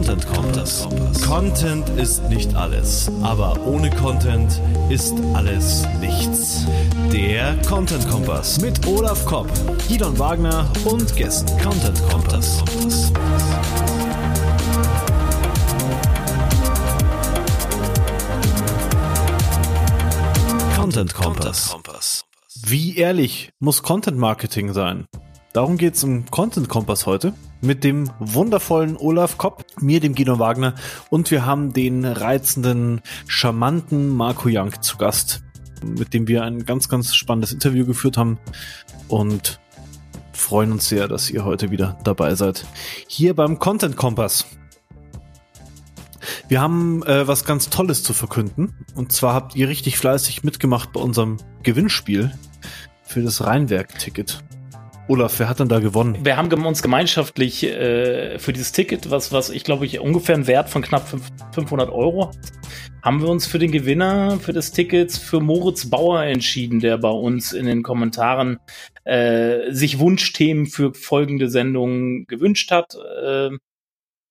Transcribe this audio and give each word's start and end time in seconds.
Content 0.00 0.26
Kompass. 0.28 0.88
Content 1.26 1.88
ist 1.90 2.26
nicht 2.30 2.54
alles, 2.54 3.10
aber 3.22 3.60
ohne 3.66 3.90
Content 3.90 4.58
ist 4.88 5.12
alles 5.34 5.86
nichts. 6.00 6.64
Der 7.12 7.54
Content 7.68 8.08
Kompass 8.08 8.62
mit 8.62 8.86
Olaf 8.86 9.26
Kopp, 9.26 9.46
Gidon 9.88 10.18
Wagner 10.18 10.72
und 10.86 11.14
Gästen. 11.16 11.50
Content 11.60 12.02
Kompass. 12.08 12.64
Content 20.76 21.12
Kompass. 21.12 22.24
Wie 22.64 22.96
ehrlich 22.96 23.52
muss 23.58 23.82
Content 23.82 24.16
Marketing 24.16 24.72
sein? 24.72 25.06
Darum 25.52 25.76
geht's 25.76 26.02
im 26.04 26.24
Content 26.30 26.70
Kompass 26.70 27.04
heute 27.04 27.34
mit 27.60 27.84
dem 27.84 28.10
wundervollen 28.18 28.96
Olaf 28.96 29.38
Kopp, 29.38 29.64
mir, 29.80 30.00
dem 30.00 30.14
Guido 30.14 30.38
Wagner 30.38 30.74
und 31.10 31.30
wir 31.30 31.44
haben 31.44 31.72
den 31.72 32.04
reizenden, 32.04 33.00
charmanten 33.26 34.08
Marco 34.08 34.48
Young 34.50 34.80
zu 34.80 34.96
Gast, 34.96 35.42
mit 35.82 36.14
dem 36.14 36.28
wir 36.28 36.44
ein 36.44 36.64
ganz, 36.64 36.88
ganz 36.88 37.14
spannendes 37.14 37.52
Interview 37.52 37.86
geführt 37.86 38.16
haben 38.16 38.38
und 39.08 39.60
freuen 40.32 40.72
uns 40.72 40.88
sehr, 40.88 41.08
dass 41.08 41.30
ihr 41.30 41.44
heute 41.44 41.70
wieder 41.70 41.98
dabei 42.04 42.34
seid. 42.34 42.64
Hier 43.06 43.34
beim 43.34 43.58
Content 43.58 43.96
Kompass. 43.96 44.46
Wir 46.48 46.60
haben 46.60 47.02
äh, 47.04 47.26
was 47.28 47.44
ganz 47.44 47.70
Tolles 47.70 48.02
zu 48.02 48.12
verkünden. 48.12 48.74
Und 48.94 49.12
zwar 49.12 49.34
habt 49.34 49.56
ihr 49.56 49.68
richtig 49.68 49.98
fleißig 49.98 50.42
mitgemacht 50.42 50.92
bei 50.92 51.00
unserem 51.00 51.36
Gewinnspiel 51.62 52.32
für 53.04 53.22
das 53.22 53.44
Rheinwerk-Ticket. 53.44 54.42
Olaf, 55.10 55.40
wer 55.40 55.48
hat 55.48 55.58
denn 55.58 55.68
da 55.68 55.80
gewonnen? 55.80 56.24
Wir 56.24 56.36
haben 56.36 56.64
uns 56.64 56.82
gemeinschaftlich 56.82 57.64
äh, 57.64 58.38
für 58.38 58.52
dieses 58.52 58.70
Ticket, 58.70 59.10
was, 59.10 59.32
was 59.32 59.50
ich 59.50 59.64
glaube 59.64 59.84
ich 59.84 59.98
ungefähr 59.98 60.36
einen 60.36 60.46
Wert 60.46 60.70
von 60.70 60.82
knapp 60.82 61.08
500 61.52 61.90
Euro 61.90 62.28
hat, 62.28 62.36
haben 63.02 63.20
wir 63.20 63.28
uns 63.28 63.44
für 63.44 63.58
den 63.58 63.72
Gewinner 63.72 64.38
für 64.38 64.52
das 64.52 64.70
Ticket 64.70 65.10
für 65.10 65.40
Moritz 65.40 65.90
Bauer 65.90 66.22
entschieden, 66.22 66.78
der 66.78 66.96
bei 66.96 67.10
uns 67.10 67.50
in 67.50 67.66
den 67.66 67.82
Kommentaren 67.82 68.60
äh, 69.02 69.72
sich 69.72 69.98
Wunschthemen 69.98 70.66
für 70.66 70.94
folgende 70.94 71.48
Sendungen 71.48 72.26
gewünscht 72.28 72.70
hat. 72.70 72.94
Äh, 72.94 73.50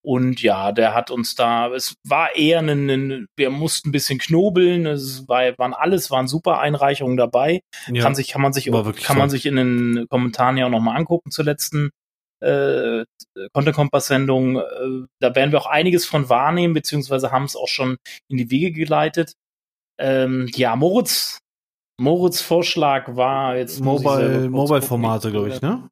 und 0.10 0.42
ja, 0.42 0.72
der 0.72 0.96
hat 0.96 1.12
uns 1.12 1.36
da, 1.36 1.72
es 1.72 1.94
war 2.04 2.36
eher 2.36 2.62
ein, 2.62 2.90
ein 2.90 3.28
wir 3.36 3.52
mussten 3.52 3.90
ein 3.90 3.92
bisschen 3.92 4.18
knobeln, 4.18 4.88
es 4.88 5.28
war, 5.28 5.56
waren 5.60 5.76
alles, 5.76 6.10
waren 6.10 6.28
super 6.28 6.58
Einreichungen 6.60 7.16
dabei. 7.16 7.62
Ja, 7.86 8.02
kann 8.02 8.16
sich, 8.16 8.30
kann 8.30 8.42
man 8.42 8.52
sich, 8.52 8.72
kann 9.04 9.20
man 9.20 9.30
sich 9.30 9.46
in 9.46 9.56
den 9.56 10.08
Kommentaren 10.10 10.58
ja 10.58 10.66
auch 10.66 10.72
nochmal 10.72 10.98
angucken 10.98 11.30
zur 11.30 11.46
letzten 11.46 11.92
äh, 12.40 13.06
Content 13.54 13.76
Kompass 13.76 14.08
Sendung. 14.08 14.58
Äh, 14.58 15.06
da 15.20 15.36
werden 15.36 15.52
wir 15.52 15.62
auch 15.62 15.68
einiges 15.68 16.08
von 16.08 16.28
wahrnehmen, 16.28 16.74
beziehungsweise 16.74 17.32
haben 17.32 17.44
es 17.44 17.56
auch 17.56 17.68
schon 17.68 17.98
in 18.30 18.38
die 18.38 18.50
Wege 18.50 18.72
geleitet. 18.72 19.34
Ähm, 20.00 20.50
ja, 20.56 20.76
Moritz, 20.76 21.38
Moritz 22.02 22.42
Vorschlag 22.42 23.16
war 23.16 23.58
jetzt 23.58 23.80
Mobile, 23.80 24.50
Mobile 24.50 24.82
Formate, 24.82 25.30
glaube 25.30 25.50
ich, 25.50 25.62
ne? 25.62 25.88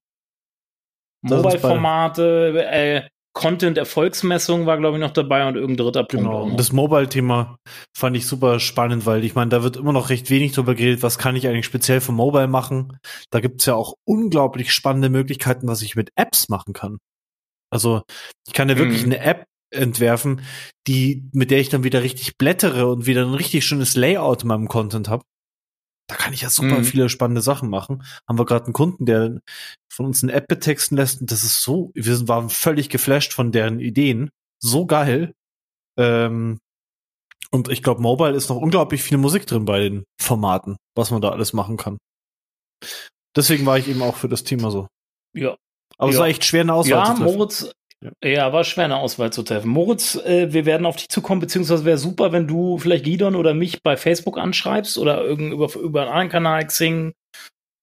Mobile 1.22 1.59
Formate, 1.59 2.66
äh, 2.68 3.08
Content-Erfolgsmessung 3.38 4.66
war, 4.66 4.80
glaube 4.80 4.98
ich, 4.98 5.02
noch 5.02 5.12
dabei 5.12 5.48
und 5.48 5.56
irgendein 5.56 5.86
dritter 5.86 6.04
Punkt. 6.04 6.26
Genau. 6.26 6.50
Das 6.58 6.72
Mobile-Thema 6.72 7.60
fand 7.96 8.18
ich 8.18 8.26
super 8.26 8.60
spannend, 8.60 9.06
weil 9.06 9.24
ich 9.24 9.36
meine, 9.36 9.50
da 9.50 9.62
wird 9.62 9.78
immer 9.78 9.94
noch 9.94 10.10
recht 10.10 10.32
wenig 10.32 10.54
drüber 10.54 10.74
geredet, 10.74 11.04
was 11.04 11.20
kann 11.20 11.36
ich 11.36 11.48
eigentlich 11.48 11.68
speziell 11.68 12.02
für 12.02 12.14
Mobile 12.14 12.48
machen. 12.48 12.98
Da 13.30 13.40
gibt 13.40 13.62
es 13.62 13.68
ja 13.68 13.76
auch 13.76 13.94
unglaublich 14.06 14.74
spannende 14.74 15.10
Möglichkeiten, 15.10 15.68
was 15.68 15.84
ich 15.84 15.96
mit 15.96 16.10
Apps 16.16 16.50
machen 16.50 16.74
kann. 16.74 16.98
Also 17.70 18.02
ich 18.48 18.54
kann 18.54 18.70
ja 18.70 18.76
mhm. 18.76 18.80
wirklich 18.80 19.04
eine 19.04 19.20
App 19.20 19.46
entwerfen, 19.70 20.42
die, 20.88 21.30
mit 21.32 21.52
der 21.52 21.60
ich 21.60 21.70
dann 21.70 21.84
wieder 21.84 22.02
richtig 22.02 22.38
blättere 22.40 22.88
und 22.88 23.06
wieder 23.06 23.24
ein 23.24 23.36
richtig 23.36 23.66
schönes 23.66 23.96
Layout 23.96 24.42
in 24.42 24.48
meinem 24.48 24.68
Content 24.68 25.10
habe. 25.10 25.24
Da 26.08 26.16
kann 26.16 26.33
ich 26.33 26.41
ja 26.41 26.50
super 26.50 26.80
mhm. 26.80 26.83
viele 26.86 27.09
spannende 27.09 27.41
Sachen 27.41 27.69
machen. 27.69 28.03
Haben 28.28 28.40
wir 28.40 28.45
gerade 28.45 28.66
einen 28.66 28.73
Kunden, 28.73 29.06
der 29.06 29.41
von 29.91 30.06
uns 30.06 30.23
eine 30.23 30.34
App 30.34 30.47
betexten 30.47 30.97
lässt 30.97 31.22
und 31.22 31.31
das 31.31 31.44
ist 31.44 31.62
so, 31.62 31.91
wir 31.94 32.28
waren 32.28 32.50
völlig 32.50 32.90
geflasht 32.90 33.34
von 33.34 33.51
deren 33.51 33.79
Ideen. 33.79 34.29
So 34.59 34.85
geil. 34.85 35.34
Ähm, 36.00 36.59
und 37.51 37.69
ich 37.69 37.84
glaube, 37.84 38.01
Mobile 38.01 38.35
ist 38.35 38.50
noch 38.50 38.57
unglaublich 38.57 39.03
viel 39.03 39.17
Musik 39.17 39.47
drin 39.47 39.66
bei 39.66 39.79
den 39.79 40.03
Formaten, 40.22 40.78
was 40.96 41.12
man 41.12 41.22
da 41.22 41.29
alles 41.29 41.53
machen 41.53 41.78
kann. 41.78 41.97
Deswegen 43.35 43.66
war 43.66 43.78
ich 43.78 43.88
eben 43.88 44.01
auch 44.01 44.16
für 44.16 44.29
das 44.29 44.44
Thema 44.44 44.72
so. 44.72 44.88
Ja. 45.35 45.57
Aber 45.97 46.09
ja. 46.09 46.13
es 46.13 46.19
war 46.19 46.28
echt 46.28 46.46
schwer, 46.46 46.62
eine 46.62 46.73
Auswahl 46.73 47.00
ja, 47.00 47.06
zu 47.06 47.22
treffen. 47.22 47.38
Moritz, 47.38 47.72
ja. 48.03 48.12
ja, 48.24 48.53
war 48.53 48.63
schwer, 48.63 48.85
eine 48.85 48.97
Auswahl 48.97 49.34
zu 49.34 49.44
treffen. 49.44 49.69
Moritz, 49.69 50.16
äh, 50.16 50.53
wir 50.53 50.66
werden 50.66 50.85
auf 50.85 50.97
dich 50.97 51.09
zukommen, 51.09 51.41
beziehungsweise 51.41 51.85
wäre 51.85 51.97
super, 51.97 52.31
wenn 52.31 52.47
du 52.47 52.78
vielleicht 52.78 53.06
Gidon 53.06 53.35
oder 53.35 53.53
mich 53.53 53.81
bei 53.81 53.97
Facebook 53.97 54.38
anschreibst 54.38 54.97
oder 54.97 55.24
irgend 55.24 55.53
über, 55.53 55.74
über 55.75 56.02
einen 56.02 56.12
anderen 56.12 56.30
Kanal, 56.30 56.68
Xing, 56.68 57.13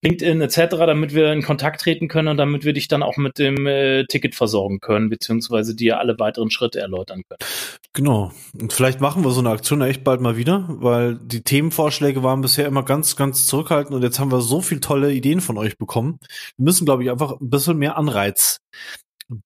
LinkedIn 0.05 0.39
etc., 0.39 0.57
damit 0.69 1.13
wir 1.13 1.33
in 1.33 1.41
Kontakt 1.41 1.81
treten 1.81 2.07
können 2.07 2.27
und 2.29 2.37
damit 2.37 2.63
wir 2.63 2.73
dich 2.73 2.87
dann 2.87 3.03
auch 3.03 3.17
mit 3.17 3.39
dem 3.39 3.65
äh, 3.65 4.05
Ticket 4.05 4.35
versorgen 4.35 4.79
können, 4.79 5.09
beziehungsweise 5.09 5.75
dir 5.75 5.99
alle 5.99 6.17
weiteren 6.19 6.51
Schritte 6.51 6.79
erläutern 6.79 7.23
können. 7.27 7.49
Genau. 7.93 8.31
Und 8.57 8.71
vielleicht 8.71 9.01
machen 9.01 9.23
wir 9.25 9.31
so 9.31 9.39
eine 9.39 9.49
Aktion 9.49 9.81
echt 9.81 10.03
bald 10.03 10.21
mal 10.21 10.37
wieder, 10.37 10.65
weil 10.69 11.15
die 11.15 11.41
Themenvorschläge 11.41 12.23
waren 12.23 12.41
bisher 12.41 12.67
immer 12.67 12.83
ganz, 12.83 13.15
ganz 13.15 13.47
zurückhaltend 13.47 13.95
und 13.95 14.03
jetzt 14.03 14.19
haben 14.19 14.31
wir 14.31 14.41
so 14.41 14.61
viele 14.61 14.81
tolle 14.81 15.11
Ideen 15.11 15.41
von 15.41 15.57
euch 15.57 15.77
bekommen. 15.77 16.19
Wir 16.55 16.65
müssen, 16.65 16.85
glaube 16.85 17.03
ich, 17.03 17.11
einfach 17.11 17.33
ein 17.41 17.49
bisschen 17.49 17.77
mehr 17.77 17.97
Anreiz 17.97 18.59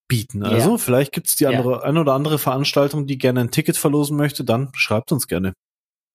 bieten. 0.07 0.43
Also 0.43 0.71
ja. 0.71 0.77
vielleicht 0.77 1.11
gibt 1.11 1.27
es 1.27 1.35
die 1.35 1.47
andere, 1.47 1.71
ja. 1.71 1.79
eine 1.81 2.01
oder 2.01 2.13
andere 2.13 2.39
Veranstaltung, 2.39 3.07
die 3.07 3.17
gerne 3.17 3.41
ein 3.41 3.51
Ticket 3.51 3.77
verlosen 3.77 4.17
möchte, 4.17 4.43
dann 4.43 4.69
schreibt 4.73 5.11
uns 5.11 5.27
gerne. 5.27 5.53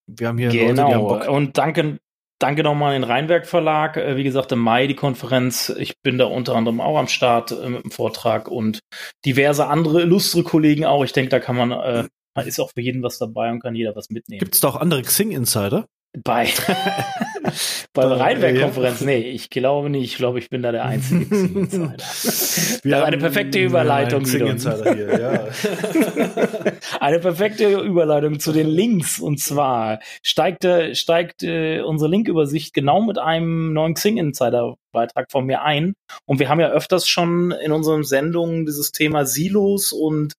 Wir 0.07 0.27
haben 0.27 0.37
hier 0.37 0.49
genau. 0.49 0.67
Leute, 0.67 0.75
die 0.75 0.93
haben 0.93 1.07
Bock. 1.07 1.27
Und 1.27 1.57
danke, 1.57 1.97
danke 2.39 2.63
nochmal 2.63 2.95
an 2.95 3.01
den 3.01 3.09
Rheinwerk 3.09 3.47
Verlag. 3.47 3.97
Äh, 3.97 4.17
wie 4.17 4.23
gesagt, 4.23 4.51
im 4.51 4.59
Mai 4.59 4.87
die 4.87 4.95
Konferenz. 4.95 5.69
Ich 5.69 5.99
bin 6.01 6.17
da 6.17 6.25
unter 6.25 6.55
anderem 6.55 6.79
auch 6.79 6.97
am 6.97 7.07
Start 7.07 7.51
äh, 7.51 7.69
mit 7.69 7.83
dem 7.83 7.91
Vortrag 7.91 8.47
und 8.47 8.79
diverse 9.25 9.67
andere 9.67 10.01
illustre 10.01 10.43
Kollegen 10.43 10.85
auch. 10.85 11.03
Ich 11.03 11.13
denke, 11.13 11.29
da 11.29 11.39
kann 11.39 11.55
man, 11.55 11.71
äh, 11.71 12.07
ist 12.45 12.59
auch 12.59 12.71
für 12.71 12.81
jeden 12.81 13.01
was 13.01 13.17
dabei 13.17 13.51
und 13.51 13.61
kann 13.61 13.75
jeder 13.75 13.95
was 13.95 14.09
mitnehmen. 14.09 14.39
Gibt 14.39 14.55
es 14.55 14.61
da 14.61 14.69
auch 14.69 14.75
andere 14.75 15.01
Xing-Insider? 15.01 15.87
Bei, 16.23 16.45
bei 17.93 18.01
der 18.03 18.19
Rheinwerk-Konferenz, 18.19 19.01
nee, 19.01 19.19
ich 19.19 19.49
glaube 19.49 19.89
nicht. 19.89 20.03
Ich 20.11 20.17
glaube, 20.17 20.39
ich 20.39 20.49
bin 20.49 20.61
da 20.61 20.71
der 20.71 20.85
einzige 20.85 21.25
Xing-Insider. 21.29 22.83
Wir 22.83 22.97
haben 22.97 23.03
eine 23.05 23.17
perfekte 23.17 23.59
Überleitung. 23.59 24.23
Xing-Insider 24.23 24.93
hier, 24.93 25.19
ja. 25.19 26.73
eine 26.99 27.19
perfekte 27.19 27.79
Überleitung 27.79 28.39
zu 28.39 28.51
den 28.51 28.67
Links. 28.67 29.19
Und 29.19 29.39
zwar 29.39 29.99
steigt, 30.21 30.67
steigt 30.93 31.43
äh, 31.43 31.81
unsere 31.81 32.09
Linkübersicht 32.09 32.73
genau 32.73 33.01
mit 33.01 33.17
einem 33.17 33.73
neuen 33.73 33.95
Xing-Insider-Beitrag 33.95 35.31
von 35.31 35.45
mir 35.45 35.63
ein. 35.63 35.93
Und 36.25 36.39
wir 36.39 36.49
haben 36.49 36.59
ja 36.59 36.69
öfters 36.69 37.07
schon 37.07 37.51
in 37.51 37.71
unseren 37.71 38.03
Sendungen 38.03 38.65
dieses 38.65 38.91
Thema 38.91 39.25
Silos 39.25 39.91
und 39.91 40.33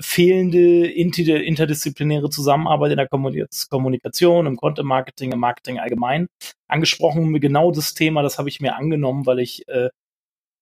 fehlende 0.00 0.86
interdisziplinäre 0.86 2.30
Zusammenarbeit 2.30 2.92
in 2.92 2.98
der 2.98 3.08
Kommunikation, 3.08 4.46
im 4.46 4.56
Content 4.56 4.86
Marketing, 4.86 5.32
im 5.32 5.38
Marketing 5.38 5.78
allgemein 5.78 6.28
angesprochen. 6.68 7.38
Genau 7.40 7.70
das 7.70 7.94
Thema, 7.94 8.22
das 8.22 8.38
habe 8.38 8.48
ich 8.48 8.60
mir 8.60 8.76
angenommen, 8.76 9.26
weil 9.26 9.40
ich 9.40 9.66
äh, 9.68 9.90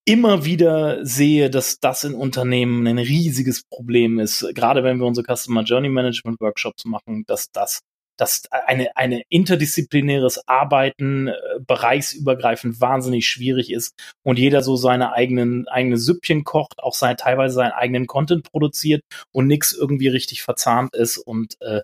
immer 0.05 0.45
wieder 0.45 1.05
sehe, 1.05 1.51
dass 1.51 1.81
das 1.81 2.05
in 2.05 2.15
Unternehmen 2.15 2.87
ein 2.87 2.99
riesiges 2.99 3.65
Problem 3.65 4.19
ist. 4.19 4.47
Gerade 4.55 4.85
wenn 4.85 4.99
wir 4.99 5.07
unsere 5.07 5.27
Customer 5.35 5.63
Journey 5.63 5.89
Management 5.89 6.41
Workshops 6.41 6.85
machen, 6.85 7.25
dass 7.27 7.51
das 7.51 7.81
dass 8.17 8.43
eine, 8.51 8.97
eine 8.97 9.23
interdisziplinäres 9.29 10.47
Arbeiten 10.49 11.29
äh, 11.29 11.35
bereichsübergreifend 11.67 12.81
wahnsinnig 12.81 13.27
schwierig 13.27 13.73
ist 13.73 13.95
und 14.23 14.39
jeder 14.39 14.63
so 14.63 14.77
seine 14.77 15.13
eigenen 15.13 15.69
eigene 15.69 15.97
Süppchen 15.97 16.45
kocht, 16.45 16.79
auch 16.79 16.95
sein, 16.95 17.17
teilweise 17.17 17.55
seinen 17.55 17.73
eigenen 17.73 18.07
Content 18.07 18.51
produziert 18.51 19.03
und 19.33 19.47
nichts 19.47 19.73
irgendwie 19.73 20.09
richtig 20.09 20.43
verzahnt 20.43 20.95
ist 20.95 21.19
und 21.19 21.61
äh, 21.61 21.81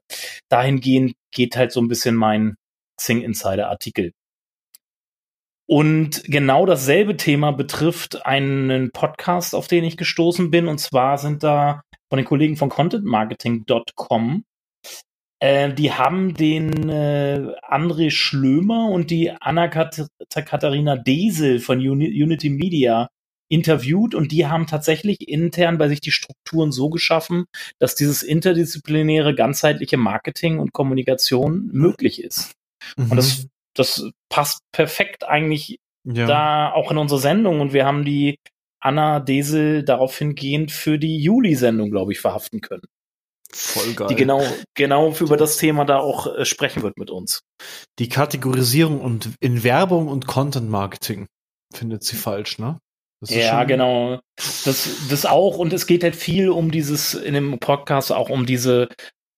dahingehend 0.48 1.14
geht 1.32 1.56
halt 1.56 1.72
so 1.72 1.80
ein 1.80 1.88
bisschen 1.88 2.14
mein 2.14 2.56
Zing 2.96 3.22
Insider 3.22 3.68
Artikel. 3.68 4.12
Und 5.66 6.24
genau 6.24 6.66
dasselbe 6.66 7.16
Thema 7.16 7.52
betrifft 7.52 8.26
einen 8.26 8.90
Podcast, 8.90 9.54
auf 9.54 9.68
den 9.68 9.84
ich 9.84 9.96
gestoßen 9.96 10.50
bin. 10.50 10.66
Und 10.66 10.78
zwar 10.78 11.16
sind 11.16 11.44
da 11.44 11.82
von 12.08 12.16
den 12.16 12.26
Kollegen 12.26 12.56
von 12.56 12.70
contentmarketing.com 12.70 14.42
äh, 15.40 15.72
die 15.72 15.92
haben 15.92 16.34
den 16.34 16.88
äh, 16.88 17.54
André 17.62 18.10
Schlömer 18.10 18.90
und 18.90 19.10
die 19.10 19.30
Anna-Katharina 19.30 20.96
Desel 20.96 21.58
von 21.58 21.78
Uni 21.78 22.22
Unity 22.22 22.50
Media 22.50 23.08
interviewt 23.48 24.14
und 24.14 24.30
die 24.30 24.46
haben 24.46 24.66
tatsächlich 24.66 25.28
intern 25.28 25.76
bei 25.76 25.88
sich 25.88 26.00
die 26.00 26.12
Strukturen 26.12 26.70
so 26.70 26.88
geschaffen, 26.88 27.46
dass 27.78 27.96
dieses 27.96 28.22
interdisziplinäre, 28.22 29.34
ganzheitliche 29.34 29.96
Marketing 29.96 30.58
und 30.60 30.72
Kommunikation 30.72 31.68
möglich 31.72 32.22
ist. 32.22 32.52
Mhm. 32.96 33.10
Und 33.10 33.16
das, 33.16 33.48
das 33.74 34.10
passt 34.28 34.60
perfekt 34.72 35.24
eigentlich 35.24 35.78
ja. 36.04 36.26
da 36.26 36.72
auch 36.72 36.92
in 36.92 36.98
unsere 36.98 37.20
Sendung 37.20 37.60
und 37.60 37.72
wir 37.72 37.86
haben 37.86 38.04
die 38.04 38.38
Anna 38.78 39.20
Desel 39.20 39.84
darauf 39.84 40.16
hingehend 40.16 40.70
für 40.70 40.98
die 40.98 41.18
Juli-Sendung, 41.18 41.90
glaube 41.90 42.12
ich, 42.12 42.20
verhaften 42.20 42.60
können. 42.60 42.86
Voll 43.52 43.94
geil. 43.94 44.08
Die 44.08 44.14
genau, 44.14 44.42
genau 44.74 45.12
über 45.20 45.36
das 45.36 45.56
Thema 45.56 45.84
da 45.84 45.98
auch 45.98 46.26
äh, 46.26 46.44
sprechen 46.44 46.82
wird 46.82 46.96
mit 46.96 47.10
uns. 47.10 47.42
Die 47.98 48.08
Kategorisierung 48.08 49.00
und 49.00 49.30
in 49.40 49.64
Werbung 49.64 50.08
und 50.08 50.26
Content 50.26 50.70
Marketing 50.70 51.26
findet 51.72 52.04
sie 52.04 52.16
falsch, 52.16 52.58
ne? 52.58 52.78
ja, 53.28 53.64
genau. 53.64 54.20
Das, 54.36 54.88
das 55.10 55.26
auch. 55.26 55.58
Und 55.58 55.72
es 55.72 55.86
geht 55.86 56.02
halt 56.02 56.16
viel 56.16 56.48
um 56.48 56.70
dieses, 56.70 57.14
in 57.14 57.34
dem 57.34 57.58
Podcast 57.58 58.12
auch 58.12 58.30
um 58.30 58.46
diese, 58.46 58.88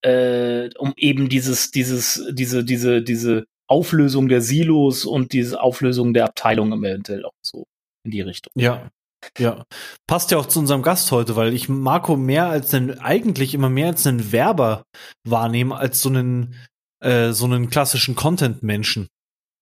äh, 0.03 0.71
um 0.79 0.93
eben 0.97 1.29
dieses, 1.29 1.71
dieses, 1.71 2.25
diese, 2.31 2.65
diese, 2.65 3.03
diese 3.03 3.45
Auflösung 3.67 4.29
der 4.29 4.41
Silos 4.41 5.05
und 5.05 5.33
diese 5.33 5.61
Auflösung 5.61 6.15
der 6.15 6.27
Abteilung 6.27 6.73
eventuell 6.73 7.25
auch 7.25 7.33
so 7.43 7.65
in 8.05 8.11
die 8.11 8.21
Richtung. 8.21 8.53
Ja. 8.55 8.91
Ja, 9.39 9.65
passt 10.07 10.31
ja 10.31 10.39
auch 10.39 10.47
zu 10.47 10.59
unserem 10.59 10.83
Gast 10.83 11.11
heute, 11.13 11.37
weil 11.37 11.55
ich 11.55 11.69
Marco 11.69 12.17
mehr 12.17 12.47
als 12.47 12.75
einen, 12.75 12.99
eigentlich 12.99 13.55
immer 13.55 13.71
mehr 13.71 13.89
als 13.89 14.07
einen 14.07 14.33
Werber 14.33 14.85
wahrnehme, 15.25 15.77
als 15.77 16.03
so 16.03 16.09
einen, 16.09 16.55
äh, 17.01 17.33
so 17.33 17.45
einen 17.45 17.71
klassischen 17.71 18.15
Content-Menschen. 18.15 19.09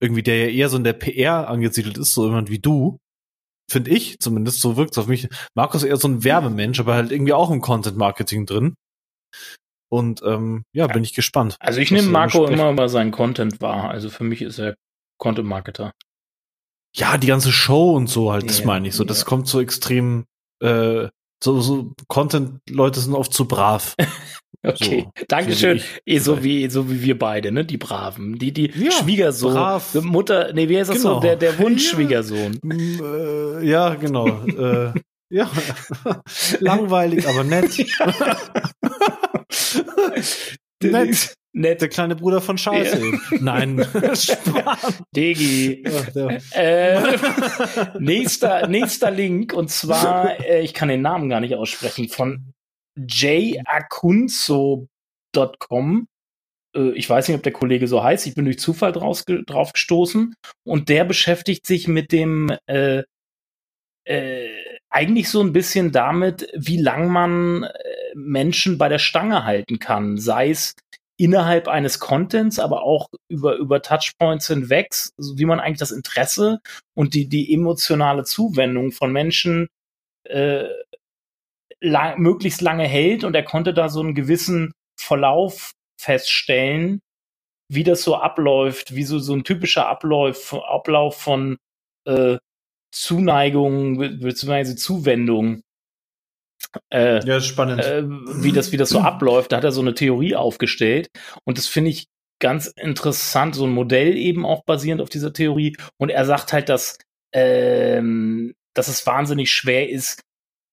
Irgendwie, 0.02 0.22
der 0.22 0.46
ja 0.46 0.50
eher 0.50 0.68
so 0.70 0.78
in 0.78 0.84
der 0.84 0.94
PR 0.94 1.48
angesiedelt 1.48 1.98
ist, 1.98 2.14
so 2.14 2.26
jemand 2.26 2.50
wie 2.50 2.58
du 2.58 2.98
finde 3.70 3.90
ich 3.92 4.18
zumindest, 4.18 4.60
so 4.60 4.76
wirkt 4.76 4.92
es 4.92 4.98
auf 4.98 5.06
mich. 5.06 5.28
Markus 5.54 5.82
ist 5.82 5.88
eher 5.88 5.96
so 5.96 6.08
ein 6.08 6.24
Werbemensch, 6.24 6.80
aber 6.80 6.94
halt 6.94 7.12
irgendwie 7.12 7.32
auch 7.32 7.50
im 7.50 7.60
Content 7.60 7.96
Marketing 7.96 8.44
drin. 8.44 8.74
Und 9.88 10.22
ähm, 10.24 10.64
ja, 10.72 10.86
bin 10.86 11.02
ich 11.02 11.14
gespannt. 11.14 11.56
Also 11.60 11.80
ich 11.80 11.90
nehme 11.90 12.08
Marco 12.08 12.46
immer 12.46 12.70
über 12.70 12.88
seinen 12.88 13.10
Content 13.10 13.60
wahr. 13.60 13.90
Also 13.90 14.10
für 14.10 14.24
mich 14.24 14.42
ist 14.42 14.58
er 14.58 14.74
Content 15.18 15.48
Marketer. 15.48 15.92
Ja, 16.94 17.18
die 17.18 17.28
ganze 17.28 17.52
Show 17.52 17.94
und 17.94 18.08
so 18.08 18.32
halt, 18.32 18.48
das 18.48 18.64
meine 18.64 18.88
ich 18.88 18.94
so. 18.94 19.04
Das 19.04 19.20
ja. 19.20 19.26
kommt 19.26 19.46
so 19.46 19.60
extrem 19.60 20.24
äh, 20.60 21.08
so, 21.42 21.60
so 21.60 21.92
Content-Leute 22.08 23.00
sind 23.00 23.14
oft 23.14 23.32
zu 23.32 23.46
brav. 23.46 23.96
okay, 24.62 25.08
so, 25.16 25.24
Dankeschön. 25.28 25.80
Eh, 26.04 26.18
so 26.18 26.42
wie, 26.44 26.68
so 26.68 26.90
wie 26.90 27.02
wir 27.02 27.18
beide, 27.18 27.50
ne? 27.50 27.64
Die 27.64 27.78
Braven. 27.78 28.38
Die, 28.38 28.52
die 28.52 28.70
ja, 28.76 28.90
Schwiegersohn. 28.90 29.54
Brav. 29.54 29.94
Mutter, 30.02 30.52
nee, 30.52 30.68
wie 30.68 30.78
heißt 30.78 30.90
das 30.90 30.98
genau. 30.98 31.14
so? 31.14 31.20
Der, 31.20 31.36
der 31.36 31.58
Wunschschwiegersohn. 31.58 32.60
Ja, 32.62 33.58
äh, 33.60 33.66
ja 33.66 33.94
genau. 33.94 34.26
äh, 34.46 34.92
ja. 35.30 35.50
Langweilig, 36.58 37.26
aber 37.26 37.44
nett. 37.44 37.78
nett. 40.82 41.34
Nett. 41.52 41.80
Der 41.80 41.88
kleine 41.88 42.14
Bruder 42.14 42.40
von 42.40 42.58
Scheiße. 42.58 43.00
Ja. 43.00 43.18
Nein. 43.40 43.76
Digi. 45.16 45.82
äh, 46.52 47.00
nächster, 47.98 48.68
nächster 48.68 49.10
Link 49.10 49.52
und 49.52 49.68
zwar, 49.70 50.38
äh, 50.40 50.60
ich 50.62 50.74
kann 50.74 50.88
den 50.88 51.02
Namen 51.02 51.28
gar 51.28 51.40
nicht 51.40 51.56
aussprechen, 51.56 52.08
von 52.08 52.52
jakunzo.com. 52.96 54.88
Äh, 56.76 56.90
ich 56.92 57.10
weiß 57.10 57.28
nicht, 57.28 57.36
ob 57.36 57.42
der 57.42 57.52
Kollege 57.52 57.88
so 57.88 58.02
heißt. 58.02 58.26
Ich 58.26 58.34
bin 58.34 58.44
durch 58.44 58.60
Zufall 58.60 58.92
draus, 58.92 59.24
drauf 59.24 59.72
gestoßen 59.72 60.34
und 60.64 60.88
der 60.88 61.04
beschäftigt 61.04 61.66
sich 61.66 61.88
mit 61.88 62.12
dem 62.12 62.56
äh, 62.66 63.02
äh, 64.04 64.48
eigentlich 64.88 65.28
so 65.28 65.40
ein 65.40 65.52
bisschen 65.52 65.92
damit, 65.92 66.48
wie 66.54 66.80
lang 66.80 67.08
man 67.08 67.64
äh, 67.64 67.70
Menschen 68.14 68.78
bei 68.78 68.88
der 68.88 68.98
Stange 68.98 69.44
halten 69.44 69.78
kann, 69.78 70.16
sei 70.16 70.50
es 70.50 70.74
innerhalb 71.20 71.68
eines 71.68 71.98
Contents, 71.98 72.58
aber 72.58 72.82
auch 72.82 73.08
über, 73.28 73.56
über 73.56 73.82
Touchpoints 73.82 74.46
hinweg, 74.46 74.88
also 75.18 75.36
wie 75.36 75.44
man 75.44 75.60
eigentlich 75.60 75.78
das 75.78 75.90
Interesse 75.90 76.60
und 76.94 77.12
die, 77.12 77.28
die 77.28 77.52
emotionale 77.52 78.24
Zuwendung 78.24 78.90
von 78.90 79.12
Menschen 79.12 79.68
äh, 80.24 80.64
lang, 81.80 82.18
möglichst 82.20 82.62
lange 82.62 82.88
hält. 82.88 83.24
Und 83.24 83.36
er 83.36 83.42
konnte 83.42 83.74
da 83.74 83.90
so 83.90 84.00
einen 84.00 84.14
gewissen 84.14 84.72
Verlauf 84.98 85.72
feststellen, 86.00 87.00
wie 87.68 87.84
das 87.84 88.02
so 88.02 88.16
abläuft, 88.16 88.94
wie 88.94 89.04
so, 89.04 89.18
so 89.18 89.34
ein 89.34 89.44
typischer 89.44 89.88
Ablauf, 89.88 90.54
Ablauf 90.54 91.20
von 91.20 91.58
äh, 92.06 92.38
Zuneigung 92.92 93.98
bzw. 93.98 94.74
Zuwendung 94.74 95.60
äh, 96.90 97.24
ja, 97.26 97.40
spannend. 97.40 97.84
Äh, 97.84 98.04
wie, 98.06 98.52
das, 98.52 98.72
wie 98.72 98.76
das 98.76 98.90
so 98.90 99.00
abläuft. 99.00 99.52
Da 99.52 99.56
hat 99.56 99.64
er 99.64 99.72
so 99.72 99.80
eine 99.80 99.94
Theorie 99.94 100.36
aufgestellt. 100.36 101.08
Und 101.44 101.58
das 101.58 101.66
finde 101.66 101.90
ich 101.90 102.06
ganz 102.40 102.68
interessant, 102.68 103.54
so 103.54 103.66
ein 103.66 103.72
Modell 103.72 104.16
eben 104.16 104.46
auch 104.46 104.64
basierend 104.64 105.02
auf 105.02 105.10
dieser 105.10 105.32
Theorie. 105.32 105.76
Und 105.98 106.10
er 106.10 106.24
sagt 106.24 106.52
halt, 106.52 106.68
dass, 106.68 106.98
ähm, 107.32 108.54
dass 108.74 108.88
es 108.88 109.06
wahnsinnig 109.06 109.52
schwer 109.52 109.88
ist, 109.88 110.22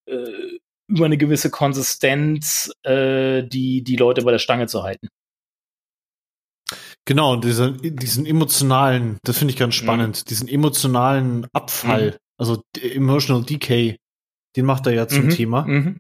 äh, 0.10 0.60
über 0.90 1.06
eine 1.06 1.18
gewisse 1.18 1.50
Konsistenz 1.50 2.72
äh, 2.84 3.44
die, 3.44 3.84
die 3.84 3.96
Leute 3.98 4.22
bei 4.22 4.32
der 4.32 4.40
Stange 4.40 4.68
zu 4.68 4.84
halten. 4.84 5.10
Genau, 7.06 7.38
diesen, 7.38 7.80
diesen 7.96 8.26
emotionalen, 8.26 9.18
das 9.24 9.38
finde 9.38 9.54
ich 9.54 9.58
ganz 9.58 9.76
mhm. 9.76 9.84
spannend, 9.84 10.18
mhm. 10.20 10.30
diesen 10.30 10.48
emotionalen 10.48 11.48
Abfall, 11.54 12.12
mhm. 12.12 12.18
also 12.38 12.62
emotional 12.82 13.44
decay, 13.44 13.98
den 14.58 14.66
macht 14.66 14.88
er 14.88 14.94
ja 14.94 15.08
zum 15.08 15.26
mhm. 15.26 15.30
Thema. 15.30 15.62
Mhm. 15.66 16.00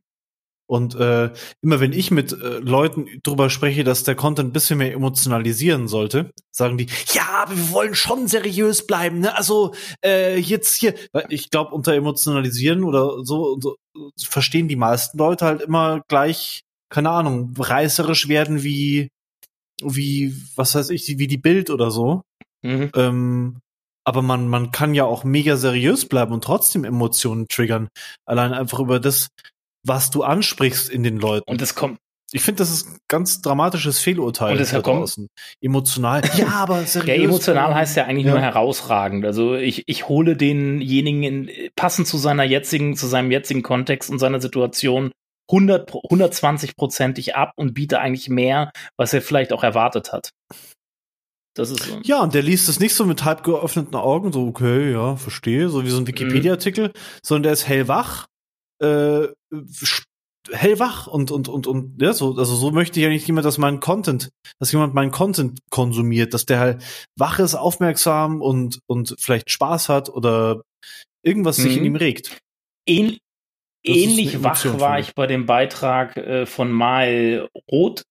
Und 0.70 0.96
äh, 0.96 1.32
immer 1.62 1.80
wenn 1.80 1.94
ich 1.94 2.12
mit 2.12 2.34
äh, 2.34 2.60
Leuten 2.60 3.08
drüber 3.24 3.50
spreche, 3.50 3.86
dass 3.86 4.04
der 4.04 4.16
Content 4.16 4.50
ein 4.50 4.54
bisschen 4.54 4.80
mehr 4.80 4.92
emotionalisieren 4.92 5.88
sollte, 5.88 6.32
sagen 6.52 6.78
die, 6.78 6.88
ja, 7.14 7.44
aber 7.44 7.56
wir 7.56 7.72
wollen 7.72 7.96
schon 7.96 8.28
seriös 8.28 8.86
bleiben. 8.86 9.22
Ne? 9.22 9.34
Also 9.34 9.74
äh, 10.04 10.38
jetzt 10.38 10.76
hier, 10.76 10.94
ich 11.30 11.50
glaube, 11.52 11.74
unter 11.74 11.94
emotionalisieren 11.94 12.84
oder 12.84 13.24
so, 13.24 13.58
so 13.62 13.78
verstehen 14.18 14.68
die 14.68 14.76
meisten 14.76 15.18
Leute 15.18 15.46
halt 15.46 15.62
immer 15.62 16.02
gleich, 16.10 16.64
keine 16.90 17.12
Ahnung, 17.12 17.54
reißerisch 17.58 18.28
werden 18.28 18.62
wie, 18.62 19.10
wie, 19.82 20.36
was 20.58 20.76
weiß 20.76 20.90
ich, 20.90 21.08
wie 21.18 21.28
die 21.28 21.38
Bild 21.38 21.70
oder 21.70 21.92
so. 21.92 22.24
Mhm. 22.62 22.92
Ähm, 22.94 23.60
aber 24.08 24.22
man, 24.22 24.48
man 24.48 24.72
kann 24.72 24.94
ja 24.94 25.04
auch 25.04 25.26
mega 25.26 25.58
seriös 25.58 26.08
bleiben 26.08 26.32
und 26.32 26.42
trotzdem 26.42 26.86
Emotionen 26.86 27.50
triggern. 27.50 27.90
Allein 28.26 28.54
einfach 28.54 28.80
über 28.80 29.02
das, 29.02 29.28
was 29.86 30.12
du 30.12 30.24
ansprichst 30.24 30.90
in 30.90 31.04
den 31.04 31.18
Leuten. 31.18 31.52
Und 31.52 31.62
es 31.62 31.76
kommt. 31.76 32.00
Ich 32.32 32.42
finde, 32.42 32.60
das 32.60 32.72
ist 32.72 32.88
ein 32.88 32.98
ganz 33.10 33.42
dramatisches 33.42 34.00
Fehlurteil. 34.00 34.54
Und 34.54 34.62
es 34.62 34.72
da 34.72 34.82
draußen. 34.82 35.28
Emotional. 35.62 36.22
ja, 36.38 36.48
aber 36.54 36.84
seriös. 36.84 37.18
Ja, 37.18 37.24
emotional 37.24 37.76
heißt 37.76 37.98
ja 37.98 38.06
eigentlich 38.06 38.28
ja. 38.28 38.32
nur 38.32 38.42
herausragend. 38.42 39.26
Also 39.26 39.56
ich, 39.56 39.84
ich 39.88 40.08
hole 40.08 40.38
denjenigen 40.38 41.24
in, 41.24 41.52
passend 41.76 42.08
zu 42.08 42.18
seiner 42.18 42.44
jetzigen, 42.44 42.96
zu 42.96 43.08
seinem 43.08 43.30
jetzigen 43.30 43.62
Kontext 43.62 44.10
und 44.10 44.20
seiner 44.20 44.40
Situation 44.40 45.12
100, 45.52 45.92
120-prozentig 45.92 47.36
ab 47.36 47.52
und 47.58 47.74
biete 47.74 48.00
eigentlich 48.00 48.30
mehr, 48.30 48.72
was 48.98 49.12
er 49.14 49.22
vielleicht 49.22 49.52
auch 49.52 49.64
erwartet 49.64 50.14
hat. 50.14 50.32
Das 51.58 51.72
ist 51.72 51.84
so. 51.84 52.00
Ja, 52.04 52.22
und 52.22 52.36
der 52.36 52.44
liest 52.44 52.70
es 52.70 52.80
nicht 52.80 52.94
so 52.94 53.04
mit 53.06 53.26
halb 53.26 53.44
geöffneten 53.44 53.96
Augen, 53.96 54.32
so, 54.32 54.46
okay, 54.46 54.92
ja, 54.92 55.16
verstehe, 55.16 55.70
so 55.70 55.84
wie 55.84 55.90
so 55.90 55.98
ein 55.98 56.06
Wikipedia-Artikel, 56.06 56.90
mhm. 56.90 56.92
sondern 57.24 57.44
der 57.44 57.54
ist 57.54 57.68
hellwach, 57.68 58.28
äh, 58.80 59.28
hellwach 60.52 61.08
und, 61.08 61.32
und, 61.32 61.48
und, 61.48 61.66
und, 61.66 62.00
ja, 62.00 62.14
so, 62.14 62.36
also 62.36 62.56
so 62.56 62.72
möchte 62.72 63.00
ich 63.00 63.04
ja 63.04 63.10
nicht 63.10 63.26
jemand, 63.26 63.46
dass 63.46 63.58
mein 63.58 63.80
Content, 63.80 64.30
dass 64.60 64.72
jemand 64.72 64.94
meinen 64.94 65.12
Content 65.12 65.60
konsumiert, 65.72 66.36
dass 66.36 66.46
der 66.46 66.60
halt 66.60 66.84
wach 67.18 67.40
ist, 67.40 67.56
aufmerksam 67.56 68.42
und, 68.42 68.80
und 68.86 69.16
vielleicht 69.18 69.50
Spaß 69.50 69.90
hat 69.90 70.10
oder 70.10 70.62
irgendwas 71.24 71.58
mhm. 71.58 71.64
sich 71.64 71.74
in 71.78 71.80
mhm. 71.80 71.86
ihm 71.88 71.96
regt. 71.96 72.38
Ähn 72.88 73.18
ähnlich 73.84 74.44
wach 74.44 74.64
war 74.80 75.00
ich 75.00 75.16
bei 75.16 75.28
dem 75.28 75.46
Beitrag 75.46 76.18
äh, 76.18 76.46
von 76.46 76.72
Mal 76.72 77.50
Roth 77.72 78.04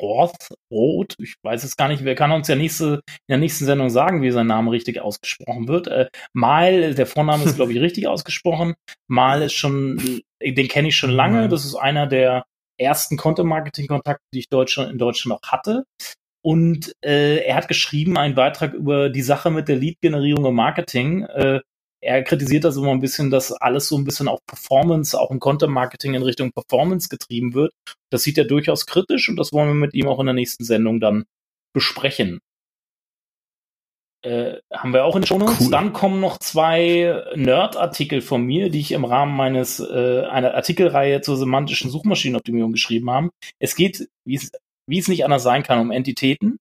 Roth, 0.00 0.54
Roth, 0.70 1.14
ich 1.18 1.36
weiß 1.42 1.64
es 1.64 1.76
gar 1.76 1.88
nicht, 1.88 2.04
wer 2.04 2.14
kann 2.14 2.32
uns 2.32 2.48
ja 2.48 2.54
nächste, 2.54 3.00
in 3.06 3.30
der 3.30 3.38
nächsten 3.38 3.64
Sendung 3.64 3.90
sagen, 3.90 4.22
wie 4.22 4.30
sein 4.30 4.46
Name 4.46 4.70
richtig 4.70 5.00
ausgesprochen 5.00 5.68
wird. 5.68 5.88
Äh, 5.88 6.08
Mal, 6.32 6.94
der 6.94 7.06
Vorname 7.06 7.44
ist, 7.44 7.56
glaube 7.56 7.72
ich, 7.72 7.80
richtig 7.80 8.06
ausgesprochen. 8.06 8.74
Mal 9.08 9.42
ist 9.42 9.54
schon, 9.54 10.22
den 10.42 10.68
kenne 10.68 10.88
ich 10.88 10.96
schon 10.96 11.10
lange. 11.10 11.48
Das 11.48 11.64
ist 11.64 11.74
einer 11.74 12.06
der 12.06 12.44
ersten 12.78 13.16
Content-Marketing-Kontakte, 13.16 14.24
die 14.34 14.40
ich 14.40 14.48
Deutschland, 14.48 14.92
in 14.92 14.98
Deutschland 14.98 15.40
auch 15.40 15.48
hatte. 15.48 15.84
Und 16.44 16.94
äh, 17.04 17.38
er 17.38 17.56
hat 17.56 17.68
geschrieben 17.68 18.16
einen 18.16 18.34
Beitrag 18.34 18.72
über 18.72 19.10
die 19.10 19.22
Sache 19.22 19.50
mit 19.50 19.68
der 19.68 19.76
Lead-Generierung 19.76 20.46
im 20.46 20.54
Marketing. 20.54 21.22
Äh, 21.24 21.60
er 22.06 22.22
kritisiert 22.22 22.64
das 22.64 22.76
immer 22.76 22.92
ein 22.92 23.00
bisschen, 23.00 23.30
dass 23.30 23.52
alles 23.52 23.88
so 23.88 23.98
ein 23.98 24.04
bisschen 24.04 24.28
auf 24.28 24.38
Performance, 24.46 25.18
auch 25.18 25.30
im 25.30 25.40
Content-Marketing 25.40 26.14
in 26.14 26.22
Richtung 26.22 26.52
Performance 26.52 27.08
getrieben 27.08 27.54
wird. 27.54 27.72
Das 28.10 28.22
sieht 28.22 28.38
er 28.38 28.44
durchaus 28.44 28.86
kritisch 28.86 29.28
und 29.28 29.36
das 29.36 29.52
wollen 29.52 29.68
wir 29.68 29.74
mit 29.74 29.94
ihm 29.94 30.06
auch 30.06 30.20
in 30.20 30.26
der 30.26 30.34
nächsten 30.34 30.64
Sendung 30.64 31.00
dann 31.00 31.24
besprechen. 31.74 32.40
Äh, 34.22 34.60
haben 34.72 34.92
wir 34.92 35.04
auch 35.04 35.16
in 35.16 35.26
Show 35.26 35.38
Notes. 35.38 35.60
Cool. 35.60 35.70
Dann 35.70 35.92
kommen 35.92 36.20
noch 36.20 36.38
zwei 36.38 37.24
Nerd-Artikel 37.34 38.20
von 38.22 38.42
mir, 38.42 38.70
die 38.70 38.80
ich 38.80 38.92
im 38.92 39.04
Rahmen 39.04 39.36
meines 39.36 39.80
äh, 39.80 40.22
einer 40.22 40.54
Artikelreihe 40.54 41.20
zur 41.20 41.36
semantischen 41.36 41.90
Suchmaschinenoptimierung 41.90 42.72
geschrieben 42.72 43.10
habe. 43.10 43.30
Es 43.58 43.74
geht, 43.74 44.08
wie 44.24 44.36
es, 44.36 44.50
wie 44.88 44.98
es 44.98 45.08
nicht 45.08 45.24
anders 45.24 45.42
sein 45.42 45.62
kann, 45.62 45.80
um 45.80 45.90
Entitäten. 45.90 46.58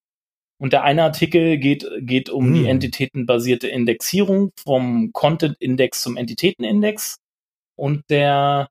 Und 0.57 0.74
der 0.74 0.83
eine 0.83 1.03
Artikel 1.03 1.57
geht, 1.57 1.85
geht 2.00 2.29
um 2.29 2.47
hm. 2.47 2.53
die 2.53 2.65
entitätenbasierte 2.67 3.67
Indexierung 3.67 4.51
vom 4.57 5.12
Content-Index 5.12 6.01
zum 6.01 6.17
Entitätenindex. 6.17 7.17
und 7.77 8.03
der 8.09 8.69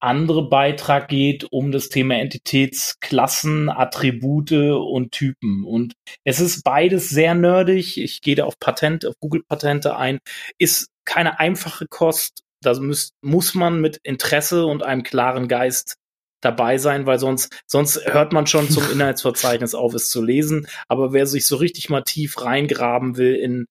andere 0.00 0.48
Beitrag 0.48 1.08
geht 1.08 1.44
um 1.50 1.72
das 1.72 1.88
Thema 1.88 2.16
Entitätsklassen, 2.16 3.70
Attribute 3.70 4.52
und 4.52 5.12
Typen. 5.12 5.64
Und 5.64 5.94
es 6.24 6.38
ist 6.38 6.62
beides 6.64 7.08
sehr 7.08 7.34
nerdig. 7.34 7.96
Ich 7.96 8.20
gehe 8.20 8.36
da 8.36 8.44
auf 8.44 8.58
Patent, 8.58 9.06
auf 9.06 9.14
Google 9.20 9.42
Patente 9.48 9.96
ein. 9.96 10.18
Ist 10.58 10.88
keine 11.04 11.38
einfache 11.40 11.86
Kost. 11.88 12.42
Da 12.62 12.78
muss, 12.78 13.10
muss 13.22 13.54
man 13.54 13.80
mit 13.80 13.98
Interesse 14.02 14.66
und 14.66 14.82
einem 14.82 15.02
klaren 15.02 15.48
Geist 15.48 15.96
dabei 16.40 16.78
sein, 16.78 17.06
weil 17.06 17.18
sonst, 17.18 17.62
sonst 17.66 18.06
hört 18.06 18.32
man 18.32 18.46
schon 18.46 18.68
zum 18.70 18.84
Inhaltsverzeichnis 18.92 19.74
auf, 19.74 19.94
es 19.94 20.08
zu 20.08 20.22
lesen. 20.22 20.66
Aber 20.88 21.12
wer 21.12 21.26
sich 21.26 21.46
so 21.46 21.56
richtig 21.56 21.88
mal 21.88 22.02
tief 22.02 22.42
reingraben 22.42 23.16
will 23.16 23.34
in, 23.34 23.66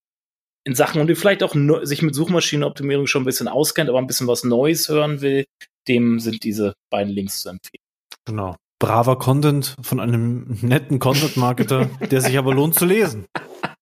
in 0.64 0.76
Sachen 0.76 1.02
und 1.02 1.16
vielleicht 1.16 1.44
auch 1.44 1.56
sich 1.84 2.02
mit 2.02 2.16
Suchmaschinenoptimierung 2.16 3.08
schon 3.08 3.24
ein 3.24 3.26
bisschen 3.26 3.48
auskennt, 3.48 3.90
aber 3.90 4.00
ein 4.00 4.08
bisschen 4.08 4.28
was 4.28 4.44
Neues 4.44 4.90
hören 4.90 5.22
will, 5.22 5.46
dem 5.88 6.20
sind 6.20 6.44
diese 6.44 6.74
beiden 6.90 7.14
Links 7.14 7.42
zu 7.42 7.50
empfehlen. 7.50 7.84
Genau. 8.26 8.56
Braver 8.80 9.18
Content 9.18 9.76
von 9.82 10.00
einem 10.00 10.58
netten 10.62 11.00
Content-Marketer, 11.00 11.86
der 12.12 12.22
sich 12.22 12.38
aber 12.38 12.54
lohnt 12.54 12.76
zu 12.76 12.86
lesen. 12.86 13.26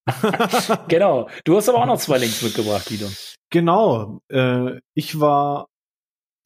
genau. 0.87 1.29
Du 1.45 1.55
hast 1.55 1.69
aber 1.69 1.79
auch 1.79 1.85
noch 1.85 1.97
zwei 1.97 2.19
Links 2.19 2.41
mitgebracht, 2.41 2.87
Guido. 2.87 3.07
Genau. 3.49 4.19
Äh, 4.29 4.79
ich 4.93 5.19
war, 5.19 5.67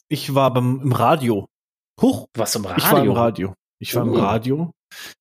ich 0.08 0.34
war 0.34 0.54
beim, 0.54 0.80
im 0.82 0.92
Radio. 0.94 1.48
Huch. 2.02 2.28
Was 2.36 2.56
im 2.56 2.66
Radio? 2.66 2.78
Ich 2.78 2.92
war 2.92 3.04
im 3.04 3.12
Radio. 3.12 3.54
Ich 3.80 3.96
war 3.96 4.04
oh. 4.04 4.08
im 4.08 4.16
Radio. 4.16 4.72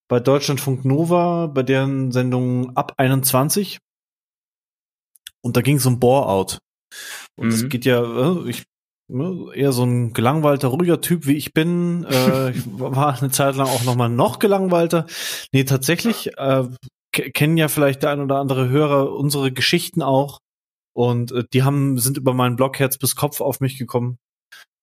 Bei 0.08 0.20
Deutschlandfunk 0.20 0.84
Nova, 0.84 1.46
bei 1.46 1.62
deren 1.62 2.12
Sendung 2.12 2.76
ab 2.76 2.94
21. 2.96 3.78
Und 5.42 5.56
da 5.56 5.62
ging 5.62 5.76
es 5.76 5.86
um 5.86 6.00
Bore-out. 6.00 6.58
Und 7.36 7.48
es 7.48 7.62
mhm. 7.64 7.68
geht 7.68 7.84
ja, 7.84 8.02
äh, 8.02 8.48
ich 8.48 8.64
Ne, 9.08 9.52
eher 9.54 9.70
so 9.70 9.84
ein 9.84 10.12
gelangweilter, 10.12 10.66
ruhiger 10.66 11.00
Typ, 11.00 11.26
wie 11.26 11.36
ich 11.36 11.54
bin. 11.54 12.04
Äh, 12.10 12.50
ich 12.50 12.64
war 12.78 13.16
eine 13.16 13.30
Zeit 13.30 13.54
lang 13.54 13.68
auch 13.68 13.84
nochmal 13.84 14.08
noch 14.08 14.40
gelangweilter. 14.40 15.06
Nee, 15.52 15.62
tatsächlich 15.62 16.36
äh, 16.36 16.64
kennen 17.12 17.56
ja 17.56 17.68
vielleicht 17.68 18.02
der 18.02 18.10
ein 18.10 18.20
oder 18.20 18.38
andere 18.38 18.68
Hörer 18.68 19.12
unsere 19.12 19.52
Geschichten 19.52 20.02
auch. 20.02 20.40
Und 20.92 21.30
äh, 21.30 21.44
die 21.52 21.62
haben, 21.62 21.98
sind 21.98 22.16
über 22.16 22.34
meinen 22.34 22.56
Blog 22.56 22.80
Herz 22.80 22.98
bis 22.98 23.14
Kopf 23.14 23.40
auf 23.40 23.60
mich 23.60 23.78
gekommen. 23.78 24.18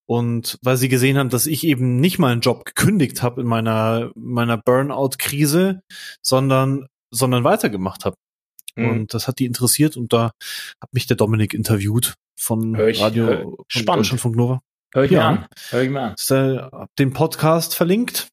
Und 0.06 0.60
weil 0.62 0.78
sie 0.78 0.90
gesehen 0.90 1.18
haben, 1.18 1.30
dass 1.30 1.46
ich 1.46 1.64
eben 1.64 2.00
nicht 2.00 2.20
meinen 2.20 2.42
Job 2.42 2.66
gekündigt 2.66 3.22
habe 3.22 3.42
in 3.42 3.48
meiner, 3.48 4.12
meiner 4.16 4.58
Burnout-Krise, 4.58 5.82
sondern, 6.22 6.88
sondern 7.10 7.44
weitergemacht 7.44 8.06
habe. 8.06 8.18
Mhm. 8.76 8.90
Und 8.90 9.14
das 9.14 9.28
hat 9.28 9.40
die 9.40 9.46
interessiert 9.46 9.96
und 9.96 10.14
da 10.14 10.32
hat 10.82 10.94
mich 10.94 11.08
der 11.08 11.18
Dominik 11.18 11.54
interviewt 11.54 12.16
von 12.38 12.76
ich, 12.76 13.02
Radio 13.02 13.26
hör, 13.26 13.42
von 13.42 13.66
spannend. 13.68 14.00
Deutschlandfunk 14.06 14.36
Nova. 14.36 14.62
Hör 14.94 15.04
ich 15.04 15.12
ja. 15.12 15.20
mir 15.20 15.40
an. 15.40 15.48
Hör 15.70 15.82
ich 15.82 15.90
mir 15.90 16.02
an. 16.02 16.14
Ist, 16.14 16.32
äh, 16.32 16.70
den 17.00 17.14
Podcast 17.14 17.76
verlinkt 17.76 18.28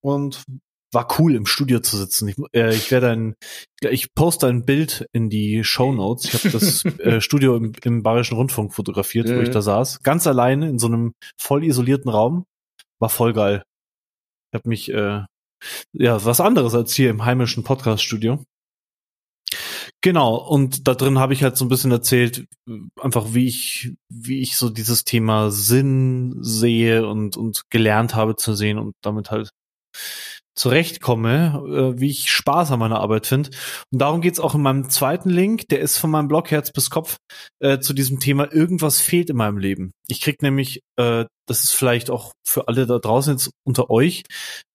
und 0.00 0.44
war 0.92 1.08
cool 1.18 1.34
im 1.34 1.46
Studio 1.46 1.80
zu 1.80 1.96
sitzen. 1.96 2.28
Ich, 2.28 2.36
äh, 2.52 2.74
ich 2.74 2.90
werde 2.90 3.10
ein, 3.10 3.34
ich 3.80 4.14
poste 4.14 4.46
ein 4.46 4.64
Bild 4.64 5.06
in 5.12 5.30
die 5.30 5.64
Show 5.64 5.92
Notes. 5.92 6.24
Ich 6.24 6.34
habe 6.34 6.50
das 6.50 6.84
äh, 7.00 7.20
Studio 7.20 7.56
im, 7.56 7.72
im 7.82 8.02
Bayerischen 8.02 8.36
Rundfunk 8.36 8.72
fotografiert, 8.72 9.28
mhm. 9.28 9.36
wo 9.36 9.40
ich 9.40 9.50
da 9.50 9.62
saß, 9.62 10.02
ganz 10.02 10.26
alleine 10.26 10.68
in 10.68 10.78
so 10.78 10.86
einem 10.86 11.12
voll 11.36 11.64
isolierten 11.64 12.10
Raum. 12.10 12.46
War 12.98 13.10
voll 13.10 13.32
geil. 13.32 13.62
Ich 14.50 14.58
habe 14.58 14.68
mich 14.68 14.90
äh, 14.92 15.22
ja 15.92 16.24
was 16.24 16.40
anderes 16.40 16.74
als 16.74 16.94
hier 16.94 17.10
im 17.10 17.24
heimischen 17.24 17.64
Podcast 17.64 18.02
Studio. 18.02 18.44
Genau, 20.02 20.36
und 20.36 20.86
da 20.86 20.94
drin 20.94 21.18
habe 21.18 21.32
ich 21.32 21.42
halt 21.42 21.56
so 21.56 21.64
ein 21.64 21.68
bisschen 21.68 21.90
erzählt, 21.90 22.46
einfach 23.00 23.34
wie 23.34 23.46
ich, 23.46 23.94
wie 24.08 24.40
ich 24.40 24.56
so 24.56 24.70
dieses 24.70 25.04
Thema 25.04 25.50
Sinn 25.50 26.36
sehe 26.40 27.08
und, 27.08 27.36
und 27.36 27.62
gelernt 27.70 28.14
habe 28.14 28.36
zu 28.36 28.54
sehen 28.54 28.78
und 28.78 28.94
damit 29.02 29.30
halt 29.30 29.50
zurechtkomme, 30.56 31.94
äh, 31.96 32.00
wie 32.00 32.10
ich 32.10 32.30
Spaß 32.30 32.72
an 32.72 32.80
meiner 32.80 33.00
Arbeit 33.00 33.26
finde. 33.26 33.50
Und 33.92 34.00
darum 34.00 34.20
geht's 34.20 34.40
auch 34.40 34.54
in 34.54 34.62
meinem 34.62 34.88
zweiten 34.90 35.30
Link, 35.30 35.68
der 35.68 35.80
ist 35.80 35.98
von 35.98 36.10
meinem 36.10 36.28
Blog 36.28 36.50
Herz 36.50 36.72
bis 36.72 36.90
Kopf 36.90 37.18
äh, 37.60 37.78
zu 37.78 37.92
diesem 37.92 38.18
Thema, 38.18 38.52
irgendwas 38.52 38.98
fehlt 38.98 39.30
in 39.30 39.36
meinem 39.36 39.58
Leben. 39.58 39.92
Ich 40.08 40.20
krieg 40.20 40.42
nämlich, 40.42 40.80
äh, 40.96 41.26
das 41.46 41.64
ist 41.64 41.72
vielleicht 41.72 42.10
auch 42.10 42.32
für 42.44 42.68
alle 42.68 42.86
da 42.86 42.98
draußen 42.98 43.34
jetzt 43.34 43.50
unter 43.64 43.90
euch, 43.90 44.24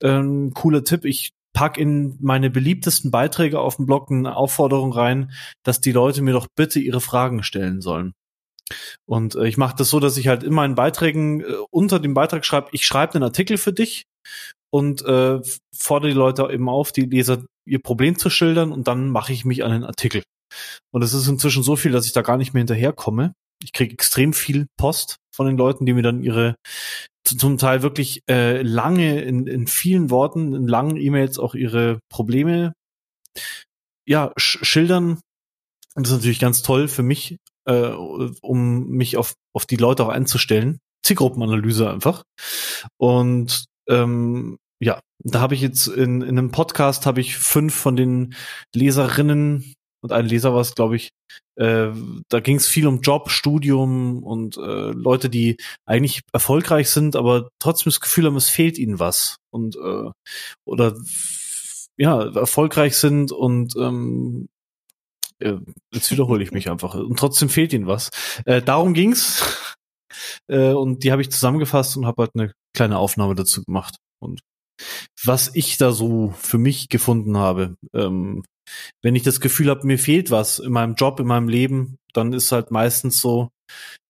äh, 0.01 0.09
ein 0.09 0.53
cooler 0.53 0.83
Tipp, 0.83 1.03
ich 1.03 1.31
pack 1.53 1.77
in 1.77 2.17
meine 2.21 2.50
beliebtesten 2.50 3.11
Beiträge 3.11 3.59
auf 3.59 3.75
dem 3.75 3.85
Blog 3.85 4.09
eine 4.09 4.35
Aufforderung 4.35 4.93
rein, 4.93 5.31
dass 5.63 5.81
die 5.81 5.91
Leute 5.91 6.21
mir 6.21 6.31
doch 6.31 6.47
bitte 6.55 6.79
ihre 6.79 7.01
Fragen 7.01 7.43
stellen 7.43 7.81
sollen. 7.81 8.13
Und 9.05 9.35
äh, 9.35 9.47
ich 9.47 9.57
mache 9.57 9.75
das 9.75 9.89
so, 9.89 10.00
dass 10.00 10.17
ich 10.17 10.27
halt 10.27 10.43
in 10.43 10.53
meinen 10.53 10.75
Beiträgen 10.75 11.41
äh, 11.41 11.45
unter 11.71 12.00
dem 12.00 12.13
Beitrag 12.13 12.45
schreibe, 12.45 12.69
ich 12.71 12.85
schreibe 12.85 13.15
einen 13.15 13.23
Artikel 13.23 13.57
für 13.57 13.73
dich 13.73 14.05
und 14.71 15.03
äh, 15.03 15.39
fordere 15.75 16.09
die 16.09 16.17
Leute 16.17 16.49
eben 16.51 16.69
auf, 16.69 16.91
die 16.91 17.05
Leser 17.05 17.43
ihr 17.65 17.79
Problem 17.79 18.17
zu 18.17 18.29
schildern 18.29 18.71
und 18.71 18.87
dann 18.87 19.09
mache 19.09 19.33
ich 19.33 19.45
mich 19.45 19.63
an 19.63 19.71
den 19.71 19.83
Artikel. 19.83 20.23
Und 20.91 21.03
es 21.03 21.13
ist 21.13 21.27
inzwischen 21.27 21.63
so 21.63 21.75
viel, 21.75 21.91
dass 21.91 22.05
ich 22.05 22.13
da 22.13 22.21
gar 22.21 22.37
nicht 22.37 22.53
mehr 22.53 22.61
hinterherkomme. 22.61 23.33
Ich 23.63 23.73
kriege 23.73 23.93
extrem 23.93 24.33
viel 24.33 24.67
Post 24.77 25.17
von 25.33 25.45
den 25.45 25.57
Leuten, 25.57 25.85
die 25.85 25.93
mir 25.93 26.01
dann 26.01 26.23
ihre 26.23 26.55
zum 27.23 27.57
Teil 27.57 27.83
wirklich 27.83 28.23
äh, 28.27 28.61
lange, 28.63 29.21
in, 29.21 29.45
in 29.45 29.67
vielen 29.67 30.09
Worten, 30.09 30.53
in 30.53 30.67
langen 30.67 30.97
E-Mails 30.97 31.37
auch 31.37 31.53
ihre 31.53 31.99
Probleme 32.09 32.73
ja, 34.07 34.33
sch 34.37 34.59
schildern. 34.63 35.19
Und 35.95 36.05
das 36.05 36.11
ist 36.11 36.17
natürlich 36.17 36.39
ganz 36.39 36.63
toll 36.63 36.87
für 36.87 37.03
mich, 37.03 37.37
äh, 37.65 37.89
um 38.41 38.87
mich 38.87 39.17
auf, 39.17 39.33
auf 39.53 39.65
die 39.65 39.75
Leute 39.75 40.03
auch 40.03 40.09
einzustellen. 40.09 40.79
Zielgruppenanalyse 41.03 41.89
einfach. 41.89 42.23
Und 42.97 43.65
ähm, 43.91 44.57
ja, 44.79 45.00
da 45.19 45.41
habe 45.41 45.53
ich 45.53 45.62
jetzt 45.62 45.88
in, 45.88 46.21
in 46.21 46.38
einem 46.38 46.51
Podcast 46.51 47.05
habe 47.05 47.21
ich 47.21 47.38
fünf 47.38 47.75
von 47.75 47.95
den 47.95 48.36
Leserinnen 48.74 49.75
und 50.01 50.12
ein 50.12 50.25
Leser 50.25 50.53
war 50.53 50.62
es, 50.62 50.74
glaube 50.74 50.95
ich, 50.95 51.12
äh, 51.55 51.89
da 52.29 52.39
ging 52.39 52.55
es 52.55 52.67
viel 52.67 52.88
um 52.88 53.01
Job, 53.01 53.29
Studium 53.29 54.24
und 54.24 54.57
äh, 54.57 54.91
Leute, 54.91 55.29
die 55.29 55.57
eigentlich 55.86 56.21
erfolgreich 56.33 56.89
sind, 56.89 57.15
aber 57.15 57.50
trotzdem 57.60 57.91
das 57.91 58.00
Gefühl 58.00 58.25
haben, 58.25 58.36
es 58.36 58.50
fehlt 58.50 58.79
ihnen 58.79 59.00
was. 59.00 59.38
Und 59.51 59.75
äh, 59.75 60.10
oder 60.65 60.95
ja 61.98 62.24
erfolgreich 62.33 62.98
sind 62.98 63.31
und 63.31 63.75
ähm, 63.75 64.50
äh, 65.39 65.57
jetzt 65.93 66.10
wiederhole 66.10 66.43
ich 66.43 66.51
mich 66.51 66.69
einfach. 66.69 66.95
Und 66.95 67.19
trotzdem 67.19 67.50
fehlt 67.50 67.74
ihnen 67.74 67.88
was. 67.88 68.10
Äh, 68.45 68.62
darum 68.62 68.93
ging's. 68.93 69.43
Äh, 70.48 70.74
und 70.74 71.03
die 71.03 71.12
habe 71.12 71.21
ich 71.21 71.31
zusammengefasst 71.31 71.95
und 71.95 72.05
habe 72.05 72.24
halt 72.24 72.31
eine 72.36 72.51
kleine 72.73 72.97
Aufnahme 72.97 73.35
dazu 73.35 73.63
gemacht 73.63 73.97
und 74.19 74.41
was 75.23 75.53
ich 75.53 75.77
da 75.77 75.91
so 75.91 76.33
für 76.37 76.57
mich 76.57 76.89
gefunden 76.89 77.37
habe. 77.37 77.75
Ähm, 77.93 78.43
wenn 79.03 79.15
ich 79.15 79.23
das 79.23 79.41
Gefühl 79.41 79.69
habe, 79.69 79.85
mir 79.85 79.99
fehlt 79.99 80.31
was 80.31 80.59
in 80.59 80.71
meinem 80.71 80.95
Job, 80.95 81.19
in 81.19 81.27
meinem 81.27 81.49
Leben, 81.49 81.97
dann 82.13 82.33
ist 82.33 82.51
halt 82.51 82.71
meistens 82.71 83.19
so, 83.19 83.49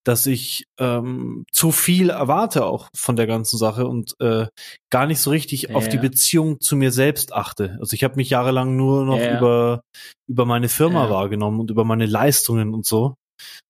dass 0.04 0.26
ich 0.26 0.64
ähm, 0.78 1.44
zu 1.52 1.70
viel 1.70 2.10
erwarte 2.10 2.66
auch 2.66 2.88
von 2.94 3.16
der 3.16 3.26
ganzen 3.26 3.56
Sache 3.56 3.86
und 3.86 4.14
äh, 4.20 4.46
gar 4.90 5.06
nicht 5.06 5.20
so 5.20 5.30
richtig 5.30 5.62
ja. 5.62 5.74
auf 5.74 5.88
die 5.88 5.98
Beziehung 5.98 6.60
zu 6.60 6.76
mir 6.76 6.90
selbst 6.90 7.32
achte. 7.32 7.76
Also 7.80 7.94
ich 7.94 8.02
habe 8.02 8.16
mich 8.16 8.30
jahrelang 8.30 8.76
nur 8.76 9.04
noch 9.04 9.18
ja. 9.18 9.38
über 9.38 9.82
über 10.28 10.44
meine 10.44 10.68
Firma 10.68 11.04
ja. 11.04 11.10
wahrgenommen 11.10 11.60
und 11.60 11.70
über 11.70 11.84
meine 11.84 12.06
Leistungen 12.06 12.74
und 12.74 12.86
so. 12.86 13.14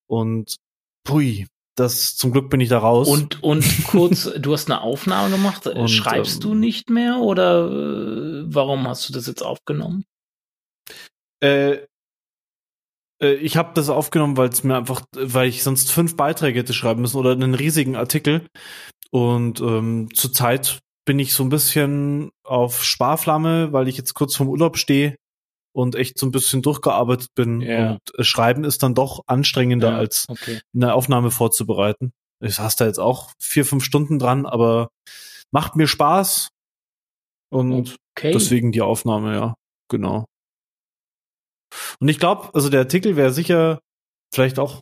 Und 0.08 0.56
pui, 1.04 1.46
das 1.74 2.16
zum 2.16 2.32
Glück 2.32 2.50
bin 2.50 2.60
ich 2.60 2.68
da 2.68 2.78
raus. 2.78 3.08
Und 3.08 3.42
und 3.42 3.64
kurz, 3.86 4.30
du 4.38 4.52
hast 4.52 4.70
eine 4.70 4.80
Aufnahme 4.80 5.30
gemacht. 5.30 5.66
Und, 5.66 5.88
Schreibst 5.88 6.36
ähm, 6.36 6.40
du 6.40 6.54
nicht 6.54 6.90
mehr 6.90 7.18
oder 7.18 7.70
äh, 7.70 8.44
warum 8.46 8.86
hast 8.86 9.08
du 9.08 9.12
das 9.12 9.26
jetzt 9.26 9.42
aufgenommen? 9.42 10.04
Äh, 11.42 11.78
äh, 13.22 13.34
ich 13.34 13.56
habe 13.56 13.72
das 13.74 13.88
aufgenommen, 13.88 14.36
weil 14.36 14.48
es 14.48 14.64
mir 14.64 14.76
einfach, 14.76 15.02
weil 15.16 15.48
ich 15.48 15.62
sonst 15.62 15.90
fünf 15.90 16.16
Beiträge 16.16 16.60
hätte 16.60 16.74
schreiben 16.74 17.00
müssen 17.00 17.18
oder 17.18 17.32
einen 17.32 17.54
riesigen 17.54 17.96
Artikel. 17.96 18.46
Und 19.10 19.60
ähm, 19.60 20.08
zurzeit 20.14 20.80
bin 21.04 21.18
ich 21.18 21.32
so 21.32 21.42
ein 21.42 21.48
bisschen 21.48 22.30
auf 22.44 22.84
Sparflamme, 22.84 23.72
weil 23.72 23.88
ich 23.88 23.96
jetzt 23.96 24.14
kurz 24.14 24.36
vorm 24.36 24.48
Urlaub 24.48 24.76
stehe 24.78 25.16
und 25.72 25.94
echt 25.94 26.18
so 26.18 26.26
ein 26.26 26.32
bisschen 26.32 26.62
durchgearbeitet 26.62 27.28
bin. 27.34 27.60
Ja. 27.60 27.92
Und 27.92 28.00
äh, 28.18 28.24
Schreiben 28.24 28.64
ist 28.64 28.82
dann 28.82 28.94
doch 28.94 29.22
anstrengender, 29.26 29.92
ja, 29.92 29.96
als 29.98 30.26
okay. 30.28 30.60
eine 30.74 30.94
Aufnahme 30.94 31.30
vorzubereiten. 31.30 32.12
Ich 32.40 32.56
saß 32.56 32.76
da 32.76 32.86
jetzt 32.86 32.98
auch 32.98 33.32
vier, 33.38 33.64
fünf 33.64 33.84
Stunden 33.84 34.18
dran, 34.18 34.46
aber 34.46 34.90
macht 35.50 35.76
mir 35.76 35.86
Spaß. 35.86 36.50
Und 37.50 37.96
okay. 38.16 38.32
deswegen 38.32 38.72
die 38.72 38.80
Aufnahme, 38.80 39.34
ja, 39.34 39.54
genau. 39.88 40.26
Und 42.00 42.08
ich 42.08 42.18
glaube, 42.18 42.50
also 42.54 42.68
der 42.68 42.80
Artikel 42.80 43.16
wäre 43.16 43.32
sicher 43.32 43.80
vielleicht 44.32 44.58
auch 44.58 44.80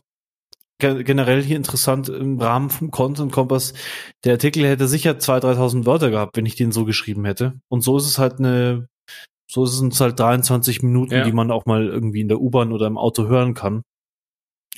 generell 0.79 1.43
hier 1.43 1.57
interessant 1.57 2.09
im 2.09 2.39
Rahmen 2.39 2.69
vom 2.69 2.89
Content 2.89 3.31
Kompass. 3.31 3.73
Der 4.23 4.33
Artikel 4.33 4.65
hätte 4.65 4.87
sicher 4.87 5.11
2.000, 5.11 5.57
3.000 5.57 5.85
Wörter 5.85 6.09
gehabt, 6.09 6.35
wenn 6.37 6.45
ich 6.45 6.55
den 6.55 6.71
so 6.71 6.85
geschrieben 6.85 7.25
hätte. 7.25 7.53
Und 7.69 7.81
so 7.81 7.97
ist 7.97 8.07
es 8.07 8.17
halt 8.17 8.39
eine, 8.39 8.87
so 9.51 9.65
ist 9.65 9.81
es 9.81 9.99
halt 9.99 10.17
23 10.19 10.81
Minuten, 10.81 11.13
ja. 11.13 11.23
die 11.25 11.33
man 11.33 11.51
auch 11.51 11.65
mal 11.65 11.85
irgendwie 11.85 12.21
in 12.21 12.29
der 12.29 12.39
U-Bahn 12.39 12.71
oder 12.71 12.87
im 12.87 12.97
Auto 12.97 13.27
hören 13.27 13.53
kann. 13.53 13.83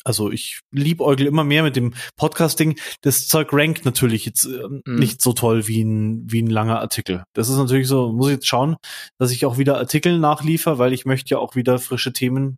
Also 0.03 0.31
ich 0.31 0.61
liebäugle 0.71 1.27
immer 1.27 1.43
mehr 1.43 1.63
mit 1.63 1.75
dem 1.75 1.93
Podcasting. 2.17 2.77
Das 3.01 3.27
Zeug 3.27 3.53
rankt 3.53 3.85
natürlich 3.85 4.25
jetzt 4.25 4.45
äh, 4.45 4.67
mhm. 4.67 4.95
nicht 4.95 5.21
so 5.21 5.33
toll 5.33 5.67
wie 5.67 5.83
ein, 5.83 6.29
wie 6.29 6.41
ein 6.41 6.49
langer 6.49 6.79
Artikel. 6.79 7.23
Das 7.33 7.49
ist 7.49 7.57
natürlich 7.57 7.87
so, 7.87 8.11
muss 8.11 8.27
ich 8.27 8.33
jetzt 8.33 8.47
schauen, 8.47 8.75
dass 9.19 9.31
ich 9.31 9.45
auch 9.45 9.57
wieder 9.59 9.77
Artikel 9.77 10.17
nachliefer, 10.17 10.79
weil 10.79 10.91
ich 10.91 11.05
möchte 11.05 11.29
ja 11.29 11.37
auch 11.37 11.55
wieder 11.55 11.77
frische 11.77 12.11
Themen 12.11 12.57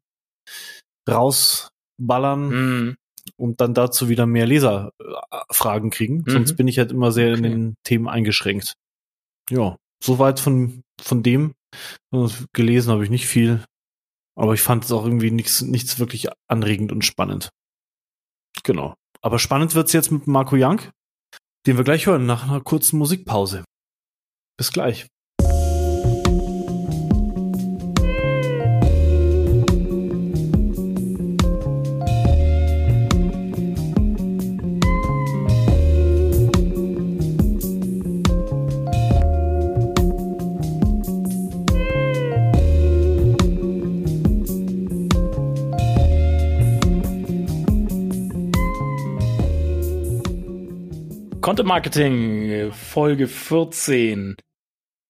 rausballern 1.07 2.48
mhm. 2.48 2.95
und 3.38 3.60
dann 3.60 3.74
dazu 3.74 4.07
wieder 4.07 4.25
mehr 4.25 4.48
Leserfragen 4.48 5.91
kriegen. 5.91 6.24
Mhm. 6.25 6.31
Sonst 6.31 6.55
bin 6.55 6.69
ich 6.69 6.79
halt 6.79 6.91
immer 6.91 7.12
sehr 7.12 7.34
okay. 7.34 7.38
in 7.38 7.43
den 7.43 7.75
Themen 7.84 8.07
eingeschränkt. 8.07 8.74
Ja, 9.51 9.77
soweit 10.04 10.40
von, 10.40 10.84
von 11.02 11.24
dem. 11.24 11.54
Gelesen 12.54 12.92
habe 12.92 13.04
ich 13.04 13.10
nicht 13.10 13.28
viel. 13.28 13.64
Aber 14.38 14.54
ich 14.54 14.62
fand 14.62 14.84
es 14.84 14.92
auch 14.92 15.06
irgendwie 15.06 15.32
nichts, 15.32 15.62
nichts 15.62 16.00
wirklich 16.00 16.28
anregend 16.48 16.92
und 16.92 17.06
spannend. 17.06 17.50
Genau. 18.64 18.96
Aber 19.22 19.40
spannend 19.40 19.75
wird's 19.75 19.94
jetzt 19.94 20.12
mit 20.12 20.28
Marco 20.28 20.56
Young, 20.58 20.82
den 21.66 21.78
wir 21.78 21.84
gleich 21.84 22.06
hören 22.06 22.25
nach 22.25 22.44
einer 22.44 22.62
kurzen 22.62 22.98
Musikpause. 22.98 23.64
Bis 24.58 24.72
gleich. 24.72 25.08
Content 51.46 51.68
Marketing, 51.68 52.72
Folge 52.72 53.28
14. 53.28 54.36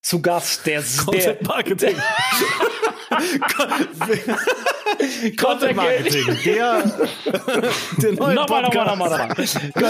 Zu 0.01 0.21
Gast 0.21 0.67
der 0.67 0.83
Content 0.83 1.47
Marketing. 1.47 1.95
Content 5.37 5.77
Marketing, 5.77 6.37
der, 6.43 6.83
der 8.01 8.11
neue 8.15 8.35
nochmal, 8.35 8.63
Podcast. 8.63 8.85
Nochmal, 8.85 9.09
nochmal, 9.09 9.29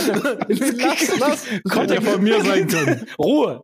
nochmal. 0.07 0.37
lass, 0.77 1.17
lass. 1.17 1.47
Content 1.67 2.03
von 2.03 2.21
mir 2.21 2.39
sein 2.43 2.67
können. 2.67 3.07
Ruhe. 3.17 3.63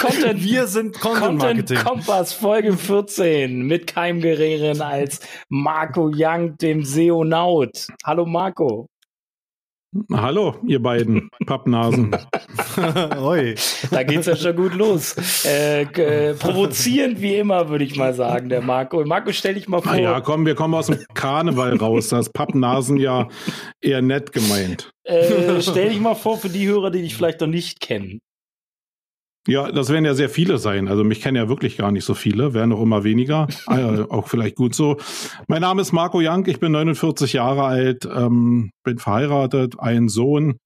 Content, 0.00 0.42
wir 0.42 0.66
sind 0.66 0.98
Content, 0.98 1.38
Marketing. 1.38 1.78
Kompass 1.78 2.32
Folge 2.32 2.76
14 2.76 3.62
mit 3.62 3.86
keinem 3.86 4.20
geringeren 4.20 4.82
als 4.82 5.20
Marco 5.48 6.10
Young, 6.12 6.58
dem 6.58 6.84
Seonaut. 6.84 7.86
Hallo 8.04 8.26
Marco. 8.26 8.88
Hallo, 10.10 10.56
ihr 10.66 10.82
beiden 10.82 11.28
Pappnasen. 11.44 12.12
da 12.76 14.02
geht's 14.04 14.26
ja 14.26 14.36
schon 14.36 14.56
gut 14.56 14.74
los. 14.74 15.44
Äh, 15.44 15.82
äh, 15.82 16.34
provozierend 16.34 17.20
wie 17.20 17.36
immer, 17.36 17.68
würde 17.68 17.84
ich 17.84 17.96
mal 17.96 18.14
sagen, 18.14 18.48
der 18.48 18.62
Marco. 18.62 19.04
Marco, 19.04 19.32
stell 19.32 19.54
dich 19.54 19.68
mal 19.68 19.82
vor. 19.82 19.94
Ja, 19.94 20.22
komm, 20.22 20.46
wir 20.46 20.54
kommen 20.54 20.74
aus 20.74 20.86
dem 20.86 20.98
Karneval 21.12 21.76
raus. 21.76 22.08
Das 22.08 22.30
Pappnasen 22.30 22.96
ja 22.96 23.28
eher 23.82 24.00
nett 24.00 24.32
gemeint. 24.32 24.90
Äh, 25.04 25.60
stell 25.60 25.90
dich 25.90 26.00
mal 26.00 26.14
vor 26.14 26.38
für 26.38 26.48
die 26.48 26.66
Hörer, 26.66 26.90
die 26.90 27.02
dich 27.02 27.14
vielleicht 27.14 27.42
noch 27.42 27.48
nicht 27.48 27.80
kennen. 27.80 28.20
Ja, 29.48 29.72
das 29.72 29.90
werden 29.90 30.04
ja 30.04 30.14
sehr 30.14 30.28
viele 30.28 30.58
sein. 30.58 30.86
Also 30.86 31.02
mich 31.02 31.20
kennen 31.20 31.36
ja 31.36 31.48
wirklich 31.48 31.76
gar 31.76 31.90
nicht 31.90 32.04
so 32.04 32.14
viele, 32.14 32.54
werden 32.54 32.72
auch 32.72 32.82
immer 32.82 33.02
weniger. 33.02 33.48
äh, 33.68 34.02
auch 34.02 34.28
vielleicht 34.28 34.56
gut 34.56 34.74
so. 34.74 34.98
Mein 35.48 35.62
Name 35.62 35.82
ist 35.82 35.92
Marco 35.92 36.20
Jank, 36.20 36.46
ich 36.46 36.60
bin 36.60 36.72
49 36.72 37.32
Jahre 37.32 37.64
alt, 37.64 38.04
ähm, 38.04 38.70
bin 38.84 38.98
verheiratet, 38.98 39.80
einen 39.80 40.08
Sohn, 40.08 40.58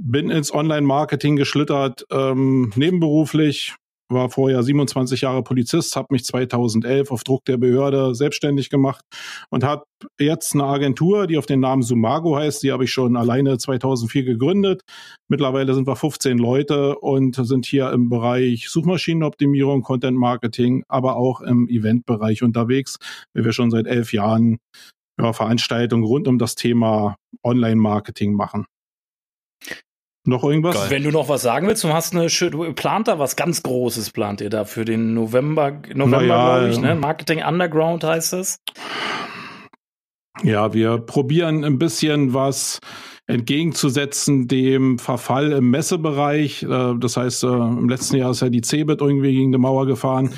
bin 0.00 0.30
ins 0.30 0.54
Online-Marketing 0.54 1.36
geschlittert, 1.36 2.06
ähm, 2.10 2.72
nebenberuflich, 2.76 3.74
war 4.08 4.30
vorher 4.30 4.62
27 4.62 5.22
Jahre 5.22 5.42
Polizist, 5.42 5.96
habe 5.96 6.08
mich 6.10 6.24
2011 6.24 7.10
auf 7.10 7.24
Druck 7.24 7.44
der 7.44 7.58
Behörde 7.58 8.14
selbstständig 8.14 8.70
gemacht 8.70 9.04
und 9.50 9.64
habe 9.64 9.84
jetzt 10.18 10.54
eine 10.54 10.64
Agentur, 10.64 11.26
die 11.26 11.36
auf 11.36 11.46
den 11.46 11.60
Namen 11.60 11.82
Sumago 11.82 12.36
heißt. 12.36 12.62
Die 12.62 12.72
habe 12.72 12.84
ich 12.84 12.92
schon 12.92 13.16
alleine 13.16 13.58
2004 13.58 14.24
gegründet. 14.24 14.82
Mittlerweile 15.28 15.74
sind 15.74 15.86
wir 15.86 15.96
15 15.96 16.38
Leute 16.38 16.98
und 16.98 17.34
sind 17.34 17.66
hier 17.66 17.92
im 17.92 18.08
Bereich 18.08 18.68
Suchmaschinenoptimierung, 18.68 19.82
Content 19.82 20.16
Marketing, 20.16 20.84
aber 20.88 21.16
auch 21.16 21.40
im 21.40 21.68
Eventbereich 21.68 22.42
unterwegs, 22.42 22.96
weil 23.34 23.44
wir 23.44 23.52
schon 23.52 23.70
seit 23.70 23.86
elf 23.86 24.12
Jahren 24.12 24.58
ja, 25.20 25.32
Veranstaltungen 25.32 26.04
rund 26.04 26.28
um 26.28 26.38
das 26.38 26.54
Thema 26.54 27.16
Online-Marketing 27.42 28.32
machen. 28.32 28.66
Noch 30.28 30.44
irgendwas? 30.44 30.74
Geil. 30.74 30.90
Wenn 30.90 31.04
du 31.04 31.10
noch 31.10 31.30
was 31.30 31.40
sagen 31.40 31.66
willst, 31.66 31.84
du 31.84 31.88
hast 31.88 32.14
eine 32.14 32.26
du 32.26 32.72
plant 32.74 33.08
da 33.08 33.18
was 33.18 33.34
ganz 33.34 33.62
Großes, 33.62 34.10
plant 34.10 34.42
ihr 34.42 34.50
da 34.50 34.66
für 34.66 34.84
den 34.84 35.14
November, 35.14 35.80
November, 35.94 36.22
ja, 36.22 36.58
glaube 36.58 36.68
ich, 36.68 36.78
ne? 36.78 36.94
Marketing 36.96 37.42
Underground 37.42 38.04
heißt 38.04 38.34
es. 38.34 38.58
Ja, 40.42 40.74
wir 40.74 40.98
probieren 40.98 41.64
ein 41.64 41.78
bisschen 41.78 42.34
was 42.34 42.78
entgegenzusetzen 43.26 44.48
dem 44.48 44.98
Verfall 44.98 45.52
im 45.52 45.70
Messebereich. 45.70 46.62
Äh, 46.62 46.94
das 46.98 47.16
heißt, 47.16 47.44
äh, 47.44 47.46
im 47.46 47.88
letzten 47.88 48.16
Jahr 48.16 48.32
ist 48.32 48.42
ja 48.42 48.50
die 48.50 48.60
Cebit 48.60 49.00
irgendwie 49.00 49.32
gegen 49.32 49.50
die 49.50 49.58
Mauer 49.58 49.86
gefahren. 49.86 50.34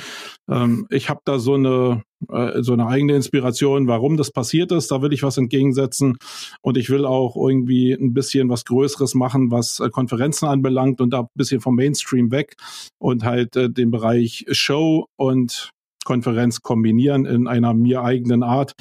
Ähm, 0.51 0.87
ich 0.91 1.09
habe 1.09 1.21
da 1.25 1.39
so 1.39 1.55
eine 1.55 2.03
äh, 2.29 2.63
so 2.63 2.73
eine 2.73 2.87
eigene 2.87 3.15
Inspiration, 3.15 3.87
warum 3.87 4.17
das 4.17 4.31
passiert 4.31 4.73
ist. 4.73 4.91
Da 4.91 5.01
will 5.01 5.13
ich 5.13 5.23
was 5.23 5.39
entgegensetzen 5.39 6.19
und 6.61 6.77
ich 6.77 6.91
will 6.91 7.07
auch 7.07 7.37
irgendwie 7.37 7.93
ein 7.93 8.13
bisschen 8.13 8.49
was 8.49 8.65
Größeres 8.65 9.15
machen, 9.15 9.51
was 9.51 9.83
Konferenzen 9.93 10.47
anbelangt 10.47 11.01
und 11.01 11.11
da 11.11 11.21
ein 11.21 11.29
bisschen 11.35 11.61
vom 11.61 11.77
Mainstream 11.77 12.31
weg 12.31 12.57
und 12.99 13.25
halt 13.25 13.55
den 13.55 13.91
Bereich 13.91 14.45
Show 14.51 15.07
und 15.17 15.71
Konferenz 16.05 16.63
kombinieren 16.63 17.27
in 17.27 17.47
einer 17.47 17.75
mir 17.75 18.03
eigenen 18.03 18.43
Art. 18.43 18.73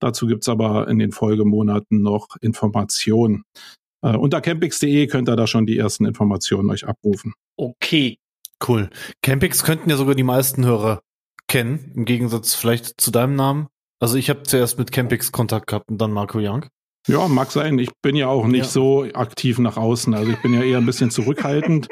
Dazu 0.00 0.26
gibt's 0.26 0.48
aber 0.48 0.88
in 0.88 0.98
den 0.98 1.12
Folgemonaten 1.12 2.02
noch 2.02 2.36
Informationen. 2.40 3.42
Äh, 4.02 4.16
unter 4.16 4.40
campix.de 4.40 5.06
könnt 5.08 5.28
ihr 5.28 5.36
da 5.36 5.46
schon 5.46 5.66
die 5.66 5.76
ersten 5.76 6.04
Informationen 6.04 6.70
euch 6.70 6.86
abrufen. 6.86 7.34
Okay. 7.56 8.18
Cool. 8.66 8.90
Campix 9.22 9.62
könnten 9.62 9.90
ja 9.90 9.96
sogar 9.96 10.14
die 10.14 10.24
meisten 10.24 10.64
Hörer 10.64 11.00
kennen, 11.48 11.92
im 11.94 12.04
Gegensatz 12.04 12.54
vielleicht 12.54 13.00
zu 13.00 13.10
deinem 13.10 13.34
Namen. 13.34 13.66
Also 14.00 14.16
ich 14.16 14.30
habe 14.30 14.44
zuerst 14.44 14.78
mit 14.78 14.92
Campix 14.92 15.32
Kontakt 15.32 15.66
gehabt 15.66 15.90
und 15.90 15.98
dann 15.98 16.12
Marco 16.12 16.38
Young. 16.38 16.66
Ja, 17.08 17.26
mag 17.26 17.50
sein. 17.50 17.78
Ich 17.78 17.88
bin 18.02 18.16
ja 18.16 18.28
auch 18.28 18.46
nicht 18.46 18.66
ja. 18.66 18.70
so 18.70 19.06
aktiv 19.14 19.58
nach 19.58 19.78
außen. 19.78 20.12
Also 20.14 20.30
ich 20.30 20.42
bin 20.42 20.52
ja 20.52 20.62
eher 20.62 20.78
ein 20.78 20.84
bisschen 20.84 21.10
zurückhaltend 21.10 21.88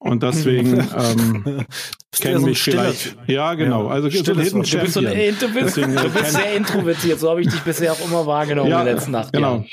und 0.00 0.22
deswegen 0.24 0.80
ähm, 0.96 1.64
kenne 2.10 2.40
so 2.40 2.46
mich 2.46 2.60
vielleicht. 2.60 3.16
Ja, 3.28 3.54
genau. 3.54 3.86
Also 3.86 4.10
so 4.10 4.22
du 4.24 4.34
bist, 4.34 4.50
so 4.50 4.58
ein, 4.58 4.64
du 4.64 5.48
bist, 5.52 5.76
deswegen, 5.76 5.94
du 5.94 6.10
bist 6.10 6.32
sehr 6.32 6.56
introvertiert. 6.56 7.20
So 7.20 7.30
habe 7.30 7.42
ich 7.42 7.48
dich 7.48 7.60
bisher 7.60 7.92
auch 7.92 8.04
immer 8.04 8.26
wahrgenommen 8.26 8.70
ja, 8.70 8.80
in 8.80 8.86
den 8.86 8.94
letzten 8.96 9.14
acht 9.14 9.32
genau. 9.32 9.64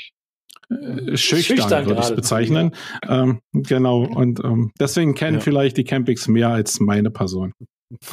Äh, 0.70 1.16
schüchtern, 1.16 1.56
Schüchtern 1.56 1.86
würde 1.86 2.00
ich 2.00 2.06
es 2.06 2.14
bezeichnen. 2.14 2.70
Ja. 3.04 3.22
Ähm, 3.22 3.40
genau. 3.52 4.04
Und 4.04 4.44
ähm, 4.44 4.70
deswegen 4.78 5.14
kennen 5.14 5.38
ja. 5.38 5.40
vielleicht 5.40 5.76
die 5.76 5.84
Campings 5.84 6.28
mehr 6.28 6.50
als 6.50 6.78
meine 6.78 7.10
Person. 7.10 7.52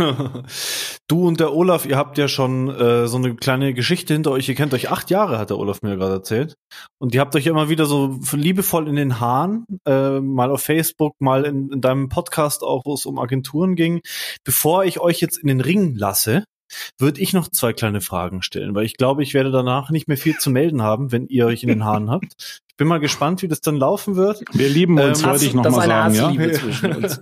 du 1.08 1.28
und 1.28 1.40
der 1.40 1.54
Olaf, 1.54 1.86
ihr 1.86 1.98
habt 1.98 2.18
ja 2.18 2.28
schon 2.28 2.70
äh, 2.70 3.08
so 3.08 3.18
eine 3.18 3.36
kleine 3.36 3.74
Geschichte 3.74 4.14
hinter 4.14 4.32
euch. 4.32 4.48
Ihr 4.50 4.56
kennt 4.56 4.74
euch 4.74 4.90
acht 4.90 5.10
Jahre, 5.10 5.38
hat 5.38 5.50
der 5.50 5.58
Olaf 5.58 5.82
mir 5.82 5.98
gerade 5.98 6.14
erzählt. 6.14 6.56
Und 7.00 7.14
ihr 7.14 7.22
habt 7.22 7.36
euch 7.36 7.48
immer 7.48 7.70
wieder 7.70 7.86
so 7.86 8.20
liebevoll 8.32 8.88
in 8.88 8.96
den 8.96 9.20
Haaren, 9.20 9.66
äh, 9.86 10.20
mal 10.20 10.52
auf 10.52 10.62
Facebook, 10.62 11.16
mal 11.20 11.46
in, 11.46 11.72
in 11.72 11.82
deinem 11.82 12.10
Podcast 12.10 12.64
auch, 12.64 12.84
wo 12.86 12.94
es 12.94 13.06
um 13.06 13.20
Agenturen 13.20 13.76
ging. 13.76 14.02
Bevor 14.44 14.86
ich 14.86 15.00
euch 15.00 15.20
jetzt 15.22 15.38
in 15.38 15.48
den 15.48 15.62
Ring 15.62 15.96
lasse, 15.96 16.44
würde 16.98 17.22
ich 17.22 17.34
noch 17.34 17.50
zwei 17.50 17.74
kleine 17.74 18.02
Fragen 18.02 18.42
stellen, 18.42 18.76
weil 18.76 18.86
ich 18.86 18.98
glaube, 18.98 19.24
ich 19.24 19.34
werde 19.34 19.52
danach 19.52 19.90
nicht 19.90 20.08
mehr 20.08 20.18
viel 20.18 20.38
zu 20.38 20.50
melden 20.50 20.82
haben, 20.82 21.12
wenn 21.12 21.28
ihr 21.28 21.46
euch 21.46 21.64
in 21.64 21.70
den 21.70 21.84
Haaren 21.84 22.10
habt. 22.10 22.60
Ich 22.82 22.84
bin 22.84 22.90
mal 22.90 23.00
gespannt, 23.00 23.44
wie 23.44 23.48
das 23.48 23.62
dann 23.62 23.76
laufen 23.76 24.16
wird. 24.16 24.42
Wir 24.54 24.68
lieben 24.68 25.00
uns, 25.00 25.22
ähm, 25.22 25.30
wollte 25.30 25.46
ich 25.46 25.54
noch 25.54 25.70
mal 25.70 25.86
sagen. 25.86 26.16
Ja? 26.16 26.54
zwischen 26.60 26.96
uns. 26.96 27.20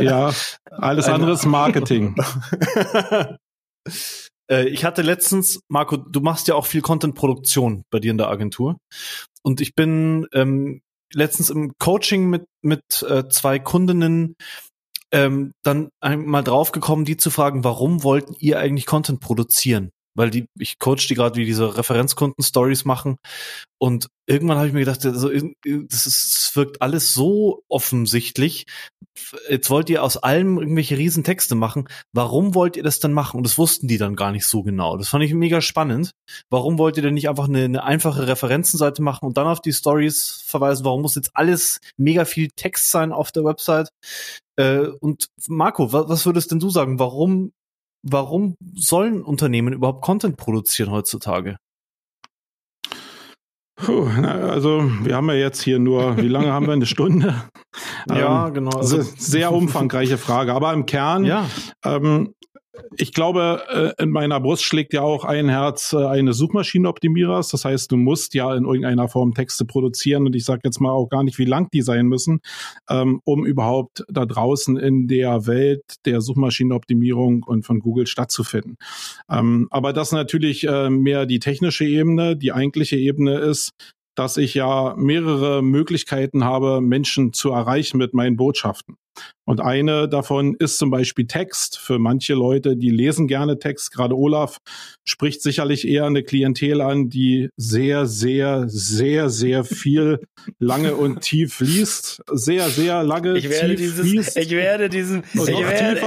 ja, 0.00 0.32
alles 0.70 1.08
andere 1.08 1.32
ist 1.32 1.44
Marketing. 1.44 2.16
Äh, 4.50 4.68
ich 4.68 4.86
hatte 4.86 5.02
letztens, 5.02 5.60
Marco, 5.68 5.98
du 5.98 6.20
machst 6.20 6.48
ja 6.48 6.54
auch 6.54 6.64
viel 6.64 6.80
Content-Produktion 6.80 7.84
bei 7.90 7.98
dir 7.98 8.10
in 8.10 8.16
der 8.16 8.28
Agentur. 8.28 8.78
Und 9.42 9.60
ich 9.60 9.74
bin 9.74 10.26
ähm, 10.32 10.80
letztens 11.12 11.50
im 11.50 11.74
Coaching 11.78 12.30
mit, 12.30 12.46
mit 12.62 13.02
äh, 13.06 13.28
zwei 13.28 13.58
Kundinnen 13.58 14.36
ähm, 15.12 15.52
dann 15.62 15.90
einmal 16.00 16.44
draufgekommen, 16.44 17.04
die 17.04 17.18
zu 17.18 17.28
fragen, 17.28 17.62
warum 17.62 18.02
wollten 18.04 18.34
ihr 18.38 18.58
eigentlich 18.58 18.86
Content 18.86 19.20
produzieren? 19.20 19.90
Weil 20.18 20.30
die, 20.30 20.48
ich 20.58 20.78
coach 20.78 21.06
die 21.06 21.14
gerade, 21.14 21.36
wie 21.36 21.44
diese 21.44 21.76
Referenzkunden-Stories 21.76 22.84
machen. 22.84 23.18
Und 23.80 24.08
irgendwann 24.26 24.58
habe 24.58 24.66
ich 24.66 24.72
mir 24.72 24.80
gedacht, 24.80 25.06
also, 25.06 25.28
das, 25.28 26.06
ist, 26.06 26.34
das 26.34 26.56
wirkt 26.56 26.82
alles 26.82 27.14
so 27.14 27.62
offensichtlich. 27.68 28.66
jetzt 29.48 29.70
wollt 29.70 29.88
ihr 29.88 30.02
aus 30.02 30.16
allem 30.16 30.58
irgendwelche 30.58 30.98
riesen 30.98 31.22
Texte 31.22 31.54
machen. 31.54 31.88
Warum 32.12 32.56
wollt 32.56 32.76
ihr 32.76 32.82
das 32.82 32.98
dann 32.98 33.12
machen? 33.12 33.36
Und 33.36 33.44
das 33.44 33.58
wussten 33.58 33.86
die 33.86 33.96
dann 33.96 34.16
gar 34.16 34.32
nicht 34.32 34.46
so 34.46 34.64
genau. 34.64 34.96
Das 34.96 35.08
fand 35.08 35.22
ich 35.22 35.32
mega 35.34 35.60
spannend. 35.60 36.10
Warum 36.50 36.78
wollt 36.78 36.96
ihr 36.96 37.04
denn 37.04 37.14
nicht 37.14 37.28
einfach 37.28 37.48
eine, 37.48 37.64
eine 37.64 37.84
einfache 37.84 38.26
Referenzenseite 38.26 39.00
machen 39.00 39.24
und 39.24 39.36
dann 39.36 39.46
auf 39.46 39.60
die 39.60 39.72
Stories 39.72 40.42
verweisen? 40.44 40.84
Warum 40.84 41.02
muss 41.02 41.14
jetzt 41.14 41.30
alles 41.34 41.78
mega 41.96 42.24
viel 42.24 42.48
Text 42.56 42.90
sein 42.90 43.12
auf 43.12 43.30
der 43.30 43.44
Website? 43.44 43.90
Äh, 44.56 44.88
und 45.00 45.28
Marco, 45.46 45.92
was 45.92 46.26
würdest 46.26 46.50
denn 46.50 46.58
du 46.58 46.70
sagen? 46.70 46.98
Warum, 46.98 47.52
warum 48.02 48.56
sollen 48.74 49.22
Unternehmen 49.22 49.72
überhaupt 49.72 50.02
Content 50.02 50.36
produzieren 50.36 50.90
heutzutage? 50.90 51.56
Puh, 53.76 54.08
also 54.08 54.90
wir 55.04 55.14
haben 55.14 55.28
ja 55.28 55.36
jetzt 55.36 55.62
hier 55.62 55.78
nur, 55.78 56.16
wie 56.16 56.26
lange 56.28 56.52
haben 56.52 56.66
wir? 56.66 56.72
Eine 56.72 56.86
Stunde? 56.86 57.44
Ja, 58.08 58.48
ähm, 58.48 58.54
genau. 58.54 58.76
Also, 58.76 59.02
sehr 59.02 59.52
umfangreiche 59.52 60.18
Frage. 60.18 60.52
Aber 60.52 60.72
im 60.72 60.84
Kern 60.84 61.24
ja. 61.24 61.46
ähm, 61.84 62.34
ich 62.96 63.12
glaube, 63.12 63.94
äh, 63.96 64.02
in 64.02 64.10
meiner 64.10 64.40
Brust 64.40 64.64
schlägt 64.64 64.92
ja 64.92 65.02
auch 65.02 65.24
ein 65.24 65.48
Herz 65.48 65.92
äh, 65.92 66.04
eines 66.04 66.36
Suchmaschinenoptimierers. 66.38 67.48
Das 67.50 67.64
heißt, 67.64 67.92
du 67.92 67.96
musst 67.96 68.34
ja 68.34 68.54
in 68.54 68.64
irgendeiner 68.64 69.08
Form 69.08 69.34
Texte 69.34 69.64
produzieren 69.64 70.26
und 70.26 70.34
ich 70.34 70.44
sage 70.44 70.62
jetzt 70.64 70.80
mal 70.80 70.90
auch 70.90 71.08
gar 71.08 71.22
nicht, 71.22 71.38
wie 71.38 71.44
lang 71.44 71.70
die 71.70 71.82
sein 71.82 72.06
müssen, 72.06 72.40
ähm, 72.88 73.20
um 73.24 73.46
überhaupt 73.46 74.04
da 74.08 74.26
draußen 74.26 74.76
in 74.76 75.08
der 75.08 75.46
Welt 75.46 75.84
der 76.04 76.20
Suchmaschinenoptimierung 76.20 77.42
und 77.42 77.64
von 77.64 77.80
Google 77.80 78.06
stattzufinden. 78.06 78.76
Ähm, 79.30 79.68
aber 79.70 79.92
das 79.92 80.12
natürlich 80.12 80.66
äh, 80.66 80.90
mehr 80.90 81.26
die 81.26 81.38
technische 81.38 81.84
Ebene. 81.84 82.36
Die 82.36 82.52
eigentliche 82.52 82.96
Ebene 82.96 83.38
ist, 83.38 83.72
dass 84.18 84.36
ich 84.36 84.54
ja 84.54 84.94
mehrere 84.96 85.62
Möglichkeiten 85.62 86.44
habe, 86.44 86.80
Menschen 86.80 87.32
zu 87.32 87.50
erreichen 87.50 87.98
mit 87.98 88.14
meinen 88.14 88.36
Botschaften. 88.36 88.96
Und 89.48 89.62
eine 89.62 90.10
davon 90.10 90.56
ist 90.58 90.76
zum 90.76 90.90
Beispiel 90.90 91.26
Text. 91.26 91.78
Für 91.78 91.98
manche 91.98 92.34
Leute, 92.34 92.76
die 92.76 92.90
lesen 92.90 93.26
gerne 93.26 93.58
Text, 93.58 93.92
gerade 93.92 94.14
Olaf 94.14 94.58
spricht 95.04 95.40
sicherlich 95.40 95.88
eher 95.88 96.04
eine 96.04 96.22
Klientel 96.22 96.82
an, 96.82 97.08
die 97.08 97.48
sehr, 97.56 98.04
sehr, 98.04 98.64
sehr, 98.68 99.30
sehr 99.30 99.64
viel 99.64 100.18
lange 100.58 100.96
und 100.96 101.22
tief 101.22 101.60
liest. 101.60 102.20
Sehr, 102.30 102.68
sehr 102.68 103.02
lange 103.02 103.38
ich 103.38 103.48
werde 103.48 103.76
tief 103.76 103.78
dieses, 103.78 104.04
liest. 104.04 104.36
Ich 104.36 104.50
werde 104.50 104.90
diesen, 104.90 105.22
ich 105.32 105.46
werde, 105.46 105.98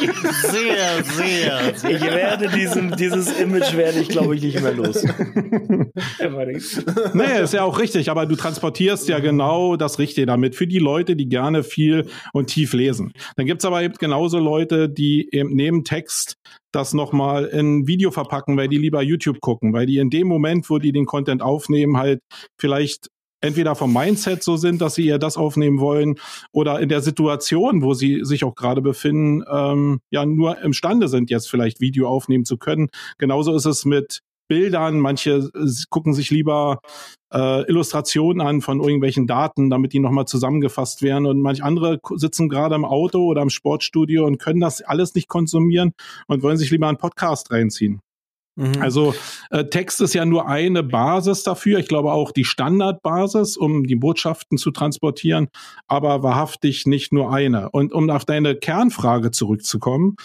ich, 0.00 0.12
sehr, 0.42 1.02
sehr, 1.02 1.74
ich 1.90 2.02
werde 2.02 2.48
diesem, 2.50 2.94
dieses 2.94 3.36
Image 3.40 3.76
werde 3.76 3.98
ich 3.98 4.10
glaube 4.10 4.36
ich 4.36 4.42
nicht 4.42 4.62
mehr 4.62 4.74
los. 4.74 5.02
nee, 7.14 7.42
ist 7.42 7.52
ja 7.52 7.64
auch 7.64 7.80
richtig, 7.80 8.10
aber 8.10 8.26
du 8.26 8.36
transportierst 8.36 9.08
ja 9.08 9.18
genau 9.18 9.74
das 9.74 9.98
Richtige 9.98 10.26
damit 10.26 10.54
für 10.54 10.68
die 10.68 10.78
Leute, 10.78 11.16
die 11.16 11.28
gerne 11.28 11.64
viel 11.64 12.06
und 12.32 12.46
tief 12.46 12.75
lesen. 12.76 13.12
Dann 13.36 13.46
gibt's 13.46 13.64
aber 13.64 13.82
eben 13.82 13.94
genauso 13.94 14.38
Leute, 14.38 14.88
die 14.88 15.28
eben 15.32 15.54
neben 15.54 15.84
Text 15.84 16.36
das 16.72 16.94
nochmal 16.94 17.46
in 17.46 17.86
Video 17.86 18.10
verpacken, 18.10 18.56
weil 18.56 18.68
die 18.68 18.78
lieber 18.78 19.02
YouTube 19.02 19.40
gucken, 19.40 19.72
weil 19.72 19.86
die 19.86 19.98
in 19.98 20.10
dem 20.10 20.28
Moment, 20.28 20.68
wo 20.70 20.78
die 20.78 20.92
den 20.92 21.06
Content 21.06 21.42
aufnehmen, 21.42 21.96
halt 21.96 22.20
vielleicht 22.60 23.08
entweder 23.40 23.74
vom 23.74 23.92
Mindset 23.92 24.42
so 24.42 24.56
sind, 24.56 24.80
dass 24.80 24.94
sie 24.94 25.06
eher 25.06 25.18
das 25.18 25.36
aufnehmen 25.36 25.78
wollen, 25.78 26.16
oder 26.52 26.80
in 26.80 26.88
der 26.88 27.00
Situation, 27.00 27.82
wo 27.82 27.94
sie 27.94 28.20
sich 28.22 28.44
auch 28.44 28.54
gerade 28.54 28.82
befinden, 28.82 29.44
ähm, 29.50 30.00
ja 30.10 30.24
nur 30.26 30.60
imstande 30.62 31.08
sind, 31.08 31.30
jetzt 31.30 31.48
vielleicht 31.48 31.80
Video 31.80 32.08
aufnehmen 32.08 32.44
zu 32.44 32.56
können. 32.56 32.88
Genauso 33.18 33.54
ist 33.54 33.66
es 33.66 33.84
mit 33.84 34.20
Bildern, 34.48 35.00
manche 35.00 35.50
äh, 35.54 35.70
gucken 35.90 36.14
sich 36.14 36.30
lieber 36.30 36.80
äh, 37.32 37.62
Illustrationen 37.68 38.46
an 38.46 38.60
von 38.60 38.80
irgendwelchen 38.80 39.26
Daten, 39.26 39.70
damit 39.70 39.92
die 39.92 39.98
nochmal 39.98 40.26
zusammengefasst 40.26 41.02
werden. 41.02 41.26
Und 41.26 41.40
manche 41.40 41.64
andere 41.64 42.00
sitzen 42.14 42.48
gerade 42.48 42.74
im 42.74 42.84
Auto 42.84 43.24
oder 43.24 43.42
im 43.42 43.50
Sportstudio 43.50 44.24
und 44.26 44.38
können 44.38 44.60
das 44.60 44.82
alles 44.82 45.14
nicht 45.14 45.28
konsumieren 45.28 45.92
und 46.26 46.42
wollen 46.42 46.56
sich 46.56 46.70
lieber 46.70 46.88
einen 46.88 46.98
Podcast 46.98 47.50
reinziehen. 47.50 48.00
Mhm. 48.56 48.80
Also 48.80 49.14
äh, 49.50 49.64
Text 49.64 50.00
ist 50.00 50.14
ja 50.14 50.24
nur 50.24 50.48
eine 50.48 50.82
Basis 50.82 51.42
dafür. 51.42 51.78
Ich 51.78 51.88
glaube 51.88 52.12
auch 52.12 52.32
die 52.32 52.44
Standardbasis, 52.44 53.56
um 53.56 53.84
die 53.84 53.96
Botschaften 53.96 54.56
zu 54.56 54.70
transportieren, 54.70 55.48
aber 55.86 56.22
wahrhaftig 56.22 56.86
nicht 56.86 57.12
nur 57.12 57.32
eine. 57.32 57.70
Und 57.70 57.92
um 57.92 58.08
auf 58.10 58.24
deine 58.24 58.56
Kernfrage 58.56 59.30
zurückzukommen, 59.30 60.16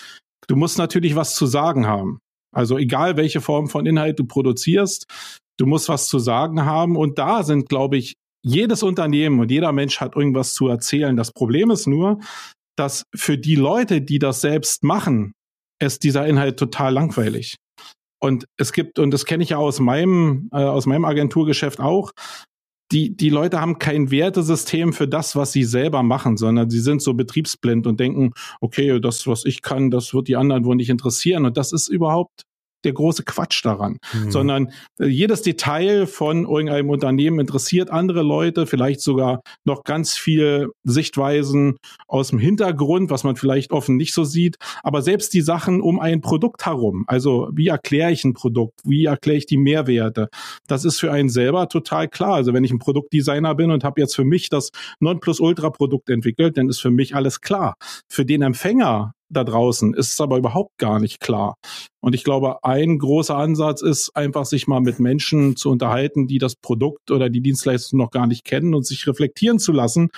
du 0.48 0.56
musst 0.56 0.78
natürlich 0.78 1.16
was 1.16 1.36
zu 1.36 1.46
sagen 1.46 1.88
haben. 1.88 2.20
Also 2.54 2.78
egal, 2.78 3.18
welche 3.18 3.42
Form 3.42 3.68
von 3.68 3.86
Inhalt 3.86 4.20
du 4.20 4.26
produzierst, 4.26 5.06
du 5.58 5.66
musst 5.66 5.90
was 5.90 6.08
zu 6.08 6.20
sagen 6.20 6.66
haben. 6.66 6.96
Und 6.98 7.18
da 7.18 7.44
sind, 7.44 7.70
glaube 7.70 7.98
ich, 7.98 8.16
jedes 8.44 8.84
Unternehmen 8.84 9.40
und 9.40 9.52
jeder 9.52 9.72
Mensch 9.72 10.00
hat 10.00 10.16
irgendwas 10.16 10.54
zu 10.54 10.68
erzählen. 10.68 11.16
Das 11.16 11.32
Problem 11.32 11.70
ist 11.72 11.88
nur, 11.88 12.20
dass 12.76 13.04
für 13.16 13.38
die 13.38 13.56
Leute, 13.56 14.02
die 14.02 14.20
das 14.20 14.42
selbst 14.42 14.84
machen, 14.84 15.34
ist 15.80 16.04
dieser 16.04 16.26
Inhalt 16.28 16.58
total 16.58 16.94
langweilig. 16.94 17.56
Und 18.20 18.46
es 18.58 18.72
gibt, 18.72 19.00
und 19.00 19.12
das 19.12 19.26
kenne 19.26 19.44
ich 19.44 19.50
ja 19.50 19.58
aus 19.58 19.80
meinem, 19.80 20.50
äh, 20.54 20.58
aus 20.58 20.86
meinem 20.86 21.06
Agenturgeschäft 21.06 21.80
auch, 21.80 22.12
die, 22.92 23.16
die 23.16 23.30
Leute 23.30 23.62
haben 23.62 23.80
kein 23.80 24.12
Wertesystem 24.12 24.94
für 24.94 25.08
das, 25.08 25.36
was 25.36 25.52
sie 25.52 25.64
selber 25.64 26.04
machen, 26.04 26.38
sondern 26.38 26.70
sie 26.70 26.80
sind 26.80 27.02
so 27.02 27.14
betriebsblind 27.14 27.88
und 27.88 28.00
denken, 28.00 28.34
okay, 28.60 29.00
das, 29.00 29.26
was 29.28 29.46
ich 29.46 29.62
kann, 29.62 29.92
das 29.92 30.14
wird 30.14 30.28
die 30.28 30.36
anderen 30.36 30.66
wohl 30.66 30.76
nicht 30.76 30.90
interessieren. 30.90 31.46
Und 31.46 31.58
das 31.58 31.72
ist 31.72 31.88
überhaupt 31.88 32.44
der 32.84 32.94
große 32.94 33.24
Quatsch 33.24 33.64
daran, 33.64 33.98
mhm. 34.14 34.32
sondern 34.32 34.72
äh, 35.00 35.08
jedes 35.08 35.42
Detail 35.42 36.08
von 36.08 36.46
irgendeinem 36.46 36.90
Unternehmen 36.90 37.40
interessiert 37.40 37.90
andere 37.90 38.24
Leute, 38.24 38.68
vielleicht 38.68 39.02
sogar 39.02 39.42
noch 39.66 39.84
ganz 39.84 40.18
viel 40.18 40.70
Sichtweisen 40.84 41.78
aus 42.08 42.30
dem 42.30 42.40
Hintergrund, 42.40 43.10
was 43.10 43.24
man 43.24 43.36
vielleicht 43.36 43.72
offen 43.72 43.98
nicht 43.98 44.14
so 44.14 44.24
sieht, 44.24 44.58
aber 44.84 45.02
selbst 45.02 45.34
die 45.34 45.42
Sachen 45.42 45.82
um 45.82 46.00
ein 46.00 46.22
Produkt 46.22 46.66
herum, 46.66 47.06
also 47.08 47.50
wie 47.54 47.68
erkläre 47.68 48.12
ich 48.12 48.24
ein 48.24 48.34
Produkt, 48.34 48.80
wie 48.84 49.06
erkläre 49.06 49.38
ich 49.38 49.46
die 49.46 49.58
Mehrwerte, 49.58 50.30
das 50.68 50.86
ist 50.86 51.00
für 51.00 51.12
einen 51.12 51.30
selber 51.30 51.68
total 51.68 52.08
klar. 52.08 52.36
Also 52.36 52.54
wenn 52.54 52.64
ich 52.64 52.72
ein 52.72 52.80
Produktdesigner 52.80 53.56
bin 53.56 53.72
und 53.72 53.84
habe 53.84 54.02
jetzt 54.02 54.16
für 54.16 54.24
mich 54.24 54.50
das 54.50 54.72
Nonplusultra-Produkt 55.00 56.10
entwickelt, 56.10 56.58
dann 56.58 56.70
ist 56.70 56.80
für 56.80 56.92
mich 56.92 57.16
alles 57.16 57.42
klar. 57.42 57.76
Für 58.08 58.26
den 58.26 58.42
Empfänger 58.42 59.14
da 59.32 59.44
draußen 59.44 59.94
ist 59.94 60.14
es 60.14 60.22
aber 60.22 60.38
überhaupt 60.38 60.78
gar 60.78 61.00
nicht 61.00 61.20
klar. 61.20 61.56
Und 62.02 62.14
ich 62.14 62.24
glaube, 62.24 62.64
ein 62.64 63.00
großer 63.00 63.36
Ansatz 63.36 63.82
ist 63.82 64.16
einfach, 64.16 64.46
sich 64.46 64.68
mal 64.68 64.82
mit 64.82 65.00
Menschen 65.00 65.56
zu 65.56 65.70
unterhalten, 65.70 66.28
die 66.28 66.38
das 66.38 66.56
Produkt 66.56 67.12
oder 67.12 67.30
die 67.30 67.42
Dienstleistung 67.42 68.00
noch 68.00 68.12
gar 68.12 68.28
nicht 68.28 68.44
kennen 68.44 68.74
und 68.74 68.86
sich 68.86 69.08
reflektieren 69.08 69.60
zu 69.60 69.72
lassen, 69.72 70.10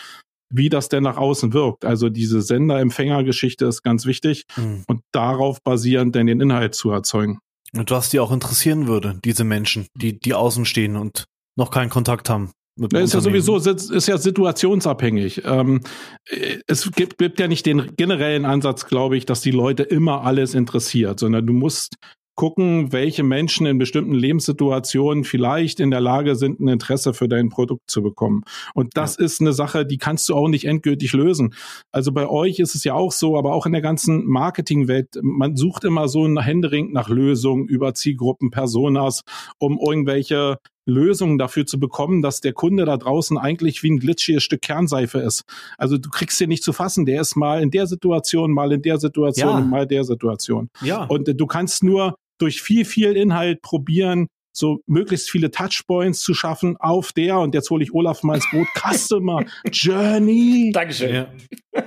wie 0.54 0.70
das 0.70 0.90
denn 0.90 1.04
nach 1.04 1.18
außen 1.18 1.54
wirkt. 1.54 1.86
Also 1.86 2.10
diese 2.10 2.42
Sender-Empfänger-Geschichte 2.42 3.66
ist 3.66 3.84
ganz 3.84 4.06
wichtig 4.06 4.44
mhm. 4.56 4.84
und 4.88 5.02
darauf 5.12 5.62
basierend 5.64 6.16
dann 6.16 6.28
den 6.28 6.42
Inhalt 6.42 6.76
zu 6.76 6.92
erzeugen. 6.92 7.40
Und 7.76 7.90
was 7.90 8.10
die 8.10 8.20
auch 8.20 8.32
interessieren 8.32 8.88
würde, 8.88 9.20
diese 9.26 9.44
Menschen, 9.44 9.88
die, 9.96 10.20
die 10.20 10.34
außen 10.34 10.66
stehen 10.66 10.96
und 10.96 11.26
noch 11.58 11.72
keinen 11.72 11.90
Kontakt 11.90 12.30
haben. 12.30 12.52
Ja, 12.76 13.00
ist 13.00 13.14
ja 13.14 13.22
sowieso 13.22 13.58
ist 13.58 14.08
ja 14.08 14.18
situationsabhängig. 14.18 15.44
Ähm, 15.46 15.82
es 16.68 16.92
gibt, 16.92 17.20
gibt 17.20 17.40
ja 17.40 17.48
nicht 17.48 17.66
den 17.68 17.96
generellen 17.96 18.46
Ansatz, 18.46 18.88
glaube 18.88 19.16
ich, 19.16 19.26
dass 19.26 19.42
die 19.42 19.52
Leute 19.52 19.84
immer 19.84 20.24
alles 20.24 20.56
interessiert, 20.56 21.20
sondern 21.20 21.46
du 21.46 21.54
musst 21.54 21.98
gucken, 22.36 22.92
welche 22.92 23.24
Menschen 23.24 23.68
in 23.68 23.78
bestimmten 23.78 24.14
Lebenssituationen 24.14 25.24
vielleicht 25.24 25.80
in 25.80 25.92
der 25.92 26.02
Lage 26.02 26.36
sind, 26.36 26.60
ein 26.60 26.68
Interesse 26.68 27.14
für 27.14 27.28
dein 27.28 27.50
Produkt 27.50 27.90
zu 27.90 28.02
bekommen. 28.02 28.44
Und 28.74 28.98
das 28.98 29.18
ja. 29.18 29.26
ist 29.26 29.40
eine 29.40 29.54
Sache, 29.54 29.86
die 29.86 29.98
kannst 29.98 30.28
du 30.30 30.36
auch 30.36 30.48
nicht 30.48 30.66
endgültig 30.66 31.14
lösen. 31.14 31.54
Also 31.92 32.12
bei 32.12 32.28
euch 32.28 32.60
ist 32.60 32.76
es 32.76 32.84
ja 32.84 32.96
auch 32.96 33.12
so, 33.12 33.38
aber 33.38 33.54
auch 33.54 33.66
in 33.66 33.72
der 33.72 33.82
ganzen 33.82 34.26
Marketingwelt, 34.26 35.10
man 35.22 35.56
sucht 35.56 35.84
immer 35.84 36.08
so 36.08 36.26
ein 36.26 36.40
Händering 36.40 36.92
nach 36.92 37.10
Lösungen 37.10 37.68
über 37.68 37.94
Zielgruppen, 37.94 38.50
Personas, 38.50 39.22
um 39.60 39.78
irgendwelche 39.80 40.58
Lösungen 40.86 41.38
dafür 41.38 41.66
zu 41.66 41.80
bekommen, 41.80 42.22
dass 42.22 42.42
der 42.42 42.54
Kunde 42.54 42.86
da 42.86 42.98
draußen 42.98 43.38
eigentlich 43.38 43.84
wie 43.84 43.92
ein 43.92 44.00
glitschiges 44.00 44.44
Stück 44.44 44.62
Kernseife 44.62 45.20
ist. 45.20 45.44
Also 45.78 45.98
du 45.98 46.10
kriegst 46.10 46.40
den 46.40 46.50
nicht 46.50 46.64
zu 46.64 46.74
fassen. 46.74 47.06
Der 47.06 47.22
ist 47.22 47.36
mal 47.36 47.62
in 47.62 47.72
der 47.72 47.88
Situation, 47.88 48.52
mal 48.52 48.72
in 48.72 48.82
der 48.82 49.00
Situation 49.00 49.50
ja. 49.50 49.58
und 49.58 49.70
mal 49.70 49.88
der 49.88 50.04
Situation. 50.04 50.70
Ja. 50.82 51.04
Und 51.06 51.28
äh, 51.28 51.36
du 51.36 51.48
kannst 51.48 51.84
nur 51.84 52.16
durch 52.38 52.62
viel, 52.62 52.86
viel 52.86 53.16
Inhalt 53.16 53.62
probieren, 53.62 54.28
so 54.54 54.82
möglichst 54.86 55.30
viele 55.30 55.52
Touchpoints 55.52 56.22
zu 56.22 56.34
schaffen 56.34 56.78
auf 56.78 57.12
der, 57.12 57.40
und 57.40 57.54
jetzt 57.54 57.70
hole 57.70 57.84
ich 57.84 57.94
Olaf 57.94 58.24
mal 58.24 58.36
ins 58.36 58.50
Boot, 58.52 58.68
Customer 58.76 59.44
Journey. 59.72 60.72
Dankeschön. 60.74 61.14
Ja. 61.14 61.28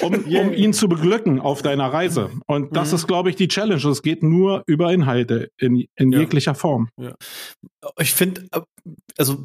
um, 0.00 0.14
um 0.14 0.52
ihn 0.52 0.72
zu 0.72 0.88
beglücken 0.88 1.40
auf 1.40 1.62
deiner 1.62 1.92
Reise. 1.92 2.30
Und 2.46 2.76
das 2.76 2.90
mhm. 2.90 2.96
ist, 2.96 3.06
glaube 3.06 3.30
ich, 3.30 3.36
die 3.36 3.48
Challenge. 3.48 3.82
Es 3.88 4.02
geht 4.02 4.22
nur 4.22 4.64
über 4.66 4.92
Inhalte 4.92 5.50
in, 5.56 5.86
in 5.94 6.12
ja. 6.12 6.20
jeglicher 6.20 6.54
Form. 6.54 6.88
Ja. 6.96 7.14
Ich 7.98 8.12
finde, 8.12 8.46
äh, 8.52 8.60
also 9.16 9.38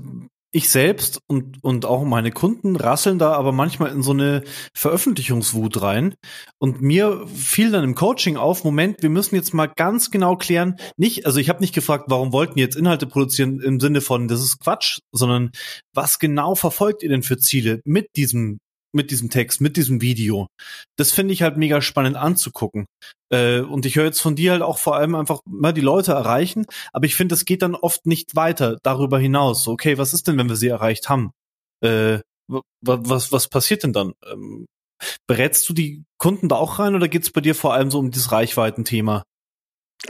ich 0.55 0.69
selbst 0.69 1.19
und, 1.27 1.61
und 1.63 1.85
auch 1.85 2.05
meine 2.05 2.31
Kunden 2.31 2.77
rasseln 2.77 3.19
da 3.19 3.33
aber 3.33 3.51
manchmal 3.51 3.91
in 3.91 4.01
so 4.01 4.11
eine 4.11 4.43
Veröffentlichungswut 4.73 5.81
rein. 5.81 6.15
Und 6.59 6.81
mir 6.81 7.27
fiel 7.27 7.71
dann 7.71 7.83
im 7.83 7.93
Coaching 7.93 8.37
auf, 8.37 8.63
Moment, 8.63 9.01
wir 9.01 9.09
müssen 9.09 9.35
jetzt 9.35 9.53
mal 9.53 9.67
ganz 9.67 10.11
genau 10.11 10.37
klären, 10.37 10.77
nicht, 10.95 11.25
also 11.25 11.39
ich 11.39 11.49
habe 11.49 11.59
nicht 11.59 11.75
gefragt, 11.75 12.05
warum 12.07 12.31
wollten 12.31 12.57
jetzt 12.57 12.77
Inhalte 12.77 13.05
produzieren 13.05 13.59
im 13.59 13.81
Sinne 13.81 13.99
von, 13.99 14.29
das 14.29 14.41
ist 14.41 14.59
Quatsch, 14.59 14.99
sondern 15.11 15.51
was 15.93 16.19
genau 16.19 16.55
verfolgt 16.55 17.03
ihr 17.03 17.09
denn 17.09 17.23
für 17.23 17.37
Ziele 17.37 17.81
mit 17.83 18.15
diesem 18.15 18.59
mit 18.95 19.11
diesem 19.11 19.29
Text, 19.29 19.61
mit 19.61 19.77
diesem 19.77 20.01
Video. 20.01 20.47
Das 20.97 21.11
finde 21.11 21.33
ich 21.33 21.43
halt 21.43 21.57
mega 21.57 21.81
spannend 21.81 22.15
anzugucken. 22.15 22.85
Äh, 23.31 23.59
und 23.59 23.85
ich 23.85 23.95
höre 23.95 24.05
jetzt 24.05 24.21
von 24.21 24.35
dir 24.35 24.53
halt 24.53 24.61
auch 24.61 24.77
vor 24.77 24.95
allem 24.95 25.15
einfach 25.15 25.39
mal 25.45 25.73
die 25.73 25.81
Leute 25.81 26.13
erreichen, 26.13 26.65
aber 26.93 27.05
ich 27.05 27.15
finde, 27.15 27.33
das 27.33 27.45
geht 27.45 27.61
dann 27.61 27.75
oft 27.75 28.05
nicht 28.05 28.35
weiter 28.35 28.77
darüber 28.83 29.19
hinaus. 29.19 29.67
Okay, 29.67 29.97
was 29.97 30.13
ist 30.13 30.27
denn, 30.27 30.37
wenn 30.37 30.49
wir 30.49 30.55
sie 30.55 30.69
erreicht 30.69 31.09
haben? 31.09 31.31
Äh, 31.83 32.19
was, 32.81 33.31
was 33.31 33.47
passiert 33.47 33.83
denn 33.83 33.93
dann? 33.93 34.13
Ähm, 34.25 34.65
berätst 35.27 35.67
du 35.67 35.73
die 35.73 36.03
Kunden 36.17 36.47
da 36.47 36.55
auch 36.55 36.79
rein 36.79 36.95
oder 36.95 37.07
geht 37.07 37.23
es 37.23 37.31
bei 37.31 37.41
dir 37.41 37.55
vor 37.55 37.73
allem 37.73 37.91
so 37.91 37.99
um 37.99 38.11
das 38.11 38.31
Reichweitenthema? 38.31 39.23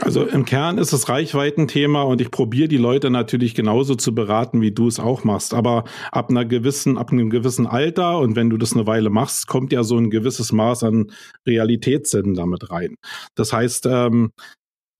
Also 0.00 0.26
im 0.26 0.44
Kern 0.44 0.78
ist 0.78 0.92
es 0.92 1.08
Reichweitenthema 1.08 2.02
und 2.02 2.20
ich 2.20 2.30
probiere 2.30 2.68
die 2.68 2.76
Leute 2.76 3.08
natürlich 3.08 3.54
genauso 3.54 3.94
zu 3.94 4.14
beraten, 4.14 4.60
wie 4.60 4.72
du 4.72 4.88
es 4.88 5.00
auch 5.00 5.24
machst. 5.24 5.54
Aber 5.54 5.84
ab 6.12 6.28
einer 6.28 6.44
gewissen, 6.44 6.98
ab 6.98 7.12
einem 7.12 7.30
gewissen 7.30 7.66
Alter 7.66 8.18
und 8.18 8.36
wenn 8.36 8.50
du 8.50 8.58
das 8.58 8.74
eine 8.74 8.86
Weile 8.86 9.08
machst, 9.08 9.46
kommt 9.46 9.72
ja 9.72 9.84
so 9.84 9.96
ein 9.96 10.10
gewisses 10.10 10.52
Maß 10.52 10.82
an 10.82 11.12
Realitätssinn 11.46 12.34
damit 12.34 12.70
rein. 12.70 12.96
Das 13.34 13.52
heißt, 13.52 13.86
ähm, 13.86 14.32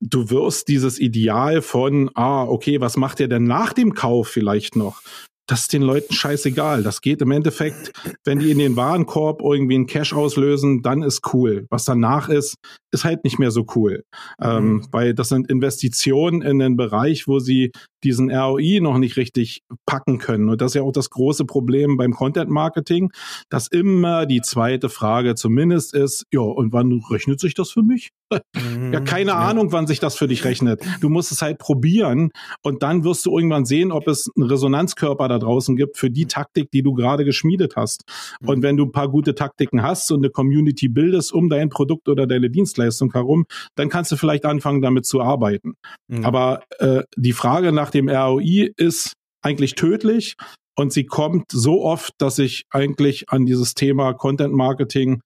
du 0.00 0.30
wirst 0.30 0.68
dieses 0.68 0.98
Ideal 0.98 1.60
von, 1.60 2.10
ah, 2.14 2.44
okay, 2.44 2.80
was 2.80 2.96
macht 2.96 3.20
ihr 3.20 3.28
denn 3.28 3.44
nach 3.44 3.74
dem 3.74 3.92
Kauf 3.92 4.28
vielleicht 4.28 4.76
noch? 4.76 5.02
das 5.46 5.62
ist 5.62 5.72
den 5.72 5.82
Leuten 5.82 6.12
scheißegal. 6.12 6.82
Das 6.82 7.00
geht 7.00 7.22
im 7.22 7.30
Endeffekt, 7.30 7.92
wenn 8.24 8.40
die 8.40 8.50
in 8.50 8.58
den 8.58 8.76
Warenkorb 8.76 9.40
irgendwie 9.42 9.76
einen 9.76 9.86
Cash 9.86 10.12
auslösen, 10.12 10.82
dann 10.82 11.02
ist 11.02 11.32
cool. 11.32 11.66
Was 11.70 11.84
danach 11.84 12.28
ist, 12.28 12.56
ist 13.00 13.04
halt 13.04 13.24
nicht 13.24 13.38
mehr 13.38 13.50
so 13.50 13.66
cool. 13.74 14.04
Ähm, 14.40 14.50
mhm. 14.50 14.56
Ähm, 14.56 14.88
weil 14.92 15.14
das 15.14 15.28
sind 15.28 15.48
Investitionen 15.50 16.42
in 16.42 16.60
einen 16.62 16.76
Bereich, 16.76 17.28
wo 17.28 17.38
sie 17.38 17.72
diesen 18.04 18.30
ROI 18.30 18.80
noch 18.80 18.98
nicht 18.98 19.16
richtig 19.16 19.62
packen 19.84 20.18
können. 20.18 20.48
Und 20.48 20.60
das 20.60 20.72
ist 20.72 20.74
ja 20.76 20.82
auch 20.82 20.92
das 20.92 21.10
große 21.10 21.44
Problem 21.44 21.96
beim 21.96 22.12
Content 22.12 22.50
Marketing, 22.50 23.10
dass 23.48 23.66
immer 23.66 24.26
die 24.26 24.42
zweite 24.42 24.88
Frage 24.88 25.34
zumindest 25.34 25.94
ist, 25.94 26.24
ja, 26.32 26.40
und 26.40 26.72
wann 26.72 27.02
rechnet 27.10 27.40
sich 27.40 27.54
das 27.54 27.70
für 27.70 27.82
mich? 27.82 28.10
Mhm, 28.54 28.92
ja, 28.92 29.00
keine 29.00 29.30
ja. 29.30 29.38
Ahnung, 29.38 29.72
wann 29.72 29.86
sich 29.86 30.00
das 30.00 30.16
für 30.16 30.26
dich 30.26 30.44
rechnet. 30.44 30.82
Du 31.00 31.08
musst 31.08 31.30
es 31.32 31.42
halt 31.42 31.58
probieren 31.58 32.30
und 32.62 32.82
dann 32.82 33.04
wirst 33.04 33.26
du 33.26 33.36
irgendwann 33.36 33.64
sehen, 33.64 33.92
ob 33.92 34.08
es 34.08 34.28
einen 34.36 34.46
Resonanzkörper 34.46 35.28
da 35.28 35.38
draußen 35.38 35.76
gibt 35.76 35.96
für 35.96 36.10
die 36.10 36.26
Taktik, 36.26 36.70
die 36.70 36.82
du 36.82 36.92
gerade 36.92 37.24
geschmiedet 37.24 37.76
hast. 37.76 38.02
Mhm. 38.40 38.48
Und 38.48 38.62
wenn 38.62 38.76
du 38.76 38.84
ein 38.84 38.92
paar 38.92 39.08
gute 39.08 39.34
Taktiken 39.34 39.82
hast 39.82 40.10
und 40.10 40.18
eine 40.18 40.30
Community 40.30 40.88
bildest 40.88 41.32
um 41.32 41.48
dein 41.48 41.68
Produkt 41.68 42.08
oder 42.08 42.26
deine 42.26 42.50
Dienstleistung 42.50 42.85
herum, 42.90 43.46
dann 43.74 43.88
kannst 43.88 44.12
du 44.12 44.16
vielleicht 44.16 44.44
anfangen, 44.44 44.82
damit 44.82 45.06
zu 45.06 45.20
arbeiten. 45.20 45.74
Mhm. 46.08 46.24
Aber 46.24 46.62
äh, 46.78 47.02
die 47.16 47.32
Frage 47.32 47.72
nach 47.72 47.90
dem 47.90 48.08
ROI 48.08 48.72
ist 48.76 49.12
eigentlich 49.42 49.74
tödlich 49.74 50.34
und 50.76 50.92
sie 50.92 51.06
kommt 51.06 51.50
so 51.50 51.82
oft, 51.82 52.12
dass 52.18 52.38
ich 52.38 52.64
eigentlich 52.70 53.30
an 53.30 53.46
dieses 53.46 53.74
Thema 53.74 54.12
Content 54.12 54.52
Marketing 54.52 55.20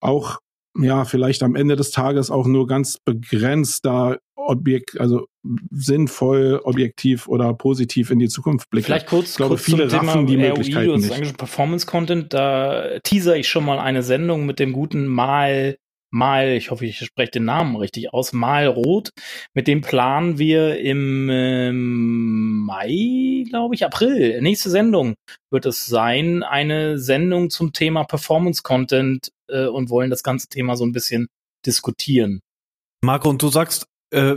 auch 0.00 0.38
ja, 0.78 1.04
vielleicht 1.04 1.42
am 1.42 1.56
Ende 1.56 1.76
des 1.76 1.90
Tages 1.90 2.30
auch 2.30 2.46
nur 2.46 2.66
ganz 2.66 2.98
begrenzt 3.04 3.84
da 3.84 4.16
objekt, 4.36 4.98
also 5.00 5.26
sinnvoll, 5.70 6.60
objektiv 6.64 7.28
oder 7.28 7.54
positiv 7.54 8.10
in 8.10 8.18
die 8.18 8.28
Zukunft 8.28 8.70
blicke. 8.70 8.86
Vielleicht 8.86 9.06
kurz, 9.06 9.30
ich 9.30 9.36
glaube, 9.36 9.56
kurz 9.56 9.64
viele 9.64 9.88
zum 9.88 9.98
raffen 9.98 10.26
Thema 10.26 10.26
die 10.26 10.36
ROI, 10.36 10.48
Möglichkeiten 10.48 11.20
nicht. 11.20 11.38
Performance 11.38 11.86
Content, 11.86 12.32
da 12.32 12.98
teaser 13.02 13.36
ich 13.36 13.48
schon 13.48 13.64
mal 13.64 13.78
eine 13.78 14.02
Sendung 14.02 14.46
mit 14.46 14.58
dem 14.58 14.72
guten 14.72 15.06
Mal 15.06 15.76
Mal, 16.10 16.50
ich 16.50 16.70
hoffe, 16.70 16.86
ich 16.86 16.98
spreche 16.98 17.32
den 17.32 17.44
Namen 17.44 17.76
richtig 17.76 18.12
aus, 18.12 18.32
Mal 18.32 18.66
Rot. 18.66 19.10
Mit 19.54 19.68
dem 19.68 19.80
planen 19.80 20.38
wir 20.38 20.78
im 20.78 21.28
ähm, 21.30 22.64
Mai, 22.64 23.44
glaube 23.48 23.74
ich, 23.74 23.84
April, 23.84 24.40
nächste 24.40 24.70
Sendung 24.70 25.14
wird 25.50 25.66
es 25.66 25.86
sein, 25.86 26.42
eine 26.42 26.98
Sendung 26.98 27.50
zum 27.50 27.72
Thema 27.72 28.04
Performance 28.04 28.62
Content 28.62 29.30
äh, 29.48 29.66
und 29.66 29.90
wollen 29.90 30.10
das 30.10 30.22
ganze 30.22 30.48
Thema 30.48 30.76
so 30.76 30.84
ein 30.84 30.92
bisschen 30.92 31.28
diskutieren. 31.66 32.40
Marco, 33.02 33.30
und 33.30 33.42
du 33.42 33.48
sagst, 33.48 33.86
äh, 34.10 34.36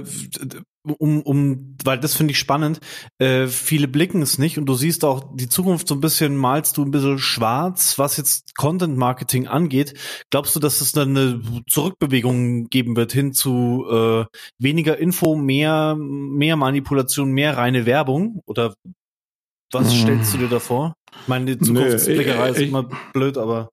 um, 0.83 1.21
um, 1.21 1.77
weil 1.83 1.99
das 1.99 2.15
finde 2.15 2.31
ich 2.31 2.39
spannend. 2.39 2.79
Äh, 3.17 3.47
viele 3.47 3.87
blicken 3.87 4.21
es 4.21 4.37
nicht 4.37 4.57
und 4.57 4.65
du 4.65 4.73
siehst 4.73 5.05
auch 5.05 5.35
die 5.35 5.49
Zukunft 5.49 5.87
so 5.87 5.95
ein 5.95 6.01
bisschen, 6.01 6.35
malst 6.35 6.77
du 6.77 6.83
ein 6.83 6.91
bisschen 6.91 7.19
schwarz, 7.19 7.97
was 7.97 8.17
jetzt 8.17 8.55
Content 8.55 8.97
Marketing 8.97 9.47
angeht. 9.47 9.93
Glaubst 10.29 10.55
du, 10.55 10.59
dass 10.59 10.81
es 10.81 10.91
dann 10.91 11.17
eine 11.17 11.41
Zurückbewegung 11.67 12.69
geben 12.69 12.95
wird 12.95 13.13
hin 13.13 13.33
zu 13.33 13.85
äh, 13.89 14.25
weniger 14.59 14.97
Info, 14.97 15.35
mehr, 15.35 15.95
mehr 15.97 16.55
Manipulation, 16.55 17.31
mehr 17.31 17.57
reine 17.57 17.85
Werbung? 17.85 18.41
Oder 18.45 18.73
was 19.71 19.91
hm. 19.91 20.01
stellst 20.01 20.33
du 20.33 20.37
dir 20.39 20.49
da 20.49 20.59
vor? 20.59 20.95
Ich 21.21 21.27
meine, 21.27 21.55
die 21.55 21.59
Zukunftsblickerei 21.59 22.49
ist 22.49 22.61
immer 22.61 22.89
blöd, 23.13 23.37
aber. 23.37 23.69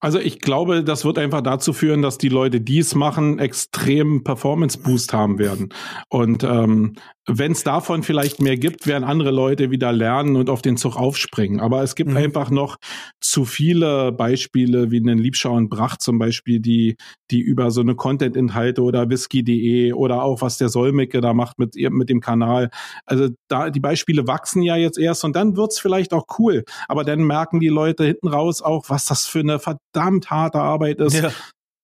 Also 0.00 0.20
ich 0.20 0.40
glaube, 0.40 0.84
das 0.84 1.04
wird 1.04 1.18
einfach 1.18 1.40
dazu 1.40 1.72
führen, 1.72 2.02
dass 2.02 2.18
die 2.18 2.28
Leute, 2.28 2.60
die 2.60 2.78
es 2.78 2.94
machen, 2.94 3.38
extrem 3.38 4.22
Performance-Boost 4.22 5.12
haben 5.12 5.38
werden. 5.38 5.70
Und 6.08 6.44
ähm, 6.44 6.94
wenn 7.28 7.52
es 7.52 7.62
davon 7.62 8.02
vielleicht 8.02 8.40
mehr 8.40 8.56
gibt, 8.56 8.86
werden 8.86 9.04
andere 9.04 9.30
Leute 9.30 9.70
wieder 9.70 9.92
lernen 9.92 10.36
und 10.36 10.48
auf 10.48 10.62
den 10.62 10.76
Zug 10.78 10.96
aufspringen. 10.96 11.60
Aber 11.60 11.82
es 11.82 11.94
gibt 11.94 12.10
mhm. 12.10 12.16
einfach 12.16 12.50
noch 12.50 12.76
zu 13.20 13.44
viele 13.44 14.12
Beispiele, 14.12 14.90
wie 14.90 14.98
einen 14.98 15.18
Liebschau 15.18 15.54
und 15.54 15.68
Bracht 15.68 16.00
zum 16.00 16.18
Beispiel, 16.18 16.58
die, 16.60 16.96
die 17.30 17.40
über 17.40 17.70
so 17.70 17.82
eine 17.82 17.94
Content-Inhalte 17.94 18.82
oder 18.82 19.10
whisky.de 19.10 19.92
oder 19.92 20.22
auch 20.22 20.40
was 20.40 20.56
der 20.56 20.70
Solmecke 20.70 21.20
da 21.20 21.34
macht 21.34 21.58
mit, 21.58 21.74
mit 21.76 22.08
dem 22.08 22.20
Kanal. 22.20 22.70
Also 23.04 23.28
da, 23.48 23.68
die 23.68 23.80
Beispiele 23.80 24.26
wachsen 24.26 24.62
ja 24.62 24.76
jetzt 24.76 24.98
erst 24.98 25.24
und 25.24 25.36
dann 25.36 25.56
wird's 25.56 25.78
vielleicht 25.78 26.14
auch 26.14 26.24
cool. 26.38 26.64
Aber 26.88 27.04
dann 27.04 27.22
merken 27.24 27.60
die 27.60 27.68
Leute 27.68 28.04
hinten 28.04 28.28
raus 28.28 28.62
auch, 28.62 28.86
was 28.88 29.04
das 29.04 29.26
für 29.26 29.40
eine 29.40 29.58
verdammt 29.58 30.30
harte 30.30 30.60
Arbeit 30.60 31.00
ist, 31.00 31.14
ja 31.14 31.30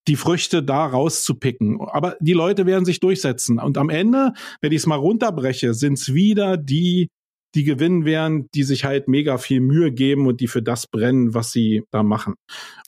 die 0.07 0.15
Früchte 0.15 0.63
da 0.63 0.85
rauszupicken. 0.85 1.79
Aber 1.81 2.15
die 2.19 2.33
Leute 2.33 2.65
werden 2.65 2.85
sich 2.85 2.99
durchsetzen. 2.99 3.59
Und 3.59 3.77
am 3.77 3.89
Ende, 3.89 4.33
wenn 4.61 4.71
ich 4.71 4.79
es 4.79 4.85
mal 4.85 4.95
runterbreche, 4.95 5.73
sind 5.73 5.93
es 5.93 6.13
wieder 6.13 6.57
die, 6.57 7.09
die 7.55 7.63
gewinnen 7.63 8.05
werden, 8.05 8.47
die 8.53 8.63
sich 8.63 8.85
halt 8.85 9.07
mega 9.07 9.37
viel 9.37 9.61
Mühe 9.61 9.91
geben 9.91 10.27
und 10.27 10.41
die 10.41 10.47
für 10.47 10.61
das 10.61 10.87
brennen, 10.87 11.33
was 11.33 11.51
sie 11.51 11.83
da 11.91 12.03
machen. 12.03 12.35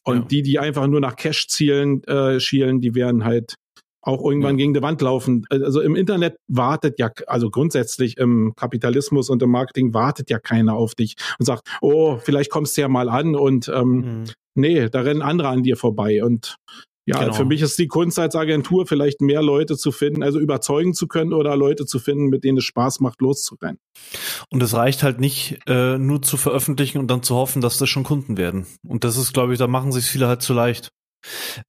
Und 0.03 0.17
ja. 0.17 0.25
die, 0.25 0.41
die 0.43 0.59
einfach 0.59 0.87
nur 0.87 0.99
nach 0.99 1.15
Cash 1.15 1.47
zielen, 1.47 2.03
äh, 2.03 2.39
schielen, 2.39 2.81
die 2.81 2.93
werden 2.93 3.23
halt 3.23 3.55
auch 4.01 4.23
irgendwann 4.23 4.57
ja. 4.57 4.63
gegen 4.63 4.73
die 4.73 4.81
Wand 4.81 5.01
laufen. 5.01 5.45
Also 5.49 5.81
im 5.81 5.95
Internet 5.95 6.37
wartet 6.47 6.97
ja, 6.97 7.11
also 7.27 7.49
grundsätzlich 7.49 8.17
im 8.17 8.53
Kapitalismus 8.55 9.29
und 9.29 9.41
im 9.43 9.49
Marketing 9.49 9.93
wartet 9.93 10.29
ja 10.29 10.39
keiner 10.39 10.75
auf 10.75 10.95
dich 10.95 11.15
und 11.39 11.45
sagt, 11.45 11.67
oh, 11.81 12.17
vielleicht 12.17 12.49
kommst 12.49 12.77
du 12.77 12.81
ja 12.81 12.87
mal 12.87 13.09
an 13.09 13.35
und 13.35 13.67
ähm, 13.67 13.89
mhm. 13.89 14.23
nee, 14.55 14.89
da 14.89 15.01
rennen 15.01 15.21
andere 15.21 15.49
an 15.49 15.63
dir 15.63 15.75
vorbei. 15.75 16.23
Und 16.23 16.55
ja, 17.07 17.19
genau. 17.19 17.33
für 17.33 17.45
mich 17.45 17.61
ist 17.61 17.79
die 17.79 17.87
Kunst 17.87 18.19
als 18.19 18.35
Agentur 18.35 18.85
vielleicht 18.85 19.21
mehr 19.21 19.41
Leute 19.41 19.77
zu 19.77 19.93
finden, 19.93 20.23
also 20.23 20.39
überzeugen 20.39 20.93
zu 20.93 21.07
können 21.07 21.31
oder 21.31 21.55
Leute 21.55 21.85
zu 21.85 21.99
finden, 21.99 22.27
mit 22.27 22.43
denen 22.43 22.57
es 22.57 22.65
Spaß 22.65 22.99
macht, 22.99 23.21
loszurennen. 23.21 23.79
Und 24.49 24.61
es 24.61 24.73
reicht 24.73 25.03
halt 25.03 25.21
nicht, 25.21 25.57
äh, 25.67 25.97
nur 25.97 26.21
zu 26.21 26.35
veröffentlichen 26.35 26.97
und 26.97 27.09
dann 27.09 27.23
zu 27.23 27.35
hoffen, 27.35 27.61
dass 27.61 27.77
das 27.77 27.87
schon 27.87 28.03
Kunden 28.03 28.37
werden. 28.37 28.67
Und 28.85 29.05
das 29.05 29.15
ist, 29.15 29.33
glaube 29.33 29.53
ich, 29.53 29.59
da 29.59 29.67
machen 29.67 29.93
sich 29.93 30.05
viele 30.05 30.27
halt 30.27 30.41
zu 30.41 30.53
leicht. 30.53 30.91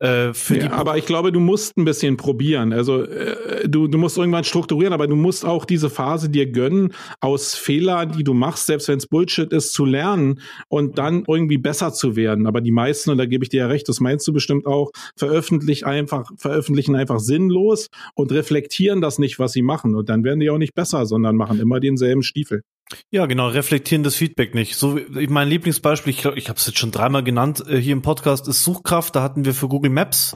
Äh, 0.00 0.32
ja, 0.32 0.72
aber 0.72 0.96
ich 0.98 1.06
glaube, 1.06 1.32
du 1.32 1.40
musst 1.40 1.76
ein 1.76 1.84
bisschen 1.84 2.16
probieren. 2.16 2.72
Also 2.72 3.02
äh, 3.02 3.68
du, 3.68 3.88
du 3.88 3.98
musst 3.98 4.18
irgendwann 4.18 4.44
strukturieren, 4.44 4.92
aber 4.92 5.06
du 5.06 5.16
musst 5.16 5.44
auch 5.44 5.64
diese 5.64 5.90
Phase 5.90 6.28
dir 6.28 6.50
gönnen, 6.50 6.92
aus 7.20 7.54
Fehlern, 7.54 8.12
die 8.12 8.24
du 8.24 8.34
machst, 8.34 8.66
selbst 8.66 8.88
wenn 8.88 8.98
es 8.98 9.06
Bullshit 9.06 9.52
ist, 9.52 9.72
zu 9.72 9.84
lernen 9.84 10.40
und 10.68 10.98
dann 10.98 11.24
irgendwie 11.26 11.58
besser 11.58 11.92
zu 11.92 12.16
werden. 12.16 12.46
Aber 12.46 12.60
die 12.60 12.72
meisten, 12.72 13.10
und 13.10 13.18
da 13.18 13.26
gebe 13.26 13.44
ich 13.44 13.50
dir 13.50 13.60
ja 13.60 13.66
recht, 13.66 13.88
das 13.88 14.00
meinst 14.00 14.26
du 14.26 14.32
bestimmt 14.32 14.66
auch, 14.66 14.90
veröffentlichen 15.16 15.84
einfach, 15.84 16.30
veröffentlichen 16.36 16.94
einfach 16.94 17.20
sinnlos 17.20 17.88
und 18.14 18.32
reflektieren 18.32 19.00
das 19.00 19.18
nicht, 19.18 19.38
was 19.38 19.52
sie 19.52 19.62
machen. 19.62 19.94
Und 19.94 20.08
dann 20.08 20.24
werden 20.24 20.40
die 20.40 20.50
auch 20.50 20.58
nicht 20.58 20.74
besser, 20.74 21.06
sondern 21.06 21.36
machen 21.36 21.60
immer 21.60 21.80
denselben 21.80 22.22
Stiefel. 22.22 22.62
Ja, 23.11 23.27
genau, 23.27 23.48
reflektierendes 23.48 24.16
Feedback 24.16 24.55
nicht. 24.55 24.77
So, 24.77 24.98
mein 25.11 25.48
Lieblingsbeispiel, 25.48 26.11
ich 26.11 26.20
glaube, 26.20 26.38
ich 26.38 26.48
habe 26.48 26.59
es 26.59 26.66
jetzt 26.66 26.79
schon 26.79 26.90
dreimal 26.90 27.22
genannt 27.22 27.62
äh, 27.68 27.77
hier 27.77 27.92
im 27.92 28.03
Podcast, 28.03 28.48
ist 28.48 28.64
Suchkraft. 28.64 29.14
Da 29.14 29.22
hatten 29.22 29.44
wir 29.44 29.55
für 29.55 29.68
Google 29.68 29.90
Maps 29.90 30.35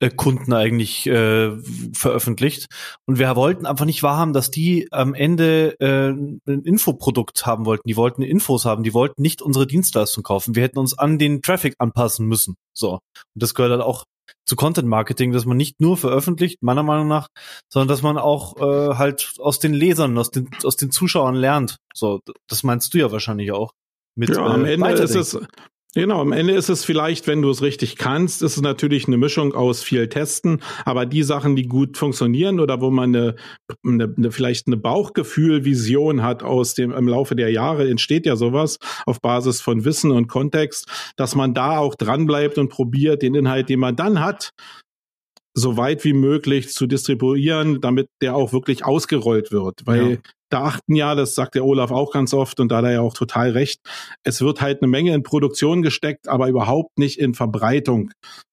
äh, 0.00 0.10
Kunden 0.10 0.52
eigentlich 0.52 1.06
äh, 1.06 1.56
veröffentlicht. 1.92 2.66
Und 3.06 3.18
wir 3.18 3.34
wollten 3.34 3.66
einfach 3.66 3.84
nicht 3.84 4.02
wahrhaben, 4.02 4.32
dass 4.32 4.50
die 4.50 4.86
am 4.92 5.14
Ende 5.14 5.74
äh, 5.80 6.10
ein 6.10 6.62
Infoprodukt 6.62 7.46
haben 7.46 7.66
wollten. 7.66 7.88
Die 7.88 7.96
wollten 7.96 8.22
Infos 8.22 8.64
haben, 8.64 8.84
die 8.84 8.94
wollten 8.94 9.20
nicht 9.20 9.42
unsere 9.42 9.66
Dienstleistung 9.66 10.22
kaufen. 10.22 10.54
Wir 10.54 10.62
hätten 10.62 10.78
uns 10.78 10.96
an 10.96 11.18
den 11.18 11.42
Traffic 11.42 11.74
anpassen 11.78 12.26
müssen. 12.26 12.54
So. 12.72 12.92
Und 12.92 13.00
das 13.34 13.54
gehört 13.54 13.72
halt 13.72 13.82
auch 13.82 14.04
zu 14.44 14.56
Content 14.56 14.88
Marketing, 14.88 15.32
dass 15.32 15.44
man 15.44 15.56
nicht 15.56 15.80
nur 15.80 15.96
veröffentlicht, 15.96 16.62
meiner 16.62 16.82
Meinung 16.82 17.08
nach, 17.08 17.28
sondern 17.68 17.88
dass 17.88 18.02
man 18.02 18.18
auch 18.18 18.56
äh, 18.56 18.94
halt 18.96 19.34
aus 19.38 19.58
den 19.58 19.74
Lesern, 19.74 20.16
aus 20.18 20.30
den, 20.30 20.48
aus 20.64 20.76
den 20.76 20.90
Zuschauern 20.90 21.34
lernt. 21.34 21.76
So, 21.94 22.20
das 22.48 22.62
meinst 22.62 22.94
du 22.94 22.98
ja 22.98 23.12
wahrscheinlich 23.12 23.52
auch. 23.52 23.72
Mit, 24.16 24.30
ja, 24.30 24.44
am 24.44 24.64
äh, 24.64 24.74
Ende 24.74 24.92
ist 24.92 25.14
es, 25.14 25.38
Genau, 25.94 26.20
am 26.20 26.32
Ende 26.32 26.52
ist 26.52 26.68
es 26.68 26.84
vielleicht, 26.84 27.26
wenn 27.26 27.40
du 27.40 27.48
es 27.48 27.62
richtig 27.62 27.96
kannst, 27.96 28.42
ist 28.42 28.56
es 28.56 28.62
natürlich 28.62 29.06
eine 29.06 29.16
Mischung 29.16 29.54
aus 29.54 29.82
viel 29.82 30.08
Testen, 30.08 30.60
aber 30.84 31.06
die 31.06 31.22
Sachen, 31.22 31.56
die 31.56 31.66
gut 31.66 31.96
funktionieren 31.96 32.60
oder 32.60 32.82
wo 32.82 32.90
man 32.90 33.16
eine, 33.16 33.36
eine, 33.82 34.14
eine 34.14 34.30
vielleicht 34.30 34.66
eine 34.66 34.76
Bauchgefühl-Vision 34.76 36.22
hat 36.22 36.42
aus 36.42 36.74
dem 36.74 36.92
im 36.92 37.08
Laufe 37.08 37.36
der 37.36 37.50
Jahre 37.50 37.88
entsteht 37.88 38.26
ja 38.26 38.36
sowas 38.36 38.78
auf 39.06 39.22
Basis 39.22 39.62
von 39.62 39.86
Wissen 39.86 40.10
und 40.10 40.28
Kontext, 40.28 40.86
dass 41.16 41.34
man 41.34 41.54
da 41.54 41.78
auch 41.78 41.94
dranbleibt 41.94 42.58
und 42.58 42.68
probiert, 42.68 43.22
den 43.22 43.34
Inhalt, 43.34 43.70
den 43.70 43.80
man 43.80 43.96
dann 43.96 44.20
hat, 44.20 44.50
so 45.54 45.78
weit 45.78 46.04
wie 46.04 46.12
möglich 46.12 46.68
zu 46.68 46.86
distribuieren, 46.86 47.80
damit 47.80 48.08
der 48.20 48.36
auch 48.36 48.52
wirklich 48.52 48.84
ausgerollt 48.84 49.52
wird. 49.52 49.86
Weil 49.86 50.10
ja 50.10 50.16
da 50.48 50.62
achten 50.62 50.94
ja, 50.94 51.14
das 51.14 51.34
sagt 51.34 51.54
der 51.54 51.64
Olaf 51.64 51.90
auch 51.90 52.12
ganz 52.12 52.32
oft 52.32 52.60
und 52.60 52.70
da 52.70 52.78
hat 52.78 52.84
er 52.84 52.92
ja 52.92 53.00
auch 53.00 53.14
total 53.14 53.50
recht, 53.50 53.80
es 54.22 54.40
wird 54.40 54.60
halt 54.60 54.82
eine 54.82 54.90
Menge 54.90 55.14
in 55.14 55.22
Produktion 55.22 55.82
gesteckt, 55.82 56.28
aber 56.28 56.48
überhaupt 56.48 56.98
nicht 56.98 57.18
in 57.18 57.34
Verbreitung. 57.34 58.10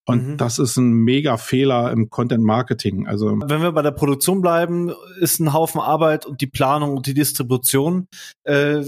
Und 0.07 0.27
mhm. 0.27 0.37
das 0.37 0.59
ist 0.59 0.77
ein 0.77 0.91
mega 0.91 1.37
Fehler 1.37 1.91
im 1.91 2.11
Content 2.11 2.43
Marketing. 2.43 3.07
Also 3.07 3.39
wenn 3.43 3.61
wir 3.61 3.71
bei 3.71 3.81
der 3.81 3.91
Produktion 3.91 4.41
bleiben, 4.41 4.93
ist 5.19 5.39
ein 5.39 5.51
Haufen 5.51 5.81
Arbeit 5.81 6.27
und 6.27 6.41
die 6.41 6.47
Planung 6.47 6.95
und 6.95 7.07
die 7.07 7.15
Distribution. 7.15 8.07
Äh, 8.43 8.83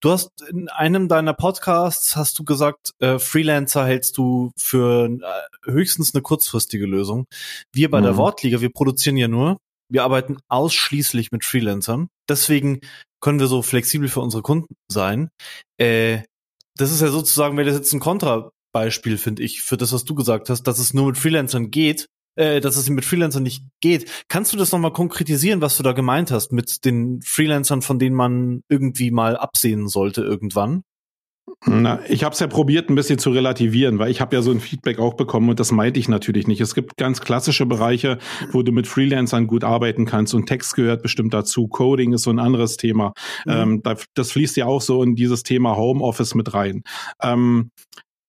du 0.00 0.10
hast 0.10 0.30
in 0.48 0.70
einem 0.70 1.08
deiner 1.08 1.34
Podcasts 1.34 2.16
hast 2.16 2.38
du 2.38 2.44
gesagt, 2.44 2.92
äh, 3.00 3.18
Freelancer 3.18 3.84
hältst 3.84 4.16
du 4.16 4.50
für 4.56 5.10
äh, 5.10 5.70
höchstens 5.70 6.14
eine 6.14 6.22
kurzfristige 6.22 6.86
Lösung. 6.86 7.26
Wir 7.74 7.90
bei 7.90 8.00
mhm. 8.00 8.04
der 8.04 8.16
Wortliga, 8.16 8.62
wir 8.62 8.72
produzieren 8.72 9.18
ja 9.18 9.28
nur 9.28 9.58
wir 9.88 10.02
arbeiten 10.02 10.38
ausschließlich 10.48 11.32
mit 11.32 11.44
Freelancern. 11.44 12.08
Deswegen 12.28 12.80
können 13.20 13.40
wir 13.40 13.46
so 13.46 13.62
flexibel 13.62 14.08
für 14.08 14.20
unsere 14.20 14.42
Kunden 14.42 14.74
sein. 14.88 15.30
Äh, 15.78 16.22
das 16.76 16.92
ist 16.92 17.00
ja 17.00 17.08
sozusagen, 17.08 17.56
wenn 17.56 17.66
das 17.66 17.76
jetzt 17.76 17.92
ein 17.92 18.00
Kontrabeispiel, 18.00 19.18
finde 19.18 19.42
ich, 19.42 19.62
für 19.62 19.76
das, 19.76 19.92
was 19.92 20.04
du 20.04 20.14
gesagt 20.14 20.50
hast, 20.50 20.64
dass 20.64 20.78
es 20.78 20.94
nur 20.94 21.06
mit 21.06 21.18
Freelancern 21.18 21.70
geht, 21.70 22.06
äh, 22.36 22.60
dass 22.60 22.76
es 22.76 22.88
mit 22.90 23.04
Freelancern 23.04 23.42
nicht 23.42 23.64
geht. 23.80 24.10
Kannst 24.28 24.52
du 24.52 24.56
das 24.56 24.72
nochmal 24.72 24.92
konkretisieren, 24.92 25.60
was 25.60 25.76
du 25.76 25.82
da 25.82 25.92
gemeint 25.92 26.30
hast 26.30 26.52
mit 26.52 26.84
den 26.84 27.22
Freelancern, 27.22 27.82
von 27.82 27.98
denen 27.98 28.14
man 28.14 28.62
irgendwie 28.68 29.10
mal 29.10 29.36
absehen 29.36 29.88
sollte 29.88 30.22
irgendwann? 30.22 30.82
Na, 31.64 32.00
ich 32.08 32.22
habe 32.22 32.32
es 32.32 32.40
ja 32.40 32.46
probiert, 32.46 32.90
ein 32.90 32.94
bisschen 32.94 33.18
zu 33.18 33.30
relativieren, 33.30 33.98
weil 33.98 34.10
ich 34.10 34.20
habe 34.20 34.36
ja 34.36 34.42
so 34.42 34.50
ein 34.50 34.60
Feedback 34.60 34.98
auch 34.98 35.14
bekommen 35.14 35.48
und 35.48 35.58
das 35.58 35.72
meinte 35.72 35.98
ich 35.98 36.08
natürlich 36.08 36.46
nicht. 36.46 36.60
Es 36.60 36.74
gibt 36.74 36.96
ganz 36.96 37.20
klassische 37.20 37.66
Bereiche, 37.66 38.18
wo 38.52 38.62
du 38.62 38.72
mit 38.72 38.86
Freelancern 38.86 39.46
gut 39.46 39.64
arbeiten 39.64 40.04
kannst 40.04 40.34
und 40.34 40.46
Text 40.46 40.74
gehört 40.76 41.02
bestimmt 41.02 41.34
dazu. 41.34 41.66
Coding 41.66 42.12
ist 42.12 42.22
so 42.22 42.30
ein 42.30 42.38
anderes 42.38 42.76
Thema. 42.76 43.14
Mhm. 43.46 43.82
Ähm, 43.84 43.98
das 44.14 44.32
fließt 44.32 44.56
ja 44.56 44.66
auch 44.66 44.80
so 44.80 45.02
in 45.02 45.16
dieses 45.16 45.42
Thema 45.42 45.76
Homeoffice 45.76 46.34
mit 46.34 46.54
rein. 46.54 46.82
Ähm, 47.22 47.70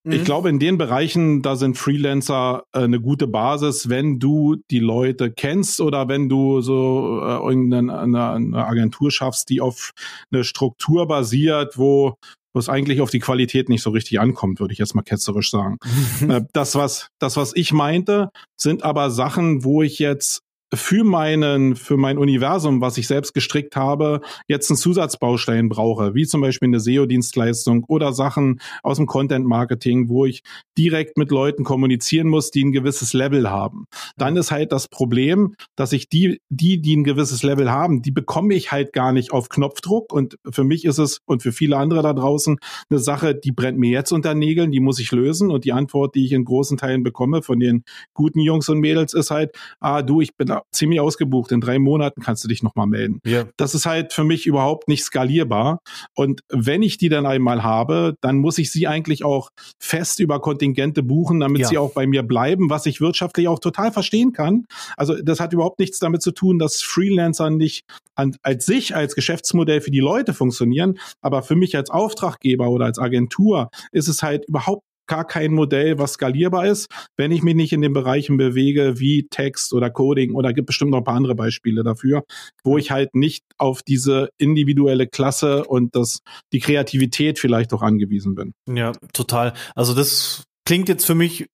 ich 0.09 0.21
mhm. 0.21 0.23
glaube, 0.23 0.49
in 0.49 0.59
den 0.59 0.77
Bereichen, 0.77 1.41
da 1.41 1.57
sind 1.57 1.77
Freelancer 1.77 2.63
äh, 2.73 2.79
eine 2.79 3.01
gute 3.01 3.27
Basis, 3.27 3.89
wenn 3.89 4.19
du 4.19 4.55
die 4.71 4.79
Leute 4.79 5.31
kennst 5.31 5.81
oder 5.81 6.07
wenn 6.07 6.29
du 6.29 6.61
so 6.61 7.19
äh, 7.21 7.45
irgendeine 7.45 7.99
eine, 7.99 8.29
eine 8.29 8.65
Agentur 8.65 9.11
schaffst, 9.11 9.49
die 9.49 9.59
auf 9.59 9.91
eine 10.31 10.45
Struktur 10.45 11.07
basiert, 11.07 11.77
wo 11.77 12.15
was 12.57 12.69
eigentlich 12.69 13.01
auf 13.01 13.09
die 13.09 13.19
Qualität 13.19 13.69
nicht 13.69 13.81
so 13.81 13.91
richtig 13.91 14.19
ankommt, 14.19 14.59
würde 14.59 14.73
ich 14.73 14.79
jetzt 14.79 14.95
mal 14.95 15.03
ketzerisch 15.03 15.51
sagen. 15.51 15.77
Äh, 16.27 16.41
das, 16.51 16.75
was, 16.75 17.09
das, 17.19 17.37
was 17.37 17.55
ich 17.55 17.71
meinte, 17.71 18.31
sind 18.55 18.83
aber 18.83 19.11
Sachen, 19.11 19.63
wo 19.63 19.83
ich 19.83 19.99
jetzt 19.99 20.41
für 20.73 21.03
meinen, 21.03 21.75
für 21.75 21.97
mein 21.97 22.17
Universum, 22.17 22.81
was 22.81 22.97
ich 22.97 23.07
selbst 23.07 23.33
gestrickt 23.33 23.75
habe, 23.75 24.21
jetzt 24.47 24.69
einen 24.69 24.77
Zusatzbaustein 24.77 25.69
brauche, 25.69 26.13
wie 26.13 26.25
zum 26.25 26.41
Beispiel 26.41 26.67
eine 26.67 26.79
SEO-Dienstleistung 26.79 27.85
oder 27.87 28.11
Sachen 28.11 28.59
aus 28.83 28.97
dem 28.97 29.05
Content-Marketing, 29.05 30.09
wo 30.09 30.25
ich 30.25 30.43
direkt 30.77 31.17
mit 31.17 31.31
Leuten 31.31 31.63
kommunizieren 31.63 32.27
muss, 32.27 32.51
die 32.51 32.65
ein 32.65 32.73
gewisses 32.73 33.13
Level 33.13 33.49
haben. 33.49 33.85
Dann 34.17 34.35
ist 34.35 34.51
halt 34.51 34.71
das 34.71 34.89
Problem, 34.89 35.55
dass 35.75 35.93
ich 35.93 36.09
die, 36.09 36.41
die, 36.49 36.81
die 36.81 36.97
ein 36.97 37.03
gewisses 37.05 37.43
Level 37.43 37.71
haben, 37.71 38.01
die 38.01 38.11
bekomme 38.11 38.53
ich 38.53 38.71
halt 38.71 38.91
gar 38.91 39.13
nicht 39.13 39.31
auf 39.31 39.49
Knopfdruck. 39.49 40.11
Und 40.11 40.37
für 40.49 40.65
mich 40.65 40.83
ist 40.83 40.97
es 40.97 41.19
und 41.25 41.43
für 41.43 41.53
viele 41.53 41.77
andere 41.77 42.01
da 42.01 42.13
draußen 42.13 42.57
eine 42.89 42.99
Sache, 42.99 43.35
die 43.35 43.51
brennt 43.51 43.77
mir 43.77 43.91
jetzt 43.91 44.11
unter 44.11 44.33
Nägeln, 44.33 44.71
die 44.71 44.81
muss 44.81 44.99
ich 44.99 45.11
lösen. 45.11 45.49
Und 45.49 45.63
die 45.63 45.71
Antwort, 45.71 46.15
die 46.15 46.25
ich 46.25 46.33
in 46.33 46.43
großen 46.43 46.77
Teilen 46.77 47.03
bekomme 47.03 47.41
von 47.41 47.59
den 47.59 47.83
guten 48.13 48.39
Jungs 48.39 48.67
und 48.69 48.79
Mädels, 48.79 49.13
ist 49.13 49.31
halt, 49.31 49.51
ah, 49.79 50.01
du, 50.01 50.21
ich 50.21 50.35
bin 50.35 50.56
ziemlich 50.71 50.99
ausgebucht. 50.99 51.51
In 51.51 51.61
drei 51.61 51.79
Monaten 51.79 52.21
kannst 52.21 52.43
du 52.43 52.47
dich 52.47 52.63
nochmal 52.63 52.87
melden. 52.87 53.19
Ja. 53.25 53.45
Das 53.57 53.75
ist 53.75 53.85
halt 53.85 54.13
für 54.13 54.23
mich 54.23 54.45
überhaupt 54.45 54.87
nicht 54.87 55.03
skalierbar. 55.03 55.79
Und 56.15 56.41
wenn 56.49 56.81
ich 56.81 56.97
die 56.97 57.09
dann 57.09 57.25
einmal 57.25 57.63
habe, 57.63 58.15
dann 58.21 58.37
muss 58.37 58.57
ich 58.57 58.71
sie 58.71 58.87
eigentlich 58.87 59.23
auch 59.23 59.49
fest 59.79 60.19
über 60.19 60.39
Kontingente 60.39 61.03
buchen, 61.03 61.39
damit 61.39 61.61
ja. 61.61 61.67
sie 61.67 61.77
auch 61.77 61.93
bei 61.93 62.07
mir 62.07 62.23
bleiben, 62.23 62.69
was 62.69 62.85
ich 62.85 63.01
wirtschaftlich 63.01 63.47
auch 63.47 63.59
total 63.59 63.91
verstehen 63.91 64.33
kann. 64.33 64.65
Also 64.95 65.15
das 65.21 65.39
hat 65.39 65.53
überhaupt 65.53 65.79
nichts 65.79 65.99
damit 65.99 66.21
zu 66.21 66.31
tun, 66.31 66.59
dass 66.59 66.81
Freelancer 66.81 67.49
nicht 67.49 67.85
an, 68.15 68.35
als 68.41 68.65
sich 68.65 68.95
als 68.95 69.15
Geschäftsmodell 69.15 69.81
für 69.81 69.91
die 69.91 69.99
Leute 69.99 70.33
funktionieren, 70.33 70.99
aber 71.21 71.43
für 71.43 71.55
mich 71.55 71.75
als 71.75 71.89
Auftraggeber 71.89 72.69
oder 72.69 72.85
als 72.85 72.99
Agentur 72.99 73.69
ist 73.91 74.07
es 74.07 74.23
halt 74.23 74.45
überhaupt 74.47 74.83
gar 75.07 75.25
kein 75.25 75.53
Modell, 75.53 75.97
was 75.97 76.13
skalierbar 76.13 76.67
ist, 76.67 76.87
wenn 77.15 77.31
ich 77.31 77.43
mich 77.43 77.55
nicht 77.55 77.73
in 77.73 77.81
den 77.81 77.93
Bereichen 77.93 78.37
bewege 78.37 78.99
wie 78.99 79.27
Text 79.29 79.73
oder 79.73 79.89
Coding 79.89 80.33
oder 80.33 80.53
gibt 80.53 80.67
bestimmt 80.67 80.91
noch 80.91 80.99
ein 80.99 81.03
paar 81.03 81.15
andere 81.15 81.35
Beispiele 81.35 81.83
dafür, 81.83 82.23
wo 82.63 82.77
ich 82.77 82.91
halt 82.91 83.15
nicht 83.15 83.43
auf 83.57 83.81
diese 83.81 84.29
individuelle 84.37 85.07
Klasse 85.07 85.65
und 85.65 85.95
das 85.95 86.19
die 86.53 86.59
Kreativität 86.59 87.39
vielleicht 87.39 87.73
auch 87.73 87.81
angewiesen 87.81 88.35
bin. 88.35 88.53
Ja, 88.67 88.91
total. 89.13 89.53
Also 89.75 89.93
das 89.93 90.43
klingt 90.65 90.89
jetzt 90.89 91.05
für 91.05 91.15
mich 91.15 91.47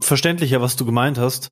verständlicher, 0.00 0.60
was 0.60 0.76
du 0.76 0.84
gemeint 0.84 1.18
hast. 1.18 1.48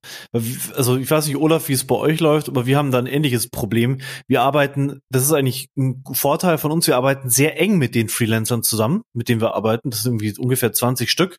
Also 0.75 0.97
ich 0.97 1.11
weiß 1.11 1.27
nicht, 1.27 1.37
Olaf, 1.37 1.69
wie 1.69 1.73
es 1.73 1.87
bei 1.87 1.95
euch 1.95 2.21
läuft, 2.21 2.49
aber 2.49 2.67
wir 2.67 2.77
haben 2.77 2.91
da 2.91 2.99
ein 2.99 3.07
ähnliches 3.07 3.49
Problem. 3.49 3.99
Wir 4.29 4.43
arbeiten, 4.43 5.01
das 5.11 5.23
ist 5.23 5.33
eigentlich 5.33 5.69
ein 5.77 6.03
Vorteil 6.13 6.59
von 6.59 6.73
uns, 6.73 6.87
wir 6.87 6.97
arbeiten 6.97 7.31
sehr 7.31 7.61
eng 7.61 7.79
mit 7.79 7.95
den 7.95 8.09
Freelancern 8.09 8.63
zusammen, 8.63 9.03
mit 9.13 9.29
denen 9.29 9.41
wir 9.41 9.55
arbeiten. 9.55 9.91
Das 9.91 10.03
sind 10.03 10.13
irgendwie 10.23 10.39
ungefähr 10.41 10.73
20 10.73 11.11
Stück. 11.11 11.39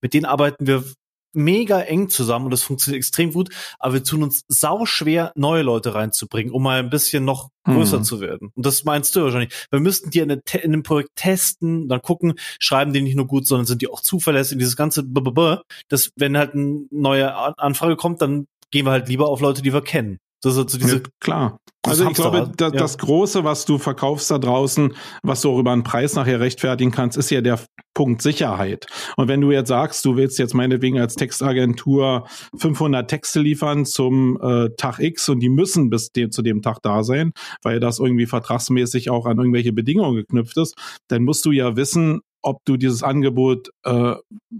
Mit 0.00 0.14
denen 0.14 0.26
arbeiten 0.26 0.66
wir 0.66 0.84
mega 1.32 1.80
eng 1.80 2.08
zusammen 2.08 2.46
und 2.46 2.50
das 2.50 2.62
funktioniert 2.62 2.98
extrem 2.98 3.32
gut, 3.32 3.50
aber 3.78 3.94
wir 3.94 4.04
tun 4.04 4.22
uns 4.22 4.44
sau 4.48 4.86
schwer, 4.86 5.32
neue 5.34 5.62
Leute 5.62 5.94
reinzubringen, 5.94 6.52
um 6.52 6.62
mal 6.62 6.78
ein 6.78 6.90
bisschen 6.90 7.24
noch 7.24 7.50
größer 7.64 7.98
mhm. 7.98 8.04
zu 8.04 8.20
werden. 8.20 8.50
Und 8.54 8.66
das 8.66 8.84
meinst 8.84 9.14
du 9.14 9.22
wahrscheinlich. 9.22 9.54
Wir 9.70 9.80
müssten 9.80 10.10
die 10.10 10.18
in, 10.18 10.30
in 10.30 10.42
einem 10.62 10.82
Projekt 10.82 11.10
testen, 11.14 11.88
dann 11.88 12.02
gucken, 12.02 12.34
schreiben 12.58 12.92
die 12.92 13.02
nicht 13.02 13.16
nur 13.16 13.26
gut, 13.26 13.46
sondern 13.46 13.66
sind 13.66 13.82
die 13.82 13.88
auch 13.88 14.00
zuverlässig. 14.00 14.58
Dieses 14.58 14.76
ganze, 14.76 15.02
B 15.04 15.20
-b 15.20 15.32
-b 15.32 15.60
das, 15.88 16.10
wenn 16.16 16.36
halt 16.36 16.54
eine 16.54 16.86
neue 16.90 17.34
Anfrage 17.58 17.96
kommt, 17.96 18.20
dann 18.22 18.46
gehen 18.70 18.86
wir 18.86 18.90
halt 18.90 19.08
lieber 19.08 19.28
auf 19.28 19.40
Leute, 19.40 19.62
die 19.62 19.72
wir 19.72 19.82
kennen. 19.82 20.18
Das 20.42 20.56
ist 20.56 20.70
so 20.70 20.78
diese 20.78 20.96
ja, 20.96 21.02
klar. 21.20 21.58
Also 21.84 22.08
ich 22.08 22.14
glaube, 22.14 22.52
da, 22.56 22.66
ja. 22.66 22.70
das 22.70 22.96
Große, 22.98 23.42
was 23.42 23.64
du 23.64 23.78
verkaufst 23.78 24.30
da 24.30 24.38
draußen, 24.38 24.94
was 25.22 25.40
du 25.40 25.50
auch 25.50 25.58
über 25.58 25.72
einen 25.72 25.82
Preis 25.82 26.14
nachher 26.14 26.38
rechtfertigen 26.38 26.92
kannst, 26.92 27.16
ist 27.16 27.30
ja 27.30 27.40
der 27.40 27.58
Punkt 27.94 28.22
Sicherheit. 28.22 28.86
Und 29.16 29.26
wenn 29.26 29.40
du 29.40 29.50
jetzt 29.50 29.68
sagst, 29.68 30.04
du 30.04 30.16
willst 30.16 30.38
jetzt 30.38 30.54
meinetwegen 30.54 31.00
als 31.00 31.16
Textagentur 31.16 32.28
500 32.56 33.08
Texte 33.10 33.40
liefern 33.40 33.84
zum 33.84 34.38
äh, 34.40 34.68
Tag 34.76 35.00
X 35.00 35.28
und 35.28 35.40
die 35.40 35.48
müssen 35.48 35.90
bis 35.90 36.12
dem, 36.12 36.30
zu 36.30 36.42
dem 36.42 36.62
Tag 36.62 36.78
da 36.82 37.02
sein, 37.02 37.32
weil 37.62 37.80
das 37.80 37.98
irgendwie 37.98 38.26
vertragsmäßig 38.26 39.10
auch 39.10 39.26
an 39.26 39.38
irgendwelche 39.38 39.72
Bedingungen 39.72 40.14
geknüpft 40.16 40.56
ist, 40.58 40.76
dann 41.08 41.24
musst 41.24 41.44
du 41.44 41.50
ja 41.50 41.76
wissen, 41.76 42.20
ob 42.42 42.64
du 42.64 42.76
dieses 42.76 43.02
Angebot 43.02 43.70
äh, 43.84 44.14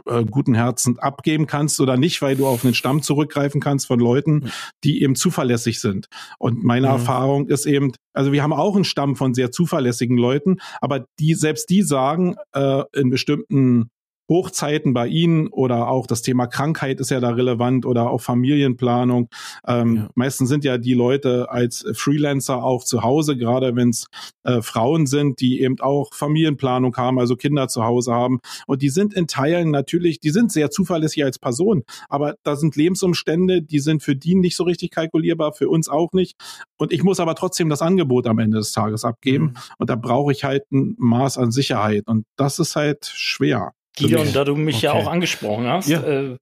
äh, 0.06 0.24
guten 0.30 0.54
Herzen 0.54 0.98
abgeben 0.98 1.46
kannst 1.46 1.80
oder 1.80 1.96
nicht, 1.96 2.22
weil 2.22 2.36
du 2.36 2.46
auf 2.46 2.64
einen 2.64 2.74
Stamm 2.74 3.02
zurückgreifen 3.02 3.60
kannst 3.60 3.86
von 3.86 4.00
Leuten, 4.00 4.50
die 4.84 5.02
eben 5.02 5.14
zuverlässig 5.14 5.80
sind. 5.80 6.06
Und 6.38 6.64
meine 6.64 6.86
mhm. 6.86 6.92
Erfahrung 6.94 7.48
ist 7.48 7.66
eben, 7.66 7.92
also 8.12 8.32
wir 8.32 8.42
haben 8.42 8.52
auch 8.52 8.74
einen 8.74 8.84
Stamm 8.84 9.16
von 9.16 9.34
sehr 9.34 9.50
zuverlässigen 9.50 10.16
Leuten, 10.16 10.58
aber 10.80 11.04
die 11.18 11.34
selbst 11.34 11.70
die 11.70 11.82
sagen 11.82 12.36
äh, 12.52 12.84
in 12.94 13.10
bestimmten 13.10 13.90
Hochzeiten 14.32 14.94
bei 14.94 15.06
Ihnen 15.06 15.48
oder 15.48 15.88
auch 15.88 16.06
das 16.06 16.22
Thema 16.22 16.46
Krankheit 16.46 17.00
ist 17.00 17.10
ja 17.10 17.20
da 17.20 17.30
relevant 17.30 17.84
oder 17.84 18.10
auch 18.10 18.20
Familienplanung. 18.20 19.28
Ähm, 19.66 19.96
ja. 19.96 20.08
Meistens 20.14 20.48
sind 20.48 20.64
ja 20.64 20.78
die 20.78 20.94
Leute 20.94 21.50
als 21.50 21.84
Freelancer 21.92 22.64
auch 22.64 22.84
zu 22.84 23.02
Hause, 23.02 23.36
gerade 23.36 23.76
wenn 23.76 23.90
es 23.90 24.06
äh, 24.44 24.62
Frauen 24.62 25.06
sind, 25.06 25.40
die 25.40 25.60
eben 25.60 25.78
auch 25.80 26.14
Familienplanung 26.14 26.96
haben, 26.96 27.18
also 27.18 27.36
Kinder 27.36 27.68
zu 27.68 27.84
Hause 27.84 28.12
haben. 28.12 28.40
Und 28.66 28.80
die 28.80 28.88
sind 28.88 29.14
in 29.14 29.26
Teilen 29.26 29.70
natürlich, 29.70 30.18
die 30.20 30.30
sind 30.30 30.50
sehr 30.50 30.70
zuverlässig 30.70 31.24
als 31.24 31.38
Person, 31.38 31.84
aber 32.08 32.36
da 32.42 32.56
sind 32.56 32.74
Lebensumstände, 32.74 33.62
die 33.62 33.80
sind 33.80 34.02
für 34.02 34.16
die 34.16 34.34
nicht 34.34 34.56
so 34.56 34.64
richtig 34.64 34.90
kalkulierbar, 34.90 35.52
für 35.52 35.68
uns 35.68 35.88
auch 35.88 36.12
nicht. 36.12 36.36
Und 36.78 36.92
ich 36.92 37.02
muss 37.02 37.20
aber 37.20 37.34
trotzdem 37.34 37.68
das 37.68 37.82
Angebot 37.82 38.26
am 38.26 38.38
Ende 38.38 38.58
des 38.58 38.72
Tages 38.72 39.04
abgeben. 39.04 39.44
Mhm. 39.44 39.54
Und 39.78 39.90
da 39.90 39.96
brauche 39.96 40.32
ich 40.32 40.44
halt 40.44 40.70
ein 40.72 40.96
Maß 40.98 41.38
an 41.38 41.52
Sicherheit. 41.52 42.06
Und 42.06 42.24
das 42.36 42.58
ist 42.58 42.76
halt 42.76 43.06
schwer. 43.06 43.72
Gideon, 43.96 44.32
da 44.32 44.44
du 44.44 44.56
mich 44.56 44.76
okay. 44.76 44.86
ja 44.86 44.92
auch 44.92 45.06
angesprochen 45.06 45.66
hast. 45.66 45.88
Ja. 45.88 46.02
Äh, 46.02 46.36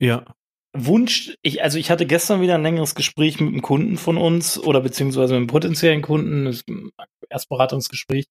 ja. 0.00 0.24
Wunsch, 0.72 1.34
ich, 1.42 1.62
also 1.62 1.78
ich 1.78 1.90
hatte 1.90 2.06
gestern 2.06 2.40
wieder 2.40 2.54
ein 2.54 2.62
längeres 2.62 2.94
Gespräch 2.94 3.40
mit 3.40 3.48
einem 3.48 3.62
Kunden 3.62 3.96
von 3.96 4.16
uns 4.16 4.58
oder 4.58 4.80
beziehungsweise 4.80 5.32
mit 5.34 5.38
einem 5.38 5.46
potenziellen 5.48 6.02
Kunden, 6.02 6.44
das 6.44 6.64
Erstberatungsgespräch. 7.28 8.26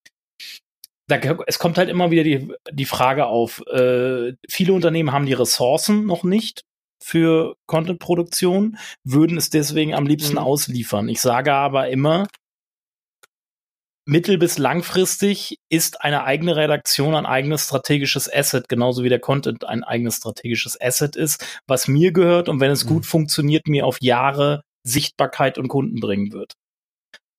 da, 1.08 1.18
es 1.48 1.60
kommt 1.60 1.78
halt 1.78 1.90
immer 1.90 2.12
wieder 2.12 2.24
die, 2.24 2.52
die 2.72 2.86
Frage 2.86 3.26
auf, 3.26 3.62
äh, 3.68 4.34
viele 4.48 4.74
Unternehmen 4.74 5.12
haben 5.12 5.26
die 5.26 5.34
Ressourcen 5.34 6.06
noch 6.06 6.24
nicht 6.24 6.62
für 7.02 7.56
Content-Produktion, 7.66 8.78
würden 9.04 9.38
es 9.38 9.50
deswegen 9.50 9.94
am 9.94 10.06
liebsten 10.06 10.34
mhm. 10.34 10.40
ausliefern. 10.40 11.10
Ich 11.10 11.22
sage 11.22 11.54
aber 11.54 11.90
immer, 11.90 12.28
mittel- 14.10 14.40
bis 14.40 14.58
langfristig 14.58 15.60
ist 15.70 16.02
eine 16.02 16.24
eigene 16.24 16.56
Redaktion 16.56 17.14
ein 17.14 17.28
eigenes 17.28 17.66
strategisches 17.66 18.32
Asset, 18.32 18.68
genauso 18.68 19.04
wie 19.04 19.10
der 19.10 19.20
Content 19.20 19.66
ein 19.66 19.84
eigenes 19.84 20.18
strategisches 20.18 20.80
Asset 20.82 21.16
ist, 21.16 21.62
was 21.68 21.88
mir 21.88 22.12
gehört 22.12 22.50
und 22.50 22.60
wenn 22.60 22.72
es 22.72 22.86
mhm. 22.86 22.90
gut 22.90 23.06
funktioniert, 23.06 23.68
mir 23.68 23.86
auf 23.86 24.02
Jahre 24.02 24.64
Sichtbarkeit 24.84 25.58
und 25.58 25.68
Kunden 25.68 26.00
bringen 26.00 26.34
wird. 26.34 26.54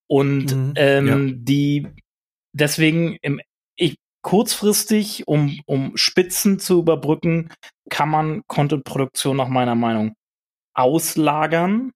Und 0.06 0.54
mhm, 0.54 0.72
ähm, 0.76 1.06
ja. 1.28 1.34
die 1.38 1.88
deswegen 2.52 3.16
im 3.20 3.40
ich, 3.76 3.96
kurzfristig, 4.22 5.26
um, 5.26 5.60
um 5.66 5.96
Spitzen 5.96 6.60
zu 6.60 6.80
überbrücken, 6.80 7.50
kann 7.88 8.08
man 8.08 8.42
Content-Produktion 8.46 9.36
nach 9.36 9.48
meiner 9.48 9.74
Meinung 9.74 10.14
auslagern 10.74 11.90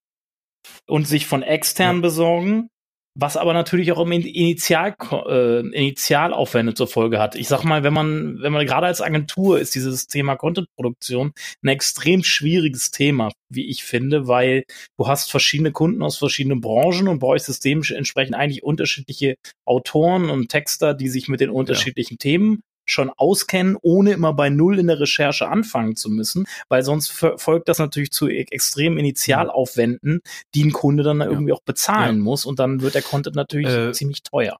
und 0.89 1.07
sich 1.07 1.27
von 1.27 1.43
extern 1.43 1.97
ja. 1.97 2.03
besorgen 2.03 2.71
was 3.15 3.37
aber 3.37 3.53
natürlich 3.53 3.93
auch 3.93 4.01
im 4.01 4.13
Initial, 4.13 4.95
äh, 5.29 5.61
Initialaufwände 5.61 6.75
zur 6.75 6.89
Folge 6.89 7.21
hat. 7.21 7.37
Ich 7.37 7.49
sag 7.49 7.63
mal, 7.65 7.85
wenn 7.85 7.93
man, 7.93 8.41
wenn 8.41 8.53
man 8.53 8.67
gerade 8.67 8.87
als 8.87 9.01
Agentur 9.01 9.61
ist 9.61 9.75
dieses 9.75 10.09
Thema 10.09 10.37
Content-Produktion 10.37 11.33
ein 11.63 11.69
extrem 11.69 12.25
schwieriges 12.25 12.91
Thema, 12.91 13.31
wie 13.49 13.69
ich 13.71 13.85
finde, 13.85 14.27
weil 14.27 14.65
du 14.99 15.07
hast 15.07 15.31
verschiedene 15.31 15.71
Kunden 15.71 16.03
aus 16.03 16.19
verschiedenen 16.19 16.61
Branchen 16.61 17.09
und 17.09 17.21
bei 17.21 17.29
euch 17.29 17.45
dementsprechend 17.45 18.35
eigentlich 18.35 18.65
unterschiedliche 18.65 19.37
Autoren 19.65 20.31
und 20.31 20.49
Texter, 20.49 20.95
die 20.95 21.09
sich 21.09 21.29
mit 21.29 21.41
den 21.41 21.51
unterschiedlichen 21.51 22.15
ja. 22.15 22.19
Themen 22.19 22.63
schon 22.85 23.11
auskennen, 23.11 23.77
ohne 23.83 24.13
immer 24.13 24.33
bei 24.33 24.51
Null 24.51 24.79
in 24.79 24.87
der 24.87 25.01
Recherche 25.01 25.49
anfangen 25.49 25.97
zu 25.97 26.11
müssen, 26.11 26.47
weil 26.69 26.83
sonst 26.83 27.11
folgt 27.11 27.69
das 27.69 27.79
natürlich 27.79 28.11
zu 28.11 28.29
e-, 28.29 28.47
extremen 28.51 28.99
Initialaufwänden, 28.99 30.21
die 30.55 30.65
ein 30.65 30.73
Kunde 30.73 31.03
dann 31.03 31.21
ja. 31.21 31.27
irgendwie 31.27 31.53
auch 31.53 31.63
bezahlen 31.63 32.19
ja. 32.19 32.23
muss 32.23 32.47
und 32.47 32.59
dann 32.59 32.81
wird 32.83 32.95
der 32.95 33.03
Content 33.03 33.37
natürlich 33.37 33.69
äh, 33.69 33.93
ziemlich 33.93 34.23
teuer. 34.23 34.57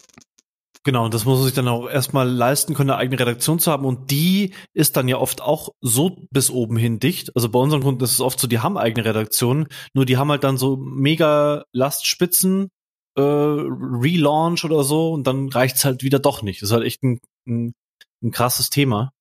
Genau, 0.87 1.07
und 1.07 1.15
das 1.15 1.25
muss 1.25 1.39
man 1.39 1.47
sich 1.47 1.55
dann 1.55 1.67
auch 1.67 1.89
erstmal 1.89 2.29
leisten 2.29 2.75
können, 2.75 2.91
eine 2.91 2.99
eigene 2.99 3.19
Redaktion 3.19 3.59
zu 3.59 3.73
haben. 3.73 3.87
Und 3.87 4.11
die 4.11 4.53
ist 4.75 4.99
dann 4.99 5.09
ja 5.09 5.17
oft 5.17 5.41
auch 5.41 5.71
so 5.81 6.19
bis 6.31 6.51
oben 6.51 6.77
hin 6.77 7.01
dicht. 7.01 7.35
Also 7.35 7.49
bei 7.49 7.59
unseren 7.59 7.83
Kunden 7.83 8.05
ist 8.05 8.13
es 8.13 8.21
oft 8.21 8.39
so, 8.39 8.47
die 8.47 8.59
haben 8.59 8.77
eigene 8.77 9.07
Redaktionen, 9.07 9.67
nur 9.95 10.05
die 10.05 10.19
haben 10.19 10.31
halt 10.31 10.45
dann 10.45 10.59
so 10.59 10.77
mega 10.77 11.65
Lastspitzen, 11.73 12.69
äh, 13.17 13.23
Relaunch 13.23 14.65
oder 14.67 14.85
so, 14.85 15.13
und 15.13 15.27
dann 15.27 15.49
reicht's 15.49 15.87
halt 15.87 16.03
wieder 16.03 16.19
doch 16.19 16.43
nicht. 16.43 16.61
Das 16.61 16.69
ist 16.69 16.75
halt 16.75 16.85
echt 16.85 17.03
ein, 17.03 17.19
ein 17.49 17.73
ein 18.25 18.33
krasses 18.33 18.71
Thema. 18.71 19.13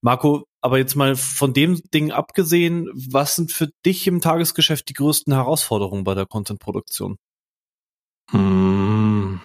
Marco, 0.00 0.44
aber 0.60 0.78
jetzt 0.78 0.94
mal 0.94 1.16
von 1.16 1.52
dem 1.52 1.80
Ding 1.92 2.12
abgesehen, 2.12 2.88
was 2.94 3.36
sind 3.36 3.52
für 3.52 3.70
dich 3.84 4.06
im 4.06 4.20
Tagesgeschäft 4.20 4.88
die 4.88 4.94
größten 4.94 5.32
Herausforderungen 5.32 6.04
bei 6.04 6.14
der 6.14 6.26
Content-Produktion? 6.26 7.16
Hm. 8.30 9.40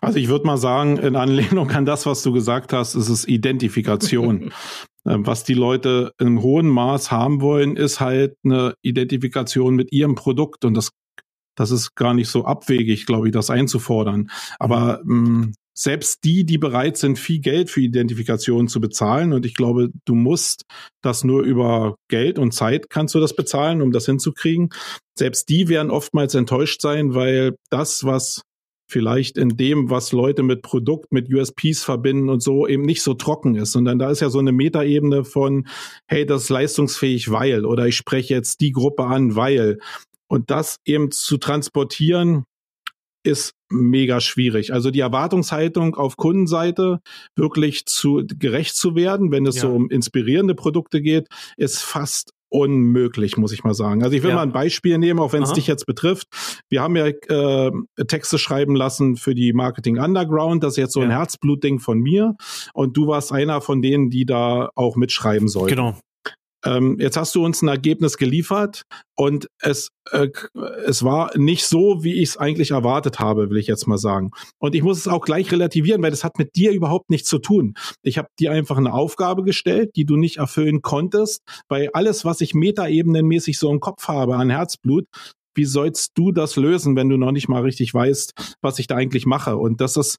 Also 0.00 0.18
ich 0.18 0.28
würde 0.28 0.46
mal 0.46 0.58
sagen, 0.58 0.98
in 0.98 1.16
Anlehnung 1.16 1.70
an 1.70 1.84
das, 1.84 2.06
was 2.06 2.22
du 2.22 2.32
gesagt 2.32 2.72
hast, 2.72 2.94
ist 2.94 3.08
es 3.08 3.26
Identifikation. 3.26 4.52
Ähm, 5.08 5.24
was 5.24 5.44
die 5.44 5.54
Leute 5.54 6.10
in 6.18 6.42
hohem 6.42 6.66
Maß 6.66 7.12
haben 7.12 7.40
wollen, 7.40 7.76
ist 7.76 8.00
halt 8.00 8.34
eine 8.42 8.74
Identifikation 8.82 9.76
mit 9.76 9.92
ihrem 9.92 10.16
Produkt 10.16 10.64
und 10.64 10.74
das 10.74 10.90
das 11.56 11.70
ist 11.70 11.94
gar 11.94 12.14
nicht 12.14 12.28
so 12.28 12.44
abwegig, 12.44 13.06
glaube 13.06 13.28
ich, 13.28 13.32
das 13.32 13.50
einzufordern. 13.50 14.30
Aber 14.58 15.00
ähm, 15.02 15.54
selbst 15.78 16.24
die, 16.24 16.44
die 16.44 16.58
bereit 16.58 16.96
sind, 16.96 17.18
viel 17.18 17.40
Geld 17.40 17.70
für 17.70 17.82
Identifikation 17.82 18.66
zu 18.66 18.80
bezahlen, 18.80 19.32
und 19.32 19.44
ich 19.44 19.54
glaube, 19.54 19.90
du 20.06 20.14
musst 20.14 20.64
das 21.02 21.22
nur 21.22 21.42
über 21.42 21.96
Geld 22.08 22.38
und 22.38 22.52
Zeit 22.52 22.88
kannst 22.88 23.14
du 23.14 23.20
das 23.20 23.36
bezahlen, 23.36 23.82
um 23.82 23.92
das 23.92 24.06
hinzukriegen. 24.06 24.70
Selbst 25.18 25.48
die 25.48 25.68
werden 25.68 25.90
oftmals 25.90 26.34
enttäuscht 26.34 26.80
sein, 26.80 27.14
weil 27.14 27.56
das, 27.70 28.04
was 28.04 28.42
vielleicht 28.88 29.36
in 29.36 29.50
dem, 29.50 29.90
was 29.90 30.12
Leute 30.12 30.42
mit 30.42 30.62
Produkt, 30.62 31.12
mit 31.12 31.32
USPs 31.32 31.82
verbinden 31.82 32.28
und 32.28 32.42
so 32.42 32.66
eben 32.66 32.82
nicht 32.82 33.02
so 33.02 33.14
trocken 33.14 33.56
ist, 33.56 33.72
sondern 33.72 33.98
da 33.98 34.10
ist 34.10 34.20
ja 34.20 34.30
so 34.30 34.38
eine 34.38 34.52
Metaebene 34.52 35.24
von, 35.24 35.66
hey, 36.08 36.24
das 36.24 36.44
ist 36.44 36.48
leistungsfähig, 36.50 37.30
weil, 37.30 37.64
oder 37.64 37.86
ich 37.86 37.96
spreche 37.96 38.34
jetzt 38.34 38.60
die 38.60 38.72
Gruppe 38.72 39.04
an, 39.04 39.36
weil. 39.36 39.78
Und 40.28 40.50
das 40.50 40.78
eben 40.84 41.12
zu 41.12 41.36
transportieren, 41.36 42.44
ist 43.26 43.52
mega 43.68 44.20
schwierig. 44.20 44.72
Also 44.72 44.90
die 44.90 45.00
Erwartungshaltung 45.00 45.96
auf 45.96 46.16
Kundenseite 46.16 47.00
wirklich 47.34 47.86
zu 47.86 48.22
gerecht 48.26 48.76
zu 48.76 48.94
werden, 48.94 49.32
wenn 49.32 49.46
es 49.46 49.56
ja. 49.56 49.62
so 49.62 49.72
um 49.72 49.90
inspirierende 49.90 50.54
Produkte 50.54 51.02
geht, 51.02 51.26
ist 51.56 51.82
fast 51.82 52.32
unmöglich, 52.48 53.36
muss 53.36 53.52
ich 53.52 53.64
mal 53.64 53.74
sagen. 53.74 54.04
Also 54.04 54.16
ich 54.16 54.22
will 54.22 54.30
ja. 54.30 54.36
mal 54.36 54.42
ein 54.42 54.52
Beispiel 54.52 54.98
nehmen, 54.98 55.18
auch 55.18 55.32
wenn 55.32 55.42
es 55.42 55.52
dich 55.52 55.66
jetzt 55.66 55.84
betrifft. 55.84 56.28
Wir 56.68 56.80
haben 56.80 56.96
ja 56.96 57.06
äh, 57.06 57.72
Texte 58.06 58.38
schreiben 58.38 58.76
lassen 58.76 59.16
für 59.16 59.34
die 59.34 59.52
Marketing 59.52 59.98
Underground. 59.98 60.62
Das 60.62 60.74
ist 60.74 60.78
jetzt 60.78 60.92
so 60.92 61.00
ja. 61.00 61.06
ein 61.06 61.12
Herzblutding 61.12 61.80
von 61.80 61.98
mir. 61.98 62.34
Und 62.72 62.96
du 62.96 63.08
warst 63.08 63.32
einer 63.32 63.60
von 63.60 63.82
denen, 63.82 64.10
die 64.10 64.26
da 64.26 64.70
auch 64.74 64.96
mitschreiben 64.96 65.48
sollten. 65.48 65.74
Genau. 65.74 65.98
Ähm, 66.66 66.96
jetzt 66.98 67.16
hast 67.16 67.34
du 67.34 67.44
uns 67.44 67.62
ein 67.62 67.68
Ergebnis 67.68 68.16
geliefert 68.16 68.82
und 69.16 69.46
es, 69.60 69.90
äh, 70.10 70.28
es 70.84 71.04
war 71.04 71.30
nicht 71.36 71.64
so, 71.64 72.02
wie 72.02 72.14
ich 72.14 72.30
es 72.30 72.36
eigentlich 72.36 72.72
erwartet 72.72 73.20
habe, 73.20 73.50
will 73.50 73.58
ich 73.58 73.68
jetzt 73.68 73.86
mal 73.86 73.98
sagen. 73.98 74.32
Und 74.58 74.74
ich 74.74 74.82
muss 74.82 74.98
es 74.98 75.08
auch 75.08 75.24
gleich 75.24 75.50
relativieren, 75.52 76.02
weil 76.02 76.10
das 76.10 76.24
hat 76.24 76.38
mit 76.38 76.56
dir 76.56 76.72
überhaupt 76.72 77.08
nichts 77.08 77.28
zu 77.28 77.38
tun. 77.38 77.74
Ich 78.02 78.18
habe 78.18 78.28
dir 78.40 78.50
einfach 78.50 78.78
eine 78.78 78.92
Aufgabe 78.92 79.44
gestellt, 79.44 79.90
die 79.94 80.04
du 80.04 80.16
nicht 80.16 80.38
erfüllen 80.38 80.82
konntest, 80.82 81.42
weil 81.68 81.90
alles, 81.92 82.24
was 82.24 82.40
ich 82.40 82.52
metaebenenmäßig 82.54 83.58
so 83.58 83.70
im 83.70 83.80
Kopf 83.80 84.08
habe 84.08 84.36
an 84.36 84.50
Herzblut, 84.50 85.06
wie 85.54 85.64
sollst 85.64 86.12
du 86.16 86.32
das 86.32 86.56
lösen, 86.56 86.96
wenn 86.96 87.08
du 87.08 87.16
noch 87.16 87.32
nicht 87.32 87.48
mal 87.48 87.62
richtig 87.62 87.94
weißt, 87.94 88.56
was 88.60 88.78
ich 88.78 88.88
da 88.88 88.96
eigentlich 88.96 89.24
mache? 89.24 89.56
Und 89.56 89.80
das 89.80 89.96
ist 89.96 90.18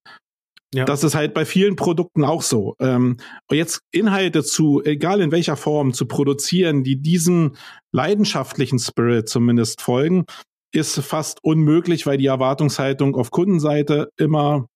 ja. 0.74 0.84
Das 0.86 1.04
ist 1.04 1.16
halt 1.16 1.34
bei 1.34 1.46
vielen 1.46 1.76
Produkten 1.76 2.26
auch 2.26 2.42
so. 2.42 2.76
Ähm, 2.80 3.18
jetzt 3.50 3.82
Inhalte 3.92 4.44
zu, 4.44 4.84
egal 4.84 5.22
in 5.22 5.32
welcher 5.32 5.56
Form, 5.56 5.94
zu 5.94 6.08
produzieren, 6.08 6.84
die 6.84 7.02
diesem 7.02 7.56
leidenschaftlichen 7.94 8.78
Spirit 8.80 9.30
zumindest 9.30 9.82
folgen, 9.82 10.26
ist 10.74 11.00
fast 11.00 11.42
unmöglich, 11.42 12.06
weil 12.06 12.18
die 12.18 12.26
Erwartungshaltung 12.26 13.16
auf 13.16 13.32
Kundenseite 13.32 14.10
immer 14.18 14.68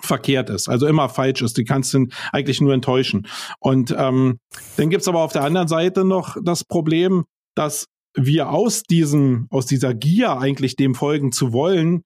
verkehrt 0.00 0.48
ist, 0.48 0.68
also 0.68 0.86
immer 0.86 1.08
falsch 1.08 1.42
ist. 1.42 1.58
Die 1.58 1.64
kannst 1.64 1.92
du 1.92 2.06
eigentlich 2.32 2.60
nur 2.60 2.72
enttäuschen. 2.72 3.26
Und 3.58 3.94
ähm, 3.96 4.38
dann 4.76 4.88
gibt's 4.88 5.08
aber 5.08 5.20
auf 5.20 5.32
der 5.32 5.44
anderen 5.44 5.68
Seite 5.68 6.04
noch 6.04 6.36
das 6.42 6.64
Problem, 6.64 7.24
dass 7.54 7.86
wir 8.16 8.50
aus 8.50 8.82
diesem, 8.84 9.46
aus 9.50 9.66
dieser 9.66 9.94
Gier 9.94 10.38
eigentlich 10.38 10.76
dem 10.76 10.94
folgen 10.94 11.32
zu 11.32 11.52
wollen, 11.52 12.04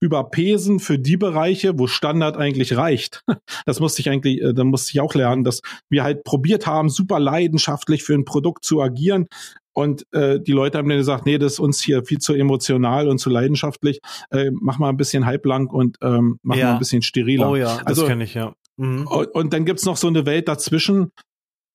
überpesen 0.00 0.78
für 0.78 0.98
die 0.98 1.16
Bereiche, 1.16 1.78
wo 1.78 1.86
Standard 1.86 2.36
eigentlich 2.36 2.76
reicht. 2.76 3.24
Das 3.64 3.80
musste 3.80 4.00
ich 4.00 4.10
eigentlich, 4.10 4.40
äh, 4.42 4.54
da 4.54 4.64
musste 4.64 4.92
ich 4.92 5.00
auch 5.00 5.14
lernen, 5.14 5.42
dass 5.42 5.60
wir 5.88 6.04
halt 6.04 6.24
probiert 6.24 6.66
haben, 6.66 6.88
super 6.88 7.18
leidenschaftlich 7.18 8.04
für 8.04 8.14
ein 8.14 8.24
Produkt 8.24 8.64
zu 8.64 8.80
agieren. 8.80 9.26
Und 9.72 10.06
äh, 10.12 10.40
die 10.40 10.52
Leute 10.52 10.78
haben 10.78 10.88
dann 10.88 10.98
gesagt, 10.98 11.26
nee, 11.26 11.38
das 11.38 11.54
ist 11.54 11.58
uns 11.58 11.82
hier 11.82 12.04
viel 12.04 12.18
zu 12.18 12.34
emotional 12.34 13.08
und 13.08 13.18
zu 13.18 13.28
leidenschaftlich. 13.28 14.00
Äh, 14.30 14.50
mach 14.52 14.78
mal 14.78 14.88
ein 14.88 14.96
bisschen 14.96 15.26
halblang 15.26 15.66
und 15.68 15.96
ähm, 16.00 16.38
mach 16.42 16.56
ja. 16.56 16.66
mal 16.66 16.72
ein 16.74 16.78
bisschen 16.78 17.02
steriler. 17.02 17.50
Oh 17.50 17.56
ja, 17.56 17.78
also, 17.84 18.02
das 18.02 18.08
kenne 18.08 18.24
ich, 18.24 18.34
ja. 18.34 18.54
Mhm. 18.76 19.06
Und, 19.06 19.28
und 19.28 19.52
dann 19.52 19.64
gibt's 19.64 19.84
noch 19.84 19.96
so 19.96 20.06
eine 20.06 20.26
Welt 20.26 20.48
dazwischen, 20.48 21.10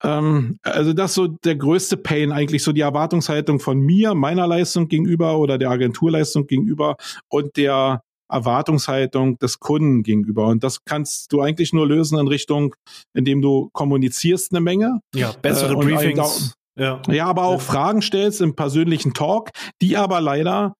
ähm, 0.03 0.59
also 0.63 0.93
das 0.93 1.11
ist 1.11 1.15
so 1.15 1.27
der 1.27 1.55
größte 1.55 1.97
Pain 1.97 2.31
eigentlich, 2.31 2.63
so 2.63 2.71
die 2.71 2.81
Erwartungshaltung 2.81 3.59
von 3.59 3.79
mir, 3.79 4.15
meiner 4.15 4.47
Leistung 4.47 4.87
gegenüber 4.87 5.37
oder 5.37 5.57
der 5.57 5.69
Agenturleistung 5.69 6.47
gegenüber 6.47 6.95
und 7.29 7.55
der 7.57 8.01
Erwartungshaltung 8.31 9.37
des 9.39 9.59
Kunden 9.59 10.03
gegenüber. 10.03 10.47
Und 10.47 10.63
das 10.63 10.83
kannst 10.85 11.31
du 11.31 11.41
eigentlich 11.41 11.73
nur 11.73 11.87
lösen 11.87 12.17
in 12.17 12.27
Richtung, 12.27 12.75
indem 13.13 13.41
du 13.41 13.69
kommunizierst 13.73 14.51
eine 14.51 14.61
Menge. 14.61 14.99
Ja, 15.13 15.33
bessere 15.41 15.73
äh, 15.73 15.75
Briefings. 15.75 16.55
Ja. 16.77 17.01
ja, 17.09 17.25
aber 17.25 17.43
auch 17.43 17.53
ja. 17.53 17.59
Fragen 17.59 18.01
stellst 18.01 18.41
im 18.41 18.55
persönlichen 18.55 19.13
Talk, 19.13 19.49
die 19.81 19.97
aber 19.97 20.21
leider 20.21 20.75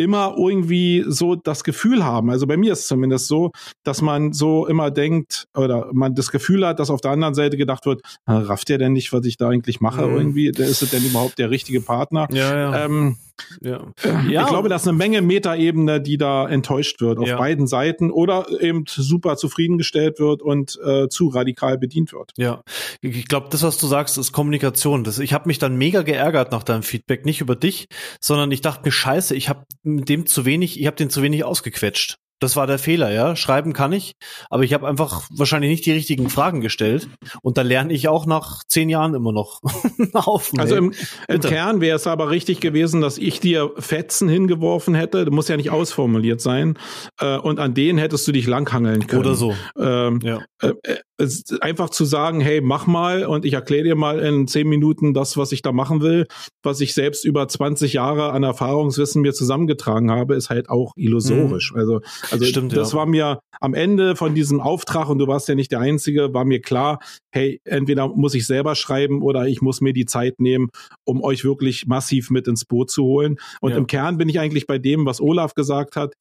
immer 0.00 0.34
irgendwie 0.38 1.04
so 1.06 1.36
das 1.36 1.62
Gefühl 1.62 2.04
haben. 2.04 2.30
Also 2.30 2.46
bei 2.46 2.56
mir 2.56 2.72
ist 2.72 2.80
es 2.80 2.86
zumindest 2.86 3.26
so, 3.26 3.50
dass 3.84 4.00
man 4.00 4.32
so 4.32 4.66
immer 4.66 4.90
denkt 4.90 5.44
oder 5.54 5.90
man 5.92 6.14
das 6.14 6.30
Gefühl 6.30 6.66
hat, 6.66 6.78
dass 6.78 6.88
auf 6.88 7.02
der 7.02 7.10
anderen 7.10 7.34
Seite 7.34 7.58
gedacht 7.58 7.84
wird, 7.84 8.00
rafft 8.26 8.70
der 8.70 8.78
denn 8.78 8.94
nicht, 8.94 9.12
was 9.12 9.26
ich 9.26 9.36
da 9.36 9.50
eigentlich 9.50 9.80
mache 9.80 10.06
mhm. 10.06 10.16
irgendwie? 10.16 10.48
Ist 10.48 10.82
es 10.82 10.90
denn 10.90 11.04
überhaupt 11.04 11.38
der 11.38 11.50
richtige 11.50 11.82
Partner? 11.82 12.28
Ja, 12.32 12.56
ja. 12.56 12.84
Ähm, 12.84 13.16
ja. 13.60 13.86
ja. 14.28 14.42
Ich 14.42 14.48
glaube, 14.48 14.68
da 14.68 14.76
ist 14.76 14.88
eine 14.88 14.96
Menge 14.96 15.22
Metaebene, 15.22 16.00
die 16.00 16.18
da 16.18 16.48
enttäuscht 16.48 17.00
wird 17.00 17.18
auf 17.18 17.28
ja. 17.28 17.36
beiden 17.36 17.66
Seiten 17.66 18.10
oder 18.10 18.46
eben 18.60 18.84
super 18.86 19.36
zufriedengestellt 19.36 20.18
wird 20.18 20.42
und 20.42 20.78
äh, 20.84 21.08
zu 21.08 21.28
radikal 21.28 21.78
bedient 21.78 22.12
wird. 22.12 22.32
Ja, 22.36 22.62
ich 23.00 23.28
glaube, 23.28 23.48
das, 23.50 23.62
was 23.62 23.78
du 23.78 23.86
sagst, 23.86 24.18
ist 24.18 24.32
Kommunikation. 24.32 25.04
Das, 25.04 25.18
ich 25.18 25.32
habe 25.32 25.48
mich 25.48 25.58
dann 25.58 25.76
mega 25.76 26.02
geärgert 26.02 26.52
nach 26.52 26.62
deinem 26.62 26.82
Feedback, 26.82 27.24
nicht 27.24 27.40
über 27.40 27.56
dich, 27.56 27.86
sondern 28.20 28.50
ich 28.52 28.60
dachte 28.60 28.82
mir, 28.84 28.92
scheiße, 28.92 29.34
ich 29.34 29.48
habe 29.48 29.64
dem 29.84 30.26
zu 30.26 30.44
wenig, 30.44 30.80
ich 30.80 30.86
habe 30.86 30.96
den 30.96 31.10
zu 31.10 31.22
wenig 31.22 31.44
ausgequetscht. 31.44 32.18
Das 32.40 32.56
war 32.56 32.66
der 32.66 32.78
Fehler, 32.78 33.12
ja. 33.12 33.36
Schreiben 33.36 33.74
kann 33.74 33.92
ich, 33.92 34.14
aber 34.48 34.62
ich 34.62 34.72
habe 34.72 34.88
einfach 34.88 35.28
wahrscheinlich 35.30 35.70
nicht 35.70 35.86
die 35.86 35.92
richtigen 35.92 36.30
Fragen 36.30 36.62
gestellt. 36.62 37.08
Und 37.42 37.58
da 37.58 37.62
lerne 37.62 37.92
ich 37.92 38.08
auch 38.08 38.24
nach 38.24 38.64
zehn 38.66 38.88
Jahren 38.88 39.14
immer 39.14 39.32
noch 39.32 39.60
auf. 40.14 40.50
Also 40.56 40.74
im, 40.74 40.92
im 41.28 41.40
Kern 41.40 41.80
wäre 41.80 41.96
es 41.96 42.06
aber 42.06 42.30
richtig 42.30 42.60
gewesen, 42.60 43.02
dass 43.02 43.18
ich 43.18 43.40
dir 43.40 43.70
Fetzen 43.76 44.28
hingeworfen 44.28 44.94
hätte. 44.94 45.26
Du 45.26 45.32
musst 45.32 45.50
ja 45.50 45.56
nicht 45.58 45.70
ausformuliert 45.70 46.40
sein. 46.40 46.78
Äh, 47.20 47.36
und 47.36 47.60
an 47.60 47.74
denen 47.74 47.98
hättest 47.98 48.26
du 48.26 48.32
dich 48.32 48.46
langhangeln 48.46 49.06
können. 49.06 49.20
Oder 49.20 49.34
so. 49.34 49.54
Ähm, 49.78 50.20
ja. 50.22 50.40
Äh, 50.62 50.72
äh, 50.82 51.28
einfach 51.60 51.90
zu 51.90 52.04
sagen, 52.04 52.40
hey, 52.40 52.60
mach 52.60 52.86
mal 52.86 53.26
und 53.26 53.44
ich 53.44 53.52
erkläre 53.52 53.84
dir 53.84 53.94
mal 53.94 54.20
in 54.20 54.48
zehn 54.48 54.68
Minuten 54.68 55.12
das, 55.12 55.36
was 55.36 55.52
ich 55.52 55.60
da 55.60 55.72
machen 55.72 56.00
will, 56.00 56.26
was 56.62 56.80
ich 56.80 56.94
selbst 56.94 57.24
über 57.24 57.46
20 57.46 57.92
Jahre 57.92 58.32
an 58.32 58.42
Erfahrungswissen 58.42 59.20
mir 59.20 59.34
zusammengetragen 59.34 60.10
habe, 60.10 60.34
ist 60.34 60.48
halt 60.48 60.70
auch 60.70 60.92
illusorisch. 60.96 61.72
Mhm. 61.72 61.78
Also 61.78 62.00
also 62.30 62.44
Stimmt, 62.44 62.76
das 62.76 62.92
ja. 62.92 62.98
war 62.98 63.06
mir 63.06 63.40
am 63.60 63.74
Ende 63.74 64.16
von 64.16 64.34
diesem 64.34 64.60
Auftrag, 64.60 65.08
und 65.08 65.18
du 65.18 65.26
warst 65.26 65.48
ja 65.48 65.54
nicht 65.54 65.72
der 65.72 65.80
Einzige, 65.80 66.32
war 66.32 66.44
mir 66.44 66.60
klar, 66.60 66.98
hey, 67.32 67.60
entweder 67.64 68.08
muss 68.08 68.34
ich 68.34 68.46
selber 68.46 68.74
schreiben 68.74 69.22
oder 69.22 69.46
ich 69.46 69.60
muss 69.60 69.80
mir 69.80 69.92
die 69.92 70.06
Zeit 70.06 70.40
nehmen, 70.40 70.68
um 71.04 71.22
euch 71.22 71.44
wirklich 71.44 71.86
massiv 71.86 72.30
mit 72.30 72.48
ins 72.48 72.64
Boot 72.64 72.90
zu 72.90 73.04
holen. 73.04 73.38
Und 73.60 73.72
ja. 73.72 73.76
im 73.76 73.86
Kern 73.86 74.18
bin 74.18 74.28
ich 74.28 74.40
eigentlich 74.40 74.66
bei 74.66 74.78
dem, 74.78 75.06
was 75.06 75.20
Olaf 75.20 75.54
gesagt 75.54 75.96
hat. 75.96 76.14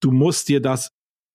Du 0.00 0.10
musst 0.10 0.48
dir 0.48 0.60
das 0.60 0.90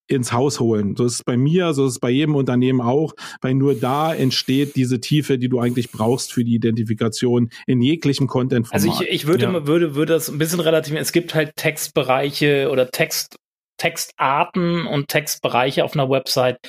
ins 0.09 0.33
Haus 0.33 0.59
holen. 0.59 0.95
So 0.95 1.05
ist 1.05 1.13
es 1.13 1.23
bei 1.23 1.37
mir, 1.37 1.73
so 1.73 1.85
ist 1.85 1.93
es 1.93 1.99
bei 1.99 2.09
jedem 2.09 2.35
Unternehmen 2.35 2.81
auch, 2.81 3.13
weil 3.41 3.53
nur 3.53 3.75
da 3.75 4.13
entsteht 4.13 4.75
diese 4.75 4.99
Tiefe, 4.99 5.37
die 5.37 5.49
du 5.49 5.59
eigentlich 5.59 5.91
brauchst 5.91 6.33
für 6.33 6.43
die 6.43 6.55
Identifikation 6.55 7.49
in 7.67 7.81
jeglichem 7.81 8.27
Content. 8.27 8.67
-Format. 8.67 8.73
Also 8.73 8.89
ich, 8.89 9.07
ich 9.07 9.27
würde, 9.27 9.45
ja. 9.45 9.67
würde, 9.67 9.95
würde 9.95 10.13
das 10.13 10.29
ein 10.29 10.39
bisschen 10.39 10.59
relativieren. 10.59 11.01
Es 11.01 11.11
gibt 11.11 11.35
halt 11.35 11.55
Textbereiche 11.55 12.69
oder 12.71 12.89
Text, 12.89 13.35
Textarten 13.79 14.85
und 14.85 15.07
Textbereiche 15.07 15.83
auf 15.83 15.93
einer 15.93 16.09
Website, 16.09 16.59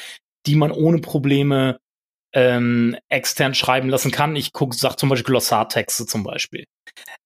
die 0.46 0.56
man 0.56 0.72
ohne 0.72 1.00
Probleme 1.00 1.78
ähm, 2.32 2.96
extern 3.08 3.54
schreiben 3.54 3.88
lassen 3.88 4.11
kann. 4.11 4.36
Ich 4.36 4.52
gucke, 4.52 4.76
sag 4.76 4.96
zum 4.96 5.08
Beispiel 5.08 5.32
Glossartexte 5.32 6.06
zum 6.06 6.22
Beispiel. 6.22 6.64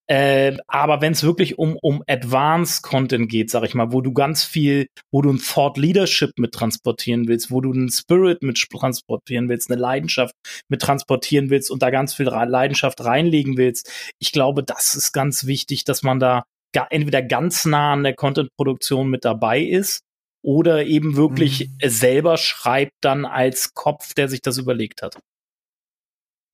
Äh, 0.07 0.57
aber 0.67 1.01
wenn 1.01 1.13
es 1.13 1.23
wirklich 1.23 1.59
um, 1.59 1.79
um 1.81 2.03
Advanced 2.07 2.83
Content 2.83 3.31
geht, 3.31 3.51
sag 3.51 3.65
ich 3.65 3.75
mal, 3.75 3.91
wo 3.91 4.03
du 4.03 4.13
ganz 4.13 4.45
viel, 4.45 4.87
wo 5.11 5.23
du 5.23 5.31
ein 5.31 5.39
Thought 5.39 5.79
Leadership 5.79 6.33
mit 6.39 6.53
transportieren 6.53 7.27
willst, 7.27 7.51
wo 7.51 7.63
du 7.63 7.73
einen 7.73 7.91
Spirit 7.91 8.43
mit 8.43 8.59
transportieren 8.71 9.49
willst, 9.49 9.71
eine 9.71 9.81
Leidenschaft 9.81 10.35
mit 10.69 10.83
transportieren 10.83 11.49
willst 11.49 11.71
und 11.71 11.83
da 11.83 11.89
ganz 11.89 12.13
viel 12.15 12.27
Leidenschaft 12.27 13.03
reinlegen 13.03 13.57
willst, 13.57 13.91
ich 14.19 14.33
glaube, 14.33 14.63
das 14.63 14.95
ist 14.95 15.13
ganz 15.13 15.47
wichtig, 15.47 15.85
dass 15.85 16.03
man 16.03 16.21
da 16.21 16.45
entweder 16.91 17.23
ganz 17.23 17.65
nah 17.65 17.93
an 17.93 18.03
der 18.03 18.15
Content-Produktion 18.15 19.09
mit 19.09 19.25
dabei 19.25 19.61
ist 19.61 20.03
oder 20.43 20.85
eben 20.85 21.17
wirklich 21.17 21.69
mhm. 21.69 21.89
selber 21.89 22.37
schreibt 22.37 22.93
dann 23.01 23.25
als 23.25 23.75
Kopf, 23.75 24.15
der 24.15 24.29
sich 24.29 24.43
das 24.43 24.59
überlegt 24.59 25.03
hat. 25.03 25.19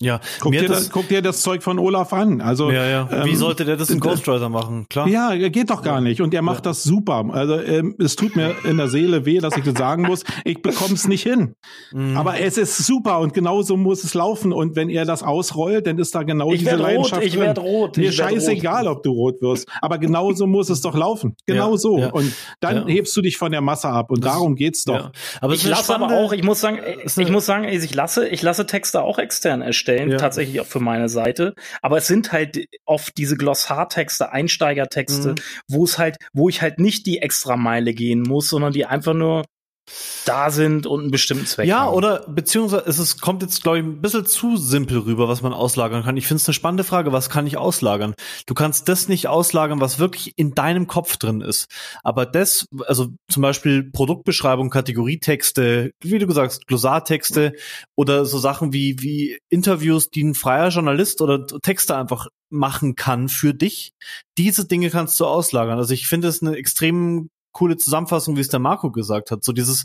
Ja, 0.03 0.19
guck 0.41 0.53
dir, 0.53 0.67
das, 0.67 0.89
guck 0.89 1.09
dir 1.09 1.21
das 1.21 1.43
Zeug 1.43 1.63
von 1.63 1.79
Olaf 1.79 2.15
an. 2.15 2.41
Also 2.41 2.71
ja, 2.71 2.89
ja. 2.89 3.09
Ähm, 3.13 3.27
wie 3.27 3.37
sollte 3.37 3.67
der 3.67 3.77
das 3.77 3.91
in 3.91 4.01
Ghostwriter 4.01 4.49
machen? 4.49 4.87
Klar. 4.89 5.07
Ja, 5.07 5.37
geht 5.37 5.69
doch 5.69 5.83
gar 5.83 6.01
nicht. 6.01 6.23
Und 6.23 6.33
er 6.33 6.41
macht 6.41 6.65
ja. 6.65 6.71
das 6.71 6.83
super. 6.83 7.27
Also 7.31 7.61
ähm, 7.61 7.97
es 7.99 8.17
tut 8.17 8.35
mir 8.35 8.55
in 8.65 8.79
der 8.79 8.89
Seele 8.89 9.27
weh, 9.27 9.41
dass 9.41 9.59
ich 9.59 9.65
das 9.65 9.75
sagen 9.75 10.05
muss. 10.05 10.25
Ich 10.45 10.63
bekomme 10.63 10.95
es 10.95 11.07
nicht 11.07 11.23
hin. 11.23 11.55
Mhm. 11.93 12.17
Aber 12.17 12.41
es 12.41 12.57
ist 12.57 12.79
super 12.79 13.21
und 13.21 13.35
genauso 13.35 13.77
muss 13.77 14.03
es 14.03 14.15
laufen. 14.15 14.55
Und 14.55 14.75
wenn 14.75 14.89
er 14.89 15.05
das 15.05 15.23
ausrollt, 15.23 15.87
dann 15.87 15.99
ist 15.99 16.15
da 16.15 16.23
genau 16.23 16.51
ich 16.51 16.61
diese 16.61 16.77
Leidenschaft 16.77 17.21
rot, 17.21 17.27
ich 17.27 17.33
drin. 17.33 17.43
werde 17.43 17.61
rot. 17.61 17.97
Mir 17.99 18.11
scheißegal, 18.11 18.89
ob 18.89 19.03
du 19.03 19.11
rot 19.11 19.43
wirst. 19.43 19.69
Aber 19.83 19.99
genauso 19.99 20.47
muss 20.47 20.71
es 20.71 20.81
doch 20.81 20.97
laufen. 20.97 21.37
Genau 21.45 21.73
ja, 21.73 21.77
so. 21.77 21.99
Ja. 21.99 22.11
Und 22.11 22.33
dann 22.61 22.89
hebst 22.89 23.15
du 23.15 23.21
dich 23.21 23.37
von 23.37 23.53
der 23.53 23.61
Masse 23.61 23.91
ab. 23.91 24.11
Und 24.11 24.25
das, 24.25 24.33
darum 24.33 24.55
geht's 24.55 24.85
doch. 24.85 25.11
Aber 25.43 25.53
ich 25.53 25.67
lasse 25.67 25.95
aber 25.95 26.17
auch. 26.17 26.33
Ich 26.33 26.43
muss 26.43 26.63
sagen, 26.63 26.79
ich 27.05 27.31
muss 27.31 27.45
sagen, 27.45 27.65
ich 27.65 27.95
lasse, 27.95 28.27
ich 28.27 28.41
lasse 28.41 28.65
Texte 28.65 29.03
auch 29.03 29.19
extern 29.19 29.61
erstellen 29.61 29.90
erstellen, 29.91 30.11
ja. 30.13 30.19
tatsächlich 30.19 30.61
auch 30.61 30.67
für 30.67 30.81
meine 30.81 31.09
Seite. 31.09 31.55
Aber 31.83 31.99
es 31.99 32.07
sind 32.07 32.33
halt 32.33 32.67
oft 32.85 33.17
diese 33.17 33.37
Glossartexte, 33.37 34.33
Einsteigertexte, 34.33 35.31
mhm. 35.31 35.35
wo 35.69 35.85
es 35.85 35.99
halt, 35.99 36.17
wo 36.33 36.49
ich 36.49 36.63
halt 36.63 36.79
nicht 36.79 37.07
die 37.07 37.19
extra 37.19 37.57
Meile 37.57 37.95
gehen 37.95 38.23
muss, 38.23 38.49
sondern 38.49 38.73
die 38.73 38.87
einfach 38.87 39.15
nur 39.15 39.45
da 40.25 40.51
sind 40.51 40.87
und 40.87 41.01
einen 41.01 41.11
bestimmten 41.11 41.47
Zweck 41.47 41.67
ja, 41.67 41.81
haben. 41.81 41.87
Ja, 41.87 41.93
oder 41.93 42.25
beziehungsweise 42.29 42.85
es 42.87 42.99
ist, 42.99 43.21
kommt 43.21 43.43
jetzt, 43.43 43.63
glaube 43.63 43.79
ich, 43.79 43.85
ein 43.85 44.01
bisschen 44.01 44.27
zu 44.27 44.57
simpel 44.57 44.99
rüber, 44.99 45.29
was 45.29 45.43
man 45.43 45.53
auslagern 45.53 46.05
kann. 46.05 46.17
Ich 46.17 46.27
finde 46.27 46.41
es 46.41 46.49
eine 46.49 46.55
spannende 46.55 46.85
Frage, 46.85 47.13
was 47.13 47.31
kann 47.31 47.47
ich 47.47 47.57
auslagern? 47.57 48.15
Du 48.47 48.55
kannst 48.55 48.89
das 48.89 49.09
nicht 49.09 49.29
auslagern, 49.29 49.81
was 49.81 49.99
wirklich 49.99 50.33
in 50.37 50.55
deinem 50.55 50.87
Kopf 50.87 51.17
drin 51.17 51.41
ist. 51.41 51.67
Aber 52.03 52.27
das, 52.27 52.67
also 52.87 53.09
zum 53.29 53.43
Beispiel 53.43 53.91
Produktbeschreibung, 53.91 54.71
Kategorietexte, 54.71 55.93
wie 56.03 56.19
du 56.19 56.27
gesagt 56.27 56.53
hast, 56.53 56.67
Glossartexte 56.67 57.55
oder 57.97 58.25
so 58.25 58.39
Sachen 58.39 58.73
wie, 58.73 58.97
wie 59.01 59.39
Interviews, 59.49 60.11
die 60.11 60.25
ein 60.25 60.35
freier 60.35 60.69
Journalist 60.69 61.21
oder 61.21 61.47
Texte 61.63 61.97
einfach 61.97 62.29
machen 62.51 62.97
kann 62.97 63.29
für 63.29 63.55
dich. 63.55 63.93
Diese 64.37 64.67
Dinge 64.67 64.91
kannst 64.91 65.19
du 65.21 65.27
auslagern. 65.27 65.79
Also 65.79 65.95
ich 65.95 66.07
finde 66.07 66.29
es 66.29 66.43
eine 66.43 66.57
extrem 66.57 67.31
coole 67.53 67.77
Zusammenfassung, 67.77 68.37
wie 68.37 68.41
es 68.41 68.49
der 68.49 68.61
Marco 68.61 68.91
gesagt 68.91 69.31
hat. 69.31 69.45
So 69.45 69.53
dieses 69.53 69.85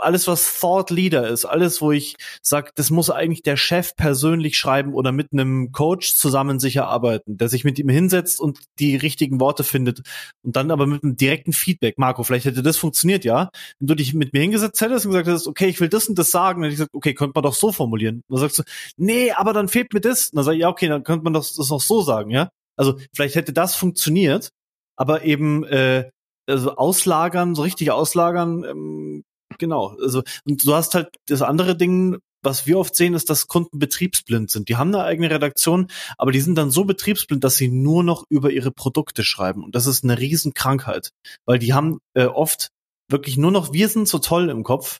alles, 0.00 0.26
was 0.26 0.60
Thought 0.60 0.90
Leader 0.90 1.28
ist, 1.28 1.44
alles, 1.44 1.80
wo 1.80 1.92
ich 1.92 2.16
sage, 2.42 2.70
das 2.74 2.90
muss 2.90 3.10
eigentlich 3.10 3.42
der 3.42 3.56
Chef 3.56 3.94
persönlich 3.96 4.56
schreiben 4.56 4.94
oder 4.94 5.12
mit 5.12 5.32
einem 5.32 5.72
Coach 5.72 6.16
zusammen 6.16 6.60
sich 6.60 6.76
erarbeiten, 6.76 7.36
der 7.38 7.48
sich 7.48 7.64
mit 7.64 7.78
ihm 7.78 7.88
hinsetzt 7.88 8.40
und 8.40 8.58
die 8.78 8.96
richtigen 8.96 9.40
Worte 9.40 9.64
findet 9.64 10.02
und 10.42 10.56
dann 10.56 10.70
aber 10.70 10.86
mit 10.86 11.02
einem 11.02 11.16
direkten 11.16 11.52
Feedback. 11.52 11.98
Marco, 11.98 12.22
vielleicht 12.22 12.46
hätte 12.46 12.62
das 12.62 12.76
funktioniert, 12.76 13.24
ja? 13.24 13.50
Wenn 13.78 13.88
du 13.88 13.94
dich 13.94 14.14
mit 14.14 14.32
mir 14.32 14.40
hingesetzt 14.40 14.80
hättest 14.80 15.06
und 15.06 15.12
gesagt 15.12 15.28
hättest, 15.28 15.46
okay, 15.46 15.66
ich 15.66 15.80
will 15.80 15.88
das 15.88 16.08
und 16.08 16.18
das 16.18 16.30
sagen, 16.30 16.62
dann 16.62 16.70
hätte 16.70 16.74
ich 16.74 16.78
gesagt, 16.78 16.94
okay, 16.94 17.14
könnte 17.14 17.32
man 17.34 17.42
doch 17.42 17.54
so 17.54 17.72
formulieren. 17.72 18.22
dann 18.28 18.38
sagst 18.38 18.58
du, 18.58 18.62
nee, 18.96 19.32
aber 19.32 19.52
dann 19.52 19.68
fehlt 19.68 19.92
mir 19.92 20.00
das. 20.00 20.30
Und 20.30 20.36
dann 20.36 20.44
sag 20.44 20.52
ich, 20.54 20.60
ja, 20.60 20.68
okay, 20.68 20.88
dann 20.88 21.04
könnte 21.04 21.24
man 21.24 21.32
das, 21.32 21.54
das 21.54 21.70
auch 21.70 21.80
so 21.80 22.02
sagen, 22.02 22.30
ja? 22.30 22.50
Also 22.78 22.98
vielleicht 23.14 23.36
hätte 23.36 23.52
das 23.52 23.74
funktioniert, 23.74 24.50
aber 24.96 25.24
eben 25.24 25.64
äh, 25.64 26.10
also 26.46 26.76
auslagern, 26.76 27.54
so 27.54 27.62
richtig 27.62 27.90
auslagern, 27.90 28.64
ähm, 28.64 29.24
genau. 29.58 29.96
Also 30.00 30.22
und 30.44 30.66
du 30.66 30.74
hast 30.74 30.94
halt 30.94 31.16
das 31.26 31.42
andere 31.42 31.76
Ding, 31.76 32.18
was 32.42 32.66
wir 32.66 32.78
oft 32.78 32.94
sehen, 32.94 33.14
ist, 33.14 33.28
dass 33.28 33.48
Kunden 33.48 33.78
betriebsblind 33.78 34.50
sind. 34.50 34.68
Die 34.68 34.76
haben 34.76 34.94
eine 34.94 35.04
eigene 35.04 35.30
Redaktion, 35.30 35.88
aber 36.16 36.32
die 36.32 36.40
sind 36.40 36.56
dann 36.56 36.70
so 36.70 36.84
betriebsblind, 36.84 37.42
dass 37.42 37.56
sie 37.56 37.68
nur 37.68 38.04
noch 38.04 38.24
über 38.28 38.50
ihre 38.50 38.70
Produkte 38.70 39.24
schreiben. 39.24 39.64
Und 39.64 39.74
das 39.74 39.86
ist 39.86 40.04
eine 40.04 40.18
Riesenkrankheit, 40.18 41.10
weil 41.44 41.58
die 41.58 41.74
haben 41.74 41.98
äh, 42.14 42.26
oft 42.26 42.70
wirklich 43.10 43.36
nur 43.36 43.50
noch 43.50 43.72
wir 43.72 43.88
sind 43.88 44.08
so 44.08 44.18
toll 44.18 44.48
im 44.48 44.62
Kopf 44.62 44.98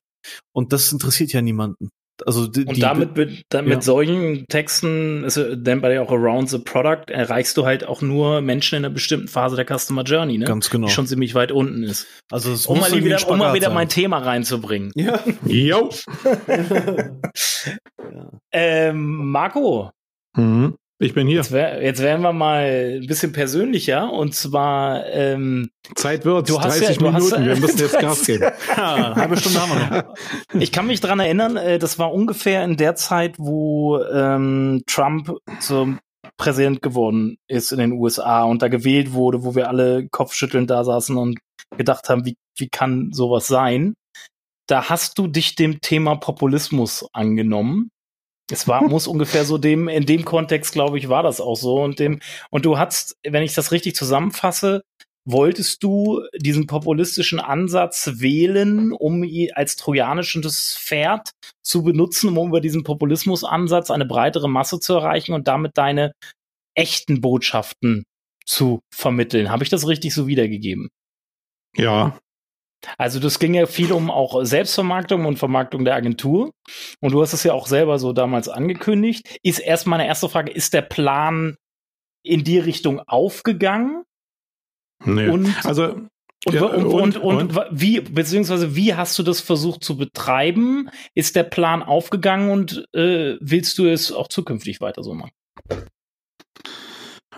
und 0.53 0.72
das 0.72 0.92
interessiert 0.92 1.32
ja 1.32 1.42
niemanden. 1.42 1.90
Also 2.24 2.46
die, 2.46 2.64
und 2.64 2.82
damit 2.82 3.16
mit, 3.16 3.44
mit 3.52 3.68
ja. 3.68 3.80
solchen 3.80 4.46
Texten, 4.48 5.24
ist 5.24 5.40
dann 5.56 5.80
bei 5.80 6.00
auch 6.00 6.10
Around 6.10 6.48
the 6.48 6.58
Product, 6.58 7.10
erreichst 7.10 7.56
du 7.56 7.66
halt 7.66 7.86
auch 7.86 8.02
nur 8.02 8.40
Menschen 8.40 8.76
in 8.76 8.84
einer 8.84 8.94
bestimmten 8.94 9.28
Phase 9.28 9.56
der 9.56 9.66
Customer 9.66 10.02
Journey, 10.02 10.38
ne? 10.38 10.46
Ganz 10.46 10.70
genau. 10.70 10.86
Die 10.86 10.92
schon 10.92 11.06
ziemlich 11.06 11.34
weit 11.34 11.52
unten 11.52 11.82
ist. 11.82 12.06
Also 12.30 12.50
um 12.70 12.80
mal, 12.80 12.92
wieder, 12.92 13.28
um 13.28 13.38
mal 13.38 13.54
wieder 13.54 13.70
mein 13.70 13.88
Thema 13.88 14.18
reinzubringen. 14.18 14.92
Ja. 14.94 15.20
Jo. 15.44 15.90
ja. 16.46 17.10
ähm, 18.52 19.30
Marco. 19.30 19.90
Mhm. 20.36 20.76
Ich 20.99 21.12
bin 21.12 21.26
hier. 21.26 21.36
Jetzt, 21.36 21.53
wär, 21.53 21.82
jetzt 21.82 22.01
werden 22.01 22.22
wir 22.22 22.32
mal 22.32 23.01
ein 23.01 23.07
bisschen 23.07 23.32
persönlicher 23.32 24.11
und 24.11 24.34
zwar 24.34 25.05
ähm, 25.07 25.70
Zeit 25.94 26.24
wird 26.24 26.49
30 26.49 27.01
ja, 27.01 27.12
Minuten. 27.12 27.44
wir 27.44 27.57
müssen 27.57 27.78
jetzt 27.78 27.99
Gas 27.99 28.24
geben. 28.24 28.44
ja, 28.76 29.14
halbe 29.16 29.36
Stunde 29.36 29.61
haben 29.61 29.72
wir 29.72 30.03
noch. 30.03 30.61
Ich 30.61 30.72
kann 30.72 30.86
mich 30.86 31.01
dran 31.01 31.20
erinnern, 31.20 31.59
äh, 31.59 31.78
das 31.78 31.99
war 31.99 32.12
ungefähr 32.12 32.64
in 32.64 32.78
der 32.78 32.94
Zeit, 32.94 33.34
wo 33.38 34.03
ähm, 34.05 34.84
Trump 34.86 35.36
zum 35.61 35.99
Präsident 36.38 36.80
geworden 36.80 37.36
ist 37.47 37.72
in 37.72 37.78
den 37.78 37.92
USA 37.92 38.44
und 38.44 38.62
da 38.62 38.68
gewählt 38.68 39.12
wurde, 39.12 39.44
wo 39.44 39.55
wir 39.55 39.68
alle 39.68 40.09
kopfschüttelnd 40.09 40.70
da 40.70 40.82
saßen 40.82 41.16
und 41.16 41.38
gedacht 41.76 42.09
haben, 42.09 42.24
wie, 42.24 42.36
wie 42.57 42.68
kann 42.68 43.11
sowas 43.12 43.47
sein? 43.47 43.94
Da 44.66 44.88
hast 44.88 45.18
du 45.18 45.26
dich 45.26 45.57
dem 45.57 45.80
Thema 45.82 46.16
Populismus 46.16 47.07
angenommen 47.12 47.90
es 48.51 48.68
war, 48.68 48.82
muss 48.88 49.07
ungefähr 49.07 49.44
so 49.44 49.59
dem, 49.59 49.88
in 49.88 50.07
dem 50.07 50.24
Kontext, 50.24 50.72
glaube 50.72 50.99
ich, 50.99 51.09
war 51.09 51.22
das 51.22 51.40
auch 51.40 51.57
so. 51.57 51.82
Und 51.82 51.99
dem, 51.99 52.20
und 52.51 52.64
du 52.64 52.78
hast, 52.78 53.16
wenn 53.24 53.42
ich 53.42 53.55
das 53.55 53.72
richtig 53.72 53.94
zusammenfasse, 53.94 54.82
wolltest 55.24 55.82
du 55.82 56.22
diesen 56.38 56.66
populistischen 56.66 57.40
Ansatz 57.40 58.12
wählen, 58.14 58.92
um 58.92 59.24
als 59.55 59.76
trojanisches 59.76 60.78
Pferd 60.80 61.30
zu 61.62 61.82
benutzen, 61.82 62.36
um 62.36 62.49
über 62.49 62.61
diesen 62.61 62.84
Populismusansatz 62.84 63.90
eine 63.90 64.07
breitere 64.07 64.49
Masse 64.49 64.78
zu 64.78 64.94
erreichen 64.94 65.32
und 65.32 65.49
damit 65.49 65.72
deine 65.76 66.12
echten 66.74 67.20
Botschaften 67.20 68.05
zu 68.44 68.80
vermitteln. 68.94 69.51
Habe 69.51 69.64
ich 69.64 69.70
das 69.70 69.88
richtig 69.88 70.14
so 70.14 70.28
wiedergegeben? 70.28 70.88
Ja, 71.74 72.18
also 72.99 73.20
das 73.20 73.39
ging 73.39 73.55
ja 73.55 73.66
viel 73.66 73.93
um 73.93 74.11
auch 74.11 74.45
Selbstvermarktung 74.45 75.24
und 75.26 75.39
Vermarktung 75.39 75.84
der 75.84 75.95
Agentur. 75.95 76.53
Und 77.01 77.12
du 77.12 77.22
hast 77.22 77.32
es 77.32 77.45
ja 77.45 77.53
auch 77.53 77.66
selber 77.66 77.99
so 77.99 78.12
damals 78.12 78.49
angekündigt. 78.49 79.39
Ist 79.43 79.59
erst 79.59 79.87
meine 79.87 80.07
erste 80.07 80.28
Frage, 80.28 80.53
ist 80.53 80.74
der 80.74 80.82
Plan 80.82 81.57
in 82.22 82.45
die 82.45 82.59
Richtung 82.59 83.01
aufgegangen? 83.01 84.05
Nee. 85.05 85.28
Und 85.28 85.55
also 85.64 85.95
Und, 86.47 86.55
ja, 86.55 86.64
und, 86.64 86.87
und, 86.87 87.16
und, 87.16 87.61
wie, 87.72 88.01
beziehungsweise 88.01 88.76
wie 88.76 88.95
hast 88.95 89.18
du 89.18 89.24
das 89.24 89.41
versucht 89.41 89.82
zu 89.82 89.97
betreiben? 89.97 90.89
Ist 91.14 91.34
der 91.34 91.43
Plan 91.43 91.82
aufgegangen 91.82 92.51
und 92.51 92.87
äh, 92.95 93.37
willst 93.41 93.78
du 93.78 93.87
es 93.87 94.12
auch 94.12 94.28
zukünftig 94.28 94.80
weiter 94.80 95.03
so 95.03 95.12
machen? 95.14 95.32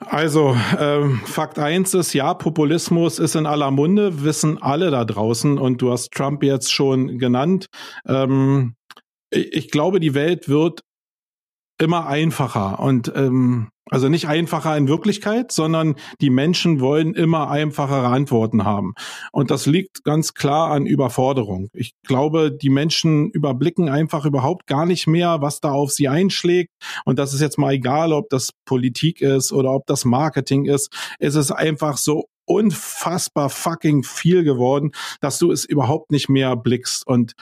Also, 0.06 0.56
ähm, 0.78 1.20
Fakt 1.24 1.58
eins 1.58 1.94
ist, 1.94 2.12
ja, 2.12 2.34
Populismus 2.34 3.18
ist 3.18 3.34
in 3.34 3.46
aller 3.46 3.70
Munde, 3.70 4.22
wissen 4.22 4.60
alle 4.62 4.90
da 4.90 5.04
draußen 5.04 5.58
und 5.58 5.82
du 5.82 5.90
hast 5.90 6.12
Trump 6.12 6.42
jetzt 6.42 6.72
schon 6.72 7.18
genannt. 7.18 7.66
Ähm, 8.06 8.74
ich, 9.30 9.52
ich 9.52 9.70
glaube, 9.70 10.00
die 10.00 10.14
Welt 10.14 10.48
wird 10.48 10.82
immer 11.78 12.06
einfacher 12.06 12.80
und 12.80 13.12
ähm, 13.14 13.68
also 13.90 14.08
nicht 14.08 14.28
einfacher 14.28 14.76
in 14.76 14.88
Wirklichkeit, 14.88 15.50
sondern 15.50 15.94
die 16.20 16.30
Menschen 16.30 16.80
wollen 16.80 17.14
immer 17.14 17.50
einfachere 17.50 18.08
Antworten 18.08 18.64
haben. 18.64 18.94
Und 19.32 19.50
das 19.50 19.66
liegt 19.66 20.04
ganz 20.04 20.34
klar 20.34 20.70
an 20.70 20.86
Überforderung. 20.86 21.68
Ich 21.72 21.92
glaube, 22.06 22.52
die 22.52 22.68
Menschen 22.68 23.30
überblicken 23.30 23.88
einfach 23.88 24.26
überhaupt 24.26 24.66
gar 24.66 24.84
nicht 24.84 25.06
mehr, 25.06 25.40
was 25.40 25.60
da 25.60 25.70
auf 25.70 25.90
sie 25.90 26.08
einschlägt. 26.08 26.70
Und 27.04 27.18
das 27.18 27.32
ist 27.32 27.40
jetzt 27.40 27.58
mal 27.58 27.72
egal, 27.72 28.12
ob 28.12 28.28
das 28.28 28.50
Politik 28.66 29.20
ist 29.22 29.52
oder 29.52 29.72
ob 29.72 29.86
das 29.86 30.04
Marketing 30.04 30.66
ist. 30.66 30.92
Es 31.18 31.34
ist 31.34 31.50
einfach 31.50 31.96
so 31.96 32.26
unfassbar 32.44 33.50
fucking 33.50 34.02
viel 34.02 34.42
geworden, 34.44 34.92
dass 35.20 35.38
du 35.38 35.50
es 35.50 35.64
überhaupt 35.64 36.10
nicht 36.10 36.28
mehr 36.28 36.56
blickst. 36.56 37.06
Und 37.06 37.32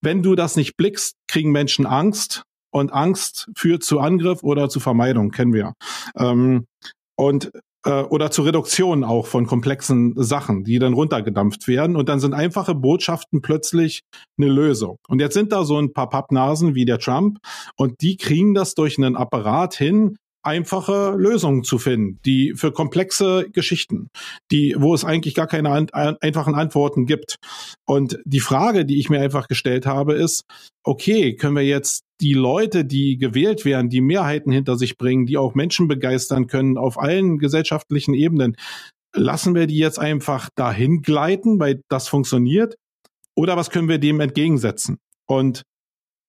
wenn 0.00 0.22
du 0.22 0.34
das 0.34 0.56
nicht 0.56 0.76
blickst, 0.76 1.14
kriegen 1.28 1.52
Menschen 1.52 1.86
Angst 1.86 2.44
und 2.72 2.92
Angst 2.92 3.50
führt 3.56 3.84
zu 3.84 4.00
Angriff 4.00 4.42
oder 4.42 4.68
zu 4.68 4.80
Vermeidung, 4.80 5.30
kennen 5.30 5.52
wir. 5.52 5.74
Ähm, 6.16 6.66
und 7.14 7.52
äh, 7.84 8.02
oder 8.02 8.30
zur 8.30 8.46
Reduktion 8.46 9.04
auch 9.04 9.26
von 9.26 9.46
komplexen 9.46 10.14
Sachen, 10.16 10.64
die 10.64 10.78
dann 10.78 10.94
runtergedampft 10.94 11.68
werden. 11.68 11.96
Und 11.96 12.08
dann 12.08 12.20
sind 12.20 12.34
einfache 12.34 12.74
Botschaften 12.74 13.42
plötzlich 13.42 14.02
eine 14.38 14.48
Lösung. 14.48 14.96
Und 15.08 15.20
jetzt 15.20 15.34
sind 15.34 15.52
da 15.52 15.64
so 15.64 15.78
ein 15.78 15.92
paar 15.92 16.08
Pappnasen 16.08 16.74
wie 16.74 16.84
der 16.84 16.98
Trump 16.98 17.38
und 17.76 18.00
die 18.02 18.16
kriegen 18.16 18.54
das 18.54 18.74
durch 18.74 18.98
einen 18.98 19.16
Apparat 19.16 19.74
hin, 19.74 20.16
einfache 20.42 21.14
Lösungen 21.16 21.64
zu 21.64 21.78
finden, 21.78 22.18
die 22.24 22.54
für 22.54 22.72
komplexe 22.72 23.48
Geschichten, 23.52 24.08
die, 24.50 24.74
wo 24.78 24.94
es 24.94 25.04
eigentlich 25.04 25.34
gar 25.34 25.46
keine 25.46 25.70
an, 25.70 25.88
einfachen 26.20 26.54
Antworten 26.54 27.06
gibt. 27.06 27.36
Und 27.86 28.18
die 28.24 28.40
Frage, 28.40 28.84
die 28.84 28.98
ich 28.98 29.10
mir 29.10 29.20
einfach 29.20 29.48
gestellt 29.48 29.86
habe, 29.86 30.14
ist, 30.14 30.44
okay, 30.84 31.34
können 31.36 31.56
wir 31.56 31.64
jetzt 31.64 32.02
die 32.20 32.34
Leute, 32.34 32.84
die 32.84 33.18
gewählt 33.18 33.64
werden, 33.64 33.90
die 33.90 34.00
Mehrheiten 34.00 34.52
hinter 34.52 34.76
sich 34.76 34.98
bringen, 34.98 35.26
die 35.26 35.38
auch 35.38 35.54
Menschen 35.54 35.88
begeistern 35.88 36.46
können 36.46 36.76
auf 36.76 36.98
allen 36.98 37.38
gesellschaftlichen 37.38 38.14
Ebenen, 38.14 38.56
lassen 39.14 39.54
wir 39.54 39.66
die 39.66 39.78
jetzt 39.78 39.98
einfach 39.98 40.48
dahin 40.54 41.02
gleiten, 41.02 41.60
weil 41.60 41.82
das 41.88 42.08
funktioniert? 42.08 42.76
Oder 43.34 43.56
was 43.56 43.70
können 43.70 43.88
wir 43.88 43.98
dem 43.98 44.20
entgegensetzen? 44.20 44.98
Und 45.26 45.62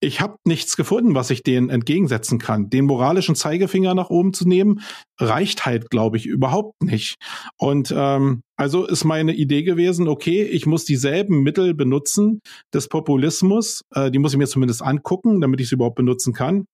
ich 0.04 0.22
habe 0.22 0.38
nichts 0.45 0.76
gefunden, 0.76 1.16
was 1.16 1.30
ich 1.30 1.43
denen 1.43 1.70
entgegensetzen 1.70 2.38
kann. 2.38 2.70
Den 2.70 2.86
moralischen 2.86 3.36
Zeigefinger 3.36 3.95
nach 3.95 4.10
oben 4.10 4.34
zu 4.34 4.47
nehmen, 4.47 4.82
reicht 5.20 5.66
halt, 5.66 5.89
glaube 5.89 6.18
ich, 6.18 6.26
überhaupt 6.26 6.84
nicht. 6.84 7.16
Und 7.58 7.93
ähm, 7.95 8.41
also 8.56 8.86
ist 8.86 9.06
meine 9.06 9.34
Idee 9.34 9.64
gewesen, 9.64 10.08
okay, 10.08 10.43
ich 10.43 10.66
muss 10.66 10.86
dieselben 10.86 11.41
Mittel 11.41 11.74
benutzen 11.74 12.41
des 12.74 12.89
Populismus, 12.89 13.82
äh, 13.95 14.12
die 14.12 14.20
muss 14.20 14.34
ich 14.34 14.38
mir 14.38 14.47
zumindest 14.47 14.82
angucken, 14.82 15.41
damit 15.41 15.62
ich 15.62 15.70
sie 15.70 15.76
überhaupt 15.76 15.95
benutzen 15.95 16.34
kann 16.34 16.66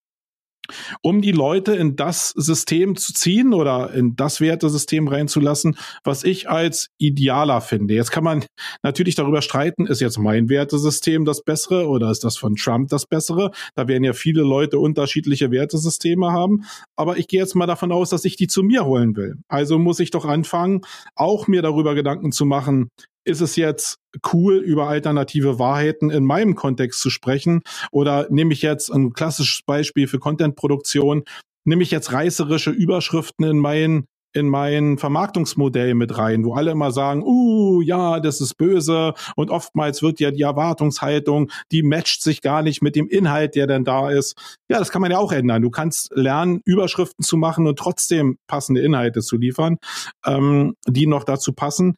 um 1.02 1.22
die 1.22 1.32
Leute 1.32 1.76
in 1.76 1.96
das 1.96 2.30
System 2.30 2.96
zu 2.96 3.14
ziehen 3.14 3.54
oder 3.54 3.94
in 3.94 4.16
das 4.16 4.42
Wertesystem 4.42 5.08
reinzulassen, 5.08 5.78
was 6.04 6.24
ich 6.24 6.50
als 6.50 6.90
idealer 6.98 7.62
finde. 7.62 7.94
Jetzt 7.94 8.12
kann 8.12 8.24
man 8.24 8.46
natürlich 8.84 9.16
darüber 9.16 9.42
streiten, 9.42 9.86
ist 9.86 10.02
jetzt 10.02 10.18
mein 10.18 10.50
Wertesystem 10.50 11.26
das 11.26 11.44
bessere 11.44 11.88
oder 11.88 12.12
ist 12.12 12.24
das 12.24 12.38
von 12.38 12.56
Trump 12.56 12.90
das 12.90 13.06
bessere? 13.06 13.52
Da 13.76 13.88
werden 13.88 14.04
ja 14.04 14.14
viele 14.14 14.42
Leute 14.42 14.80
unterschiedliche 14.80 15.52
Wertesysteme 15.52 16.32
haben. 16.32 16.64
Aber 16.96 17.18
ich 17.18 17.28
gehe 17.28 17.40
jetzt 17.40 17.56
mal 17.56 17.68
davon 17.68 17.92
aus, 17.92 18.10
dass 18.10 18.26
ich 18.26 18.36
die 18.36 18.48
zu 18.48 18.64
mir 18.64 18.86
holen 18.86 19.16
will. 19.16 19.36
Also 19.48 19.80
muss 19.80 20.00
ich 20.00 20.12
doch 20.12 20.26
anfangen, 20.26 20.82
auch 21.16 21.48
mir 21.48 21.62
darüber 21.62 21.96
Gedanken 21.96 22.32
zu 22.32 22.46
machen, 22.46 22.90
ist 23.30 23.42
es 23.42 23.56
jetzt 23.56 24.00
cool, 24.34 24.58
über 24.58 24.90
alternative 24.90 25.60
Wahrheiten 25.60 26.10
in 26.10 26.26
meinem 26.26 26.56
Kontext 26.56 27.00
zu 27.00 27.10
sprechen? 27.10 27.62
Oder 27.92 28.28
nehme 28.30 28.54
ich 28.54 28.62
jetzt 28.62 28.90
ein 28.90 29.14
klassisches 29.14 29.62
Beispiel 29.62 30.08
für 30.08 30.20
Contentproduktion, 30.20 31.24
nehme 31.66 31.84
ich 31.84 31.92
jetzt 31.92 32.12
reißerische 32.12 32.72
Überschriften 32.72 33.46
in 33.46 33.60
mein 33.60 34.06
in 34.34 34.48
mein 34.48 34.98
Vermarktungsmodell 34.98 35.96
mit 35.96 36.18
rein, 36.18 36.46
wo 36.46 36.54
alle 36.54 36.72
immer 36.72 36.92
sagen, 36.92 37.24
uh, 37.24 37.82
ja, 37.82 38.20
das 38.20 38.42
ist 38.42 38.58
böse 38.58 39.14
und 39.36 39.50
oftmals 39.50 40.04
wird 40.04 40.20
ja 40.20 40.30
die 40.30 40.44
Erwartungshaltung, 40.44 41.50
die 41.72 41.82
matcht 41.82 42.22
sich 42.22 42.42
gar 42.42 42.62
nicht 42.62 42.82
mit 42.82 42.96
dem 42.96 43.08
Inhalt, 43.08 43.56
der 43.56 43.66
denn 43.66 43.86
da 43.86 44.12
ist. 44.12 44.38
Ja, 44.70 44.78
das 44.78 44.92
kann 44.92 45.02
man 45.02 45.12
ja 45.12 45.18
auch 45.18 45.32
ändern. 45.32 45.64
Du 45.64 45.72
kannst 45.72 46.12
lernen, 46.14 46.62
Überschriften 46.64 47.26
zu 47.26 47.38
machen 47.38 47.66
und 47.66 47.80
trotzdem 47.80 48.38
passende 48.48 48.82
Inhalte 48.82 49.22
zu 49.22 49.38
liefern, 49.38 49.78
ähm, 50.26 50.76
die 50.88 51.08
noch 51.08 51.24
dazu 51.24 51.54
passen. 51.54 51.96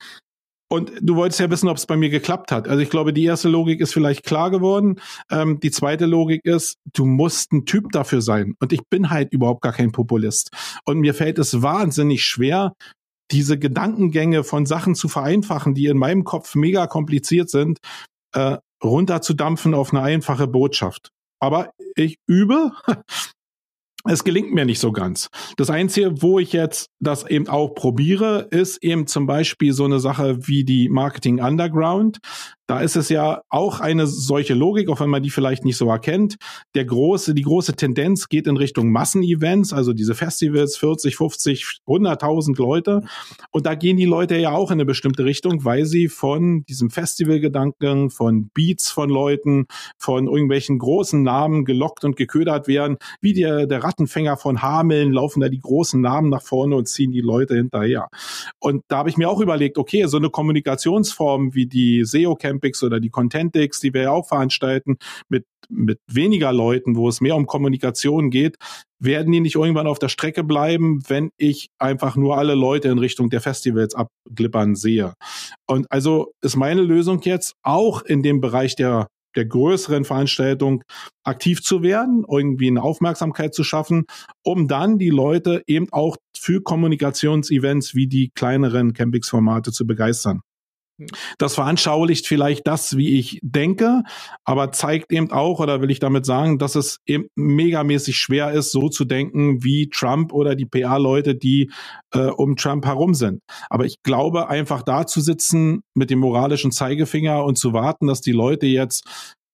Und 0.72 0.93
du 1.01 1.17
wolltest 1.17 1.41
ja 1.41 1.49
wissen, 1.51 1.67
ob 1.67 1.76
es 1.76 1.86
bei 1.86 1.97
mir 1.97 2.09
geklappt 2.09 2.49
hat. 2.49 2.69
Also 2.69 2.82
ich 2.82 2.89
glaube, 2.89 3.11
die 3.11 3.26
erste 3.26 3.49
Logik 3.49 3.82
ist 3.82 3.91
vielleicht 3.91 4.24
klar 4.24 4.49
geworden. 4.49 5.01
Ähm, 5.30 5.59
die 5.59 5.69
zweite 5.69 6.05
Logik 6.05 6.45
ist, 6.45 6.78
du 6.93 7.05
musst 7.05 7.51
ein 7.51 7.65
Typ 7.65 7.91
dafür 7.91 8.22
sein. 8.22 8.55
Und 8.61 8.72
ich 8.72 8.80
bin 8.89 9.09
halt 9.09 9.34
überhaupt 9.34 9.63
gar 9.63 9.74
kein 9.74 9.91
Populist. 9.91 10.49
Und 10.86 10.99
mir 10.99 11.13
fällt 11.13 11.39
es 11.39 11.61
wahnsinnig 11.61 12.24
schwer, 12.24 12.74
diese 13.32 13.59
Gedankengänge 13.59 14.45
von 14.45 14.65
Sachen 14.65 14.95
zu 14.95 15.09
vereinfachen, 15.09 15.76
die 15.76 15.88
in 15.88 15.97
meinem 15.97 16.24
Kopf 16.24 16.55
mega 16.55 16.88
kompliziert 16.88 17.49
sind, 17.49 17.80
äh, 18.34 18.55
runterzudampfen 18.82 19.74
auf 19.74 19.93
eine 19.93 20.03
einfache 20.03 20.47
Botschaft. 20.47 21.09
Aber 21.41 21.74
ich 21.95 22.15
übe 22.28 22.72
es 24.06 24.24
gelingt 24.24 24.54
mir 24.54 24.66
nicht 24.66 24.80
so 24.80 24.91
ganz. 24.91 25.30
Das 25.58 25.70
Einzige, 25.70 26.22
wo 26.22 26.39
ich 26.39 26.54
jetzt 26.54 26.89
das 26.99 27.26
eben 27.30 27.47
auch 27.47 27.70
probiere, 27.70 28.47
ist 28.52 28.84
eben 28.84 29.08
zum 29.08 29.28
Beispiel 29.28 29.74
so 29.74 29.86
eine 29.86 29.99
Sache 29.99 30.47
wie 30.47 30.64
die 30.64 30.89
Marketing 30.89 31.41
Underground. 31.41 32.20
Da 32.72 32.80
ist 32.80 32.95
es 32.95 33.09
ja 33.09 33.41
auch 33.49 33.82
eine 33.82 34.07
solche 34.07 34.53
Logik, 34.53 34.88
auch 34.88 35.01
wenn 35.01 35.09
man 35.09 35.22
die 35.22 35.30
vielleicht 35.30 35.65
nicht 35.65 35.76
so 35.76 35.89
erkennt. 35.89 36.38
Der 36.74 36.86
große, 36.86 37.34
die 37.34 37.41
große 37.41 37.76
Tendenz 37.76 38.30
geht 38.30 38.47
in 38.47 38.55
Richtung 38.55 38.93
Massenevents, 38.93 39.74
also 39.74 39.91
diese 39.91 40.15
Festivals, 40.15 40.78
40, 40.78 41.17
50, 41.17 41.65
100.000 41.86 42.57
Leute. 42.57 43.03
Und 43.51 43.65
da 43.65 43.76
gehen 43.76 43.97
die 43.97 44.05
Leute 44.05 44.38
ja 44.38 44.51
auch 44.51 44.72
in 44.72 44.76
eine 44.76 44.86
bestimmte 44.86 45.26
Richtung, 45.26 45.65
weil 45.65 45.84
sie 45.84 46.07
von 46.07 46.63
diesem 46.63 46.91
Festivalgedanken, 46.91 48.09
von 48.09 48.49
Beats 48.53 48.89
von 48.89 49.09
Leuten, 49.09 49.65
von 49.97 50.28
irgendwelchen 50.28 50.80
großen 50.80 51.22
Namen 51.22 51.65
gelockt 51.65 52.05
und 52.05 52.15
geködert 52.15 52.69
werden. 52.69 52.99
Wie 53.19 53.34
der, 53.34 53.67
der 53.67 53.84
Rattenfänger 53.84 54.38
von 54.38 54.61
Hameln 54.61 55.11
laufen 55.11 55.41
da 55.41 55.49
die 55.49 55.59
großen 55.59 55.99
Namen 55.99 56.30
nach 56.30 56.41
vorne 56.41 56.78
und 56.78 56.88
ziehen 56.88 57.11
die 57.11 57.19
Leute 57.19 57.53
hinterher. 57.53 58.07
Und 58.59 58.86
da 58.88 58.99
habe 58.99 59.09
ich 59.09 59.17
mir 59.17 59.30
auch 59.30 59.41
überlegt, 59.41 59.78
okay, 59.78 60.05
so 60.05 60.15
eine 60.15 60.30
Kommunikationsform 60.30 61.53
wie 61.53 61.65
die 61.65 62.05
SEO-Camp 62.05 62.61
Campix 62.62 62.84
oder 62.84 62.99
die 62.99 63.09
Contentix, 63.09 63.80
die 63.80 63.93
wir 63.93 64.03
ja 64.03 64.12
auch 64.12 64.28
veranstalten, 64.28 64.97
mit, 65.30 65.45
mit 65.70 65.99
weniger 66.07 66.53
Leuten, 66.53 66.95
wo 66.95 67.09
es 67.09 67.22
mehr 67.22 67.36
um 67.36 67.47
Kommunikation 67.47 68.30
geht, 68.30 68.57
werden 68.99 69.32
die 69.32 69.39
nicht 69.39 69.55
irgendwann 69.55 69.88
auf 69.88 69.99
der 69.99 70.09
Strecke 70.09 70.43
bleiben, 70.43 71.01
wenn 71.07 71.32
ich 71.38 71.70
einfach 71.80 72.16
nur 72.16 72.38
alle 72.38 72.55
Leute 72.55 72.89
in 72.89 72.99
Richtung 72.99 73.30
der 73.30 73.41
Festivals 73.41 73.95
abglippern 73.95 74.76
sehe. 74.76 75.14
Und 75.68 75.88
also 75.89 76.32
ist 76.41 76.55
meine 76.55 76.82
Lösung 76.82 77.22
jetzt 77.24 77.55
auch 77.64 78.03
in 78.03 78.22
dem 78.22 78.41
Bereich 78.41 78.76
der 78.76 79.07
der 79.36 79.45
größeren 79.45 80.03
Veranstaltung 80.03 80.84
aktiv 81.24 81.62
zu 81.62 81.84
werden, 81.84 82.26
irgendwie 82.30 82.68
eine 82.68 82.84
Aufmerksamkeit 82.84 83.53
zu 83.53 83.64
schaffen, 83.64 84.03
um 84.43 84.68
dann 84.68 84.97
die 84.97 85.09
Leute 85.09 85.64
eben 85.68 85.88
auch 85.91 86.18
für 86.38 86.62
Kommunikationsevents 86.62 87.95
wie 87.95 88.07
die 88.07 88.32
kleineren 88.36 88.91
Campings-Formate 88.91 89.72
zu 89.72 89.88
begeistern. 89.88 90.41
Das 91.38 91.56
veranschaulicht 91.56 92.28
vielleicht 92.28 92.68
das, 92.68 92.97
wie 92.97 93.18
ich 93.18 93.39
denke, 93.41 94.04
aber 94.43 94.72
zeigt 94.72 95.12
eben 95.12 95.32
auch, 95.32 95.60
oder 95.60 95.82
will 95.82 95.91
ich 95.91 95.99
damit 95.99 96.26
sagen, 96.26 96.60
dass 96.60 96.76
es 96.76 96.99
eben 97.06 97.28
megamäßig 97.36 98.18
schwer 98.18 98.52
ist, 98.52 98.72
so 98.72 98.89
zu 98.89 99.06
denken 99.06 99.64
wie 99.64 99.89
Trump 99.89 100.34
oder 100.34 100.56
die 100.56 100.66
PA-Leute, 100.66 101.36
die 101.36 101.72
äh, 102.14 102.28
um 102.28 102.56
Trump 102.56 102.86
herum 102.86 103.14
sind. 103.14 103.41
Aber 103.70 103.86
ich 103.86 104.02
glaube, 104.04 104.49
einfach 104.49 104.84
da 104.84 105.08
zu 105.08 105.22
sitzen 105.22 105.82
mit 105.93 106.10
dem 106.10 106.20
moralischen 106.20 106.72
Zeigefinger 106.72 107.43
und 107.45 107.58
zu 107.58 107.74
warten, 107.74 108.08
dass 108.08 108.22
die 108.22 108.32
Leute 108.32 108.68
jetzt 108.68 109.06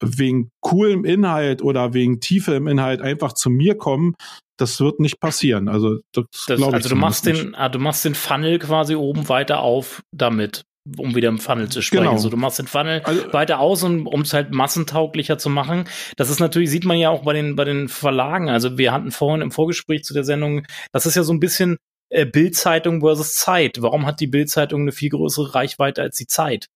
wegen 0.02 0.52
coolem 0.62 1.06
Inhalt 1.06 1.62
oder 1.62 1.94
wegen 1.94 2.20
Tiefe 2.20 2.54
im 2.54 2.68
Inhalt 2.68 3.02
einfach 3.02 3.34
zu 3.34 3.50
mir 3.50 3.76
kommen, 3.76 4.16
das 4.58 4.80
wird 4.80 5.00
nicht 5.00 5.20
passieren. 5.20 5.70
Also, 5.70 6.00
das, 6.14 6.26
das 6.48 6.62
also 6.62 6.90
du 6.90 6.96
machst 6.96 7.26
nicht. 7.26 7.42
den, 7.42 7.56
ah, 7.56 7.70
du 7.70 7.80
machst 7.80 8.06
den 8.06 8.16
Funnel 8.16 8.60
quasi 8.60 8.96
oben 8.96 9.30
weiter 9.30 9.60
auf 9.60 10.04
damit 10.12 10.64
um 10.98 11.16
wieder 11.16 11.30
im 11.30 11.40
Funnel 11.40 11.70
zu 11.70 11.82
sprechen. 11.82 12.04
Genau. 12.04 12.18
So, 12.18 12.30
du 12.30 12.38
machst 12.38 12.60
den 12.60 12.68
Funnel 12.68 13.02
also, 13.04 13.34
weiter 13.34 13.60
aus, 13.60 13.84
um 13.84 14.22
es 14.22 14.34
halt 14.34 14.52
massentauglicher 14.52 15.38
zu 15.38 15.50
machen. 15.50 15.86
Das 16.16 16.30
ist 16.30 16.40
natürlich, 16.40 16.70
sieht 16.70 16.86
man 16.86 16.98
ja 16.98 17.10
auch 17.10 17.24
bei 17.24 17.34
den, 17.34 17.56
bei 17.56 17.64
den 17.64 17.90
Verlagen. 17.90 18.50
Also 18.50 18.78
wir 18.78 18.92
hatten 18.92 19.12
vorhin 19.12 19.42
im 19.42 19.52
Vorgespräch 19.52 20.04
zu 20.04 20.14
der 20.14 20.24
Sendung, 20.24 20.66
das 20.92 21.06
ist 21.06 21.16
ja 21.16 21.24
so 21.24 21.34
ein 21.34 21.40
bisschen 21.40 21.78
äh, 22.10 22.26
Bildzeitung 22.26 23.02
versus 23.02 23.36
Zeit. 23.36 23.82
Warum 23.82 24.06
hat 24.06 24.20
die 24.20 24.28
Bildzeitung 24.28 24.82
eine 24.82 24.92
viel 24.92 25.10
größere 25.10 25.56
Reichweite 25.56 26.02
als 26.02 26.18
die 26.18 26.28
Zeit? 26.28 26.68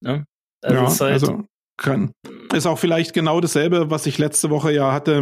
Ne? 0.00 0.26
Also 0.62 0.76
ja, 0.76 0.88
halt, 0.88 1.12
also 1.12 1.44
kann. 1.76 2.12
Ist 2.52 2.66
auch 2.66 2.78
vielleicht 2.78 3.14
genau 3.14 3.40
dasselbe, 3.40 3.90
was 3.90 4.06
ich 4.06 4.18
letzte 4.18 4.50
Woche 4.50 4.72
ja 4.72 4.92
hatte 4.92 5.12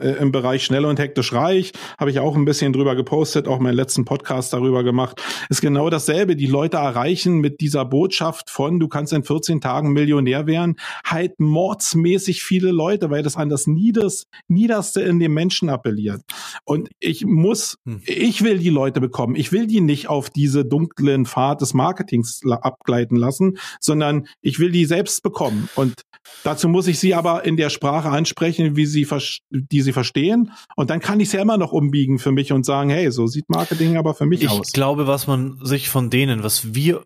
äh, 0.00 0.18
im 0.18 0.32
Bereich 0.32 0.64
schnell 0.64 0.84
und 0.84 0.98
hektisch 0.98 1.32
reich. 1.32 1.72
Habe 1.98 2.10
ich 2.10 2.18
auch 2.18 2.34
ein 2.36 2.44
bisschen 2.44 2.72
drüber 2.72 2.96
gepostet, 2.96 3.46
auch 3.46 3.58
meinen 3.58 3.74
letzten 3.74 4.04
Podcast 4.04 4.52
darüber 4.52 4.82
gemacht. 4.82 5.22
Ist 5.48 5.60
genau 5.60 5.88
dasselbe. 5.88 6.36
Die 6.36 6.46
Leute 6.46 6.78
erreichen 6.78 7.38
mit 7.38 7.60
dieser 7.60 7.84
Botschaft 7.84 8.50
von, 8.50 8.80
du 8.80 8.88
kannst 8.88 9.12
in 9.12 9.24
14 9.24 9.60
Tagen 9.60 9.92
Millionär 9.92 10.46
werden, 10.46 10.76
halt 11.04 11.38
mordsmäßig 11.38 12.42
viele 12.42 12.70
Leute, 12.70 13.10
weil 13.10 13.22
das 13.22 13.36
an 13.36 13.48
das 13.48 13.66
Nieders, 13.66 14.24
Niederste 14.48 15.00
in 15.02 15.18
dem 15.18 15.34
Menschen 15.34 15.68
appelliert. 15.68 16.22
Und 16.64 16.88
ich 16.98 17.24
muss, 17.24 17.76
hm. 17.84 18.02
ich 18.04 18.42
will 18.42 18.58
die 18.58 18.70
Leute 18.70 19.00
bekommen. 19.00 19.36
Ich 19.36 19.52
will 19.52 19.66
die 19.66 19.80
nicht 19.80 20.08
auf 20.08 20.30
diese 20.30 20.64
dunklen 20.64 21.26
Pfad 21.26 21.60
des 21.60 21.72
Marketings 21.74 22.40
abgleiten 22.44 23.16
lassen, 23.16 23.58
sondern 23.80 24.26
ich 24.40 24.58
will 24.58 24.70
die 24.70 24.84
selbst 24.84 25.22
bekommen. 25.22 25.68
Und 25.74 25.94
dazu 26.48 26.66
muss 26.66 26.86
ich 26.86 26.98
sie 26.98 27.14
aber 27.14 27.44
in 27.44 27.58
der 27.58 27.68
Sprache 27.68 28.08
ansprechen, 28.08 28.74
wie 28.74 28.86
sie, 28.86 29.06
die 29.50 29.82
sie 29.82 29.92
verstehen. 29.92 30.52
Und 30.76 30.88
dann 30.88 31.00
kann 31.00 31.20
ich 31.20 31.28
es 31.28 31.32
ja 31.32 31.42
immer 31.42 31.58
noch 31.58 31.72
umbiegen 31.72 32.18
für 32.18 32.32
mich 32.32 32.52
und 32.52 32.64
sagen, 32.64 32.88
hey, 32.88 33.12
so 33.12 33.26
sieht 33.26 33.50
Marketing 33.50 33.98
aber 33.98 34.14
für 34.14 34.24
mich 34.24 34.42
ich 34.42 34.48
aus. 34.48 34.68
Ich 34.68 34.72
glaube, 34.72 35.06
was 35.06 35.26
man 35.26 35.58
sich 35.62 35.90
von 35.90 36.08
denen, 36.08 36.42
was 36.42 36.74
wir 36.74 37.04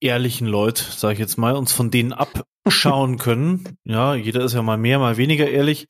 ehrlichen 0.00 0.46
Leute, 0.46 0.84
sage 0.94 1.14
ich 1.14 1.18
jetzt 1.18 1.38
mal, 1.38 1.56
uns 1.56 1.72
von 1.72 1.90
denen 1.90 2.12
abschauen 2.12 3.16
können, 3.18 3.78
ja, 3.84 4.14
jeder 4.14 4.44
ist 4.44 4.52
ja 4.52 4.62
mal 4.62 4.76
mehr, 4.76 4.98
mal 4.98 5.16
weniger 5.16 5.48
ehrlich, 5.48 5.86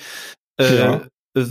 äh, 0.60 0.78
ja. 0.78 1.08
Äh, 1.36 1.44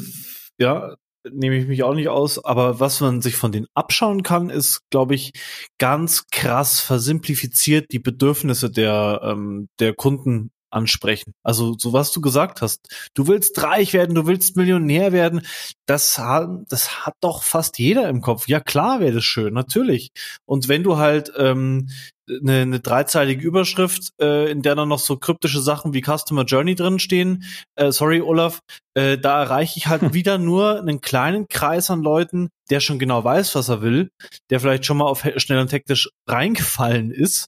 ja, 0.57 0.95
nehme 1.29 1.57
ich 1.57 1.67
mich 1.67 1.83
auch 1.83 1.95
nicht 1.95 2.07
aus, 2.07 2.43
aber 2.43 2.79
was 2.79 3.01
man 3.01 3.21
sich 3.21 3.35
von 3.35 3.51
denen 3.51 3.67
abschauen 3.73 4.23
kann, 4.23 4.49
ist, 4.49 4.83
glaube 4.89 5.15
ich, 5.15 5.33
ganz 5.79 6.27
krass 6.31 6.79
versimplifiziert 6.79 7.91
die 7.91 7.99
Bedürfnisse 7.99 8.71
der, 8.71 9.19
ähm, 9.23 9.67
der 9.79 9.93
Kunden 9.93 10.51
ansprechen. 10.69 11.33
Also 11.43 11.75
so 11.77 11.93
was 11.93 12.11
du 12.11 12.21
gesagt 12.21 12.61
hast, 12.61 12.87
du 13.13 13.27
willst 13.27 13.61
reich 13.61 13.93
werden, 13.93 14.15
du 14.15 14.27
willst 14.27 14.57
Millionär 14.57 15.11
werden, 15.11 15.41
das 15.85 16.17
hat, 16.17 16.49
das 16.69 17.05
hat 17.05 17.15
doch 17.21 17.43
fast 17.43 17.79
jeder 17.79 18.09
im 18.09 18.21
Kopf. 18.21 18.47
Ja 18.47 18.59
klar 18.59 18.99
wäre 18.99 19.13
das 19.13 19.23
schön, 19.23 19.53
natürlich. 19.53 20.09
Und 20.45 20.67
wenn 20.67 20.83
du 20.83 20.97
halt 20.97 21.31
ähm, 21.37 21.87
eine, 22.29 22.61
eine 22.61 22.79
dreizeilige 22.79 23.45
Überschrift, 23.45 24.09
äh, 24.19 24.49
in 24.51 24.61
der 24.61 24.75
dann 24.75 24.89
noch 24.89 24.99
so 24.99 25.17
kryptische 25.17 25.61
Sachen 25.61 25.93
wie 25.93 26.01
Customer 26.01 26.43
Journey 26.43 26.75
drin 26.75 26.99
stehen, 26.99 27.43
äh, 27.75 27.91
sorry 27.91 28.21
Olaf, 28.21 28.59
äh, 28.95 29.17
da 29.17 29.41
erreiche 29.41 29.77
ich 29.77 29.87
halt 29.87 30.01
wieder 30.13 30.37
nur 30.37 30.79
einen 30.79 31.01
kleinen 31.01 31.47
Kreis 31.47 31.89
an 31.89 32.01
Leuten, 32.01 32.49
der 32.69 32.79
schon 32.79 32.99
genau 32.99 33.23
weiß, 33.23 33.55
was 33.55 33.69
er 33.69 33.81
will, 33.81 34.09
der 34.49 34.59
vielleicht 34.59 34.85
schon 34.85 34.97
mal 34.97 35.05
auf 35.05 35.23
schnell 35.37 35.59
und 35.59 35.71
hektisch 35.71 36.09
reingefallen 36.27 37.11
ist. 37.11 37.45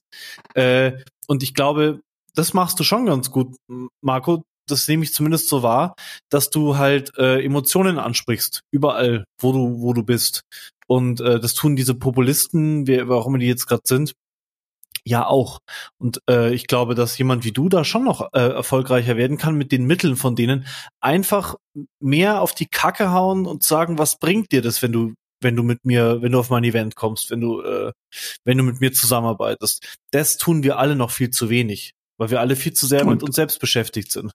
Äh, 0.54 0.92
und 1.26 1.42
ich 1.42 1.54
glaube, 1.54 2.00
das 2.38 2.54
machst 2.54 2.78
du 2.78 2.84
schon 2.84 3.06
ganz 3.06 3.30
gut, 3.32 3.56
Marco. 4.00 4.44
Das 4.68 4.86
nehme 4.86 5.02
ich 5.02 5.12
zumindest 5.12 5.48
so 5.48 5.62
wahr, 5.62 5.94
dass 6.30 6.50
du 6.50 6.76
halt 6.76 7.16
äh, 7.16 7.42
Emotionen 7.42 7.98
ansprichst, 7.98 8.60
überall, 8.70 9.24
wo 9.40 9.52
du, 9.52 9.80
wo 9.80 9.92
du 9.92 10.04
bist. 10.04 10.42
Und 10.86 11.20
äh, 11.20 11.40
das 11.40 11.54
tun 11.54 11.74
diese 11.74 11.94
Populisten, 11.94 12.86
wer, 12.86 13.02
immer 13.02 13.38
die 13.38 13.46
jetzt 13.46 13.66
gerade 13.66 13.82
sind, 13.84 14.12
ja 15.04 15.26
auch. 15.26 15.58
Und 15.98 16.20
äh, 16.30 16.52
ich 16.54 16.66
glaube, 16.66 16.94
dass 16.94 17.18
jemand 17.18 17.44
wie 17.44 17.52
du 17.52 17.68
da 17.68 17.82
schon 17.82 18.04
noch 18.04 18.32
äh, 18.32 18.38
erfolgreicher 18.38 19.16
werden 19.16 19.38
kann 19.38 19.56
mit 19.56 19.72
den 19.72 19.86
Mitteln 19.86 20.16
von 20.16 20.36
denen. 20.36 20.66
Einfach 21.00 21.56
mehr 21.98 22.42
auf 22.42 22.54
die 22.54 22.66
Kacke 22.66 23.10
hauen 23.10 23.46
und 23.46 23.62
sagen, 23.62 23.98
was 23.98 24.18
bringt 24.18 24.52
dir 24.52 24.62
das, 24.62 24.82
wenn 24.82 24.92
du 24.92 25.14
wenn 25.40 25.54
du 25.54 25.62
mit 25.62 25.84
mir, 25.84 26.20
wenn 26.20 26.32
du 26.32 26.40
auf 26.40 26.50
mein 26.50 26.64
Event 26.64 26.96
kommst, 26.96 27.30
wenn 27.30 27.40
du, 27.40 27.62
äh, 27.62 27.92
wenn 28.44 28.58
du 28.58 28.64
mit 28.64 28.80
mir 28.80 28.92
zusammenarbeitest. 28.92 29.98
Das 30.10 30.36
tun 30.36 30.64
wir 30.64 30.78
alle 30.78 30.96
noch 30.96 31.12
viel 31.12 31.30
zu 31.30 31.48
wenig 31.48 31.94
weil 32.18 32.30
wir 32.30 32.40
alle 32.40 32.56
viel 32.56 32.72
zu 32.72 32.86
sehr 32.86 33.02
und, 33.02 33.14
mit 33.14 33.22
uns 33.22 33.36
selbst 33.36 33.60
beschäftigt 33.60 34.12
sind. 34.12 34.32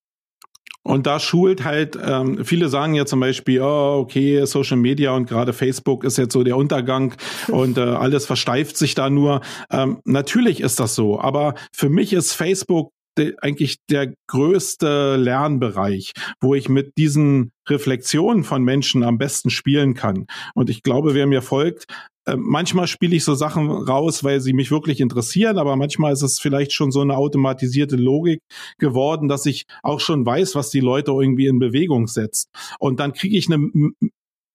Und 0.86 1.08
da 1.08 1.20
schult 1.20 1.64
halt, 1.64 1.98
ähm, 2.04 2.44
viele 2.44 2.68
sagen 2.68 2.94
ja 2.94 3.06
zum 3.06 3.22
Beispiel, 3.22 3.62
oh, 3.62 4.00
okay, 4.02 4.46
Social 4.46 4.76
Media 4.76 5.16
und 5.16 5.30
gerade 5.30 5.54
Facebook 5.54 6.04
ist 6.04 6.18
jetzt 6.18 6.34
so 6.34 6.44
der 6.44 6.58
Untergang 6.58 7.16
und 7.48 7.78
äh, 7.78 7.82
alles 7.82 8.26
versteift 8.26 8.76
sich 8.76 8.94
da 8.94 9.10
nur. 9.10 9.42
Ähm, 9.72 10.00
natürlich 10.04 10.60
ist 10.60 10.80
das 10.80 10.96
so, 10.96 11.20
aber 11.20 11.56
für 11.74 11.90
mich 11.90 12.12
ist 12.12 12.34
Facebook 12.34 12.92
de, 13.18 13.36
eigentlich 13.42 13.78
der 13.90 14.14
größte 14.28 15.16
Lernbereich, 15.16 16.12
wo 16.42 16.54
ich 16.54 16.68
mit 16.68 16.98
diesen 16.98 17.52
Reflexionen 17.70 18.44
von 18.44 18.62
Menschen 18.64 19.04
am 19.04 19.18
besten 19.18 19.50
spielen 19.50 19.94
kann. 19.94 20.26
Und 20.54 20.70
ich 20.70 20.84
glaube, 20.84 21.14
wer 21.14 21.28
mir 21.28 21.42
folgt, 21.42 21.86
äh, 22.26 22.36
manchmal 22.38 22.88
spiele 22.88 23.16
ich 23.16 23.24
so 23.24 23.36
Sachen 23.36 23.70
raus, 23.70 24.24
weil 24.24 24.40
sie 24.40 24.54
mich 24.54 24.72
wirklich 24.72 25.02
interessieren, 25.02 25.58
aber 25.58 25.76
manchmal 25.76 26.14
ist 26.14 26.22
es 26.22 26.40
vielleicht 26.40 26.74
schon 26.74 26.92
so 26.92 27.02
eine 27.02 27.18
automatisierte 27.18 27.96
Logik 27.96 28.42
geworden, 28.78 29.28
dass 29.28 29.46
ich 29.46 29.66
auch 29.82 30.00
schon 30.00 30.26
weiß, 30.26 30.56
was 30.56 30.70
die 30.70 30.80
Leute 30.80 31.12
irgendwie 31.12 31.48
in 31.48 31.60
Bewegung 31.60 32.08
setzt. 32.08 32.50
Und 32.80 33.00
dann 33.00 33.14
kriege 33.14 33.38
ich 33.38 33.52
eine 33.52 33.70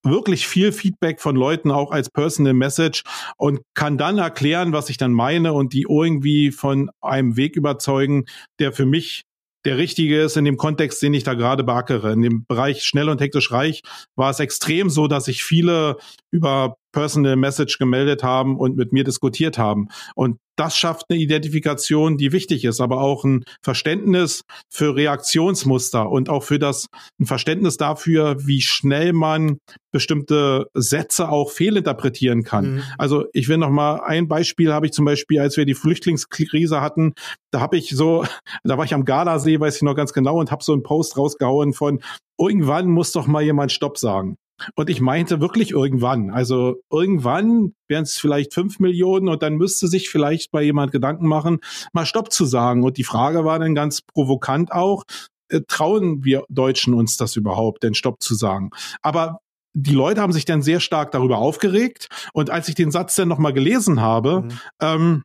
wirklich 0.05 0.47
viel 0.47 0.73
Feedback 0.73 1.21
von 1.21 1.37
Leuten 1.37 1.71
auch 1.71 1.91
als 1.91 2.09
Personal 2.11 2.55
Message 2.55 3.03
und 3.37 3.61
kann 3.75 3.99
dann 3.99 4.19
erklären, 4.19 4.73
was 4.73 4.91
ich 4.91 4.97
dann 4.97 5.13
meine 5.13 5.53
und 5.53 5.73
die 5.73 5.87
irgendwie 5.89 6.53
von 6.53 6.91
einem 7.01 7.37
Weg 7.37 7.57
überzeugen, 7.57 8.25
der 8.59 8.73
für 8.73 8.87
mich 8.87 9.25
der 9.65 9.77
richtige 9.77 10.23
ist 10.23 10.37
in 10.37 10.45
dem 10.45 10.57
Kontext, 10.57 11.03
den 11.03 11.15
ich 11.15 11.25
da 11.25 11.35
gerade 11.35 11.65
beackere. 11.65 12.13
In 12.13 12.23
dem 12.23 12.47
Bereich 12.47 12.85
schnell 12.85 13.09
und 13.09 13.21
hektisch 13.21 13.51
reich 13.51 13.83
war 14.15 14.31
es 14.31 14.41
extrem 14.41 14.89
so, 14.89 15.09
dass 15.09 15.25
sich 15.25 15.43
viele 15.43 15.97
über 16.31 16.77
Personal 16.99 17.37
Message 17.37 17.79
gemeldet 17.79 18.25
haben 18.25 18.59
und 18.59 18.77
mit 18.77 18.93
mir 18.93 19.05
diskutiert 19.05 19.57
haben. 19.57 19.87
Und 20.17 20.39
das 20.57 20.77
schafft 20.77 21.05
eine 21.09 21.21
Identifikation, 21.21 22.17
die 22.17 22.33
wichtig 22.33 22.65
ist, 22.65 22.81
aber 22.81 23.01
auch 23.01 23.23
ein 23.23 23.45
Verständnis 23.63 24.43
für 24.69 24.97
Reaktionsmuster 24.97 26.11
und 26.11 26.29
auch 26.29 26.43
für 26.43 26.59
das, 26.59 26.89
ein 27.21 27.27
Verständnis 27.27 27.77
dafür, 27.77 28.45
wie 28.45 28.63
schnell 28.63 29.13
man 29.13 29.59
bestimmte 29.93 30.67
Sätze 30.75 31.29
auch 31.29 31.53
fehlinterpretieren 31.53 32.43
kann. 32.43 32.75
Mhm. 32.75 32.83
Also 32.99 33.27
ich 33.33 33.49
will 33.49 33.59
noch 33.59 33.71
mal 33.71 34.01
ein 34.01 34.27
Beispiel 34.27 34.73
habe 34.73 34.87
ich 34.87 34.93
zum 34.93 35.05
Beispiel, 35.05 35.39
als 35.39 35.57
wir 35.57 35.67
die 35.67 35.75
Flüchtlingskrise 35.75 36.81
hatten, 36.81 37.15
da 37.53 37.61
habe 37.61 37.77
ich 37.77 37.91
so, 37.91 38.25
da 38.65 38.77
war 38.77 38.85
ich 38.85 38.95
am 38.95 39.05
Gardasee, 39.05 39.61
weiß 39.61 39.77
ich 39.77 39.83
noch 39.83 39.95
ganz 39.95 40.13
genau, 40.13 40.41
und 40.41 40.51
habe 40.51 40.65
so 40.65 40.73
einen 40.73 40.83
Post 40.83 41.17
rausgehauen 41.17 41.75
von 41.75 42.01
irgendwann 42.41 42.89
muss 42.89 43.13
doch 43.13 43.29
mal 43.29 43.43
jemand 43.43 43.71
Stopp 43.71 43.99
sagen. 43.99 44.37
Und 44.75 44.91
ich 44.91 45.01
meinte 45.01 45.41
wirklich 45.41 45.71
irgendwann. 45.71 46.31
Also 46.31 46.77
irgendwann 46.91 47.75
wären 47.87 48.05
es 48.05 48.19
vielleicht 48.19 48.55
fünf 48.55 48.79
Millionen 48.79 49.29
und 49.29 49.43
dann 49.43 49.57
müsste 49.57 49.89
sich 49.89 50.09
vielleicht 50.09 50.51
bei 50.51 50.63
jemand 50.63 50.93
Gedanken 50.93 51.27
machen, 51.27 51.59
mal 51.93 52.07
Stopp 52.07 52.33
zu 52.33 52.45
sagen. 52.45 52.85
Und 52.85 52.97
die 52.97 53.05
Frage 53.05 53.45
war 53.45 53.59
dann 53.59 53.75
ganz 53.75 54.03
provokant 54.03 54.73
auch, 54.73 55.05
äh, 55.49 55.61
trauen 55.67 56.25
wir 56.25 56.45
Deutschen 56.49 56.95
uns 56.95 57.17
das 57.17 57.37
überhaupt, 57.37 57.83
denn 57.83 57.95
Stopp 57.95 58.23
zu 58.23 58.35
sagen? 58.35 58.71
Aber 59.03 59.41
die 59.75 59.95
Leute 59.95 60.21
haben 60.21 60.33
sich 60.33 60.45
dann 60.45 60.63
sehr 60.63 60.81
stark 60.81 61.13
darüber 61.13 61.39
aufgeregt. 61.39 62.09
Und 62.33 62.51
als 62.51 62.69
ich 62.69 62.75
den 62.75 62.91
Satz 62.91 63.15
dann 63.15 63.29
nochmal 63.29 63.53
gelesen 63.53 64.01
habe, 64.01 64.43
mhm. 64.43 64.59
ähm, 64.81 65.23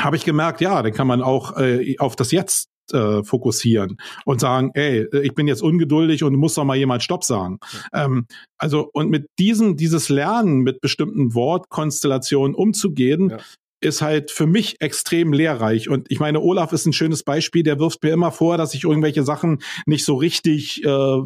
habe 0.00 0.16
ich 0.16 0.24
gemerkt, 0.24 0.60
ja, 0.60 0.82
dann 0.82 0.92
kann 0.92 1.06
man 1.06 1.22
auch 1.22 1.56
äh, 1.58 1.96
auf 1.98 2.16
das 2.16 2.30
Jetzt 2.30 2.69
äh, 2.92 3.22
fokussieren 3.24 3.96
und 4.24 4.40
sagen, 4.40 4.70
ey, 4.74 5.06
ich 5.22 5.34
bin 5.34 5.48
jetzt 5.48 5.62
ungeduldig 5.62 6.24
und 6.24 6.34
muss 6.36 6.54
doch 6.54 6.64
mal 6.64 6.76
jemand 6.76 7.02
Stopp 7.02 7.24
sagen. 7.24 7.58
Ähm, 7.92 8.26
also 8.58 8.88
und 8.92 9.10
mit 9.10 9.26
diesem, 9.38 9.76
dieses 9.76 10.08
Lernen 10.08 10.60
mit 10.60 10.80
bestimmten 10.80 11.34
Wortkonstellationen 11.34 12.54
umzugehen, 12.54 13.30
ja 13.30 13.38
ist 13.82 14.02
halt 14.02 14.30
für 14.30 14.46
mich 14.46 14.80
extrem 14.80 15.32
lehrreich. 15.32 15.88
Und 15.88 16.10
ich 16.10 16.20
meine, 16.20 16.40
Olaf 16.40 16.72
ist 16.72 16.86
ein 16.86 16.92
schönes 16.92 17.22
Beispiel, 17.22 17.62
der 17.62 17.78
wirft 17.78 18.02
mir 18.02 18.10
immer 18.10 18.30
vor, 18.30 18.58
dass 18.58 18.74
ich 18.74 18.84
irgendwelche 18.84 19.22
Sachen 19.22 19.62
nicht 19.86 20.04
so 20.04 20.16
richtig 20.16 20.84
äh, 20.84 21.20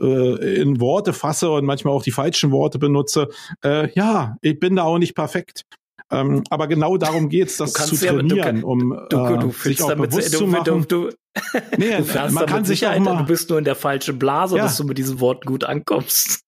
äh, 0.00 0.60
in 0.60 0.80
Worte 0.80 1.12
fasse 1.12 1.50
und 1.50 1.64
manchmal 1.64 1.94
auch 1.94 2.02
die 2.02 2.12
falschen 2.12 2.52
Worte 2.52 2.78
benutze. 2.78 3.28
Äh, 3.64 3.92
ja, 3.94 4.36
ich 4.40 4.58
bin 4.60 4.76
da 4.76 4.84
auch 4.84 4.98
nicht 4.98 5.14
perfekt. 5.14 5.62
Ähm, 6.12 6.44
aber 6.50 6.68
genau 6.68 6.96
darum 6.96 7.28
geht's, 7.28 7.56
das 7.56 7.72
zu 7.72 7.96
trainieren, 7.96 8.58
ja, 8.58 8.64
um 8.64 8.90
du, 9.10 9.16
du, 9.16 9.36
du 9.38 9.48
äh, 9.48 9.52
sich 9.52 9.82
auch 9.82 9.88
damit, 9.88 10.10
bewusst 10.10 10.32
zu 10.32 10.46
machen. 10.46 10.86
Du, 10.88 11.10
nee, 11.76 11.98
man 12.30 12.46
kann 12.46 12.64
sich 12.64 12.86
auch 12.86 12.98
mal, 12.98 13.18
du 13.18 13.24
bist 13.24 13.50
nur 13.50 13.58
in 13.58 13.64
der 13.64 13.74
falschen 13.74 14.18
Blase, 14.18 14.56
ja. 14.56 14.62
dass 14.62 14.76
du 14.76 14.84
mit 14.84 14.98
diesen 14.98 15.18
Worten 15.20 15.46
gut 15.46 15.64
ankommst. 15.64 16.44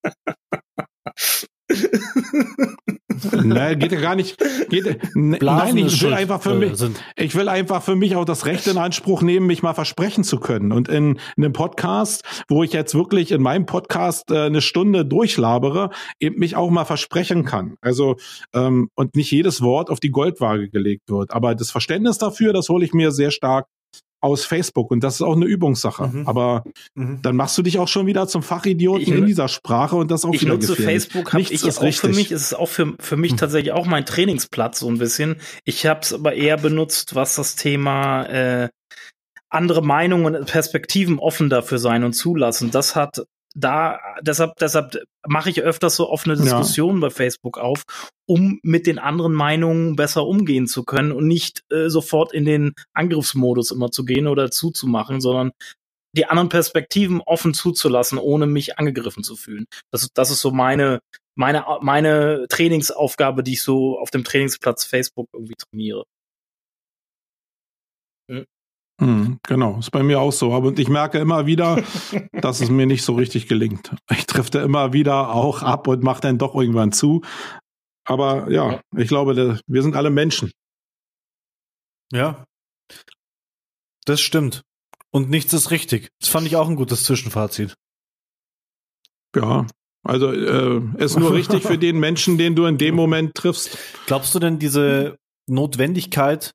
nein, 3.33 3.79
geht 3.79 3.93
ja 3.93 4.01
gar 4.01 4.15
nicht. 4.15 4.37
Geht, 4.69 4.99
nein, 5.15 5.77
ich 5.77 6.03
will 6.03 6.15
einfach 6.15 6.43
für 6.43 6.55
mich, 6.55 6.73
ich 7.17 7.35
will 7.35 7.49
einfach 7.49 7.83
für 7.83 7.97
mich 7.97 8.17
auch 8.17 8.25
das 8.25 8.47
Recht 8.47 8.67
in 8.67 8.79
Anspruch 8.79 9.23
nehmen, 9.23 9.47
mich 9.47 9.63
mal 9.63 9.75
versprechen 9.75 10.25
zu 10.25 10.39
können. 10.39 10.73
Und 10.73 10.89
in, 10.89 11.19
in 11.37 11.45
einem 11.45 11.53
Podcast, 11.53 12.25
wo 12.49 12.63
ich 12.63 12.73
jetzt 12.73 12.95
wirklich 12.95 13.33
in 13.33 13.43
meinem 13.43 13.67
Podcast 13.67 14.31
äh, 14.31 14.43
eine 14.43 14.61
Stunde 14.61 15.05
durchlabere, 15.05 15.91
eben 16.21 16.39
mich 16.39 16.57
auch 16.57 16.71
mal 16.71 16.85
versprechen 16.85 17.45
kann. 17.45 17.75
Also 17.81 18.17
ähm, 18.55 18.91
und 18.95 19.17
nicht 19.17 19.31
jedes 19.31 19.63
Wort 19.63 19.91
auf 19.91 20.01
die 20.01 20.11
Goldwaage 20.11 20.69
gelegt 20.69 21.11
wird. 21.11 21.33
Aber 21.33 21.55
das 21.55 21.71
Verständnis 21.71 22.19
dafür, 22.19 22.53
das 22.53 22.69
hole 22.69 22.85
ich 22.85 22.93
mir 22.93 23.11
sehr 23.11 23.31
stark 23.31 23.67
aus 24.21 24.45
Facebook 24.45 24.91
und 24.91 25.05
das 25.05 25.17
ist 25.17 25.23
auch 25.23 25.37
eine 25.37 25.45
Übungssache. 25.45 26.09
Mhm. 26.09 26.27
Aber 26.27 26.65
mhm. 26.95 27.21
dann 27.23 27.37
machst 27.37 27.57
du 27.57 27.63
dich 27.63 27.79
auch 27.79 27.89
schon 27.89 28.07
wieder 28.07 28.27
zum 28.27 28.43
Fachidioten 28.43 29.03
ich, 29.03 29.09
in 29.09 29.27
dieser 29.27 29.49
Sprache 29.49 29.97
und 29.97 30.11
das 30.11 30.25
auch 30.25 30.33
ich 30.33 30.43
wieder 30.43 30.55
nutze 30.55 30.69
gefährlich. 30.69 31.05
Facebook, 31.05 31.33
habe 31.33 31.43
ich 31.43 31.63
auch 31.63 31.83
richtig. 31.83 32.01
für 32.01 32.09
mich 32.09 32.33
ist 32.33 32.43
es 32.43 32.55
auch 32.55 32.69
für, 32.69 32.95
für 32.99 33.17
mich 33.17 33.33
mhm. 33.33 33.37
tatsächlich 33.37 33.73
auch 33.73 33.87
mein 33.87 34.07
Trainingsplatz 34.07 34.81
so 34.81 34.89
ein 34.89 34.99
bisschen. 34.99 35.37
Ich 35.65 35.87
habe 35.87 36.01
es 36.01 36.13
aber 36.13 36.35
eher 36.35 36.57
benutzt, 36.57 37.15
was 37.15 37.37
das 37.37 37.57
Thema 37.57 38.25
äh, 38.25 38.69
andere 39.51 39.83
Meinungen 39.83 40.35
und 40.37 40.47
Perspektiven 40.47 41.19
offen 41.19 41.49
dafür 41.49 41.79
sein 41.79 42.05
und 42.05 42.13
zulassen. 42.13 42.71
Das 42.71 42.97
hat 42.97 43.23
da, 43.55 44.01
deshalb, 44.21 44.57
deshalb 44.57 45.03
mache 45.27 45.51
ich 45.51 45.63
öfters 45.63 45.97
so 45.97 46.09
offene 46.09 46.37
Diskussionen 46.37 47.01
ja. 47.01 47.09
bei 47.09 47.11
Facebook 47.11 47.59
auf, 47.59 47.83
um 48.27 48.61
mit 48.63 48.87
den 48.87 48.99
anderen 48.99 49.33
Meinungen 49.33 49.97
besser 49.97 50.27
umgehen 50.27 50.67
zu 50.67 50.85
können 50.85 51.13
und 51.13 51.27
nicht 51.27 51.63
äh, 51.71 51.89
sofort 51.89 52.33
in 52.33 52.45
den 52.45 52.75
Angriffsmodus 52.93 53.71
immer 53.71 53.91
zu 53.91 54.05
gehen 54.05 54.27
oder 54.27 54.51
zuzumachen, 54.51 55.21
sondern 55.21 55.53
die 56.17 56.27
anderen 56.27 56.49
Perspektiven 56.49 57.21
offen 57.21 57.55
zuzulassen, 57.55 58.19
ohne 58.19 58.47
mich 58.47 58.79
angegriffen 58.79 59.23
zu 59.23 59.37
fühlen. 59.37 59.67
Das, 59.91 60.09
das 60.15 60.31
ist 60.31 60.41
so 60.41 60.51
meine, 60.51 61.01
meine, 61.35 61.65
meine 61.81 62.47
Trainingsaufgabe, 62.49 63.43
die 63.43 63.55
ich 63.55 63.63
so 63.63 63.99
auf 63.99 64.11
dem 64.11 64.25
Trainingsplatz 64.25 64.85
Facebook 64.85 65.29
irgendwie 65.33 65.55
trainiere. 65.55 66.05
Hm. 68.31 68.45
Hm, 69.01 69.39
genau, 69.45 69.79
ist 69.79 69.93
bei 69.93 70.03
mir 70.03 70.21
auch 70.21 70.33
so. 70.33 70.53
Aber 70.53 70.77
ich 70.77 70.89
merke 70.89 71.19
immer 71.19 71.47
wieder, 71.47 71.83
dass 72.33 72.61
es 72.61 72.71
mir 72.71 72.87
nicht 72.87 73.05
so 73.05 73.15
richtig 73.15 73.47
gelingt. 73.47 73.95
Ich 74.11 74.27
treffe 74.27 74.51
da 74.51 74.63
immer 74.63 74.93
wieder 74.93 75.35
auch 75.35 75.63
ab 75.63 75.87
und 75.87 76.03
mache 76.03 76.21
dann 76.21 76.39
doch 76.39 76.55
irgendwann 76.55 76.93
zu. 76.93 77.23
Aber 78.05 78.51
ja, 78.51 78.81
ich 78.97 79.09
glaube, 79.09 79.61
wir 79.67 79.83
sind 79.83 79.95
alle 79.95 80.11
Menschen. 80.11 80.51
Ja, 82.11 82.45
das 84.05 84.21
stimmt. 84.21 84.63
Und 85.11 85.29
nichts 85.29 85.53
ist 85.53 85.71
richtig. 85.71 86.09
Das 86.21 86.31
fand 86.31 86.47
ich 86.47 86.57
auch 86.57 86.69
ein 86.69 86.77
gutes 86.77 87.05
Zwischenfazit. 87.05 87.75
Ja, 89.37 89.67
also 90.03 90.33
äh, 90.33 90.81
ist 90.97 91.19
nur 91.19 91.35
richtig 91.35 91.63
für 91.63 91.79
den 91.79 91.99
Menschen, 92.01 92.39
den 92.39 92.57
du 92.57 92.65
in 92.65 92.79
dem 92.79 92.95
Moment 92.95 93.35
triffst. 93.35 93.77
Glaubst 94.07 94.35
du 94.35 94.39
denn 94.39 94.59
diese 94.59 95.19
Notwendigkeit, 95.47 96.55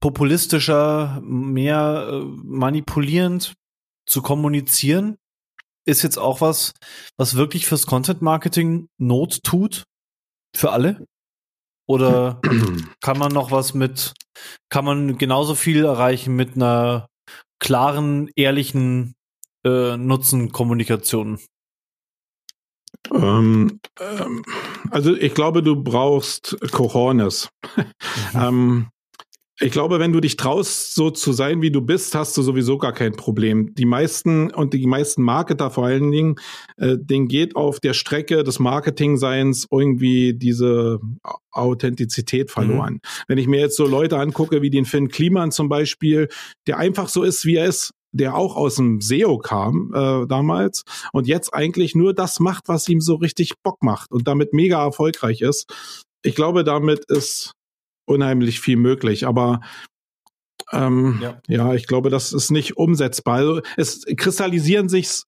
populistischer, 0.00 1.20
mehr 1.22 2.08
äh, 2.10 2.24
manipulierend 2.24 3.54
zu 4.06 4.22
kommunizieren, 4.22 5.16
ist 5.86 6.02
jetzt 6.02 6.18
auch 6.18 6.40
was, 6.40 6.72
was 7.16 7.36
wirklich 7.36 7.66
fürs 7.66 7.86
Content 7.86 8.22
Marketing 8.22 8.88
Not 8.98 9.42
tut 9.42 9.84
für 10.54 10.70
alle? 10.70 11.06
Oder 11.86 12.40
kann 13.00 13.18
man 13.18 13.32
noch 13.32 13.50
was 13.50 13.74
mit, 13.74 14.12
kann 14.68 14.84
man 14.84 15.18
genauso 15.18 15.54
viel 15.54 15.84
erreichen 15.84 16.36
mit 16.36 16.54
einer 16.54 17.08
klaren, 17.58 18.30
ehrlichen 18.36 19.14
äh, 19.64 19.96
Nutzenkommunikation? 19.96 21.40
Ähm, 23.12 23.80
ähm, 23.98 24.44
also 24.90 25.14
ich 25.14 25.34
glaube, 25.34 25.62
du 25.62 25.82
brauchst 25.82 26.56
Cojones. 26.72 27.48
Mhm. 27.76 27.84
ähm, 28.34 28.88
ich 29.60 29.72
glaube, 29.72 29.98
wenn 29.98 30.12
du 30.12 30.20
dich 30.20 30.36
traust, 30.36 30.94
so 30.94 31.10
zu 31.10 31.32
sein, 31.32 31.62
wie 31.62 31.72
du 31.72 31.80
bist, 31.80 32.14
hast 32.14 32.36
du 32.36 32.42
sowieso 32.42 32.78
gar 32.78 32.92
kein 32.92 33.16
Problem. 33.16 33.74
Die 33.74 33.86
meisten 33.86 34.52
und 34.52 34.72
die 34.72 34.86
meisten 34.86 35.22
Marketer 35.22 35.70
vor 35.70 35.86
allen 35.86 36.12
Dingen, 36.12 36.36
äh, 36.76 36.96
denen 36.96 37.26
geht 37.26 37.56
auf 37.56 37.80
der 37.80 37.92
Strecke 37.92 38.44
des 38.44 38.60
Marketing-Seins 38.60 39.66
irgendwie 39.70 40.34
diese 40.34 41.00
Authentizität 41.50 42.52
verloren. 42.52 42.94
Mhm. 42.94 43.00
Wenn 43.26 43.38
ich 43.38 43.48
mir 43.48 43.60
jetzt 43.60 43.76
so 43.76 43.86
Leute 43.86 44.18
angucke, 44.18 44.62
wie 44.62 44.70
den 44.70 44.84
Finn 44.84 45.08
Kliman 45.08 45.50
zum 45.50 45.68
Beispiel, 45.68 46.28
der 46.68 46.78
einfach 46.78 47.08
so 47.08 47.24
ist, 47.24 47.44
wie 47.44 47.56
er 47.56 47.66
ist, 47.66 47.92
der 48.12 48.36
auch 48.36 48.56
aus 48.56 48.76
dem 48.76 49.00
SEO 49.00 49.38
kam 49.38 49.92
äh, 49.92 50.26
damals 50.26 50.84
und 51.12 51.26
jetzt 51.26 51.52
eigentlich 51.52 51.94
nur 51.94 52.14
das 52.14 52.38
macht, 52.38 52.68
was 52.68 52.88
ihm 52.88 53.00
so 53.00 53.16
richtig 53.16 53.54
Bock 53.62 53.82
macht 53.82 54.12
und 54.12 54.28
damit 54.28 54.52
mega 54.52 54.82
erfolgreich 54.82 55.40
ist. 55.40 55.66
Ich 56.22 56.34
glaube, 56.34 56.64
damit 56.64 57.04
ist 57.08 57.52
unheimlich 58.08 58.60
viel 58.60 58.76
möglich. 58.76 59.26
Aber 59.26 59.60
ähm, 60.72 61.18
ja. 61.22 61.40
ja. 61.48 61.74
ich 61.74 61.86
glaube, 61.86 62.10
das 62.10 62.32
ist 62.32 62.50
nicht 62.50 62.76
umsetzbar. 62.76 63.36
Also 63.36 63.60
es 63.76 64.04
kristallisieren 64.16 64.88
sich 64.88 65.22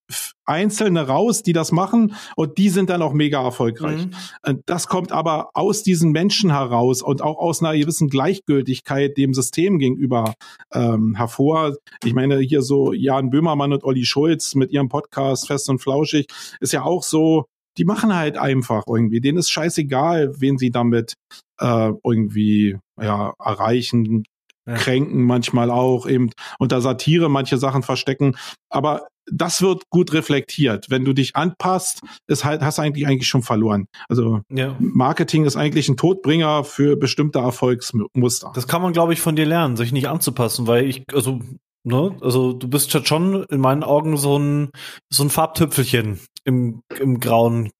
Einzelne 0.44 1.06
raus, 1.06 1.42
die 1.42 1.52
das 1.52 1.72
machen 1.72 2.14
und 2.36 2.58
die 2.58 2.68
sind 2.68 2.90
dann 2.90 3.02
auch 3.02 3.12
mega 3.12 3.42
erfolgreich. 3.42 4.06
Mhm. 4.06 4.62
Das 4.66 4.88
kommt 4.88 5.12
aber 5.12 5.50
aus 5.54 5.82
diesen 5.82 6.12
Menschen 6.12 6.50
heraus 6.50 7.02
und 7.02 7.22
auch 7.22 7.38
aus 7.38 7.62
einer 7.62 7.76
gewissen 7.76 8.08
Gleichgültigkeit 8.08 9.16
dem 9.16 9.32
System 9.32 9.78
gegenüber 9.78 10.34
ähm, 10.72 11.14
hervor. 11.16 11.76
Ich 12.04 12.14
meine, 12.14 12.38
hier 12.38 12.62
so 12.62 12.92
Jan 12.92 13.30
Böhmermann 13.30 13.72
und 13.72 13.84
Olli 13.84 14.04
Schulz 14.04 14.54
mit 14.54 14.72
ihrem 14.72 14.88
Podcast 14.88 15.46
Fest 15.46 15.70
und 15.70 15.78
Flauschig 15.80 16.26
ist 16.60 16.72
ja 16.72 16.82
auch 16.82 17.02
so, 17.02 17.46
die 17.78 17.84
machen 17.84 18.14
halt 18.14 18.36
einfach 18.36 18.82
irgendwie. 18.88 19.20
Denen 19.20 19.38
ist 19.38 19.50
scheißegal, 19.50 20.40
wen 20.40 20.58
sie 20.58 20.70
damit 20.70 21.14
äh, 21.60 21.92
irgendwie 22.04 22.78
ja, 23.00 23.34
erreichen, 23.38 24.24
ja. 24.66 24.74
kränken 24.74 25.24
manchmal 25.24 25.70
auch, 25.70 26.06
eben 26.06 26.30
unter 26.58 26.80
Satire 26.80 27.28
manche 27.28 27.58
Sachen 27.58 27.82
verstecken. 27.82 28.36
Aber 28.68 29.06
das 29.32 29.62
wird 29.62 29.88
gut 29.90 30.12
reflektiert. 30.12 30.90
Wenn 30.90 31.04
du 31.04 31.12
dich 31.12 31.36
anpasst, 31.36 32.00
ist 32.26 32.44
halt, 32.44 32.62
hast 32.62 32.78
du 32.78 32.82
eigentlich 32.82 33.06
eigentlich 33.06 33.28
schon 33.28 33.42
verloren. 33.42 33.86
Also 34.08 34.40
ja. 34.50 34.76
Marketing 34.78 35.44
ist 35.44 35.56
eigentlich 35.56 35.88
ein 35.88 35.96
Todbringer 35.96 36.64
für 36.64 36.96
bestimmte 36.96 37.38
Erfolgsmuster. 37.38 38.52
Das 38.54 38.66
kann 38.66 38.82
man, 38.82 38.92
glaube 38.92 39.12
ich, 39.12 39.20
von 39.20 39.36
dir 39.36 39.46
lernen, 39.46 39.76
sich 39.76 39.92
nicht 39.92 40.08
anzupassen, 40.08 40.66
weil 40.66 40.88
ich, 40.88 41.04
also 41.12 41.40
Ne? 41.82 42.14
Also 42.20 42.52
du 42.52 42.68
bist 42.68 42.90
schon 43.08 43.44
in 43.44 43.58
meinen 43.58 43.82
Augen 43.82 44.18
so 44.18 44.38
ein 44.38 44.68
so 45.08 45.24
ein 45.24 45.30
Farbtüpfelchen 45.30 46.20
im, 46.44 46.82
im 46.98 47.20
grauen 47.20 47.70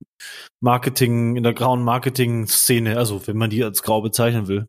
Marketing, 0.61 1.37
in 1.37 1.43
der 1.43 1.55
grauen 1.55 1.83
Marketing-Szene, 1.83 2.97
also 2.97 3.27
wenn 3.27 3.37
man 3.37 3.51
die 3.51 3.65
als 3.65 3.83
grau 3.83 4.03
bezeichnen 4.03 4.49
will. 4.49 4.67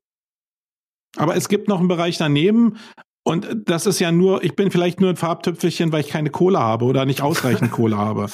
Aber 1.17 1.35
es 1.35 1.49
gibt 1.49 1.67
noch 1.67 1.79
einen 1.79 1.89
Bereich 1.89 2.17
daneben, 2.17 2.77
und 3.23 3.47
das 3.65 3.85
ist 3.85 3.99
ja 3.99 4.11
nur, 4.11 4.43
ich 4.43 4.55
bin 4.55 4.71
vielleicht 4.71 4.99
nur 4.99 5.11
ein 5.11 5.15
Farbtüpfelchen, 5.15 5.91
weil 5.91 6.01
ich 6.01 6.07
keine 6.07 6.31
Kohle 6.31 6.59
habe 6.59 6.85
oder 6.85 7.05
nicht 7.05 7.21
ausreichend 7.21 7.71
Kohle 7.71 7.97
habe. 7.97 8.27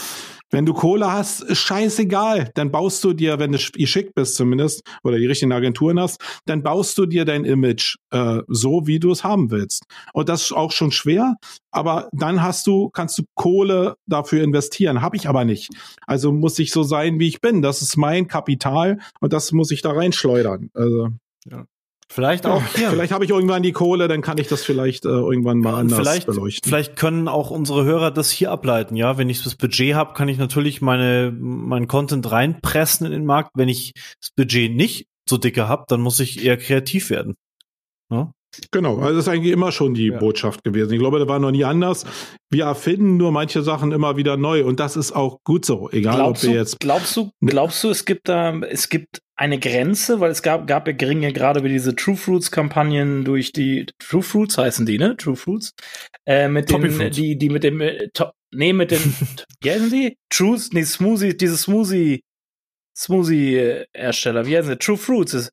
Wenn 0.49 0.65
du 0.65 0.73
Kohle 0.73 1.11
hast, 1.11 1.41
ist 1.41 1.59
scheißegal. 1.59 2.51
Dann 2.55 2.71
baust 2.71 3.03
du 3.03 3.13
dir, 3.13 3.39
wenn 3.39 3.51
du 3.51 3.57
geschickt 3.73 4.15
bist 4.15 4.35
zumindest, 4.35 4.81
oder 5.03 5.17
die 5.17 5.25
richtigen 5.25 5.51
Agenturen 5.51 5.99
hast, 5.99 6.21
dann 6.45 6.63
baust 6.63 6.97
du 6.97 7.05
dir 7.05 7.25
dein 7.25 7.43
Image 7.43 7.97
äh, 8.11 8.39
so, 8.47 8.87
wie 8.87 8.99
du 8.99 9.11
es 9.11 9.23
haben 9.23 9.51
willst. 9.51 9.83
Und 10.13 10.29
das 10.29 10.43
ist 10.43 10.51
auch 10.53 10.71
schon 10.71 10.91
schwer, 10.91 11.35
aber 11.71 12.09
dann 12.13 12.41
hast 12.41 12.65
du, 12.67 12.89
kannst 12.89 13.17
du 13.17 13.23
Kohle 13.35 13.95
dafür 14.05 14.43
investieren. 14.43 15.01
Habe 15.01 15.17
ich 15.17 15.27
aber 15.27 15.45
nicht. 15.45 15.69
Also 16.05 16.31
muss 16.31 16.57
ich 16.59 16.71
so 16.71 16.83
sein, 16.83 17.19
wie 17.19 17.27
ich 17.27 17.41
bin. 17.41 17.61
Das 17.61 17.81
ist 17.81 17.97
mein 17.97 18.27
Kapital 18.27 18.99
und 19.19 19.33
das 19.33 19.51
muss 19.51 19.71
ich 19.71 19.81
da 19.81 19.91
reinschleudern. 19.91 20.69
Also. 20.73 21.09
Ja. 21.45 21.65
Vielleicht 22.09 22.45
auch 22.45 22.63
hier. 22.75 22.89
Vielleicht 22.89 23.11
habe 23.11 23.25
ich 23.25 23.31
irgendwann 23.31 23.63
die 23.63 23.73
Kohle, 23.73 24.07
dann 24.07 24.21
kann 24.21 24.37
ich 24.37 24.47
das 24.47 24.63
vielleicht 24.63 25.05
äh, 25.05 25.09
irgendwann 25.09 25.59
mal 25.59 25.75
anders 25.75 25.99
vielleicht, 25.99 26.25
beleuchten. 26.25 26.69
Vielleicht 26.69 26.95
können 26.95 27.27
auch 27.27 27.51
unsere 27.51 27.83
Hörer 27.83 28.11
das 28.11 28.31
hier 28.31 28.51
ableiten, 28.51 28.95
ja. 28.95 29.17
Wenn 29.17 29.29
ich 29.29 29.43
das 29.43 29.55
Budget 29.55 29.93
habe, 29.93 30.13
kann 30.13 30.29
ich 30.29 30.37
natürlich 30.37 30.81
meine 30.81 31.31
meinen 31.37 31.87
Content 31.87 32.31
reinpressen 32.31 33.05
in 33.05 33.11
den 33.11 33.25
Markt. 33.25 33.51
Wenn 33.55 33.67
ich 33.67 33.93
das 34.21 34.31
Budget 34.31 34.73
nicht 34.73 35.07
so 35.27 35.37
dicke 35.37 35.67
habe, 35.67 35.83
dann 35.89 35.99
muss 36.01 36.19
ich 36.19 36.43
eher 36.43 36.57
kreativ 36.57 37.09
werden. 37.09 37.35
Ja? 38.09 38.31
Genau, 38.71 38.97
also 38.97 39.15
das 39.15 39.27
ist 39.27 39.33
eigentlich 39.33 39.53
immer 39.53 39.71
schon 39.71 39.93
die 39.93 40.07
ja. 40.07 40.17
Botschaft 40.17 40.63
gewesen. 40.63 40.93
Ich 40.93 40.99
glaube, 40.99 41.19
da 41.19 41.27
war 41.27 41.39
noch 41.39 41.51
nie 41.51 41.63
anders. 41.63 42.05
Wir 42.49 42.65
erfinden 42.65 43.17
nur 43.17 43.31
manche 43.31 43.61
Sachen 43.61 43.91
immer 43.91 44.17
wieder 44.17 44.37
neu 44.37 44.65
und 44.65 44.79
das 44.79 44.95
ist 44.95 45.11
auch 45.11 45.39
gut 45.43 45.65
so, 45.65 45.89
egal 45.91 46.15
glaubst 46.15 46.43
ob 46.43 46.47
wir 46.47 46.53
du, 46.53 46.59
jetzt. 46.59 46.79
Glaubst 46.79 47.17
du, 47.17 47.31
glaubst 47.41 47.83
du, 47.83 47.89
es 47.89 48.05
gibt 48.05 48.29
da, 48.29 48.57
es 48.61 48.89
gibt 48.89 49.21
eine 49.35 49.59
Grenze, 49.59 50.19
weil 50.19 50.31
es 50.31 50.41
gab, 50.41 50.65
gab 50.65 50.87
ja 50.87 50.93
geringe 50.93 51.31
gerade 51.31 51.63
wie 51.63 51.69
diese 51.69 51.95
True 51.95 52.15
Fruits 52.15 52.49
Kampagnen 52.49 53.23
durch 53.23 53.51
die 53.51 53.85
True 53.99 54.23
Fruits 54.23 54.57
heißen 54.57 54.85
die, 54.85 54.97
ne? 54.97 55.15
True 55.17 55.35
Fruits. 55.35 55.73
Äh, 56.25 56.47
mit 56.47 56.71
den, 56.71 57.11
die, 57.11 57.37
die 57.37 57.49
mit 57.49 57.63
dem, 57.63 57.81
äh, 57.81 58.09
to, 58.13 58.31
nee, 58.51 58.73
mit 58.73 58.91
den, 58.91 58.99
wie 59.61 59.71
heißen 59.71 59.91
die? 59.91 60.17
Truth, 60.29 60.69
nee, 60.71 60.83
Smoothie, 60.83 61.37
diese 61.37 61.57
Smoothie, 61.57 62.21
Smoothie-Hersteller, 62.97 64.47
wie 64.47 64.57
heißen 64.57 64.71
die? 64.71 64.77
True 64.77 64.97
Fruits 64.97 65.33
ist, 65.35 65.51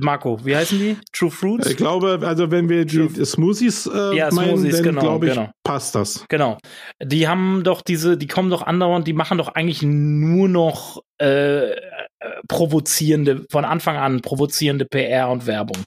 Marco, 0.00 0.44
wie 0.44 0.56
heißen 0.56 0.78
die? 0.78 0.96
True 1.12 1.30
Fruits? 1.30 1.70
Ich 1.70 1.76
glaube, 1.76 2.20
also 2.22 2.50
wenn 2.50 2.68
wir 2.68 2.84
die 2.84 3.08
True. 3.08 3.24
Smoothies 3.24 3.86
äh, 3.86 4.16
ja, 4.16 4.30
meinen, 4.32 4.56
Smoothies, 4.56 4.76
dann 4.76 4.84
genau, 4.84 5.00
glaube 5.00 5.26
ich, 5.26 5.34
genau. 5.34 5.50
passt 5.64 5.94
das. 5.94 6.24
Genau. 6.28 6.58
Die 7.02 7.28
haben 7.28 7.62
doch 7.64 7.82
diese, 7.82 8.16
die 8.16 8.26
kommen 8.26 8.50
doch 8.50 8.62
andauernd, 8.62 9.06
die 9.06 9.12
machen 9.12 9.38
doch 9.38 9.48
eigentlich 9.48 9.82
nur 9.82 10.48
noch 10.48 11.02
äh, 11.18 11.70
provozierende, 12.48 13.44
von 13.50 13.64
Anfang 13.64 13.96
an 13.96 14.20
provozierende 14.20 14.84
PR 14.84 15.30
und 15.30 15.46
Werbung. 15.46 15.78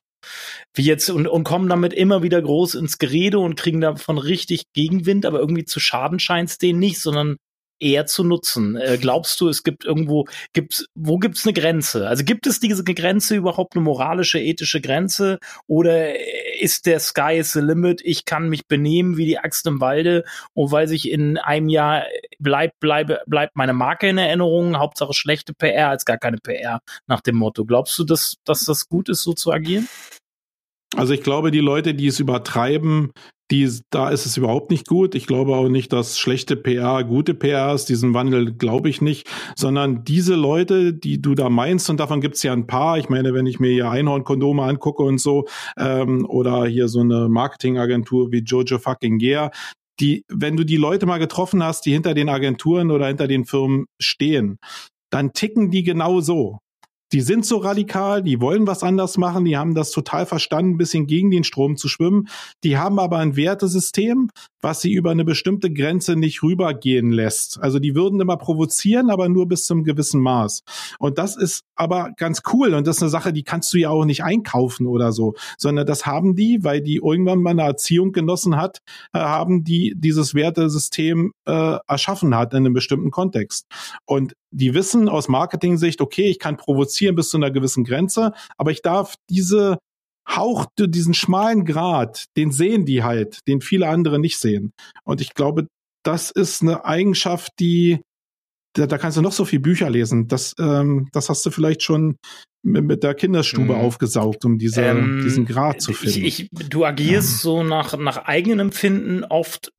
Wie 0.73 0.83
jetzt 0.83 1.09
und, 1.09 1.27
und 1.27 1.43
kommen 1.43 1.69
damit 1.69 1.93
immer 1.93 2.23
wieder 2.23 2.41
groß 2.41 2.75
ins 2.75 2.97
Gerede 2.97 3.39
und 3.39 3.55
kriegen 3.55 3.81
davon 3.81 4.17
richtig 4.17 4.63
Gegenwind, 4.73 5.25
aber 5.25 5.39
irgendwie 5.39 5.65
zu 5.65 5.79
schaden 5.79 6.19
scheint 6.19 6.49
es 6.49 6.57
denen 6.57 6.79
nicht, 6.79 6.99
sondern 6.99 7.37
eher 7.79 8.05
zu 8.05 8.23
nutzen? 8.23 8.75
Äh, 8.75 8.97
glaubst 8.99 9.39
du, 9.41 9.49
es 9.49 9.63
gibt 9.63 9.85
irgendwo, 9.85 10.25
gibt's, 10.53 10.85
wo 10.95 11.17
gibt's 11.17 11.45
eine 11.45 11.53
Grenze? 11.53 12.07
Also 12.07 12.23
gibt 12.23 12.47
es 12.47 12.59
diese 12.59 12.83
Grenze 12.83 13.35
überhaupt 13.35 13.75
eine 13.75 13.83
moralische, 13.83 14.39
ethische 14.39 14.81
Grenze? 14.81 15.39
Oder 15.67 16.13
ist 16.59 16.85
der 16.85 16.99
Sky 16.99 17.37
is 17.37 17.53
the 17.53 17.59
limit? 17.59 18.01
Ich 18.03 18.25
kann 18.25 18.49
mich 18.49 18.67
benehmen 18.67 19.17
wie 19.17 19.25
die 19.25 19.39
Axt 19.39 19.67
im 19.67 19.81
Walde 19.81 20.23
und 20.53 20.71
weil 20.71 20.87
sich 20.87 21.09
in 21.09 21.37
einem 21.37 21.69
Jahr 21.69 22.03
bleibt, 22.39 22.79
bleibe, 22.79 23.21
bleibt 23.27 23.55
meine 23.55 23.73
Marke 23.73 24.09
in 24.09 24.17
Erinnerung, 24.17 24.77
Hauptsache 24.77 25.13
schlechte 25.13 25.53
PR 25.53 25.89
als 25.89 26.05
gar 26.05 26.17
keine 26.17 26.37
PR 26.37 26.79
nach 27.07 27.21
dem 27.21 27.35
Motto. 27.35 27.65
Glaubst 27.65 27.97
du, 27.99 28.03
dass, 28.03 28.35
dass 28.45 28.65
das 28.65 28.87
gut 28.87 29.09
ist, 29.09 29.23
so 29.23 29.33
zu 29.33 29.51
agieren? 29.51 29.87
Also 30.95 31.13
ich 31.13 31.23
glaube, 31.23 31.51
die 31.51 31.59
Leute, 31.59 31.93
die 31.93 32.07
es 32.07 32.19
übertreiben, 32.19 33.11
die, 33.51 33.69
da 33.91 34.09
ist 34.09 34.25
es 34.25 34.37
überhaupt 34.37 34.71
nicht 34.71 34.87
gut. 34.87 35.13
Ich 35.13 35.27
glaube 35.27 35.55
auch 35.55 35.69
nicht, 35.69 35.93
dass 35.93 36.17
schlechte 36.17 36.55
PR 36.55 37.03
gute 37.03 37.33
PR 37.33 37.73
ist. 37.73 37.85
Diesen 37.85 38.13
Wandel 38.13 38.53
glaube 38.53 38.89
ich 38.89 39.01
nicht, 39.01 39.27
sondern 39.55 40.03
diese 40.03 40.35
Leute, 40.35 40.93
die 40.93 41.21
du 41.21 41.35
da 41.35 41.49
meinst, 41.49 41.89
und 41.89 41.99
davon 41.99 42.21
gibt 42.21 42.35
es 42.35 42.43
ja 42.43 42.53
ein 42.53 42.67
paar. 42.67 42.97
Ich 42.97 43.09
meine, 43.09 43.33
wenn 43.33 43.45
ich 43.45 43.59
mir 43.59 43.71
hier 43.71 43.89
Einhornkondome 43.89 44.63
angucke 44.63 45.03
und 45.03 45.19
so, 45.19 45.45
ähm, 45.77 46.25
oder 46.27 46.65
hier 46.65 46.87
so 46.87 47.01
eine 47.01 47.29
Marketingagentur 47.29 48.31
wie 48.31 48.39
Jojo 48.39 48.79
fucking 48.79 49.19
Yeah, 49.21 49.51
die, 49.99 50.25
wenn 50.27 50.57
du 50.57 50.63
die 50.63 50.77
Leute 50.77 51.05
mal 51.05 51.19
getroffen 51.19 51.63
hast, 51.63 51.85
die 51.85 51.91
hinter 51.91 52.13
den 52.13 52.29
Agenturen 52.29 52.91
oder 52.91 53.07
hinter 53.07 53.27
den 53.27 53.45
Firmen 53.45 53.85
stehen, 53.99 54.57
dann 55.09 55.33
ticken 55.33 55.71
die 55.71 55.83
genau 55.83 56.19
so 56.19 56.59
die 57.15 57.21
sind 57.21 57.45
so 57.45 57.59
radikal, 57.59 58.21
die 58.21 58.41
wollen 58.41 58.67
was 58.67 58.83
anders 58.83 59.17
machen, 59.17 59.45
die 59.45 59.55
haben 59.55 59.73
das 59.73 59.91
total 59.91 60.25
verstanden, 60.25 60.71
ein 60.71 60.77
bisschen 60.77 61.07
gegen 61.07 61.31
den 61.31 61.45
Strom 61.45 61.77
zu 61.77 61.87
schwimmen. 61.87 62.27
Die 62.65 62.77
haben 62.77 62.99
aber 62.99 63.19
ein 63.19 63.37
Wertesystem, 63.37 64.31
was 64.65 64.81
sie 64.81 64.93
über 64.93 65.11
eine 65.11 65.23
bestimmte 65.23 65.71
Grenze 65.71 66.15
nicht 66.15 66.41
rübergehen 66.41 67.11
lässt. 67.11 67.61
Also 67.61 67.77
die 67.77 67.93
würden 67.93 68.19
immer 68.19 68.35
provozieren, 68.35 69.11
aber 69.11 69.29
nur 69.29 69.47
bis 69.47 69.67
zum 69.67 69.83
gewissen 69.83 70.19
Maß. 70.19 70.63
Und 70.97 71.19
das 71.19 71.37
ist 71.37 71.61
aber 71.75 72.13
ganz 72.17 72.41
cool 72.51 72.73
und 72.73 72.87
das 72.87 72.97
ist 72.97 73.03
eine 73.03 73.11
Sache, 73.11 73.31
die 73.31 73.43
kannst 73.43 73.71
du 73.75 73.77
ja 73.77 73.91
auch 73.91 74.05
nicht 74.05 74.23
einkaufen 74.23 74.87
oder 74.87 75.11
so, 75.11 75.35
sondern 75.59 75.85
das 75.85 76.07
haben 76.07 76.35
die, 76.35 76.63
weil 76.63 76.81
die 76.81 76.95
irgendwann 76.95 77.43
mal 77.43 77.51
eine 77.51 77.61
Erziehung 77.61 78.11
genossen 78.11 78.57
hat, 78.57 78.79
äh, 79.13 79.19
haben 79.19 79.63
die 79.63 79.93
dieses 79.95 80.33
Wertesystem 80.33 81.31
äh, 81.47 81.77
erschaffen 81.87 82.35
hat 82.35 82.53
in 82.53 82.65
einem 82.65 82.73
bestimmten 82.73 83.11
Kontext. 83.11 83.67
Und 84.07 84.33
die 84.49 84.73
wissen 84.73 85.07
aus 85.09 85.27
Marketing-Sicht, 85.27 86.01
okay, 86.01 86.25
ich 86.25 86.39
kann 86.39 86.57
provozieren 86.57 87.15
bis 87.15 87.29
zu 87.29 87.37
einer 87.37 87.51
gewissen 87.51 87.83
Grenze, 87.83 88.31
aber 88.57 88.71
ich 88.71 88.81
darf 88.81 89.13
diese 89.29 89.77
Hauch, 90.27 90.65
diesen 90.79 91.13
schmalen 91.13 91.65
Grad, 91.65 92.25
den 92.35 92.51
sehen 92.51 92.85
die 92.85 93.03
halt, 93.03 93.39
den 93.47 93.61
viele 93.61 93.87
andere 93.87 94.19
nicht 94.19 94.37
sehen. 94.37 94.73
Und 95.03 95.21
ich 95.21 95.33
glaube, 95.33 95.67
das 96.03 96.31
ist 96.31 96.61
eine 96.61 96.85
Eigenschaft, 96.85 97.53
die, 97.59 98.01
da, 98.73 98.87
da 98.87 98.97
kannst 98.97 99.17
du 99.17 99.21
noch 99.21 99.31
so 99.31 99.45
viel 99.45 99.59
Bücher 99.59 99.89
lesen. 99.89 100.27
Das, 100.27 100.55
ähm, 100.59 101.09
das 101.11 101.29
hast 101.29 101.45
du 101.45 101.51
vielleicht 101.51 101.83
schon 101.83 102.17
mit, 102.63 102.83
mit 102.83 103.03
der 103.03 103.13
Kinderstube 103.13 103.73
mhm. 103.73 103.79
aufgesaugt, 103.79 104.45
um 104.45 104.57
diese, 104.57 104.81
ähm, 104.81 105.21
diesen 105.23 105.45
Grad 105.45 105.81
zu 105.81 105.93
finden. 105.93 106.25
Ich, 106.25 106.41
ich, 106.41 106.49
du 106.69 106.85
agierst 106.85 107.33
ja. 107.33 107.41
so 107.41 107.63
nach, 107.63 107.97
nach 107.97 108.25
eigenem 108.25 108.59
Empfinden 108.59 109.23
oft 109.23 109.71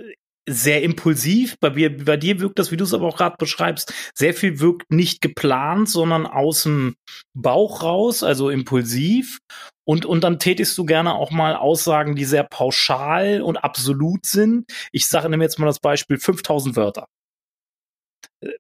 sehr 0.49 0.83
impulsiv. 0.83 1.57
Bei, 1.61 1.71
mir, 1.71 1.97
bei 2.05 2.17
dir 2.17 2.41
wirkt 2.41 2.59
das, 2.59 2.71
wie 2.71 2.77
du 2.77 2.85
es 2.85 2.95
aber 2.95 3.07
auch 3.07 3.17
gerade 3.17 3.37
beschreibst, 3.39 3.93
sehr 4.15 4.35
viel 4.35 4.61
wirkt 4.61 4.91
nicht 4.91 5.21
geplant, 5.21 5.89
sondern 5.89 6.27
aus 6.27 6.63
dem 6.63 6.97
Bauch 7.35 7.83
raus, 7.83 8.23
also 8.23 8.51
impulsiv. 8.51 9.39
Und, 9.85 10.05
und 10.05 10.25
dann 10.25 10.39
tätigst 10.39 10.77
du 10.79 10.85
gerne 10.85 11.15
auch 11.15 11.31
mal 11.31 11.55
Aussagen, 11.55 12.17
die 12.17 12.25
sehr 12.25 12.45
pauschal 12.45 13.41
und 13.41 13.57
absolut 13.57 14.27
sind. 14.27 14.65
Ich 14.91 15.07
sage, 15.07 15.29
nehme 15.29 15.45
jetzt 15.45 15.59
mal 15.59 15.67
das 15.67 15.81
Beispiel 15.81 16.19
5000 16.19 16.77
Wörter. 16.77 17.07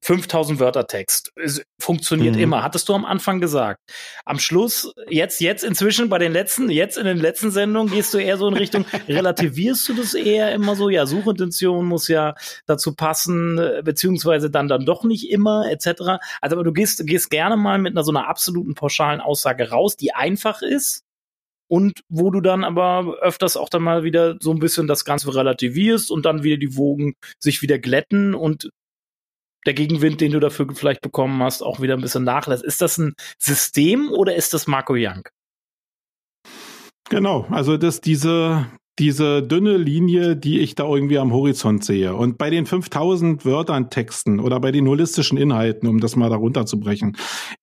5000 0.02 0.58
Wörter 0.58 0.86
Text. 0.86 1.32
Es 1.36 1.62
funktioniert 1.80 2.36
mhm. 2.36 2.42
immer. 2.42 2.62
Hattest 2.62 2.88
du 2.88 2.94
am 2.94 3.04
Anfang 3.04 3.40
gesagt. 3.40 3.80
Am 4.24 4.38
Schluss, 4.38 4.92
jetzt, 5.08 5.40
jetzt 5.40 5.64
inzwischen 5.64 6.08
bei 6.08 6.18
den 6.18 6.32
letzten, 6.32 6.70
jetzt 6.70 6.98
in 6.98 7.04
den 7.04 7.18
letzten 7.18 7.50
Sendungen 7.50 7.92
gehst 7.92 8.14
du 8.14 8.18
eher 8.18 8.38
so 8.38 8.48
in 8.48 8.54
Richtung, 8.54 8.84
relativierst 9.08 9.88
du 9.88 9.94
das 9.94 10.14
eher 10.14 10.52
immer 10.52 10.76
so? 10.76 10.88
Ja, 10.88 11.06
Suchintention 11.06 11.86
muss 11.86 12.08
ja 12.08 12.34
dazu 12.66 12.94
passen, 12.94 13.60
beziehungsweise 13.84 14.50
dann 14.50 14.68
dann 14.68 14.86
doch 14.86 15.04
nicht 15.04 15.30
immer, 15.30 15.70
etc. 15.70 16.18
Also, 16.40 16.56
aber 16.56 16.64
du 16.64 16.72
gehst, 16.72 17.06
gehst 17.06 17.30
gerne 17.30 17.56
mal 17.56 17.78
mit 17.78 17.92
einer 17.92 18.04
so 18.04 18.12
einer 18.12 18.28
absoluten 18.28 18.74
pauschalen 18.74 19.20
Aussage 19.20 19.70
raus, 19.70 19.96
die 19.96 20.14
einfach 20.14 20.62
ist. 20.62 21.02
Und 21.68 22.02
wo 22.08 22.30
du 22.30 22.40
dann 22.40 22.62
aber 22.62 23.16
öfters 23.20 23.56
auch 23.56 23.68
dann 23.68 23.82
mal 23.82 24.04
wieder 24.04 24.36
so 24.40 24.52
ein 24.52 24.60
bisschen 24.60 24.86
das 24.86 25.04
Ganze 25.04 25.34
relativierst 25.34 26.12
und 26.12 26.24
dann 26.24 26.44
wieder 26.44 26.58
die 26.58 26.76
Wogen 26.76 27.14
sich 27.40 27.60
wieder 27.60 27.78
glätten 27.80 28.34
und 28.34 28.70
der 29.64 29.74
Gegenwind, 29.74 30.20
den 30.20 30.32
du 30.32 30.40
dafür 30.40 30.66
vielleicht 30.74 31.00
bekommen 31.00 31.42
hast, 31.42 31.62
auch 31.62 31.80
wieder 31.80 31.94
ein 31.94 32.00
bisschen 32.00 32.24
nachlässt. 32.24 32.64
Ist 32.64 32.80
das 32.80 32.98
ein 32.98 33.14
System 33.38 34.10
oder 34.10 34.34
ist 34.34 34.54
das 34.54 34.66
Marco 34.66 34.94
Young? 34.96 35.28
Genau, 37.08 37.46
also 37.50 37.76
das 37.76 38.00
diese 38.00 38.66
diese 38.98 39.42
dünne 39.42 39.76
Linie, 39.76 40.36
die 40.36 40.60
ich 40.60 40.74
da 40.74 40.84
irgendwie 40.84 41.18
am 41.18 41.32
Horizont 41.32 41.84
sehe. 41.84 42.14
Und 42.14 42.38
bei 42.38 42.48
den 42.48 42.64
5000 42.64 43.44
Wörtern 43.44 43.90
Texten 43.90 44.40
oder 44.40 44.58
bei 44.58 44.72
den 44.72 44.88
holistischen 44.88 45.36
Inhalten, 45.36 45.86
um 45.86 46.00
das 46.00 46.16
mal 46.16 46.30
darunter 46.30 46.64
zu 46.64 46.80
brechen, 46.80 47.16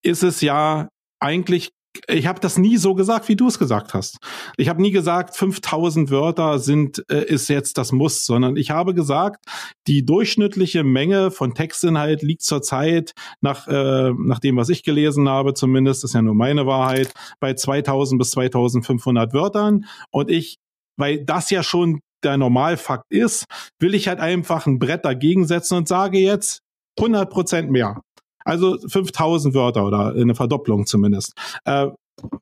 ist 0.03 0.21
es 0.21 0.41
ja 0.41 0.89
eigentlich 1.19 1.71
ich 2.07 2.27
habe 2.27 2.39
das 2.39 2.57
nie 2.57 2.77
so 2.77 2.95
gesagt, 2.95 3.29
wie 3.29 3.35
du 3.35 3.47
es 3.47 3.59
gesagt 3.59 3.93
hast. 3.93 4.17
Ich 4.57 4.69
habe 4.69 4.81
nie 4.81 4.91
gesagt, 4.91 5.35
5000 5.35 6.09
Wörter 6.09 6.59
sind 6.59 7.03
äh, 7.09 7.23
ist 7.25 7.49
jetzt 7.49 7.77
das 7.77 7.91
Muss, 7.91 8.25
sondern 8.25 8.57
ich 8.57 8.71
habe 8.71 8.93
gesagt, 8.93 9.45
die 9.87 10.05
durchschnittliche 10.05 10.83
Menge 10.83 11.31
von 11.31 11.53
Textinhalt 11.53 12.21
liegt 12.21 12.41
zurzeit 12.41 13.13
nach 13.41 13.67
äh, 13.67 14.11
nach 14.17 14.39
dem, 14.39 14.57
was 14.57 14.69
ich 14.69 14.83
gelesen 14.83 15.29
habe, 15.29 15.53
zumindest 15.53 16.03
ist 16.03 16.13
ja 16.13 16.21
nur 16.21 16.35
meine 16.35 16.65
Wahrheit, 16.65 17.13
bei 17.39 17.53
2000 17.53 18.19
bis 18.19 18.31
2500 18.31 19.33
Wörtern 19.33 19.85
und 20.11 20.29
ich 20.31 20.57
weil 20.97 21.23
das 21.23 21.49
ja 21.49 21.63
schon 21.63 22.01
der 22.23 22.37
Normalfakt 22.37 23.05
ist, 23.09 23.45
will 23.79 23.95
ich 23.95 24.07
halt 24.07 24.19
einfach 24.19 24.65
ein 24.65 24.79
Brett 24.79 25.05
dagegen 25.05 25.45
setzen 25.45 25.77
und 25.77 25.87
sage 25.87 26.19
jetzt 26.19 26.59
100 26.97 27.29
Prozent 27.29 27.71
mehr. 27.71 28.01
Also 28.45 28.77
5000 28.87 29.53
Wörter 29.53 29.85
oder 29.85 30.13
eine 30.13 30.35
Verdopplung 30.35 30.85
zumindest. 30.85 31.33
Äh, 31.65 31.87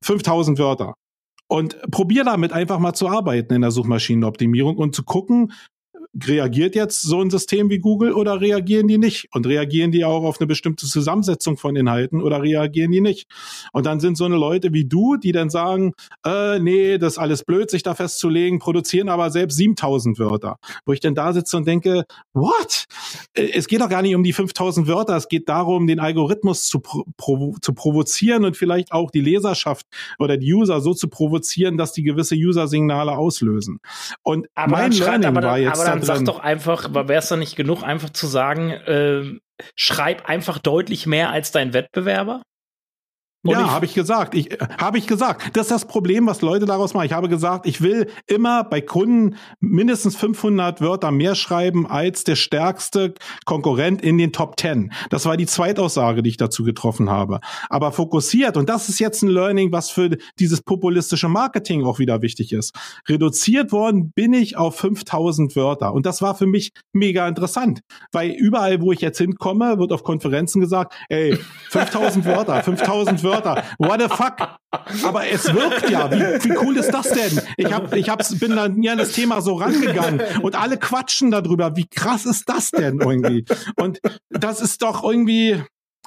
5000 0.02 0.60
Wörter. 0.60 0.94
Und 1.48 1.82
probier 1.92 2.24
damit 2.24 2.54
einfach 2.54 2.80
mal 2.80 2.94
zu 2.94 3.10
arbeiten 3.10 3.54
in 3.54 3.62
der 3.62 3.72
Suchmaschinenoptimierung 3.72 4.78
und 4.78 4.96
zu 4.96 5.04
gucken, 5.04 5.52
reagiert 6.14 6.76
jetzt 6.76 7.02
so 7.02 7.22
ein 7.22 7.30
System 7.30 7.70
wie 7.70 7.80
Google 7.80 8.14
oder 8.14 8.42
reagieren 8.42 8.88
die 8.88 8.98
nicht? 8.98 9.28
Und 9.32 9.48
reagieren 9.48 9.92
die 9.92 10.04
auch 10.04 10.24
auf 10.24 10.40
eine 10.40 10.48
bestimmte 10.48 10.86
Zusammensetzung 10.86 11.58
von 11.58 11.76
Inhalten 11.76 12.22
oder 12.22 12.42
reagieren 12.42 12.92
die 12.92 13.02
nicht? 13.02 13.30
Und 13.72 13.86
dann 13.86 14.00
sind 14.00 14.18
so 14.18 14.26
eine 14.26 14.36
Leute 14.36 14.74
wie 14.74 14.86
du, 14.86 15.16
die 15.16 15.32
dann 15.32 15.50
sagen, 15.50 15.94
äh, 16.26 16.60
nee, 16.60 16.98
das 16.98 17.14
ist 17.14 17.20
alles 17.20 17.44
blöd, 17.44 17.70
sich 17.70 17.84
da 17.84 17.96
festzulegen, 17.96 18.60
produzieren 18.60 19.10
aber 19.10 19.32
selbst 19.32 19.58
7000 19.58 20.20
Wörter. 20.20 20.58
Wo 20.86 20.94
ich 20.94 21.00
dann 21.00 21.16
da 21.16 21.32
sitze 21.34 21.58
und 21.58 21.68
denke, 21.68 22.06
what? 22.34 22.86
Äh, 23.34 23.50
es 23.54 23.68
geht 23.68 23.82
doch 23.82 23.90
gar 23.90 24.02
nicht 24.02 24.16
um 24.16 24.24
die 24.24 24.34
5000 24.34 24.88
Wörter, 24.88 25.16
es 25.16 25.30
geht 25.30 25.48
darum, 25.48 25.88
den 25.88 26.00
Algorithmus 26.00 26.66
zu, 26.66 26.82
provo 27.18 27.56
zu 27.62 27.74
provozieren 27.74 28.44
und 28.44 28.58
vielleicht 28.58 28.92
auch 28.92 29.12
die 29.12 29.22
Leserschaft 29.22 29.86
oder 30.20 30.38
die 30.38 30.54
User 30.54 30.82
so 30.82 30.94
zu 30.94 31.08
provozieren, 31.08 31.78
dass 31.78 31.94
die 31.94 32.04
gewisse 32.04 32.36
User-Signale 32.36 33.18
auslösen. 33.18 33.80
Und 34.24 34.48
aber 34.56 34.72
mein 34.72 34.92
Learning 34.92 35.36
war 35.36 35.58
jetzt 35.58 35.86
dann 35.86 36.01
sag 36.04 36.26
doch 36.26 36.40
einfach, 36.40 36.94
wäre 36.94 37.16
es 37.16 37.30
doch 37.30 37.38
nicht 37.38 37.56
genug, 37.56 37.84
einfach 37.84 38.10
zu 38.10 38.28
sagen, 38.28 38.72
äh, 38.72 39.40
schreib 39.76 40.26
einfach 40.28 40.60
deutlich 40.60 41.06
mehr 41.06 41.30
als 41.30 41.52
dein 41.52 41.74
Wettbewerber? 41.74 42.42
Und 43.44 43.54
ja, 43.54 43.72
habe 43.72 43.86
ich 43.86 43.96
gesagt. 43.96 44.36
Ich 44.36 44.50
habe 44.78 45.00
ich 45.00 45.08
gesagt. 45.08 45.58
Das 45.58 45.66
ist 45.66 45.72
das 45.72 45.86
Problem, 45.86 46.28
was 46.28 46.42
Leute 46.42 46.68
daraus 46.68 46.94
machen. 46.94 47.08
Ich 47.08 47.14
habe 47.14 47.28
gesagt, 47.28 47.66
ich 47.66 47.82
will 47.82 48.08
immer 48.28 48.64
bei 48.64 48.82
Kunden 48.82 49.36
mindestens 49.60 50.16
500 50.16 50.80
Wörter 50.80 51.10
mehr 51.10 51.34
schreiben 51.34 51.88
als 51.88 52.24
der 52.24 52.36
stärkste 52.36 53.16
Konkurrent 53.46 54.04
in 54.04 54.20
den 54.20 54.32
Top 54.32 54.60
10. 54.60 54.94
Das 55.10 55.26
war 55.26 55.38
die 55.38 55.48
Zweitaussage, 55.48 56.22
die 56.22 56.30
ich 56.30 56.38
dazu 56.38 56.64
getroffen 56.64 57.10
habe. 57.10 57.40
Aber 57.70 57.92
fokussiert 57.92 58.58
und 58.58 58.70
das 58.70 58.90
ist 58.90 59.00
jetzt 59.00 59.24
ein 59.24 59.30
Learning, 59.30 59.72
was 59.72 59.90
für 59.90 60.18
dieses 60.38 60.62
populistische 60.62 61.28
Marketing 61.28 61.84
auch 61.84 61.98
wieder 61.98 62.22
wichtig 62.22 62.54
ist. 62.54 62.76
Reduziert 63.10 63.72
worden 63.72 64.12
bin 64.12 64.34
ich 64.34 64.56
auf 64.56 64.76
5000 64.76 65.56
Wörter 65.56 65.94
und 65.94 66.06
das 66.06 66.22
war 66.22 66.36
für 66.36 66.46
mich 66.46 66.74
mega 66.94 67.28
interessant, 67.28 67.82
weil 68.12 68.30
überall, 68.30 68.82
wo 68.82 68.92
ich 68.92 69.02
jetzt 69.02 69.18
hinkomme, 69.18 69.80
wird 69.80 69.92
auf 69.92 70.04
Konferenzen 70.04 70.60
gesagt, 70.60 70.94
ey, 71.10 71.40
5000 71.70 72.26
Wörter, 72.26 72.62
5000 72.64 73.24
Wörter 73.24 73.31
Wörter. 73.32 73.64
What 73.78 74.02
the 74.02 74.08
fuck? 74.08 74.60
Aber 75.04 75.28
es 75.28 75.54
wirkt 75.54 75.90
ja. 75.90 76.12
Wie, 76.12 76.50
wie 76.50 76.58
cool 76.58 76.78
ist 76.78 76.92
das 76.92 77.10
denn? 77.10 77.42
Ich 77.58 77.72
hab, 77.72 77.94
ich 77.94 78.10
hab's, 78.10 78.38
bin 78.40 78.56
dann 78.56 78.82
ja 78.82 78.94
an 78.94 78.98
das 78.98 79.12
Thema 79.12 79.42
so 79.42 79.56
rangegangen 79.56 80.22
und 80.42 80.56
alle 80.56 80.78
quatschen 80.78 81.32
darüber. 81.32 81.76
Wie 81.76 81.88
krass 81.88 82.26
ist 82.26 82.48
das 82.48 82.72
denn 82.72 83.00
irgendwie? 83.00 83.46
Und 83.76 84.00
das 84.30 84.62
ist 84.62 84.82
doch 84.82 85.04
irgendwie, 85.04 85.62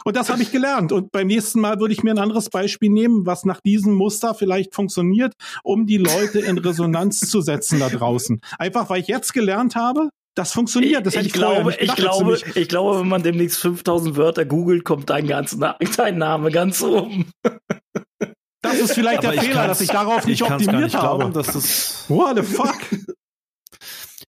und 0.05 0.17
das 0.17 0.31
habe 0.31 0.43
ich 0.43 0.53
gelernt. 0.53 0.93
Und 0.93 1.13
beim 1.13 1.27
nächsten 1.27 1.61
Mal 1.61 1.81
würde 1.81 1.95
ich 1.95 2.03
mir 2.03 2.11
ein 2.11 2.19
anderes 2.19 2.51
Beispiel 2.51 2.91
nehmen, 2.91 3.27
was 3.27 3.45
nach 3.45 3.61
diesem 3.61 3.95
Muster 3.95 4.35
vielleicht 4.35 4.75
funktioniert, 4.75 5.35
um 5.63 5.87
die 5.87 5.99
Leute 5.99 6.41
in 6.41 6.59
Resonanz 6.59 7.21
zu 7.21 7.41
setzen 7.41 7.81
da 7.81 7.89
draußen. 7.89 8.41
Einfach 8.59 8.91
weil 8.91 9.01
ich 9.01 9.09
jetzt 9.09 9.33
gelernt 9.33 9.77
habe, 9.77 10.11
Das 10.35 10.53
funktioniert. 10.53 11.07
Das 11.07 11.15
ich, 11.15 11.27
ich 11.27 11.33
glaube, 11.33 11.75
ich 11.79 11.95
glaube, 11.95 12.41
ich 12.55 12.69
glaube, 12.69 13.01
wenn 13.01 13.09
man 13.09 13.23
demnächst 13.23 13.59
5000 13.61 14.17
Wörter 14.17 14.45
googelt, 14.45 14.85
kommt 14.85 15.09
dein 15.11 15.29
ganz 15.29 15.57
dein 15.97 16.19
Name 16.19 16.51
ganz 16.51 16.83
oben. 16.83 17.31
Das 18.61 18.81
ist 18.81 18.95
vielleicht 18.95 19.19
Aber 19.19 19.33
der 19.33 19.43
Fehler, 19.43 19.67
dass 19.69 19.81
ich 19.81 19.91
darauf 19.91 20.27
nicht 20.27 20.43
optimiert 20.43 20.85
nicht 20.85 20.97
habe. 20.97 21.19
Glauben, 21.19 21.33
dass 21.35 21.49
das 21.49 22.05
What 22.09 22.37
the 22.37 22.43
fuck? 22.43 22.79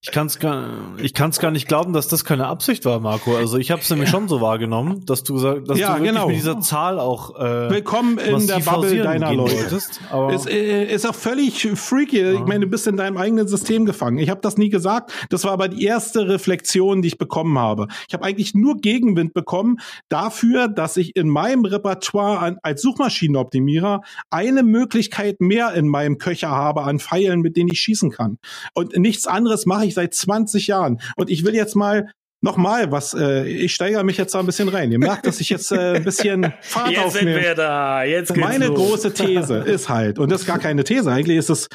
Ich 0.07 0.13
kann 0.13 0.29
es 0.29 0.39
gar, 0.39 0.69
ich 0.99 1.15
kann's 1.15 1.41
gar 1.41 1.51
nicht 1.51 1.67
glauben, 1.67 1.93
dass 1.93 2.07
das 2.07 2.25
keine 2.25 2.47
Absicht 2.47 2.85
war, 2.85 3.01
Marco. 3.01 3.37
Also 3.37 3.59
ich 3.59 3.73
habe 3.73 3.83
es 3.83 3.91
nämlich 3.91 4.09
schon 4.09 4.29
so 4.29 4.41
wahrgenommen, 4.41 5.05
dass 5.05 5.25
du 5.25 5.35
gesagt, 5.35 5.69
dass 5.69 5.81
ja, 5.81 5.89
du 5.89 5.93
wirklich 5.95 6.13
genau. 6.13 6.29
mit 6.29 6.37
dieser 6.37 6.61
Zahl 6.61 7.01
auch 7.01 7.35
äh, 7.35 7.71
willkommen 7.71 8.19
in 8.19 8.47
der 8.47 8.61
Bubble 8.61 9.03
deiner 9.03 9.35
Leute. 9.35 9.57
Wolltest, 9.57 10.01
aber 10.13 10.33
es 10.33 10.47
äh, 10.47 10.85
ist 10.85 11.09
auch 11.09 11.15
völlig 11.15 11.67
freaky. 11.75 12.21
Ja. 12.21 12.33
Ich 12.35 12.47
meine, 12.47 12.61
du 12.61 12.67
bist 12.71 12.87
in 12.87 12.97
deinem 12.97 13.17
eigenen 13.17 13.49
System 13.49 13.85
gefangen. 13.85 14.19
Ich 14.19 14.31
habe 14.31 14.41
das 14.41 14.57
nie 14.57 14.69
gesagt. 14.69 15.11
Das 15.31 15.43
war 15.43 15.51
aber 15.51 15.67
die 15.67 15.85
erste 15.85 16.29
Reflexion, 16.29 17.03
die 17.03 17.09
ich 17.09 17.19
bekommen 17.19 17.59
habe. 17.59 17.89
Ich 18.07 18.15
habe 18.15 18.25
eigentlich 18.25 18.55
nur 18.55 18.77
Gegenwind 18.77 19.35
bekommen 19.35 19.79
dafür, 20.09 20.69
dass 20.69 20.97
ich 20.97 21.17
in 21.17 21.29
meinem 21.29 21.65
Repertoire 21.65 22.39
an, 22.39 22.59
als 22.63 22.81
Suchmaschinenoptimierer 22.81 24.03
eine 24.31 24.63
Möglichkeit 24.63 25.41
mehr 25.41 25.75
in 25.75 25.89
meinem 25.89 26.19
Köcher 26.19 26.51
habe 26.51 26.85
an 26.85 27.01
Pfeilen, 27.01 27.41
mit 27.41 27.57
denen 27.57 27.71
ich 27.73 27.81
schießen 27.81 28.13
kann. 28.13 28.39
Und 28.73 28.97
nichts 28.97 29.27
anderes 29.27 29.67
mache 29.67 29.85
ich 29.85 29.96
seit 29.97 30.15
20 30.15 30.69
Jahren. 30.69 31.01
Und 31.17 31.29
ich 31.29 31.45
will 31.45 31.55
jetzt 31.55 31.75
mal 31.75 32.11
Nochmal, 32.43 32.93
was, 32.93 33.15
äh, 33.15 33.49
ich 33.49 33.75
steigere 33.75 34.05
mich 34.05 34.19
jetzt 34.19 34.35
da 34.35 34.41
ein 34.41 34.47
bisschen 34.47 34.69
rein. 34.69 34.93
Ihr 34.93 34.99
merkt, 34.99 35.27
dass 35.27 35.41
ich 35.41 35.49
jetzt 35.49 35.73
äh, 35.73 35.97
ein 35.97 36.05
bisschen 36.05 36.53
Fahrt 36.61 36.91
jetzt 36.91 37.01
aufnehme. 37.01 37.31
Jetzt 37.31 37.39
sind 37.39 37.49
wir 37.49 37.55
da. 37.55 38.05
Jetzt 38.05 38.35
geht's 38.35 38.47
Meine 38.47 38.67
los. 38.67 38.79
große 38.79 39.15
These 39.15 39.55
ist 39.67 39.89
halt, 39.89 40.19
und 40.19 40.31
das 40.31 40.43
ist 40.43 40.47
gar 40.47 40.59
keine 40.59 40.85
These, 40.85 41.11
eigentlich 41.11 41.39
ist 41.39 41.49
es 41.49 41.69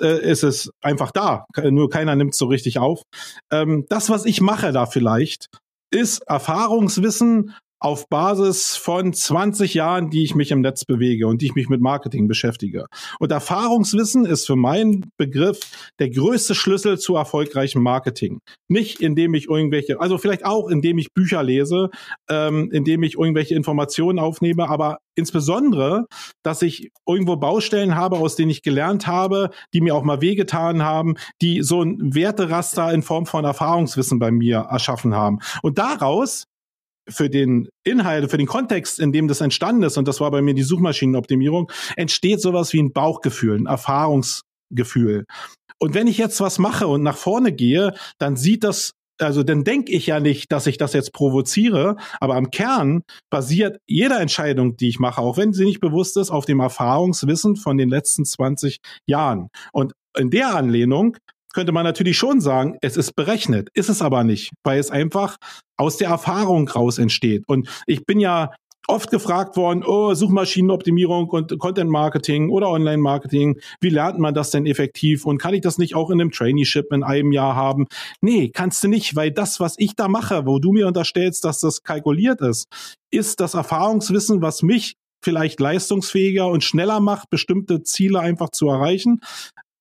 äh, 0.00 0.22
ist 0.22 0.42
es 0.42 0.70
einfach 0.82 1.12
da. 1.12 1.46
Nur 1.62 1.88
keiner 1.90 2.14
nimmt 2.14 2.32
es 2.32 2.38
so 2.38 2.46
richtig 2.46 2.78
auf. 2.78 3.02
Ähm, 3.50 3.86
das, 3.88 4.10
was 4.10 4.26
ich 4.26 4.40
mache 4.40 4.70
da 4.72 4.86
vielleicht, 4.86 5.48
ist 5.90 6.22
Erfahrungswissen 6.28 7.54
auf 7.82 8.08
Basis 8.08 8.76
von 8.76 9.12
20 9.12 9.74
Jahren, 9.74 10.08
die 10.08 10.22
ich 10.22 10.34
mich 10.34 10.52
im 10.52 10.60
Netz 10.60 10.84
bewege 10.84 11.26
und 11.26 11.42
die 11.42 11.46
ich 11.46 11.54
mich 11.54 11.68
mit 11.68 11.80
Marketing 11.80 12.28
beschäftige. 12.28 12.86
Und 13.18 13.32
Erfahrungswissen 13.32 14.24
ist 14.24 14.46
für 14.46 14.54
meinen 14.54 15.10
Begriff 15.16 15.58
der 15.98 16.10
größte 16.10 16.54
Schlüssel 16.54 16.98
zu 16.98 17.16
erfolgreichem 17.16 17.82
Marketing. 17.82 18.38
Nicht 18.68 19.00
indem 19.00 19.34
ich 19.34 19.48
irgendwelche, 19.48 20.00
also 20.00 20.16
vielleicht 20.16 20.44
auch 20.44 20.68
indem 20.68 20.98
ich 20.98 21.12
Bücher 21.12 21.42
lese, 21.42 21.90
ähm, 22.30 22.70
indem 22.72 23.02
ich 23.02 23.18
irgendwelche 23.18 23.56
Informationen 23.56 24.20
aufnehme, 24.20 24.68
aber 24.68 24.98
insbesondere, 25.16 26.06
dass 26.44 26.62
ich 26.62 26.90
irgendwo 27.06 27.36
Baustellen 27.36 27.96
habe, 27.96 28.18
aus 28.18 28.36
denen 28.36 28.50
ich 28.50 28.62
gelernt 28.62 29.08
habe, 29.08 29.50
die 29.74 29.80
mir 29.80 29.94
auch 29.94 30.04
mal 30.04 30.20
wehgetan 30.20 30.82
haben, 30.82 31.14
die 31.40 31.62
so 31.62 31.82
ein 31.82 32.14
Werteraster 32.14 32.92
in 32.92 33.02
Form 33.02 33.26
von 33.26 33.44
Erfahrungswissen 33.44 34.20
bei 34.20 34.30
mir 34.30 34.68
erschaffen 34.70 35.14
haben. 35.14 35.40
Und 35.62 35.78
daraus 35.78 36.46
für 37.08 37.28
den 37.28 37.68
Inhalt, 37.84 38.30
für 38.30 38.38
den 38.38 38.46
Kontext, 38.46 38.98
in 38.98 39.12
dem 39.12 39.28
das 39.28 39.40
entstanden 39.40 39.82
ist, 39.82 39.96
und 39.98 40.08
das 40.08 40.20
war 40.20 40.30
bei 40.30 40.42
mir 40.42 40.54
die 40.54 40.62
Suchmaschinenoptimierung, 40.62 41.70
entsteht 41.96 42.40
sowas 42.40 42.72
wie 42.72 42.80
ein 42.80 42.92
Bauchgefühl, 42.92 43.58
ein 43.58 43.66
Erfahrungsgefühl. 43.66 45.24
Und 45.78 45.94
wenn 45.94 46.06
ich 46.06 46.18
jetzt 46.18 46.40
was 46.40 46.58
mache 46.58 46.86
und 46.86 47.02
nach 47.02 47.16
vorne 47.16 47.52
gehe, 47.52 47.94
dann 48.18 48.36
sieht 48.36 48.64
das 48.64 48.92
also 49.20 49.42
dann 49.42 49.62
denke 49.62 49.92
ich 49.92 50.06
ja 50.06 50.20
nicht, 50.20 50.50
dass 50.50 50.66
ich 50.66 50.78
das 50.78 50.94
jetzt 50.94 51.12
provoziere, 51.12 51.96
aber 52.20 52.34
am 52.34 52.50
Kern 52.50 53.02
basiert 53.30 53.78
jede 53.86 54.16
Entscheidung, 54.16 54.76
die 54.76 54.88
ich 54.88 54.98
mache, 54.98 55.20
auch 55.20 55.36
wenn 55.36 55.52
sie 55.52 55.64
nicht 55.64 55.80
bewusst 55.80 56.16
ist, 56.16 56.30
auf 56.30 56.44
dem 56.44 56.60
Erfahrungswissen 56.60 57.56
von 57.56 57.78
den 57.78 57.88
letzten 57.88 58.24
20 58.24 58.78
Jahren. 59.06 59.48
Und 59.72 59.92
in 60.18 60.30
der 60.30 60.54
Anlehnung 60.54 61.16
könnte 61.52 61.72
man 61.72 61.84
natürlich 61.84 62.16
schon 62.16 62.40
sagen, 62.40 62.76
es 62.80 62.96
ist 62.96 63.14
berechnet. 63.14 63.68
Ist 63.74 63.88
es 63.88 64.02
aber 64.02 64.24
nicht, 64.24 64.50
weil 64.64 64.78
es 64.78 64.90
einfach 64.90 65.36
aus 65.76 65.96
der 65.96 66.08
Erfahrung 66.08 66.68
raus 66.68 66.98
entsteht. 66.98 67.44
Und 67.46 67.68
ich 67.86 68.04
bin 68.04 68.20
ja 68.20 68.50
oft 68.88 69.10
gefragt 69.10 69.56
worden, 69.56 69.84
oh, 69.86 70.14
Suchmaschinenoptimierung 70.14 71.28
und 71.28 71.56
Content 71.58 71.90
Marketing 71.90 72.50
oder 72.50 72.68
Online 72.68 72.98
Marketing, 72.98 73.58
wie 73.80 73.90
lernt 73.90 74.18
man 74.18 74.34
das 74.34 74.50
denn 74.50 74.66
effektiv 74.66 75.24
und 75.24 75.38
kann 75.38 75.54
ich 75.54 75.60
das 75.60 75.78
nicht 75.78 75.94
auch 75.94 76.10
in 76.10 76.20
einem 76.20 76.30
Traineeship 76.30 76.92
in 76.92 77.04
einem 77.04 77.32
Jahr 77.32 77.54
haben? 77.54 77.86
Nee, 78.20 78.50
kannst 78.52 78.82
du 78.82 78.88
nicht, 78.88 79.14
weil 79.14 79.30
das, 79.30 79.60
was 79.60 79.74
ich 79.78 79.94
da 79.94 80.08
mache, 80.08 80.46
wo 80.46 80.58
du 80.58 80.72
mir 80.72 80.86
unterstellst, 80.86 81.44
dass 81.44 81.60
das 81.60 81.82
kalkuliert 81.82 82.40
ist, 82.40 82.66
ist 83.10 83.40
das 83.40 83.54
Erfahrungswissen, 83.54 84.42
was 84.42 84.62
mich 84.62 84.96
vielleicht 85.24 85.60
leistungsfähiger 85.60 86.48
und 86.48 86.64
schneller 86.64 86.98
macht, 87.00 87.30
bestimmte 87.30 87.82
Ziele 87.82 88.18
einfach 88.18 88.50
zu 88.50 88.68
erreichen. 88.68 89.20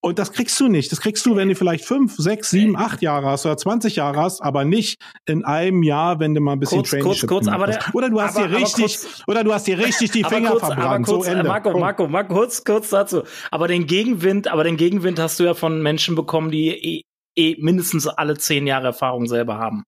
Und 0.04 0.18
das 0.18 0.32
kriegst 0.32 0.60
du 0.60 0.68
nicht. 0.68 0.92
Das 0.92 1.00
kriegst 1.00 1.24
du, 1.28 1.36
wenn 1.36 1.48
du 1.48 1.56
vielleicht 1.56 1.86
fünf, 1.86 2.16
sechs, 2.18 2.50
sieben, 2.50 2.76
acht 2.76 3.04
Jahre 3.04 3.28
hast 3.28 3.46
oder 3.46 3.56
20 3.56 3.98
Jahre 3.98 4.20
hast, 4.20 4.42
aber 4.42 4.66
nicht 4.66 5.00
in 5.28 5.46
einem 5.46 5.84
Jahr, 5.84 6.20
wenn 6.20 6.34
du 6.34 6.42
mal 6.42 6.54
ein 6.54 6.60
bisschen 6.60 6.80
kurz, 6.80 7.02
kurz, 7.02 7.28
kurz, 7.28 7.48
aber 7.48 7.68
der, 7.68 7.80
Oder 7.94 8.10
du 8.10 8.20
hast 8.20 8.36
aber, 8.36 8.48
dir 8.48 8.58
richtig, 8.58 9.00
kurz, 9.00 9.24
oder 9.28 9.44
du 9.44 9.54
hast 9.54 9.68
dir 9.68 9.78
richtig 9.78 10.10
die 10.10 10.24
Finger 10.28 10.52
kurz, 10.52 10.66
verbrannt. 10.66 11.06
Kurz, 11.06 11.26
so 11.26 11.32
Ende. 11.32 11.44
Marco, 11.44 11.78
Marco, 11.78 12.08
Marco, 12.08 12.34
kurz, 12.34 12.64
kurz 12.64 12.90
dazu. 12.90 13.22
Aber 13.52 13.68
den 13.68 13.86
Gegenwind, 13.86 14.48
aber 14.48 14.64
den 14.64 14.76
Gegenwind 14.76 15.20
hast 15.20 15.40
du 15.40 15.44
ja 15.44 15.54
von 15.54 15.84
Menschen 15.84 16.16
bekommen, 16.16 16.50
die 16.50 16.70
eh, 16.70 17.04
eh 17.38 17.56
mindestens 17.60 18.08
alle 18.08 18.38
zehn 18.38 18.66
Jahre 18.66 18.88
Erfahrung 18.88 19.28
selber 19.28 19.60
haben. 19.60 19.84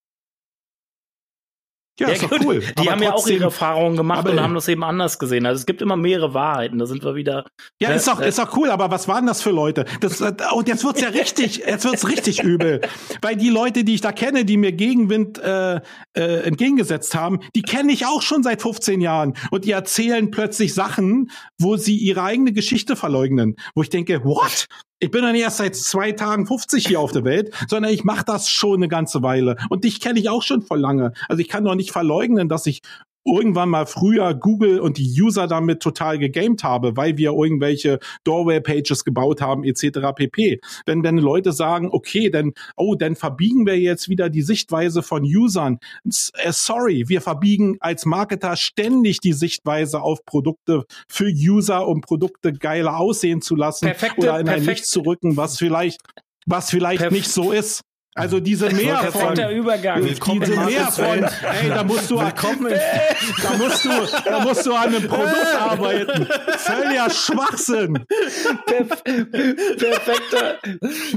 Ja, 1.99 2.07
ja 2.07 2.13
ist 2.13 2.23
doch 2.23 2.31
cool. 2.43 2.59
Die 2.59 2.89
aber 2.89 2.91
haben 2.91 3.01
trotzdem, 3.01 3.03
ja 3.03 3.13
auch 3.13 3.27
ihre 3.27 3.43
Erfahrungen 3.43 3.97
gemacht 3.97 4.27
und 4.27 4.39
haben 4.39 4.55
das 4.55 4.67
eben 4.67 4.83
anders 4.83 5.19
gesehen. 5.19 5.45
Also 5.45 5.59
es 5.59 5.65
gibt 5.67 5.81
immer 5.81 5.95
mehrere 5.95 6.33
Wahrheiten. 6.33 6.79
Da 6.79 6.87
sind 6.87 7.03
wir 7.03 7.13
wieder. 7.13 7.45
Ja, 7.79 7.91
äh, 7.91 7.95
ist 7.97 8.07
doch, 8.07 8.19
äh, 8.19 8.29
ist 8.29 8.39
doch 8.39 8.57
cool. 8.57 8.71
Aber 8.71 8.89
was 8.89 9.07
waren 9.07 9.27
das 9.27 9.43
für 9.43 9.51
Leute? 9.51 9.85
Das, 9.99 10.19
äh, 10.19 10.33
und 10.53 10.67
jetzt 10.67 10.83
wird's 10.83 11.01
ja 11.01 11.09
richtig, 11.13 11.57
jetzt 11.57 11.85
wird's 11.85 12.07
richtig 12.07 12.41
übel, 12.41 12.81
weil 13.21 13.35
die 13.35 13.49
Leute, 13.49 13.83
die 13.83 13.93
ich 13.93 14.01
da 14.01 14.11
kenne, 14.11 14.43
die 14.43 14.57
mir 14.57 14.71
Gegenwind 14.71 15.37
äh, 15.37 15.81
äh, 16.15 16.21
entgegengesetzt 16.43 17.13
haben, 17.13 17.41
die 17.55 17.61
kenne 17.61 17.91
ich 17.91 18.07
auch 18.07 18.23
schon 18.23 18.41
seit 18.41 18.63
15 18.63 18.99
Jahren 18.99 19.35
und 19.51 19.65
die 19.65 19.71
erzählen 19.71 20.31
plötzlich 20.31 20.73
Sachen, 20.73 21.29
wo 21.59 21.77
sie 21.77 21.97
ihre 21.97 22.23
eigene 22.23 22.53
Geschichte 22.53 22.95
verleugnen. 22.95 23.55
Wo 23.75 23.83
ich 23.83 23.89
denke, 23.89 24.23
what? 24.23 24.67
Ich 24.99 25.11
bin 25.11 25.29
nicht 25.31 25.41
erst 25.41 25.57
seit 25.57 25.75
zwei 25.75 26.13
Tagen 26.13 26.45
50 26.45 26.87
hier 26.87 26.99
auf 26.99 27.11
der 27.11 27.25
Welt, 27.25 27.53
sondern 27.67 27.91
ich 27.91 28.03
mache 28.03 28.23
das 28.25 28.49
schon 28.49 28.75
eine 28.75 28.87
ganze 28.87 29.21
Weile. 29.21 29.57
Und 29.69 29.83
dich 29.83 29.99
kenne 29.99 30.19
ich 30.19 30.29
auch 30.29 30.43
schon 30.43 30.61
vor 30.61 30.77
lange. 30.77 31.11
Also 31.27 31.41
ich 31.41 31.49
kann 31.49 31.65
doch 31.65 31.75
nicht 31.75 31.91
verleugnen, 31.91 32.47
dass 32.47 32.65
ich 32.65 32.81
irgendwann 33.25 33.69
mal 33.69 33.85
früher 33.85 34.33
Google 34.33 34.79
und 34.79 34.97
die 34.97 35.21
User 35.21 35.47
damit 35.47 35.81
total 35.81 36.19
gegamed 36.19 36.63
habe, 36.63 36.97
weil 36.97 37.17
wir 37.17 37.31
irgendwelche 37.31 37.99
Doorway-Pages 38.23 39.03
gebaut 39.03 39.41
haben 39.41 39.63
etc. 39.63 39.99
pp. 40.15 40.59
Wenn 40.85 41.03
wenn 41.03 41.17
Leute 41.17 41.51
sagen, 41.53 41.89
okay, 41.91 42.29
dann 42.29 42.53
oh, 42.75 42.95
dann 42.95 43.15
verbiegen 43.15 43.65
wir 43.65 43.79
jetzt 43.79 44.09
wieder 44.09 44.29
die 44.29 44.41
Sichtweise 44.41 45.03
von 45.03 45.23
Usern. 45.23 45.79
Äh, 46.05 46.51
sorry, 46.51 47.05
wir 47.07 47.21
verbiegen 47.21 47.77
als 47.79 48.05
Marketer 48.05 48.55
ständig 48.55 49.19
die 49.19 49.33
Sichtweise 49.33 50.01
auf 50.01 50.25
Produkte 50.25 50.85
für 51.07 51.27
User, 51.27 51.87
um 51.87 52.01
Produkte 52.01 52.53
geiler 52.53 52.97
aussehen 52.97 53.41
zu 53.41 53.55
lassen 53.55 53.85
perfekte, 53.85 54.21
oder 54.21 54.39
in 54.39 54.45
perfekt. 54.45 54.67
ein 54.67 54.75
Licht 54.75 54.85
zu 54.85 55.01
rücken, 55.01 55.37
was 55.37 55.57
vielleicht 55.57 56.01
was 56.45 56.69
vielleicht 56.69 57.01
Perf 57.01 57.13
nicht 57.13 57.29
so 57.29 57.51
ist. 57.51 57.81
Also 58.15 58.39
diese 58.39 58.69
mehr 58.69 59.11
von 59.11 59.35
Übergang. 59.51 60.03
Willkommen 60.03 60.41
diese 60.41 60.59
mehr 60.59 60.91
von 60.91 61.23
ey, 61.23 61.69
da 61.69 61.83
musst 61.83 62.11
du 62.11 62.19
Willkommen 62.19 62.71
da 63.41 63.57
musst 63.57 63.85
du 63.85 63.89
da 64.23 64.39
musst 64.41 64.65
du 64.67 64.73
an 64.73 64.95
einem 64.95 65.07
Produkt 65.07 65.55
arbeiten. 65.59 66.27
Völliger 66.57 67.09
Schwachsinn. 67.09 68.05
Perf 68.67 69.03
perfekter 69.03 70.59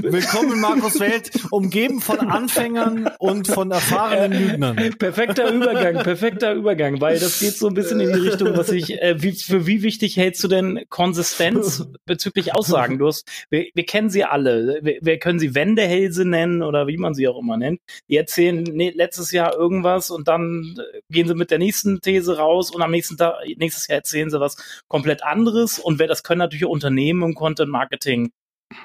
Willkommen 0.01 0.53
in 0.53 0.59
Markus 0.59 0.99
Welt, 0.99 1.29
umgeben 1.51 2.01
von 2.01 2.17
Anfängern 2.19 3.11
und 3.19 3.47
von 3.47 3.69
erfahrenen 3.69 4.47
Lügnern. 4.47 4.75
Perfekter 4.97 5.51
Übergang, 5.51 6.01
perfekter 6.01 6.53
Übergang, 6.53 6.99
weil 6.99 7.19
das 7.19 7.39
geht 7.39 7.57
so 7.57 7.67
ein 7.67 7.75
bisschen 7.75 7.99
in 7.99 8.11
die 8.11 8.27
Richtung, 8.27 8.57
was 8.57 8.69
ich 8.69 8.99
äh, 8.99 9.21
wie, 9.21 9.33
für 9.33 9.67
wie 9.67 9.83
wichtig 9.83 10.17
hältst 10.17 10.43
du 10.43 10.47
denn 10.47 10.83
Konsistenz 10.89 11.85
bezüglich 12.07 12.55
Aussagen? 12.55 12.97
Du 12.97 13.05
hast 13.05 13.29
wir, 13.51 13.67
wir 13.71 13.85
kennen 13.85 14.09
sie 14.09 14.23
alle. 14.23 14.79
Wir, 14.81 14.97
wir 15.01 15.19
können 15.19 15.37
sie 15.37 15.53
Wendehälse 15.53 16.25
nennen 16.25 16.63
oder 16.63 16.86
wie 16.87 16.97
man 16.97 17.13
sie 17.13 17.27
auch 17.27 17.39
immer 17.39 17.57
nennt, 17.57 17.79
die 18.09 18.17
erzählen 18.17 18.63
nee, 18.63 18.91
letztes 18.95 19.31
Jahr 19.31 19.55
irgendwas 19.55 20.09
und 20.11 20.27
dann 20.27 20.75
äh, 20.77 21.01
gehen 21.09 21.27
sie 21.27 21.35
mit 21.35 21.51
der 21.51 21.59
nächsten 21.59 22.01
These 22.01 22.37
raus 22.37 22.71
und 22.71 22.81
am 22.81 22.91
nächsten 22.91 23.17
Tag, 23.17 23.35
nächstes 23.57 23.87
Jahr 23.87 23.97
erzählen 23.97 24.29
sie 24.29 24.39
was 24.39 24.57
komplett 24.87 25.23
anderes. 25.23 25.79
Und 25.79 25.99
wer 25.99 26.07
das 26.07 26.23
können 26.23 26.39
natürlich 26.39 26.65
Unternehmen 26.65 27.23
im 27.23 27.35
Content 27.35 27.69
Marketing 27.69 28.31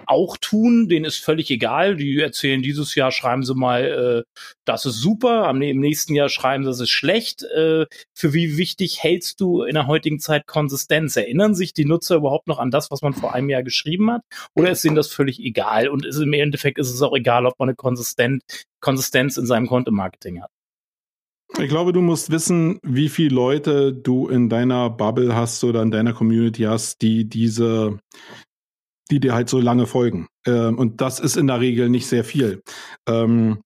auch 0.06 0.36
tun, 0.36 0.88
denen 0.88 1.04
ist 1.04 1.18
völlig 1.18 1.50
egal. 1.50 1.96
Die 1.96 2.18
erzählen 2.20 2.62
dieses 2.62 2.94
Jahr, 2.94 3.10
schreiben 3.10 3.44
sie 3.44 3.54
mal, 3.54 4.24
äh, 4.26 4.40
das 4.64 4.86
ist 4.86 5.00
super, 5.00 5.46
am, 5.48 5.60
im 5.62 5.80
nächsten 5.80 6.14
Jahr 6.14 6.28
schreiben 6.28 6.64
sie, 6.64 6.70
das 6.70 6.80
ist 6.80 6.90
schlecht. 6.90 7.42
Äh, 7.42 7.86
für 8.14 8.32
wie 8.32 8.56
wichtig 8.56 9.02
hältst 9.02 9.40
du 9.40 9.62
in 9.62 9.74
der 9.74 9.86
heutigen 9.86 10.20
Zeit 10.20 10.46
Konsistenz? 10.46 11.16
Erinnern 11.16 11.54
sich 11.54 11.72
die 11.72 11.84
Nutzer 11.84 12.16
überhaupt 12.16 12.46
noch 12.46 12.58
an 12.58 12.70
das, 12.70 12.90
was 12.90 13.02
man 13.02 13.14
vor 13.14 13.34
einem 13.34 13.50
Jahr 13.50 13.62
geschrieben 13.62 14.10
hat? 14.10 14.22
Oder 14.54 14.70
ist 14.70 14.84
ihnen 14.84 14.96
das 14.96 15.08
völlig 15.08 15.40
egal? 15.40 15.88
Und 15.88 16.06
ist, 16.06 16.18
im 16.18 16.32
Endeffekt 16.32 16.78
ist 16.78 16.90
es 16.90 17.02
auch 17.02 17.14
egal, 17.14 17.46
ob 17.46 17.58
man 17.58 17.68
eine 17.68 17.76
Konsistent, 17.76 18.42
Konsistenz 18.80 19.36
in 19.36 19.46
seinem 19.46 19.66
Kontomarketing 19.66 20.42
hat. 20.42 20.50
Ich 21.58 21.68
glaube, 21.68 21.92
du 21.92 22.00
musst 22.00 22.30
wissen, 22.30 22.78
wie 22.82 23.10
viele 23.10 23.34
Leute 23.34 23.92
du 23.92 24.28
in 24.28 24.48
deiner 24.48 24.88
Bubble 24.88 25.34
hast 25.34 25.62
oder 25.64 25.82
in 25.82 25.90
deiner 25.90 26.14
Community 26.14 26.62
hast, 26.62 27.02
die 27.02 27.28
diese 27.28 27.98
die 29.10 29.20
dir 29.20 29.34
halt 29.34 29.48
so 29.48 29.58
lange 29.58 29.86
folgen. 29.86 30.26
Ähm, 30.46 30.78
und 30.78 31.00
das 31.00 31.20
ist 31.20 31.36
in 31.36 31.46
der 31.46 31.60
Regel 31.60 31.88
nicht 31.88 32.06
sehr 32.06 32.24
viel. 32.24 32.62
Ähm, 33.08 33.60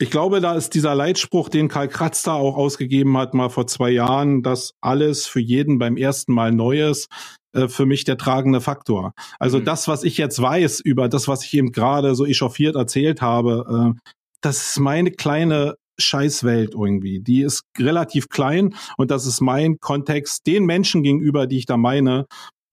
ich 0.00 0.10
glaube, 0.10 0.40
da 0.40 0.54
ist 0.54 0.74
dieser 0.74 0.94
Leitspruch, 0.94 1.48
den 1.48 1.68
Karl 1.68 1.88
Kratz 1.88 2.22
da 2.22 2.34
auch 2.34 2.56
ausgegeben 2.56 3.16
hat, 3.18 3.34
mal 3.34 3.48
vor 3.48 3.66
zwei 3.66 3.90
Jahren, 3.90 4.42
dass 4.42 4.74
alles 4.80 5.26
für 5.26 5.40
jeden 5.40 5.78
beim 5.78 5.96
ersten 5.96 6.32
Mal 6.32 6.52
Neues 6.52 7.08
äh, 7.52 7.66
für 7.66 7.84
mich 7.84 8.04
der 8.04 8.16
tragende 8.16 8.60
Faktor. 8.60 9.12
Also 9.40 9.58
mhm. 9.58 9.64
das, 9.64 9.88
was 9.88 10.04
ich 10.04 10.16
jetzt 10.16 10.40
weiß 10.40 10.80
über 10.80 11.08
das, 11.08 11.26
was 11.26 11.44
ich 11.44 11.54
eben 11.54 11.72
gerade 11.72 12.14
so 12.14 12.26
echauffiert 12.26 12.76
erzählt 12.76 13.22
habe, 13.22 13.94
äh, 13.96 14.10
das 14.40 14.70
ist 14.70 14.78
meine 14.78 15.10
kleine 15.10 15.74
Scheißwelt 15.98 16.74
irgendwie. 16.74 17.20
Die 17.20 17.42
ist 17.42 17.62
relativ 17.76 18.28
klein 18.28 18.74
und 18.98 19.10
das 19.10 19.26
ist 19.26 19.40
mein 19.40 19.78
Kontext 19.80 20.46
den 20.46 20.64
Menschen 20.64 21.02
gegenüber, 21.02 21.48
die 21.48 21.58
ich 21.58 21.66
da 21.66 21.76
meine. 21.76 22.26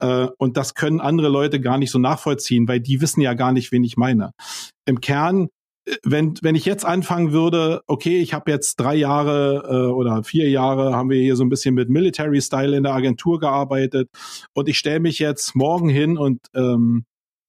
Äh, 0.05 0.27
und 0.37 0.57
das 0.57 0.73
können 0.75 1.01
andere 1.01 1.29
Leute 1.29 1.59
gar 1.59 1.77
nicht 1.77 1.91
so 1.91 1.99
nachvollziehen, 1.99 2.67
weil 2.67 2.79
die 2.79 3.01
wissen 3.01 3.21
ja 3.21 3.33
gar 3.33 3.51
nicht, 3.51 3.71
wen 3.71 3.83
ich 3.83 3.97
meine. 3.97 4.31
Im 4.85 5.01
Kern 5.01 5.49
wenn, 6.03 6.33
wenn 6.41 6.55
ich 6.55 6.65
jetzt 6.65 6.85
anfangen 6.85 7.31
würde, 7.31 7.81
okay, 7.87 8.17
ich 8.19 8.33
habe 8.33 8.49
jetzt 8.49 8.79
drei 8.79 8.95
Jahre 8.95 9.65
äh, 9.69 9.91
oder 9.91 10.23
vier 10.23 10.49
Jahre 10.49 10.95
haben 10.95 11.09
wir 11.09 11.21
hier 11.21 11.35
so 11.35 11.43
ein 11.43 11.49
bisschen 11.49 11.75
mit 11.75 11.89
Military 11.89 12.41
Style 12.41 12.75
in 12.75 12.83
der 12.83 12.93
Agentur 12.93 13.39
gearbeitet 13.39 14.09
und 14.53 14.67
ich 14.67 14.77
stelle 14.77 14.99
mich 14.99 15.19
jetzt 15.19 15.55
morgen 15.55 15.89
hin 15.89 16.17
und 16.17 16.39
ähm, 16.55 17.05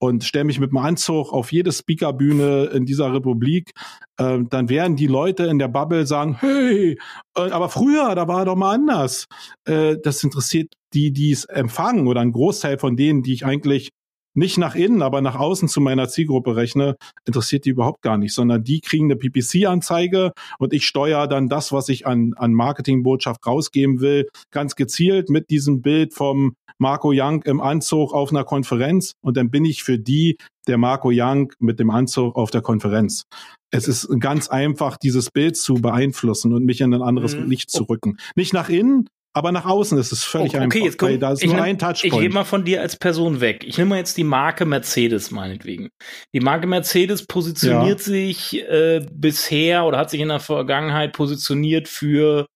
und 0.07 0.25
stelle 0.25 0.45
mich 0.45 0.61
mit 0.61 0.71
dem 0.71 0.79
Anzug 0.79 1.33
auf 1.33 1.53
jede 1.53 1.73
Speakerbühne 1.73 2.71
in 2.75 2.87
dieser 2.87 3.13
Republik, 3.13 3.73
äh, 4.17 4.39
dann 4.49 4.69
werden 4.69 4.97
die 4.97 5.07
Leute 5.07 5.45
in 5.45 5.59
der 5.59 5.69
Bubble 5.69 6.07
sagen, 6.07 6.37
hey, 6.41 6.99
äh, 7.37 7.51
aber 7.51 7.69
früher, 7.69 8.15
da 8.15 8.29
war 8.29 8.45
doch 8.45 8.57
mal 8.57 8.75
anders. 8.75 9.27
Äh, 9.65 9.97
das 10.03 10.23
interessiert 10.25 10.75
die, 10.95 11.13
die 11.13 11.33
es 11.33 11.45
empfangen 11.45 12.07
oder 12.07 12.21
ein 12.21 12.33
Großteil 12.33 12.79
von 12.79 12.97
denen, 12.97 13.23
die 13.23 13.35
ich 13.35 13.45
eigentlich 13.45 13.91
nicht 14.37 14.59
nach 14.59 14.75
innen, 14.75 15.03
aber 15.03 15.21
nach 15.21 15.37
außen 15.37 15.69
zu 15.69 15.81
meiner 15.81 16.09
Zielgruppe 16.09 16.57
rechne, 16.57 16.97
interessiert 17.25 17.65
die 17.65 17.71
überhaupt 17.71 18.03
gar 18.03 18.19
nicht, 18.19 18.35
sondern 18.35 18.63
die 18.63 18.81
kriegen 18.81 19.07
eine 19.07 19.17
PPC-Anzeige 19.17 20.33
und 20.59 20.73
ich 20.73 20.87
steuere 20.87 21.27
dann 21.27 21.49
das, 21.49 21.73
was 21.73 21.89
ich 21.89 22.07
an, 22.07 22.35
an 22.37 22.53
Marketingbotschaft 22.53 23.47
rausgeben 23.47 24.01
will, 24.01 24.29
ganz 24.51 24.77
gezielt 24.77 25.31
mit 25.31 25.51
diesem 25.51 25.83
Bild 25.83 26.15
vom 26.15 26.55
Marco 26.79 27.13
Young 27.15 27.43
im 27.45 27.61
Anzug 27.61 28.13
auf 28.13 28.31
einer 28.31 28.45
Konferenz 28.45 29.15
und 29.23 29.37
dann 29.37 29.51
bin 29.51 29.65
ich 29.65 29.83
für 29.83 29.99
die 29.99 30.37
der 30.67 30.79
Marco 30.79 31.11
Young 31.13 31.53
mit 31.59 31.79
dem 31.79 31.91
Anzug 31.91 32.37
auf 32.37 32.51
der 32.51 32.61
Konferenz. 32.61 33.25
Es 33.71 33.89
ist 33.89 34.09
ganz 34.21 34.49
einfach, 34.49 34.97
dieses 34.97 35.31
Bild 35.31 35.57
zu 35.57 35.75
beeinflussen 35.75 36.53
und 36.53 36.65
mich 36.65 36.81
in 36.81 36.93
ein 36.93 37.03
anderes 37.03 37.37
mhm. 37.37 37.49
Licht 37.49 37.71
zu 37.71 37.85
rücken. 37.85 38.19
Nicht 38.35 38.53
nach 38.53 38.69
innen, 38.69 39.09
aber 39.37 39.53
nach 39.53 39.67
außen 39.67 39.99
ist 39.99 40.13
es 40.13 40.25
völlig 40.25 40.55
okay, 40.55 40.57
einfach. 40.61 40.77
Okay, 40.79 40.85
jetzt 40.87 40.97
komm, 40.97 41.21
da 41.21 41.33
ist 41.33 41.45
nur 41.45 41.57
nehm, 41.57 41.65
ein 41.65 41.79
Touchpoint. 41.79 42.05
Ich 42.05 42.21
gehe 42.21 42.31
mal 42.31 42.45
von 42.45 42.65
dir 42.65 42.81
als 42.81 42.97
Person 42.97 43.43
weg. 43.43 43.65
Ich 43.65 43.77
nehme 43.77 43.91
mal 43.91 43.99
jetzt 43.99 44.17
die 44.17 44.25
Marke 44.25 44.65
Mercedes 44.65 45.31
meinetwegen. 45.31 45.91
Die 46.33 46.41
Marke 46.41 46.67
Mercedes 46.67 47.27
positioniert 47.27 47.99
ja. 48.01 48.05
sich 48.07 48.63
äh, 48.67 49.07
bisher 49.13 49.85
oder 49.85 49.99
hat 49.99 50.09
sich 50.09 50.23
in 50.23 50.29
der 50.29 50.41
Vergangenheit 50.41 51.13
positioniert 51.13 51.87
für 51.87 52.47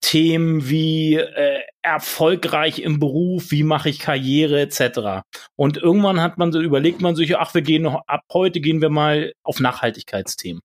Themen 0.00 0.68
wie 0.68 1.14
äh, 1.14 1.60
erfolgreich 1.82 2.80
im 2.80 2.98
Beruf, 2.98 3.52
wie 3.52 3.62
mache 3.62 3.88
ich 3.88 4.00
Karriere 4.00 4.60
etc. 4.60 5.22
Und 5.54 5.76
irgendwann 5.76 6.20
hat 6.20 6.36
man 6.36 6.50
so 6.50 6.60
überlegt 6.60 7.00
man 7.00 7.14
sich, 7.14 7.36
ach, 7.36 7.54
wir 7.54 7.62
gehen 7.62 7.82
noch 7.82 8.02
ab 8.08 8.22
heute 8.32 8.60
gehen 8.60 8.80
wir 8.80 8.90
mal 8.90 9.32
auf 9.44 9.60
Nachhaltigkeitsthemen. 9.60 10.62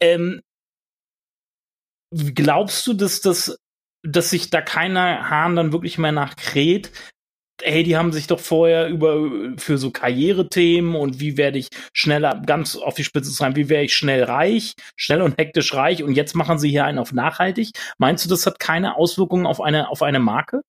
Ähm, 0.00 0.40
glaubst 2.14 2.86
du, 2.86 2.92
dass 2.92 3.20
das 3.20 3.58
dass 4.02 4.30
sich 4.30 4.50
da 4.50 4.60
keiner 4.60 5.30
Hahn 5.30 5.56
dann 5.56 5.72
wirklich 5.72 5.98
mehr 5.98 6.12
nachkräht. 6.12 6.90
Hey, 7.62 7.84
die 7.84 7.96
haben 7.96 8.12
sich 8.12 8.26
doch 8.26 8.40
vorher 8.40 8.88
über 8.88 9.30
für 9.56 9.78
so 9.78 9.90
Karrierethemen 9.92 10.96
und 10.96 11.20
wie 11.20 11.36
werde 11.36 11.58
ich 11.58 11.68
schneller, 11.92 12.42
ganz 12.44 12.76
auf 12.76 12.94
die 12.94 13.04
Spitze 13.04 13.30
zu 13.30 13.42
rein, 13.42 13.54
wie 13.54 13.68
werde 13.68 13.84
ich 13.84 13.94
schnell 13.94 14.24
reich, 14.24 14.74
schnell 14.96 15.22
und 15.22 15.38
hektisch 15.38 15.72
reich 15.74 16.02
und 16.02 16.14
jetzt 16.14 16.34
machen 16.34 16.58
sie 16.58 16.70
hier 16.70 16.84
einen 16.84 16.98
auf 16.98 17.12
nachhaltig. 17.12 17.70
Meinst 17.98 18.24
du, 18.24 18.28
das 18.28 18.46
hat 18.46 18.58
keine 18.58 18.96
Auswirkungen 18.96 19.46
auf 19.46 19.60
eine, 19.60 19.90
auf 19.90 20.02
eine 20.02 20.18
Marke? 20.18 20.62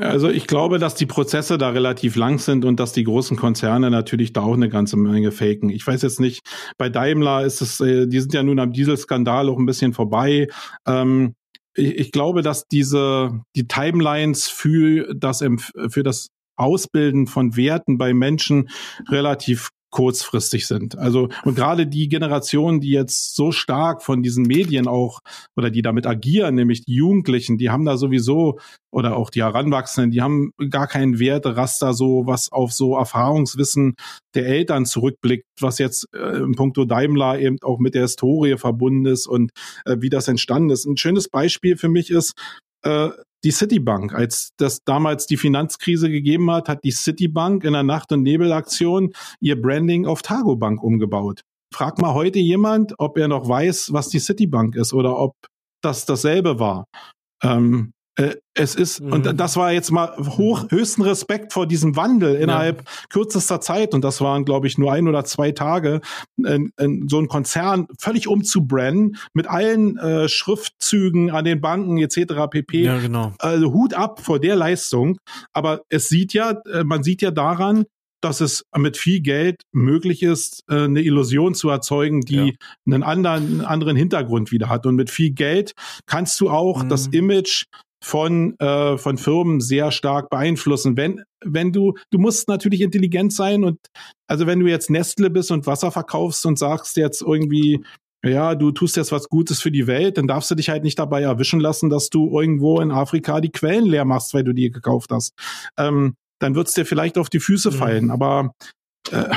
Also 0.00 0.28
ich 0.30 0.46
glaube, 0.46 0.78
dass 0.78 0.96
die 0.96 1.06
Prozesse 1.06 1.56
da 1.56 1.70
relativ 1.70 2.16
lang 2.16 2.38
sind 2.38 2.64
und 2.64 2.80
dass 2.80 2.92
die 2.92 3.04
großen 3.04 3.36
Konzerne 3.36 3.90
natürlich 3.90 4.32
da 4.32 4.42
auch 4.42 4.54
eine 4.54 4.68
ganze 4.68 4.96
Menge 4.96 5.30
faken. 5.30 5.70
Ich 5.70 5.86
weiß 5.86 6.02
jetzt 6.02 6.18
nicht, 6.18 6.44
bei 6.76 6.88
Daimler 6.88 7.44
ist 7.44 7.60
es, 7.60 7.80
äh, 7.80 8.06
die 8.08 8.20
sind 8.20 8.34
ja 8.34 8.42
nun 8.42 8.58
am 8.58 8.72
Dieselskandal 8.72 9.48
auch 9.48 9.58
ein 9.58 9.66
bisschen 9.66 9.92
vorbei. 9.92 10.48
Ähm, 10.86 11.34
ich, 11.74 11.98
ich 11.98 12.12
glaube, 12.12 12.42
dass 12.42 12.66
diese 12.66 13.40
die 13.54 13.68
Timelines 13.68 14.48
für 14.48 15.14
das 15.14 15.44
für 15.88 16.02
das 16.02 16.28
Ausbilden 16.56 17.26
von 17.26 17.56
Werten 17.56 17.98
bei 17.98 18.14
Menschen 18.14 18.70
relativ 19.08 19.70
kurzfristig 19.92 20.66
sind. 20.66 20.98
Also 20.98 21.28
und 21.44 21.54
gerade 21.54 21.86
die 21.86 22.08
Generation, 22.08 22.80
die 22.80 22.90
jetzt 22.90 23.36
so 23.36 23.52
stark 23.52 24.02
von 24.02 24.22
diesen 24.22 24.42
Medien 24.42 24.88
auch 24.88 25.20
oder 25.54 25.70
die 25.70 25.82
damit 25.82 26.06
agieren, 26.06 26.56
nämlich 26.56 26.84
die 26.84 26.94
Jugendlichen, 26.94 27.58
die 27.58 27.70
haben 27.70 27.84
da 27.84 27.96
sowieso 27.96 28.58
oder 28.90 29.16
auch 29.16 29.30
die 29.30 29.42
Heranwachsenden, 29.42 30.10
die 30.10 30.22
haben 30.22 30.52
gar 30.70 30.86
keinen 30.86 31.20
Werteraster 31.20 31.92
so, 31.92 32.26
was 32.26 32.50
auf 32.50 32.72
so 32.72 32.96
Erfahrungswissen 32.96 33.94
der 34.34 34.46
Eltern 34.46 34.86
zurückblickt, 34.86 35.44
was 35.60 35.78
jetzt 35.78 36.08
äh, 36.14 36.38
im 36.38 36.54
Punkto 36.54 36.84
Daimler 36.86 37.38
eben 37.38 37.58
auch 37.62 37.78
mit 37.78 37.94
der 37.94 38.02
Historie 38.02 38.56
verbunden 38.56 39.06
ist 39.06 39.26
und 39.26 39.52
äh, 39.84 39.96
wie 40.00 40.10
das 40.10 40.26
entstanden 40.26 40.70
ist. 40.70 40.86
Ein 40.86 40.96
schönes 40.96 41.28
Beispiel 41.28 41.76
für 41.76 41.88
mich 41.88 42.10
ist, 42.10 42.32
äh, 42.82 43.10
die 43.44 43.50
Citibank. 43.50 44.14
Als 44.14 44.52
das 44.56 44.84
damals 44.84 45.26
die 45.26 45.36
Finanzkrise 45.36 46.10
gegeben 46.10 46.50
hat, 46.50 46.68
hat 46.68 46.84
die 46.84 46.92
Citibank 46.92 47.64
in 47.64 47.72
der 47.72 47.82
Nacht- 47.82 48.12
und 48.12 48.22
Nebelaktion 48.22 49.12
ihr 49.40 49.60
Branding 49.60 50.06
auf 50.06 50.22
Targobank 50.22 50.82
umgebaut. 50.82 51.42
Frag 51.74 52.00
mal 52.00 52.14
heute 52.14 52.38
jemand, 52.38 52.94
ob 52.98 53.16
er 53.16 53.28
noch 53.28 53.48
weiß, 53.48 53.92
was 53.92 54.08
die 54.08 54.18
Citibank 54.18 54.76
ist 54.76 54.92
oder 54.92 55.18
ob 55.18 55.34
das 55.82 56.04
dasselbe 56.04 56.58
war. 56.58 56.86
Ähm, 57.42 57.92
äh, 58.16 58.36
es 58.54 58.74
ist, 58.74 59.00
mhm. 59.00 59.12
und 59.12 59.40
das 59.40 59.56
war 59.56 59.72
jetzt 59.72 59.90
mal 59.90 60.14
hoch, 60.18 60.66
höchsten 60.68 61.00
Respekt 61.02 61.54
vor 61.54 61.66
diesem 61.66 61.96
Wandel 61.96 62.34
innerhalb 62.34 62.78
ja. 62.80 62.84
kürzester 63.08 63.60
Zeit, 63.62 63.94
und 63.94 64.04
das 64.04 64.20
waren, 64.20 64.44
glaube 64.44 64.66
ich, 64.66 64.76
nur 64.76 64.92
ein 64.92 65.08
oder 65.08 65.24
zwei 65.24 65.52
Tage, 65.52 66.02
in, 66.36 66.72
in 66.78 67.08
so 67.08 67.18
ein 67.18 67.28
Konzern 67.28 67.86
völlig 67.98 68.28
umzubranden, 68.28 69.16
mit 69.32 69.46
allen 69.48 69.96
äh, 69.96 70.28
Schriftzügen 70.28 71.30
an 71.30 71.46
den 71.46 71.62
Banken 71.62 71.96
etc. 71.98 72.50
pp. 72.50 72.82
Ja, 72.82 72.98
genau. 72.98 73.32
Also 73.38 73.72
Hut 73.72 73.94
ab 73.94 74.20
vor 74.20 74.38
der 74.38 74.56
Leistung. 74.56 75.18
Aber 75.54 75.80
es 75.88 76.08
sieht 76.08 76.34
ja, 76.34 76.60
äh, 76.70 76.84
man 76.84 77.02
sieht 77.02 77.22
ja 77.22 77.30
daran, 77.30 77.86
dass 78.22 78.40
es 78.40 78.64
mit 78.76 78.96
viel 78.96 79.20
Geld 79.20 79.62
möglich 79.72 80.22
ist, 80.22 80.64
äh, 80.68 80.84
eine 80.84 81.00
Illusion 81.00 81.54
zu 81.54 81.68
erzeugen, 81.70 82.20
die 82.20 82.36
ja. 82.36 82.52
einen 82.86 83.02
anderen, 83.02 83.44
einen 83.44 83.60
anderen 83.62 83.96
Hintergrund 83.96 84.52
wieder 84.52 84.68
hat. 84.68 84.86
Und 84.86 84.94
mit 84.96 85.10
viel 85.10 85.30
Geld 85.30 85.72
kannst 86.06 86.40
du 86.40 86.48
auch 86.48 86.84
mhm. 86.84 86.88
das 86.88 87.08
Image 87.08 87.64
von, 88.02 88.58
äh, 88.58 88.98
von 88.98 89.16
Firmen 89.16 89.60
sehr 89.60 89.92
stark 89.92 90.28
beeinflussen. 90.28 90.96
Wenn, 90.96 91.22
wenn 91.44 91.72
du, 91.72 91.94
du 92.10 92.18
musst 92.18 92.48
natürlich 92.48 92.80
intelligent 92.80 93.32
sein 93.32 93.62
und 93.62 93.78
also 94.26 94.46
wenn 94.46 94.60
du 94.60 94.66
jetzt 94.66 94.90
Nestle 94.90 95.30
bist 95.30 95.52
und 95.52 95.66
Wasser 95.66 95.92
verkaufst 95.92 96.44
und 96.44 96.58
sagst 96.58 96.96
jetzt 96.96 97.22
irgendwie, 97.22 97.84
ja, 98.24 98.54
du 98.56 98.72
tust 98.72 98.96
jetzt 98.96 99.12
was 99.12 99.28
Gutes 99.28 99.60
für 99.60 99.70
die 99.70 99.86
Welt, 99.86 100.18
dann 100.18 100.26
darfst 100.26 100.50
du 100.50 100.54
dich 100.56 100.68
halt 100.68 100.82
nicht 100.82 100.98
dabei 100.98 101.22
erwischen 101.22 101.60
lassen, 101.60 101.90
dass 101.90 102.10
du 102.10 102.36
irgendwo 102.38 102.80
in 102.80 102.90
Afrika 102.90 103.40
die 103.40 103.50
Quellen 103.50 103.86
leer 103.86 104.04
machst, 104.04 104.34
weil 104.34 104.44
du 104.44 104.52
die 104.52 104.70
gekauft 104.70 105.10
hast. 105.12 105.34
Ähm, 105.78 106.14
dann 106.40 106.56
wird's 106.56 106.74
dir 106.74 106.84
vielleicht 106.84 107.18
auf 107.18 107.30
die 107.30 107.40
Füße 107.40 107.70
mhm. 107.70 107.74
fallen, 107.74 108.10
aber 108.10 108.52
äh, 109.12 109.32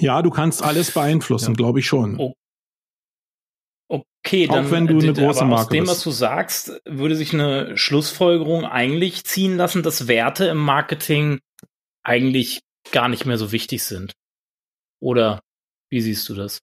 ja, 0.00 0.22
du 0.22 0.30
kannst 0.30 0.62
alles 0.62 0.90
beeinflussen, 0.90 1.52
ja. 1.52 1.56
glaube 1.56 1.78
ich 1.78 1.86
schon. 1.86 2.18
Oh. 2.18 2.34
Okay, 4.26 4.46
dann, 4.46 4.66
auch 4.66 4.70
wenn 4.70 4.86
du 4.86 4.98
eine 4.98 5.12
große 5.12 5.44
Marke 5.44 5.62
aus 5.62 5.68
dem, 5.68 5.86
was 5.86 6.02
du 6.02 6.10
sagst, 6.10 6.80
würde 6.86 7.14
sich 7.14 7.34
eine 7.34 7.76
Schlussfolgerung 7.76 8.64
eigentlich 8.64 9.24
ziehen 9.24 9.58
lassen, 9.58 9.82
dass 9.82 10.08
Werte 10.08 10.46
im 10.46 10.56
Marketing 10.56 11.40
eigentlich 12.02 12.62
gar 12.90 13.08
nicht 13.08 13.26
mehr 13.26 13.36
so 13.36 13.52
wichtig 13.52 13.82
sind. 13.84 14.14
Oder 15.00 15.42
wie 15.90 16.00
siehst 16.00 16.26
du 16.30 16.34
das? 16.34 16.60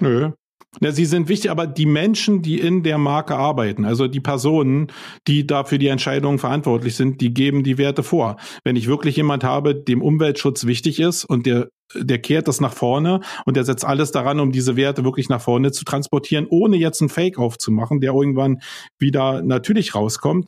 Nö, 0.00 0.32
ja, 0.80 0.92
sie 0.92 1.04
sind 1.04 1.28
wichtig, 1.28 1.50
aber 1.50 1.66
die 1.66 1.86
Menschen, 1.86 2.42
die 2.42 2.58
in 2.58 2.82
der 2.82 2.98
Marke 2.98 3.36
arbeiten, 3.36 3.84
also 3.84 4.08
die 4.08 4.20
Personen, 4.20 4.88
die 5.26 5.46
dafür 5.46 5.78
die 5.78 5.88
Entscheidungen 5.88 6.38
verantwortlich 6.38 6.96
sind, 6.96 7.20
die 7.20 7.32
geben 7.32 7.62
die 7.62 7.78
Werte 7.78 8.02
vor. 8.02 8.36
Wenn 8.64 8.76
ich 8.76 8.86
wirklich 8.86 9.16
jemand 9.16 9.44
habe, 9.44 9.74
dem 9.74 10.02
Umweltschutz 10.02 10.66
wichtig 10.66 11.00
ist 11.00 11.24
und 11.24 11.46
der 11.46 11.68
der 11.94 12.18
kehrt 12.18 12.48
das 12.48 12.60
nach 12.60 12.72
vorne 12.72 13.20
und 13.44 13.56
der 13.56 13.64
setzt 13.64 13.84
alles 13.84 14.10
daran, 14.10 14.40
um 14.40 14.52
diese 14.52 14.74
Werte 14.74 15.04
wirklich 15.04 15.28
nach 15.28 15.40
vorne 15.40 15.70
zu 15.70 15.84
transportieren, 15.84 16.46
ohne 16.48 16.76
jetzt 16.76 17.00
einen 17.00 17.08
Fake 17.08 17.38
aufzumachen, 17.38 18.00
der 18.00 18.12
irgendwann 18.12 18.60
wieder 18.98 19.42
natürlich 19.42 19.94
rauskommt. 19.94 20.46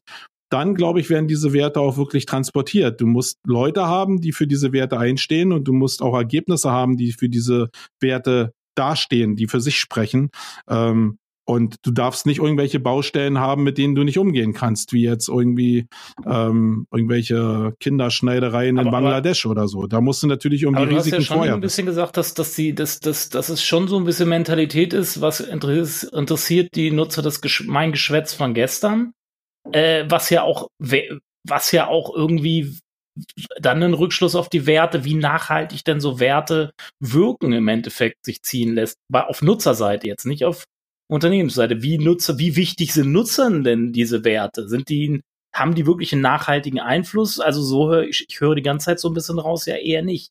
Dann, 0.51 0.75
glaube 0.75 1.01
ich, 1.01 1.11
werden 1.11 1.27
diese 1.27 1.53
Werte 1.53 1.81
auch 1.81 1.97
wirklich 1.97 2.25
transportiert. 2.25 3.01
Du 3.01 3.07
musst 3.07 3.39
Leute 3.47 3.87
haben, 3.87 4.21
die 4.21 4.33
für 4.33 4.47
diese 4.47 4.73
Werte 4.73 4.99
einstehen 4.99 5.53
und 5.53 5.65
du 5.65 5.73
musst 5.73 6.03
auch 6.03 6.15
Ergebnisse 6.15 6.71
haben, 6.71 6.97
die 6.97 7.13
für 7.13 7.29
diese 7.29 7.69
Werte 8.01 8.53
dastehen, 8.77 9.37
die 9.37 9.49
für 9.49 9.61
sich 9.61 9.79
sprechen. 9.81 10.31
Ähm, 10.69 11.19
Und 11.49 11.77
du 11.83 11.93
darfst 11.93 12.27
nicht 12.27 12.41
irgendwelche 12.41 12.81
Baustellen 12.81 13.39
haben, 13.39 13.63
mit 13.63 13.79
denen 13.79 13.95
du 13.95 14.03
nicht 14.03 14.19
umgehen 14.19 14.53
kannst, 14.53 14.93
wie 14.93 15.05
jetzt 15.05 15.29
irgendwie 15.29 15.87
ähm, 16.27 16.89
irgendwelche 16.93 17.73
Kinderschneidereien 17.79 18.79
aber, 18.79 18.87
in 18.89 18.91
Bangladesch 18.93 19.47
aber, 19.47 19.53
oder 19.53 19.69
so. 19.69 19.87
Da 19.87 20.01
musst 20.01 20.25
du 20.25 20.27
natürlich 20.27 20.67
um 20.67 20.75
die 20.75 20.83
Risiken 20.83 20.95
vorher. 20.95 21.07
Du 21.07 21.23
hast 21.23 21.29
ja 21.29 21.45
schon 21.45 21.55
ein 21.55 21.61
bisschen 21.61 21.87
gesagt, 21.87 22.17
dass, 22.17 22.35
dass, 22.35 22.55
die, 22.57 22.75
dass, 22.75 22.99
dass, 22.99 23.29
dass 23.29 23.49
es 23.49 23.63
schon 23.63 23.87
so 23.87 23.97
ein 23.97 24.05
bisschen 24.05 24.29
Mentalität 24.29 24.93
ist, 24.93 25.21
was 25.21 25.39
interessiert 25.39 26.71
die 26.75 26.91
Nutzer 26.91 27.23
das 27.23 27.41
mein 27.65 27.93
Geschwätz 27.93 28.35
von 28.35 28.53
gestern, 28.53 29.13
äh, 29.71 30.05
was 30.09 30.31
ja 30.31 30.43
auch 30.43 30.67
was 31.49 31.71
ja 31.71 31.87
auch 31.87 32.13
irgendwie 32.13 32.77
dann 33.61 33.83
einen 33.83 33.95
Rückschluss 33.95 34.35
auf 34.35 34.49
die 34.49 34.67
Werte, 34.67 35.05
wie 35.05 35.15
nachhaltig 35.15 35.85
denn 35.85 36.01
so 36.01 36.21
Werte 36.21 36.73
wirken 37.01 37.53
im 37.53 37.69
Endeffekt 37.69 38.25
sich 38.25 38.43
ziehen 38.43 38.75
lässt. 38.75 38.97
Auf 39.13 39.43
Nutzerseite 39.43 40.07
jetzt, 40.07 40.27
nicht 40.27 40.45
auf 40.45 40.65
Unternehmensseite. 41.09 41.83
Wie 41.83 41.99
Nutzer, 41.99 42.39
wie 42.39 42.57
wichtig 42.57 42.93
sind 42.93 43.13
Nutzern 43.13 43.65
denn 43.65 43.93
diese 43.93 44.25
Werte? 44.25 44.69
Sind 44.69 44.89
die, 44.89 45.21
haben 45.55 45.75
die 45.75 45.87
wirklich 45.87 46.13
einen 46.13 46.23
nachhaltigen 46.23 46.81
Einfluss? 46.81 47.41
Also 47.41 47.63
so 47.63 47.91
höre 47.91 48.05
ich, 48.05 48.27
ich 48.29 48.41
höre 48.41 48.55
die 48.55 48.63
ganze 48.63 48.87
Zeit 48.87 49.01
so 49.01 49.09
ein 49.09 49.15
bisschen 49.15 49.39
raus, 49.39 49.67
ja 49.67 49.77
eher 49.77 50.03
nicht. 50.03 50.31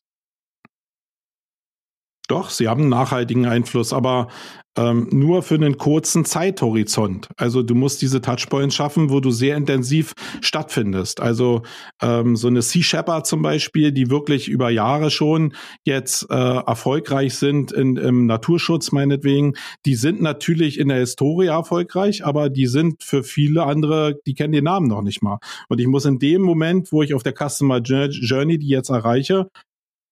Doch, 2.28 2.50
sie 2.50 2.68
haben 2.68 2.82
einen 2.82 2.90
nachhaltigen 2.90 3.46
Einfluss, 3.46 3.92
aber 3.92 4.28
ähm, 4.76 5.08
nur 5.10 5.42
für 5.42 5.54
einen 5.54 5.78
kurzen 5.78 6.24
Zeithorizont. 6.24 7.28
Also 7.36 7.62
du 7.62 7.74
musst 7.74 8.02
diese 8.02 8.20
Touchpoints 8.20 8.74
schaffen, 8.74 9.10
wo 9.10 9.20
du 9.20 9.30
sehr 9.30 9.56
intensiv 9.56 10.12
stattfindest. 10.40 11.20
Also 11.20 11.62
ähm, 12.02 12.36
so 12.36 12.48
eine 12.48 12.62
Sea 12.62 12.82
Shepherd 12.82 13.26
zum 13.26 13.42
Beispiel, 13.42 13.92
die 13.92 14.10
wirklich 14.10 14.48
über 14.48 14.70
Jahre 14.70 15.10
schon 15.10 15.54
jetzt 15.84 16.26
äh, 16.30 16.34
erfolgreich 16.34 17.34
sind 17.36 17.72
in, 17.72 17.96
im 17.96 18.26
Naturschutz 18.26 18.92
meinetwegen, 18.92 19.54
die 19.86 19.94
sind 19.94 20.20
natürlich 20.20 20.78
in 20.78 20.88
der 20.88 20.98
Historie 20.98 21.46
erfolgreich, 21.46 22.24
aber 22.24 22.50
die 22.50 22.66
sind 22.66 23.02
für 23.02 23.22
viele 23.22 23.64
andere, 23.64 24.18
die 24.26 24.34
kennen 24.34 24.52
den 24.52 24.64
Namen 24.64 24.88
noch 24.88 25.02
nicht 25.02 25.22
mal. 25.22 25.38
Und 25.68 25.80
ich 25.80 25.86
muss 25.86 26.04
in 26.04 26.18
dem 26.18 26.42
Moment, 26.42 26.92
wo 26.92 27.02
ich 27.02 27.14
auf 27.14 27.22
der 27.22 27.34
Customer 27.34 27.78
Journey 27.78 28.58
die 28.58 28.68
jetzt 28.68 28.90
erreiche, 28.90 29.48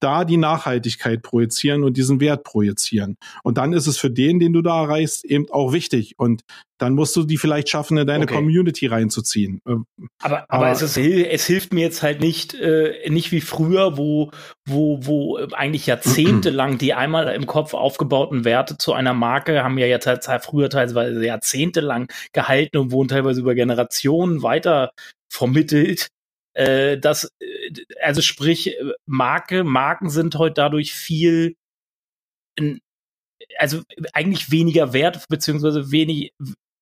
da 0.01 0.25
die 0.25 0.37
Nachhaltigkeit 0.37 1.23
projizieren 1.23 1.83
und 1.83 1.97
diesen 1.97 2.21
Wert 2.21 2.45
projizieren. 2.45 3.17
Und 3.43 3.59
dann 3.59 3.73
ist 3.73 3.87
es 3.87 3.99
für 3.99 4.11
den, 4.11 4.39
den 4.39 4.53
du 4.53 4.63
da 4.63 4.83
erreichst, 4.83 5.25
eben 5.25 5.51
auch 5.51 5.73
wichtig. 5.73 6.15
Und 6.19 6.43
dann 6.79 6.95
musst 6.95 7.15
du 7.17 7.25
die 7.25 7.39
vielleicht 7.39 7.69
schaffen, 7.69 7.97
in 7.97 8.07
deine 8.07 8.25
okay. 8.25 8.35
Community 8.35 8.87
reinzuziehen. 8.87 9.61
Ähm, 9.67 9.87
aber, 10.21 10.45
aber, 10.49 10.53
aber 10.53 10.71
es, 10.71 10.83
ist, 10.83 10.99
es, 10.99 11.47
hilft 11.47 11.73
mir 11.73 11.83
jetzt 11.83 12.03
halt 12.03 12.21
nicht, 12.21 12.55
äh, 12.55 13.09
nicht 13.09 13.33
wie 13.33 13.41
früher, 13.41 13.97
wo, 13.97 14.31
wo, 14.67 14.99
wo 15.03 15.39
eigentlich 15.53 15.87
jahrzehntelang 15.87 16.79
die 16.79 16.93
einmal 16.95 17.29
im 17.29 17.47
Kopf 17.47 17.75
aufgebauten 17.75 18.45
Werte 18.45 18.77
zu 18.77 18.93
einer 18.93 19.15
Marke 19.15 19.63
haben 19.63 19.79
ja 19.79 19.87
jetzt 19.87 20.07
halt 20.07 20.45
früher 20.45 20.69
teilweise 20.69 21.25
jahrzehntelang 21.25 22.09
gehalten 22.33 22.77
und 22.77 22.93
wurden 22.93 23.09
teilweise 23.09 23.41
über 23.41 23.55
Generationen 23.55 24.43
weiter 24.43 24.91
vermittelt 25.31 26.09
äh, 26.55 26.99
das, 26.99 27.31
äh, 27.41 27.71
also 28.03 28.23
sprich, 28.23 28.79
äh, 28.79 28.93
Marke, 29.07 29.65
Marken 29.65 30.09
sind 30.11 30.37
heute 30.37 30.55
dadurch 30.55 30.95
viel, 30.95 31.57
also 33.59 33.83
eigentlich 34.13 34.51
weniger 34.51 34.93
wert, 34.93 35.25
beziehungsweise 35.29 35.91
wenig, 35.91 36.33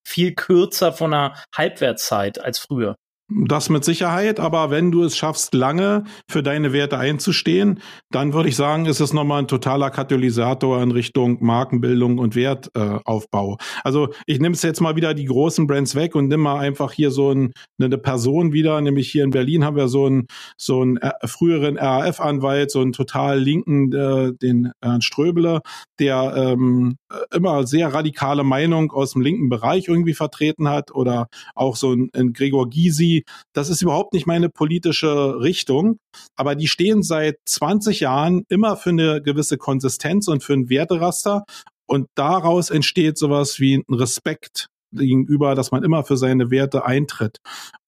viel 0.07 0.35
kürzer 0.35 0.93
von 0.93 1.15
einer 1.15 1.43
Halbwertszeit 1.55 2.39
als 2.39 2.59
früher. 2.59 2.97
Das 3.29 3.71
mit 3.71 3.85
Sicherheit, 3.85 4.41
aber 4.41 4.71
wenn 4.71 4.91
du 4.91 5.05
es 5.05 5.17
schaffst, 5.17 5.55
lange 5.55 6.05
für 6.29 6.43
deine 6.43 6.73
Werte 6.73 6.99
einzustehen, 6.99 7.81
dann 8.11 8.35
würde 8.35 8.49
ich 8.49 8.57
sagen, 8.57 8.87
ist 8.87 9.01
es 9.01 9.13
nochmal 9.13 9.43
ein 9.43 9.49
totaler 9.49 9.91
Katalysator 9.91 10.83
in 10.83 10.91
Richtung 10.91 11.39
Markenbildung 11.41 12.19
und 12.19 12.35
Wertaufbau. 12.35 13.55
Äh, 13.55 13.81
also 13.85 14.09
ich 14.27 14.39
nehme 14.39 14.55
es 14.55 14.63
jetzt 14.63 14.81
mal 14.81 14.97
wieder 14.97 15.15
die 15.15 15.25
großen 15.25 15.67
Brands 15.67 15.95
weg 15.95 16.15
und 16.15 16.29
nimm 16.29 16.41
mal 16.41 16.59
einfach 16.59 16.93
hier 16.93 17.11
so 17.11 17.33
ein, 17.33 17.53
eine 17.81 17.97
Person 17.97 18.53
wieder, 18.53 18.81
nämlich 18.81 19.11
hier 19.11 19.25
in 19.25 19.31
Berlin 19.31 19.65
haben 19.65 19.77
wir 19.77 19.89
so 19.89 20.07
einen 20.07 20.27
so 20.57 20.83
einen 20.83 20.99
äh, 20.99 21.13
früheren 21.25 21.79
RAF-Anwalt, 21.79 22.71
so 22.71 22.81
einen 22.81 22.93
total 22.93 23.39
linken, 23.39 23.93
äh, 23.93 24.33
den 24.35 24.73
Ernst 24.81 25.07
Ströbele, 25.07 25.61
der 25.99 26.35
ähm, 26.37 26.97
immer 27.33 27.67
sehr 27.67 27.93
radikale 27.93 28.45
Meinung 28.45 28.93
aus 28.93 29.13
dem 29.13 29.23
linken 29.23 29.49
Bereich 29.49 29.89
irgendwie 29.89 30.15
vertreten 30.15 30.69
hat 30.69 30.95
oder 30.95 31.29
auch 31.55 31.77
so 31.77 31.93
ein, 31.93 32.11
ein 32.15 32.33
Gregor 32.33 32.69
Gysi, 32.69 33.12
das 33.53 33.69
ist 33.69 33.83
überhaupt 33.83 34.13
nicht 34.13 34.27
meine 34.27 34.49
politische 34.49 35.41
Richtung, 35.41 35.99
aber 36.37 36.55
die 36.55 36.69
stehen 36.69 37.03
seit 37.03 37.37
20 37.47 38.01
Jahren 38.01 38.45
immer 38.49 38.77
für 38.77 38.91
eine 38.91 39.23
gewisse 39.23 39.59
Konsistenz 39.59 40.29
und 40.29 40.43
für 40.43 40.55
ein 40.55 40.69
Werteraster 40.69 41.45
und 41.87 42.09
daraus 42.15 42.71
entsteht 42.71 43.19
sowas 43.19 43.61
wie 43.61 43.77
ein 43.77 43.95
Respekt 43.95 44.69
gegenüber, 44.93 45.55
dass 45.55 45.71
man 45.71 45.83
immer 45.85 46.05
für 46.05 46.17
seine 46.17 46.51
Werte 46.51 46.85
eintritt. 46.85 47.39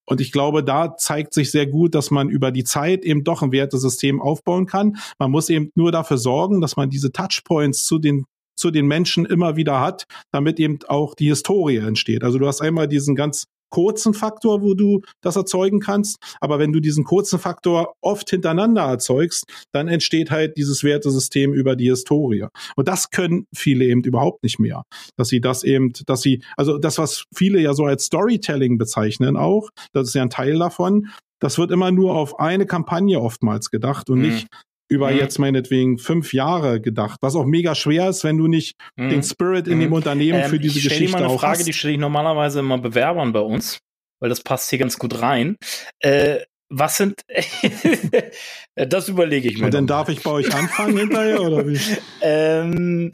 Und 0.07 0.21
ich 0.21 0.31
glaube, 0.31 0.63
da 0.63 0.95
zeigt 0.97 1.33
sich 1.33 1.49
sehr 1.49 1.65
gut, 1.65 1.95
dass 1.95 2.11
man 2.11 2.29
über 2.29 2.51
die 2.51 2.63
Zeit 2.63 3.03
eben 3.03 3.23
doch 3.23 3.41
ein 3.41 3.51
Wertesystem 3.51 4.21
aufbauen 4.21 4.67
kann. 4.67 4.97
Man 5.17 5.31
muss 5.31 5.49
eben 5.49 5.71
nur 5.75 5.91
dafür 5.91 6.17
sorgen, 6.17 6.61
dass 6.61 6.75
man 6.75 6.89
diese 6.89 7.11
Touchpoints 7.11 7.85
zu 7.85 7.97
den 7.97 8.25
zu 8.57 8.71
den 8.71 8.87
Menschen 8.87 9.25
immer 9.25 9.57
wieder 9.57 9.81
hat, 9.81 10.05
damit 10.31 10.59
eben 10.61 10.79
auch 10.87 11.13
die 11.13 11.27
Historie 11.27 11.77
entsteht. 11.77 12.23
Also 12.23 12.39
du 12.39 12.47
hast 12.47 12.61
einmal 12.61 12.87
diesen 12.87 13.13
ganz 13.15 13.47
kurzen 13.75 14.13
Faktor, 14.13 14.61
wo 14.61 14.73
du 14.73 15.01
das 15.21 15.35
erzeugen 15.35 15.81
kannst. 15.81 16.15
Aber 16.39 16.59
wenn 16.59 16.71
du 16.71 16.79
diesen 16.79 17.03
kurzen 17.03 17.39
Faktor 17.39 17.95
oft 17.99 18.29
hintereinander 18.29 18.83
erzeugst, 18.83 19.43
dann 19.73 19.89
entsteht 19.89 20.31
halt 20.31 20.55
dieses 20.55 20.85
Wertesystem 20.85 21.53
über 21.53 21.75
die 21.75 21.89
Historie. 21.89 22.45
Und 22.77 22.87
das 22.87 23.09
können 23.09 23.47
viele 23.53 23.83
eben 23.83 24.01
überhaupt 24.01 24.43
nicht 24.43 24.59
mehr. 24.59 24.83
Dass 25.17 25.27
sie 25.27 25.41
das 25.41 25.65
eben, 25.65 25.91
dass 26.05 26.21
sie, 26.21 26.41
also 26.55 26.77
das, 26.77 26.97
was 26.97 27.25
viele 27.35 27.59
ja 27.59 27.73
so 27.73 27.83
als 27.83 28.05
Storytelling 28.05 28.77
bezeichnen 28.77 29.35
auch, 29.35 29.69
das 29.91 30.07
ist 30.07 30.13
ja 30.13 30.21
ein 30.21 30.29
Teil 30.29 30.57
davon, 30.57 31.09
das 31.41 31.57
wird 31.57 31.71
immer 31.71 31.91
nur 31.91 32.15
auf 32.15 32.39
eine 32.39 32.65
Kampagne 32.65 33.19
oftmals 33.19 33.71
gedacht 33.71 34.09
und 34.09 34.19
mhm. 34.19 34.25
nicht 34.27 34.47
über 34.87 35.11
mhm. 35.11 35.17
jetzt 35.17 35.39
meinetwegen 35.39 35.97
fünf 35.97 36.33
Jahre 36.33 36.79
gedacht, 36.79 37.19
was 37.21 37.35
auch 37.35 37.45
mega 37.45 37.75
schwer 37.75 38.09
ist, 38.09 38.23
wenn 38.23 38.37
du 38.37 38.47
nicht 38.47 38.75
mhm. 38.95 39.09
den 39.09 39.23
Spirit 39.23 39.67
in 39.67 39.79
dem 39.79 39.89
mhm. 39.89 39.95
Unternehmen 39.95 40.41
ähm, 40.43 40.49
für 40.49 40.59
diese 40.59 40.75
Geschichte 40.75 41.03
Ich 41.03 41.09
stelle 41.09 41.23
mal 41.23 41.29
eine 41.29 41.39
Frage, 41.39 41.59
hast. 41.59 41.67
die 41.67 41.73
stelle 41.73 41.93
ich 41.93 41.99
normalerweise 41.99 42.59
immer 42.59 42.77
Bewerbern 42.77 43.33
bei 43.33 43.39
uns, 43.39 43.79
weil 44.19 44.29
das 44.29 44.41
passt 44.41 44.69
hier 44.69 44.79
ganz 44.79 44.97
gut 44.97 45.21
rein. 45.21 45.57
Äh, 45.99 46.39
was 46.69 46.97
sind, 46.97 47.21
das 48.75 49.07
überlege 49.07 49.49
ich 49.49 49.59
mir. 49.59 49.65
Und 49.65 49.73
dann 49.73 49.87
darf 49.87 50.09
ich 50.09 50.23
bei 50.23 50.31
euch 50.31 50.53
anfangen 50.53 50.97
hinterher, 50.97 51.41
oder 51.41 51.67
wie? 51.67 51.79
ähm, 52.21 53.11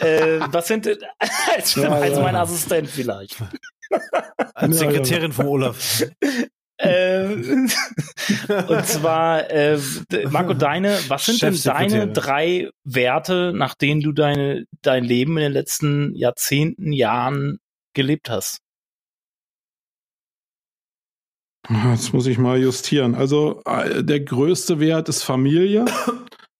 äh, 0.00 0.40
was 0.50 0.68
sind, 0.68 0.86
als, 1.56 1.74
ja, 1.76 1.90
als 1.90 2.16
ja. 2.16 2.22
mein 2.22 2.36
Assistent 2.36 2.88
vielleicht. 2.88 3.36
Als 4.54 4.78
Sekretärin 4.78 5.32
von 5.32 5.46
Olaf. 5.46 6.04
Ähm, 6.80 7.68
und 8.68 8.86
zwar, 8.86 9.50
äh, 9.50 9.78
Marco, 10.30 10.54
deine, 10.54 10.96
was 11.08 11.26
sind 11.26 11.42
denn 11.42 11.58
deine 11.64 12.08
drei 12.12 12.70
Werte, 12.84 13.52
nach 13.54 13.74
denen 13.74 14.00
du 14.00 14.12
deine, 14.12 14.64
dein 14.82 15.04
Leben 15.04 15.36
in 15.38 15.44
den 15.44 15.52
letzten 15.52 16.14
Jahrzehnten, 16.14 16.92
Jahren 16.92 17.58
gelebt 17.94 18.30
hast? 18.30 18.58
Jetzt 21.68 22.14
muss 22.14 22.26
ich 22.26 22.38
mal 22.38 22.58
justieren. 22.58 23.14
Also 23.14 23.60
äh, 23.66 24.02
der 24.02 24.20
größte 24.20 24.80
Wert 24.80 25.08
ist 25.08 25.22
Familie. 25.22 25.84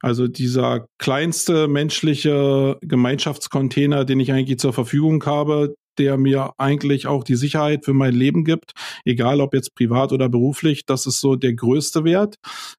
Also 0.01 0.29
dieser 0.29 0.87
kleinste 0.99 1.67
menschliche 1.67 2.79
Gemeinschaftscontainer, 2.83 4.05
den 4.05 4.21
ich 4.21 4.31
eigentlich 4.31 4.61
zur 4.61 4.73
Verfügung 4.73 5.25
habe, 5.27 5.75
der 5.99 6.17
mir 6.17 6.53
eigentlich 6.59 7.07
auch 7.07 7.25
die 7.25 7.37
Sicherheit 7.37 7.85
für 7.85 7.95
mein 7.95 8.15
Leben 8.15 8.45
gibt, 8.45 8.73
egal 9.05 9.41
ob 9.41 9.55
jetzt 9.55 9.75
privat 9.75 10.13
oder 10.13 10.29
beruflich. 10.29 10.87
Das 10.87 11.07
ist 11.07 11.21
so 11.21 11.37
der 11.37 11.55
größte 11.55 12.05
Wert, 12.05 12.37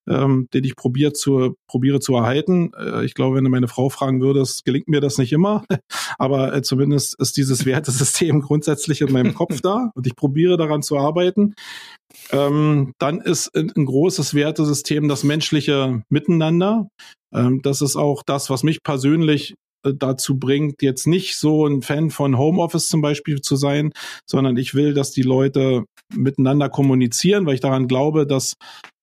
ähm, 0.07 0.47
den 0.53 0.63
ich 0.63 0.75
probiere 0.75 1.13
zu, 1.13 1.55
probiere 1.67 1.99
zu 1.99 2.15
erhalten. 2.15 2.71
Äh, 2.77 3.05
ich 3.05 3.13
glaube, 3.13 3.37
wenn 3.37 3.43
du 3.43 3.49
meine 3.49 3.67
Frau 3.67 3.89
fragen 3.89 4.21
würdest, 4.21 4.65
gelingt 4.65 4.87
mir 4.87 5.01
das 5.01 5.17
nicht 5.17 5.33
immer, 5.33 5.65
aber 6.17 6.53
äh, 6.53 6.61
zumindest 6.61 7.19
ist 7.19 7.37
dieses 7.37 7.65
Wertesystem 7.65 8.41
grundsätzlich 8.41 9.01
in 9.01 9.11
meinem 9.11 9.33
Kopf 9.33 9.61
da 9.61 9.91
und 9.95 10.07
ich 10.07 10.15
probiere 10.15 10.57
daran 10.57 10.81
zu 10.81 10.97
arbeiten. 10.97 11.55
Ähm, 12.31 12.93
dann 12.99 13.21
ist 13.21 13.55
ein, 13.55 13.71
ein 13.75 13.85
großes 13.85 14.33
Wertesystem 14.33 15.07
das 15.07 15.23
menschliche 15.23 16.03
Miteinander. 16.09 16.87
Ähm, 17.33 17.61
das 17.61 17.81
ist 17.81 17.95
auch 17.95 18.23
das, 18.25 18.49
was 18.49 18.63
mich 18.63 18.83
persönlich 18.83 19.55
dazu 19.83 20.37
bringt, 20.37 20.81
jetzt 20.81 21.07
nicht 21.07 21.37
so 21.37 21.65
ein 21.65 21.81
Fan 21.81 22.09
von 22.09 22.37
Homeoffice 22.37 22.89
zum 22.89 23.01
Beispiel 23.01 23.41
zu 23.41 23.55
sein, 23.55 23.91
sondern 24.25 24.57
ich 24.57 24.73
will, 24.73 24.93
dass 24.93 25.11
die 25.11 25.21
Leute 25.21 25.85
miteinander 26.13 26.69
kommunizieren, 26.69 27.45
weil 27.45 27.55
ich 27.55 27.61
daran 27.61 27.87
glaube, 27.87 28.25
dass 28.25 28.55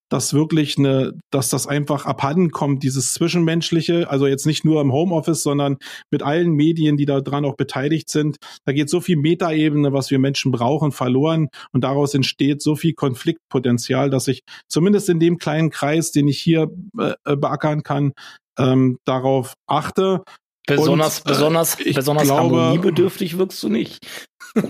das 0.09 0.33
wirklich 0.33 0.77
eine, 0.77 1.13
dass 1.31 1.49
das 1.49 1.67
einfach 1.67 2.05
abhanden 2.05 2.51
kommt, 2.51 2.83
dieses 2.83 3.13
Zwischenmenschliche, 3.13 4.09
also 4.09 4.25
jetzt 4.25 4.45
nicht 4.45 4.63
nur 4.63 4.81
im 4.81 4.93
Homeoffice, 4.93 5.43
sondern 5.43 5.77
mit 6.11 6.23
allen 6.23 6.51
Medien, 6.51 6.97
die 6.97 7.05
da 7.05 7.19
dran 7.19 7.45
auch 7.45 7.55
beteiligt 7.55 8.09
sind. 8.09 8.37
Da 8.65 8.71
geht 8.71 8.89
so 8.89 9.01
viel 9.01 9.17
Metaebene, 9.17 9.91
was 9.91 10.09
wir 10.09 10.19
Menschen 10.19 10.51
brauchen, 10.51 10.91
verloren. 10.91 11.49
Und 11.73 11.83
daraus 11.83 12.13
entsteht 12.13 12.61
so 12.61 12.75
viel 12.75 12.93
Konfliktpotenzial, 12.93 14.09
dass 14.09 14.27
ich 14.27 14.43
zumindest 14.69 15.09
in 15.09 15.19
dem 15.19 15.37
kleinen 15.37 15.69
Kreis, 15.69 16.11
den 16.11 16.27
ich 16.27 16.39
hier 16.39 16.71
äh, 16.97 17.35
beackern 17.35 17.83
kann, 17.83 18.13
ähm, 18.57 18.97
darauf 19.05 19.53
achte 19.67 20.23
Besonders, 20.67 21.19
Und, 21.19 21.25
äh, 21.25 21.29
besonders, 21.29 21.77
besonders 21.77 22.25
glaube, 22.25 22.57
harmoniebedürftig 22.57 23.37
wirkst 23.37 23.63
du 23.63 23.69
nicht. 23.69 24.05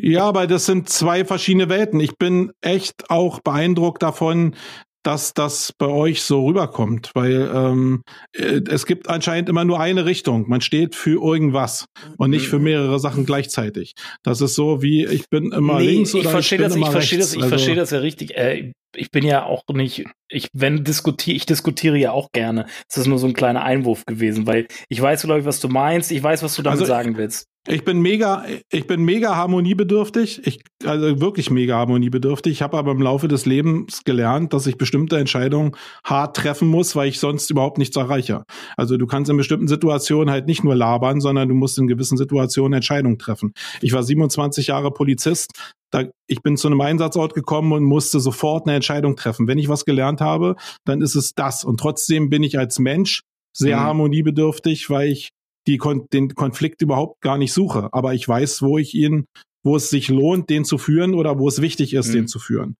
ja, 0.00 0.24
aber 0.24 0.46
das 0.46 0.66
sind 0.66 0.88
zwei 0.88 1.24
verschiedene 1.24 1.68
Welten. 1.68 2.00
Ich 2.00 2.16
bin 2.16 2.52
echt 2.60 3.10
auch 3.10 3.40
beeindruckt 3.40 4.02
davon, 4.02 4.54
dass 5.02 5.34
das 5.34 5.72
bei 5.76 5.86
euch 5.86 6.22
so 6.22 6.46
rüberkommt, 6.46 7.10
weil 7.14 7.50
ähm, 7.52 8.02
äh, 8.32 8.60
es 8.68 8.86
gibt 8.86 9.08
anscheinend 9.08 9.48
immer 9.48 9.64
nur 9.64 9.80
eine 9.80 10.04
Richtung. 10.04 10.48
Man 10.48 10.60
steht 10.60 10.94
für 10.94 11.20
irgendwas 11.20 11.86
und 12.18 12.30
nicht 12.30 12.46
für 12.46 12.58
mhm. 12.58 12.64
mehrere 12.64 13.00
Sachen 13.00 13.26
gleichzeitig. 13.26 13.94
Das 14.22 14.40
ist 14.40 14.54
so 14.54 14.82
wie 14.82 15.04
ich 15.04 15.28
bin 15.28 15.50
immer 15.50 15.80
nee, 15.80 15.90
links 15.90 16.14
oder 16.14 16.24
ich 16.24 16.30
verstehe 16.30 16.58
ich 16.58 16.64
das, 16.64 16.76
ich 16.76 16.86
verstehe 16.86 17.18
das, 17.18 17.34
also, 17.36 17.48
verstehe 17.48 17.74
das 17.74 17.90
ja 17.90 17.98
richtig. 17.98 18.36
Äh, 18.36 18.72
ich 18.94 19.10
bin 19.10 19.24
ja 19.24 19.44
auch 19.44 19.64
nicht, 19.72 20.04
ich 20.32 20.48
wenn 20.52 20.84
diskutiere, 20.84 21.36
ich 21.36 21.46
diskutiere 21.46 21.96
ja 21.96 22.12
auch 22.12 22.32
gerne. 22.32 22.66
Es 22.88 22.96
ist 22.96 23.06
nur 23.06 23.18
so 23.18 23.26
ein 23.26 23.34
kleiner 23.34 23.62
Einwurf 23.62 24.06
gewesen, 24.06 24.46
weil 24.46 24.66
ich 24.88 25.00
weiß, 25.00 25.22
glaube 25.22 25.40
ich, 25.40 25.46
was 25.46 25.60
du 25.60 25.68
meinst. 25.68 26.10
Ich 26.10 26.22
weiß, 26.22 26.42
was 26.42 26.56
du 26.56 26.62
damit 26.62 26.80
also, 26.80 26.92
sagen 26.92 27.16
willst. 27.16 27.46
Ich 27.68 27.84
bin 27.84 28.00
mega, 28.00 28.44
ich 28.72 28.88
bin 28.88 29.04
mega 29.04 29.36
harmoniebedürftig. 29.36 30.44
Ich, 30.46 30.64
also 30.84 31.20
wirklich 31.20 31.48
mega 31.48 31.76
harmoniebedürftig. 31.76 32.54
Ich 32.54 32.62
habe 32.62 32.76
aber 32.76 32.90
im 32.90 33.00
Laufe 33.00 33.28
des 33.28 33.46
Lebens 33.46 34.02
gelernt, 34.02 34.52
dass 34.52 34.66
ich 34.66 34.78
bestimmte 34.78 35.16
Entscheidungen 35.18 35.76
hart 36.02 36.36
treffen 36.36 36.66
muss, 36.66 36.96
weil 36.96 37.08
ich 37.08 37.20
sonst 37.20 37.48
überhaupt 37.50 37.78
nichts 37.78 37.96
erreiche. 37.96 38.42
Also 38.76 38.96
du 38.96 39.06
kannst 39.06 39.30
in 39.30 39.36
bestimmten 39.36 39.68
Situationen 39.68 40.30
halt 40.30 40.46
nicht 40.46 40.64
nur 40.64 40.74
labern, 40.74 41.20
sondern 41.20 41.48
du 41.48 41.54
musst 41.54 41.78
in 41.78 41.86
gewissen 41.86 42.16
Situationen 42.16 42.74
Entscheidungen 42.74 43.18
treffen. 43.18 43.52
Ich 43.80 43.92
war 43.92 44.02
27 44.02 44.66
Jahre 44.66 44.90
Polizist. 44.90 45.52
Da, 45.92 46.04
ich 46.26 46.42
bin 46.42 46.56
zu 46.56 46.68
einem 46.68 46.80
Einsatzort 46.80 47.34
gekommen 47.34 47.72
und 47.72 47.84
musste 47.84 48.18
sofort 48.18 48.66
eine 48.66 48.74
Entscheidung 48.74 49.14
treffen. 49.14 49.46
Wenn 49.46 49.58
ich 49.58 49.68
was 49.68 49.84
gelernt 49.84 50.20
habe, 50.20 50.56
dann 50.84 51.02
ist 51.02 51.14
es 51.14 51.34
das. 51.34 51.64
Und 51.64 51.78
trotzdem 51.78 52.30
bin 52.30 52.42
ich 52.42 52.58
als 52.58 52.78
Mensch 52.78 53.22
sehr 53.54 53.76
mhm. 53.76 53.82
harmoniebedürftig, 53.82 54.88
weil 54.88 55.08
ich 55.08 55.30
die 55.66 55.78
den 56.12 56.34
Konflikt 56.34 56.82
überhaupt 56.82 57.20
gar 57.20 57.38
nicht 57.38 57.52
suche. 57.52 57.90
Aber 57.92 58.14
ich 58.14 58.26
weiß, 58.26 58.62
wo 58.62 58.78
ich 58.78 58.94
ihn, 58.94 59.26
wo 59.62 59.76
es 59.76 59.90
sich 59.90 60.08
lohnt, 60.08 60.50
den 60.50 60.64
zu 60.64 60.78
führen 60.78 61.14
oder 61.14 61.38
wo 61.38 61.46
es 61.46 61.60
wichtig 61.60 61.94
ist, 61.94 62.08
mhm. 62.08 62.12
den 62.12 62.28
zu 62.28 62.38
führen. 62.38 62.76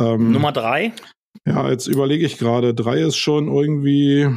Ähm, 0.00 0.32
Nummer 0.32 0.52
drei? 0.52 0.92
Ja, 1.46 1.70
jetzt 1.70 1.86
überlege 1.86 2.26
ich 2.26 2.38
gerade. 2.38 2.74
Drei 2.74 3.00
ist 3.00 3.16
schon 3.16 3.48
irgendwie 3.48 4.28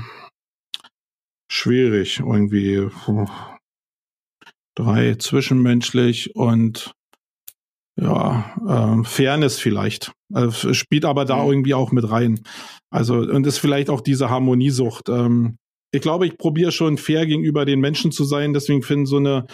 schwierig. 1.49 2.19
Irgendwie 2.19 2.87
puh. 3.05 3.27
drei 4.75 5.15
zwischenmenschlich 5.15 6.35
und 6.35 6.91
ja, 8.01 8.99
äh, 9.01 9.03
Fairness 9.03 9.59
vielleicht. 9.59 10.11
Also, 10.33 10.73
spielt 10.73 11.05
aber 11.05 11.25
da 11.25 11.43
mhm. 11.43 11.51
irgendwie 11.51 11.73
auch 11.73 11.91
mit 11.91 12.09
rein. 12.09 12.41
Also, 12.89 13.15
und 13.15 13.45
ist 13.45 13.59
vielleicht 13.59 13.89
auch 13.89 14.01
diese 14.01 14.29
Harmoniesucht. 14.29 15.09
Ähm, 15.09 15.57
ich 15.91 16.01
glaube, 16.01 16.27
ich 16.27 16.37
probiere 16.37 16.71
schon 16.71 16.97
fair 16.97 17.25
gegenüber 17.25 17.65
den 17.65 17.79
Menschen 17.79 18.11
zu 18.11 18.23
sein. 18.23 18.53
Deswegen 18.53 18.83
finden 18.83 19.05
so 19.07 19.17
eine 19.17 19.47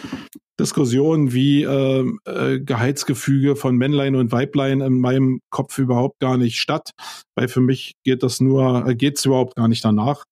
Diskussion 0.60 1.32
wie 1.32 1.62
äh, 1.62 2.04
äh, 2.24 2.60
Gehaltsgefüge 2.60 3.56
von 3.56 3.76
Männlein 3.76 4.16
und 4.16 4.32
Weiblein 4.32 4.80
in 4.80 5.00
meinem 5.00 5.40
Kopf 5.50 5.78
überhaupt 5.78 6.18
gar 6.20 6.36
nicht 6.36 6.58
statt, 6.58 6.90
weil 7.34 7.48
für 7.48 7.60
mich 7.60 7.94
geht 8.04 8.22
das 8.22 8.40
nur, 8.40 8.86
äh, 8.86 8.94
geht's 8.94 9.24
überhaupt 9.24 9.56
gar 9.56 9.68
nicht 9.68 9.84
danach. 9.84 10.24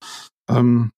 Ähm, 0.49 0.91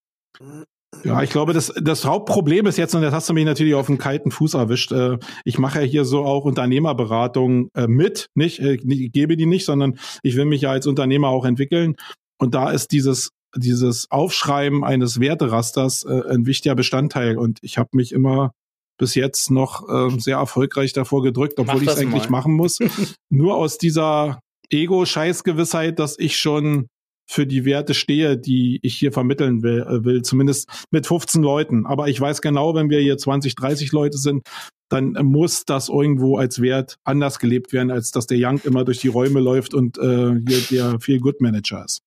ja, 1.05 1.23
ich 1.23 1.31
glaube, 1.31 1.53
das, 1.53 1.73
das 1.81 2.05
Hauptproblem 2.05 2.67
ist 2.67 2.79
jetzt, 2.79 2.95
und 2.95 3.03
das 3.03 3.13
hast 3.13 3.29
du 3.29 3.35
mich 3.35 3.45
natürlich 3.45 3.75
auf 3.75 3.87
den 3.87 3.99
kalten 3.99 4.31
Fuß 4.31 4.55
erwischt, 4.55 4.93
äh, 4.93 5.19
ich 5.45 5.59
mache 5.59 5.81
ja 5.81 5.85
hier 5.85 6.05
so 6.05 6.25
auch 6.25 6.45
Unternehmerberatung 6.45 7.71
äh, 7.75 7.87
mit, 7.87 8.29
nicht, 8.35 8.61
äh, 8.61 8.75
ich 8.75 9.13
gebe 9.13 9.37
die 9.37 9.47
nicht, 9.47 9.65
sondern 9.65 9.99
ich 10.23 10.37
will 10.37 10.45
mich 10.45 10.63
ja 10.63 10.71
als 10.71 10.87
Unternehmer 10.87 11.29
auch 11.29 11.45
entwickeln. 11.45 11.97
Und 12.39 12.55
da 12.55 12.71
ist 12.71 12.93
dieses 12.93 13.31
dieses 13.59 14.11
Aufschreiben 14.11 14.85
eines 14.85 15.21
Werterasters 15.21 16.05
äh, 16.05 16.23
ein 16.31 16.47
wichtiger 16.47 16.75
Bestandteil. 16.75 17.39
Und 17.39 17.59
ich 17.63 17.79
habe 17.79 17.91
mich 17.93 18.13
immer 18.13 18.53
bis 18.99 19.15
jetzt 19.15 19.51
noch 19.51 19.89
äh, 19.89 20.19
sehr 20.19 20.39
erfolgreich 20.39 20.93
davor 20.93 21.23
gedrückt, 21.23 21.59
obwohl 21.59 21.83
ich 21.83 21.89
es 21.89 21.99
eigentlich 21.99 22.29
machen 22.29 22.55
muss. 22.55 22.79
Nur 23.31 23.57
aus 23.57 23.79
dieser 23.79 24.41
Ego-Scheißgewissheit, 24.71 25.99
dass 25.99 26.19
ich 26.19 26.39
schon 26.39 26.89
für 27.27 27.47
die 27.47 27.65
Werte 27.65 27.95
stehe, 27.95 28.39
die 28.39 28.79
ich 28.83 28.97
hier 28.97 29.13
vermitteln 29.13 29.63
will, 29.63 29.83
äh, 29.83 30.05
will, 30.05 30.23
zumindest 30.23 30.69
mit 30.91 31.07
15 31.07 31.43
Leuten. 31.43 31.87
Aber 31.87 32.09
ich 32.09 32.21
weiß 32.21 32.41
genau, 32.41 32.75
wenn 32.75 32.91
wir 32.91 33.01
hier 33.01 33.19
20, 33.19 33.55
30 33.55 33.93
Leute 33.93 34.19
sind, 34.19 34.43
dann 34.89 35.13
muss 35.23 35.65
das 35.65 35.89
irgendwo 35.89 36.39
als 36.39 36.63
Wert 36.63 36.97
anders 37.05 37.39
gelebt 37.39 37.73
werden, 37.73 37.91
als 37.91 38.13
dass 38.13 38.27
der 38.27 38.39
Young 38.41 38.61
immer 38.65 38.85
durch 38.85 38.99
die 38.99 39.09
Räume 39.09 39.41
läuft 39.41 39.75
und 39.75 39.99
äh, 39.99 40.41
hier 40.47 40.61
der 40.71 41.01
Feel 41.01 41.19
Good 41.19 41.41
Manager 41.41 41.85
ist. 41.85 42.03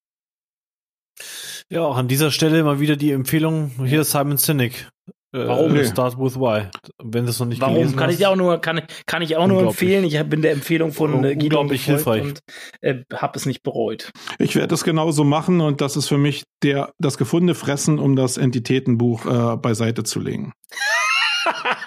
Ja, 1.69 1.81
auch 1.81 1.97
an 1.97 2.07
dieser 2.07 2.31
Stelle 2.31 2.63
mal 2.63 2.79
wieder 2.79 2.95
die 2.95 3.11
Empfehlung, 3.11 3.71
hier 3.85 4.03
Simon 4.03 4.37
Sinek. 4.37 4.89
Äh, 5.31 5.47
Warum? 5.47 5.75
Äh, 5.75 5.85
Start 5.85 6.17
with 6.17 6.35
Why. 6.35 6.69
Wenn 6.97 7.25
du 7.25 7.31
es 7.31 7.39
noch 7.39 7.47
nicht 7.47 7.61
Warum? 7.61 7.75
gelesen 7.75 7.95
kann 7.95 8.07
hast. 8.09 8.19
ich 8.19 8.25
auch 8.25 8.35
nur, 8.35 8.59
kann, 8.59 8.81
kann 9.05 9.21
ich 9.21 9.37
auch 9.37 9.47
nur 9.47 9.61
empfehlen. 9.61 10.03
Ich 10.03 10.21
bin 10.23 10.41
der 10.41 10.51
Empfehlung 10.51 10.91
von 10.91 11.23
äh, 11.23 11.35
Guido 11.35 11.67
hilfreich 11.69 12.23
und 12.23 12.39
äh, 12.81 13.03
habe 13.13 13.37
es 13.37 13.45
nicht 13.45 13.61
bereut. 13.61 14.11
Ich 14.39 14.55
werde 14.55 14.73
es 14.73 14.83
genauso 14.83 15.23
machen 15.23 15.61
und 15.61 15.81
das 15.81 15.95
ist 15.95 16.07
für 16.07 16.17
mich 16.17 16.43
der, 16.63 16.91
das 16.97 17.17
gefundene 17.17 17.53
Fressen, 17.53 17.99
um 17.99 18.15
das 18.15 18.37
Entitätenbuch 18.37 19.25
äh, 19.25 19.57
beiseite 19.57 20.03
zu 20.03 20.19
legen. 20.19 20.51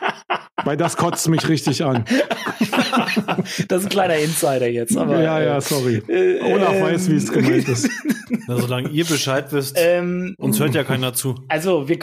Weil 0.64 0.76
das 0.76 0.96
kotzt 0.96 1.28
mich 1.28 1.48
richtig 1.48 1.82
an. 1.82 2.04
das 3.68 3.80
ist 3.80 3.86
ein 3.86 3.88
kleiner 3.88 4.16
Insider 4.16 4.68
jetzt. 4.68 4.96
Aber, 4.96 5.20
ja, 5.20 5.40
ja, 5.40 5.60
sorry. 5.60 6.02
Äh, 6.08 6.40
Olaf 6.42 6.74
ähm, 6.74 6.82
weiß, 6.82 7.10
wie 7.10 7.16
es 7.16 7.32
gemeint 7.32 7.68
ist. 7.68 7.88
Na, 8.46 8.56
solange 8.56 8.88
ihr 8.90 9.04
Bescheid 9.04 9.46
wisst, 9.50 9.76
ähm, 9.78 10.34
uns 10.38 10.60
hört 10.60 10.74
ja 10.74 10.84
keiner 10.84 11.14
zu. 11.14 11.34
Also, 11.48 11.88
wir, 11.88 11.98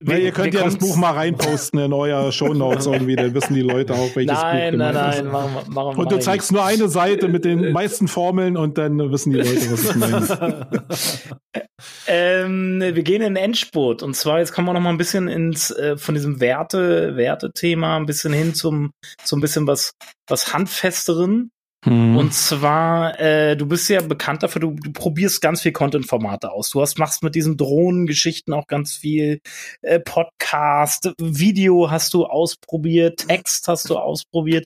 wir, 0.00 0.18
ihr 0.18 0.32
könnt 0.32 0.54
ja 0.54 0.64
das 0.64 0.76
Buch 0.76 0.96
mal 0.96 1.12
reinposten 1.12 1.80
in 1.80 1.92
euer 1.92 2.30
Shownotes 2.32 2.86
irgendwie, 2.86 3.16
dann 3.16 3.32
wissen 3.34 3.54
die 3.54 3.62
Leute 3.62 3.94
auch, 3.94 4.14
welches 4.14 4.40
nein, 4.40 4.72
Buch 4.72 4.78
Nein, 4.78 4.94
nein, 4.94 5.24
nein, 5.24 5.32
machen 5.32 5.96
wir. 5.96 5.98
Und 5.98 6.12
du 6.12 6.18
zeigst 6.18 6.52
nur 6.52 6.64
eine 6.64 6.88
Seite 6.88 7.28
mit 7.28 7.44
den 7.44 7.72
meisten 7.72 8.08
Formeln 8.08 8.56
und 8.56 8.76
dann 8.76 8.98
wissen 9.10 9.32
die 9.32 9.38
Leute, 9.38 9.72
was 9.72 9.84
ich 9.84 9.94
meine. 9.96 10.68
ähm, 12.06 12.80
wir 12.80 13.02
gehen 13.02 13.22
in 13.22 13.34
den 13.34 13.36
Endspurt 13.36 14.02
und 14.02 14.14
zwar 14.14 14.38
jetzt 14.38 14.52
kommen 14.52 14.68
wir 14.68 14.74
noch 14.74 14.80
mal 14.80 14.90
ein 14.90 14.98
bisschen 14.98 15.28
ins 15.28 15.70
äh, 15.70 15.96
von 15.96 16.14
diesem 16.14 16.40
Werte 16.40 17.16
Wertethema 17.16 17.83
ein 17.84 18.06
bisschen 18.06 18.32
hin 18.32 18.54
zum 18.54 18.92
zum 19.24 19.40
bisschen 19.40 19.66
was 19.66 19.92
was 20.28 20.52
handfesteren 20.52 21.50
hm. 21.84 22.16
Und 22.16 22.32
zwar, 22.32 23.20
äh, 23.20 23.56
du 23.56 23.66
bist 23.66 23.90
ja 23.90 24.00
bekannt 24.00 24.42
dafür, 24.42 24.60
du, 24.60 24.70
du 24.70 24.92
probierst 24.92 25.42
ganz 25.42 25.60
viel 25.60 25.72
Content-Formate 25.72 26.50
aus. 26.50 26.70
Du 26.70 26.80
hast, 26.80 26.98
machst 26.98 27.22
mit 27.22 27.34
diesen 27.34 27.58
Drohnengeschichten 27.58 28.54
auch 28.54 28.66
ganz 28.66 28.94
viel 28.94 29.40
äh, 29.82 30.00
Podcast, 30.00 31.12
Video 31.20 31.90
hast 31.90 32.14
du 32.14 32.24
ausprobiert, 32.24 33.26
Text 33.28 33.68
hast 33.68 33.90
du 33.90 33.98
ausprobiert. 33.98 34.64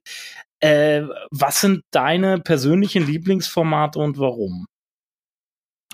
Äh, 0.61 1.03
was 1.31 1.61
sind 1.61 1.82
deine 1.90 2.39
persönlichen 2.39 3.05
Lieblingsformate 3.05 3.99
und 3.99 4.19
warum? 4.19 4.66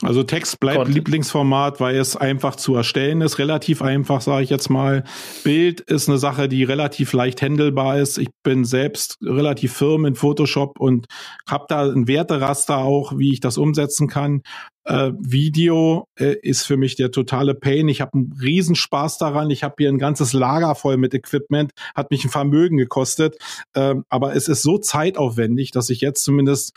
Also 0.03 0.25
Text 0.25 0.59
bleibt 0.59 0.79
Content. 0.79 0.97
Lieblingsformat, 0.97 1.79
weil 1.79 1.97
es 1.97 2.17
einfach 2.17 2.57
zu 2.57 2.75
erstellen 2.75 3.21
ist, 3.21 3.39
relativ 3.39 3.81
einfach, 3.81 4.23
sage 4.23 4.43
ich 4.43 4.51
jetzt 4.51 4.69
mal. 4.69 5.05
Bild 5.45 5.81
ist 5.81 6.09
eine 6.09 6.19
Sache, 6.19 6.49
die 6.49 6.65
relativ 6.65 7.13
leicht 7.13 7.41
handelbar 7.41 8.01
ist. 8.01 8.19
Ich 8.19 8.29
bin 8.43 8.65
selbst 8.65 9.19
relativ 9.23 9.73
firm 9.73 10.05
in 10.05 10.17
Photoshop 10.17 10.81
und 10.81 11.07
habe 11.49 11.67
da 11.69 11.85
ein 11.85 12.09
Werteraster 12.09 12.79
auch, 12.79 13.17
wie 13.17 13.33
ich 13.33 13.41
das 13.41 13.57
umsetzen 13.57 14.09
kann. 14.09 14.43
Äh, 14.87 15.13
Video 15.19 16.09
äh, 16.19 16.37
ist 16.43 16.67
für 16.67 16.77
mich 16.77 16.97
der 16.97 17.11
totale 17.11 17.55
Pain. 17.55 17.89
Ich 17.89 18.01
habe 18.01 18.15
einen 18.15 18.33
Riesenspaß 18.39 19.17
daran. 19.19 19.51
Ich 19.51 19.63
habe 19.63 19.77
hier 19.79 19.89
ein 19.89 19.99
ganzes 19.99 20.33
Lager 20.33 20.75
voll 20.75 20.99
mit 20.99 21.15
Equipment, 21.15 21.71
hat 21.95 22.11
mich 22.11 22.25
ein 22.25 22.31
Vermögen 22.31 22.77
gekostet. 22.77 23.37
Äh, 23.75 23.95
aber 24.11 24.35
es 24.35 24.49
ist 24.49 24.63
so 24.63 24.77
zeitaufwendig, 24.77 25.71
dass 25.71 25.89
ich 25.89 26.01
jetzt 26.01 26.25
zumindest 26.25 26.75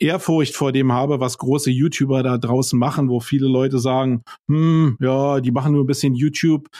Ehrfurcht 0.00 0.56
vor 0.56 0.72
dem 0.72 0.92
habe, 0.92 1.20
was 1.20 1.38
große 1.38 1.70
YouTuber 1.70 2.22
da 2.22 2.38
draußen 2.38 2.78
machen, 2.78 3.08
wo 3.08 3.20
viele 3.20 3.46
Leute 3.46 3.78
sagen, 3.78 4.22
hm, 4.48 4.96
ja, 4.98 5.40
die 5.40 5.52
machen 5.52 5.72
nur 5.72 5.84
ein 5.84 5.86
bisschen 5.86 6.14
YouTube. 6.14 6.68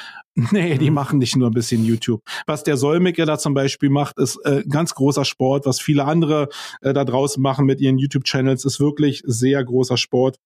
Nee, 0.52 0.78
die 0.78 0.88
mhm. 0.88 0.94
machen 0.94 1.18
nicht 1.18 1.36
nur 1.36 1.48
ein 1.48 1.54
bisschen 1.54 1.84
YouTube. 1.84 2.22
Was 2.46 2.62
der 2.62 2.78
Solmecke 2.78 3.26
da 3.26 3.36
zum 3.36 3.52
Beispiel 3.52 3.90
macht, 3.90 4.18
ist 4.18 4.36
äh, 4.46 4.62
ganz 4.66 4.94
großer 4.94 5.26
Sport. 5.26 5.66
Was 5.66 5.80
viele 5.80 6.04
andere 6.04 6.48
äh, 6.80 6.94
da 6.94 7.04
draußen 7.04 7.42
machen 7.42 7.66
mit 7.66 7.80
ihren 7.80 7.98
YouTube-Channels, 7.98 8.64
ist 8.64 8.80
wirklich 8.80 9.22
sehr 9.26 9.62
großer 9.62 9.98
Sport. 9.98 10.38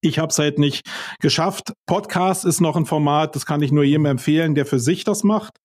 Ich 0.00 0.18
habe 0.18 0.28
es 0.28 0.38
halt 0.38 0.58
nicht 0.58 0.88
geschafft. 1.20 1.74
Podcast 1.86 2.46
ist 2.46 2.60
noch 2.60 2.76
ein 2.76 2.86
Format, 2.86 3.36
das 3.36 3.44
kann 3.44 3.60
ich 3.60 3.72
nur 3.72 3.84
jedem 3.84 4.06
empfehlen, 4.06 4.54
der 4.54 4.64
für 4.64 4.78
sich 4.78 5.04
das 5.04 5.24
macht. 5.24 5.58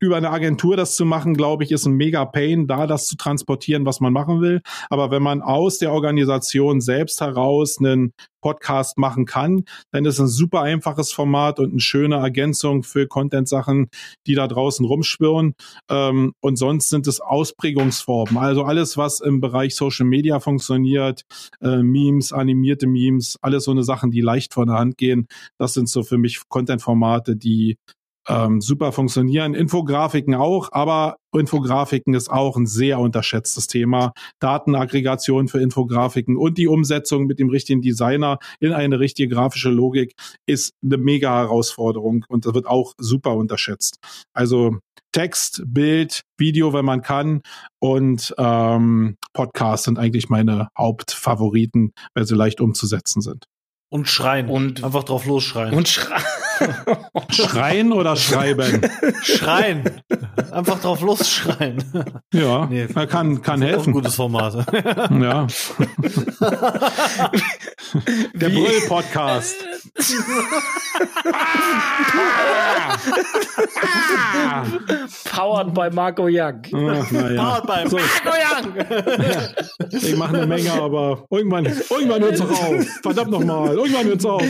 Über 0.00 0.16
eine 0.16 0.30
Agentur 0.30 0.76
das 0.76 0.96
zu 0.96 1.04
machen, 1.04 1.34
glaube 1.34 1.64
ich, 1.64 1.72
ist 1.72 1.86
ein 1.86 1.94
mega 1.94 2.24
Pain, 2.24 2.66
da 2.66 2.86
das 2.86 3.06
zu 3.06 3.16
transportieren, 3.16 3.86
was 3.86 4.00
man 4.00 4.12
machen 4.12 4.40
will. 4.40 4.60
Aber 4.90 5.10
wenn 5.10 5.22
man 5.22 5.42
aus 5.42 5.78
der 5.78 5.92
Organisation 5.92 6.80
selbst 6.80 7.20
heraus 7.20 7.78
einen 7.78 8.12
Podcast 8.40 8.98
machen 8.98 9.26
kann, 9.26 9.64
dann 9.90 10.04
ist 10.04 10.14
es 10.14 10.20
ein 10.20 10.28
super 10.28 10.62
einfaches 10.62 11.12
Format 11.12 11.58
und 11.58 11.70
eine 11.70 11.80
schöne 11.80 12.16
Ergänzung 12.16 12.82
für 12.84 13.06
Content-Sachen, 13.06 13.88
die 14.26 14.34
da 14.34 14.46
draußen 14.46 14.86
rumschwirren. 14.86 15.54
Ähm, 15.90 16.32
und 16.40 16.56
sonst 16.56 16.88
sind 16.88 17.06
es 17.06 17.20
Ausprägungsformen. 17.20 18.36
Also 18.38 18.64
alles, 18.64 18.96
was 18.96 19.20
im 19.20 19.40
Bereich 19.40 19.74
Social 19.74 20.06
Media 20.06 20.40
funktioniert, 20.40 21.22
äh, 21.60 21.82
Memes, 21.82 22.32
animierte 22.32 22.86
Memes, 22.86 23.36
alles 23.42 23.64
so 23.64 23.72
eine 23.72 23.82
Sachen, 23.82 24.10
die 24.10 24.20
leicht 24.20 24.54
von 24.54 24.68
der 24.68 24.78
Hand 24.78 24.96
gehen. 24.96 25.26
Das 25.58 25.74
sind 25.74 25.88
so 25.88 26.02
für 26.02 26.18
mich 26.18 26.40
Content-Formate, 26.48 27.36
die 27.36 27.76
ähm, 28.28 28.60
super 28.60 28.92
funktionieren. 28.92 29.54
Infografiken 29.54 30.34
auch, 30.34 30.68
aber 30.72 31.16
Infografiken 31.34 32.14
ist 32.14 32.30
auch 32.30 32.56
ein 32.56 32.66
sehr 32.66 32.98
unterschätztes 32.98 33.66
Thema. 33.66 34.12
Datenaggregation 34.38 35.48
für 35.48 35.60
Infografiken 35.60 36.36
und 36.36 36.58
die 36.58 36.68
Umsetzung 36.68 37.26
mit 37.26 37.38
dem 37.38 37.48
richtigen 37.48 37.82
Designer 37.82 38.38
in 38.60 38.72
eine 38.72 39.00
richtige 39.00 39.34
grafische 39.34 39.70
Logik 39.70 40.14
ist 40.46 40.72
eine 40.82 40.98
mega 40.98 41.36
Herausforderung 41.36 42.24
und 42.28 42.46
das 42.46 42.54
wird 42.54 42.66
auch 42.66 42.94
super 42.98 43.34
unterschätzt. 43.34 43.98
Also 44.32 44.78
Text, 45.12 45.62
Bild, 45.66 46.20
Video, 46.36 46.72
wenn 46.72 46.84
man 46.84 47.02
kann 47.02 47.40
und 47.80 48.34
ähm, 48.38 49.16
Podcast 49.32 49.84
sind 49.84 49.98
eigentlich 49.98 50.28
meine 50.28 50.68
Hauptfavoriten, 50.76 51.92
weil 52.14 52.26
sie 52.26 52.34
leicht 52.34 52.60
umzusetzen 52.60 53.22
sind. 53.22 53.46
Und 53.90 54.06
schreien. 54.08 54.48
Und 54.48 54.84
einfach 54.84 55.04
drauf 55.04 55.24
losschreien. 55.24 55.74
Und 55.74 55.88
schreien. 55.88 56.22
Schreien 57.30 57.92
oder 57.92 58.16
schreiben? 58.16 58.80
Schreien. 59.22 59.84
Einfach 60.50 60.80
drauf 60.80 61.00
losschreien. 61.00 61.82
Ja, 62.32 62.66
nee, 62.66 62.86
kann, 62.86 63.42
kann 63.42 63.62
helfen. 63.62 63.90
ein 63.90 63.92
gutes 63.92 64.14
Format. 64.14 64.54
ja. 65.10 65.46
Der 68.34 68.48
Brüll-Podcast. 68.50 69.56
Powered 75.24 75.74
by 75.74 75.90
Marco 75.90 76.26
Young. 76.28 76.62
Ach, 76.72 77.10
ja. 77.12 77.60
Powered 77.60 77.66
by 77.66 77.88
so. 77.88 77.96
Marco 77.96 78.32
Young. 78.38 78.74
Ich 79.90 80.16
mache 80.16 80.36
eine 80.36 80.46
Menge, 80.46 80.72
aber 80.72 81.24
irgendwann, 81.30 81.66
irgendwann 81.66 82.22
hört 82.22 82.34
es 82.34 82.40
auf. 82.40 82.86
Verdammt 83.02 83.30
nochmal, 83.30 83.74
irgendwann 83.74 84.06
hört 84.06 84.18
es 84.20 84.26
auf. 84.26 84.44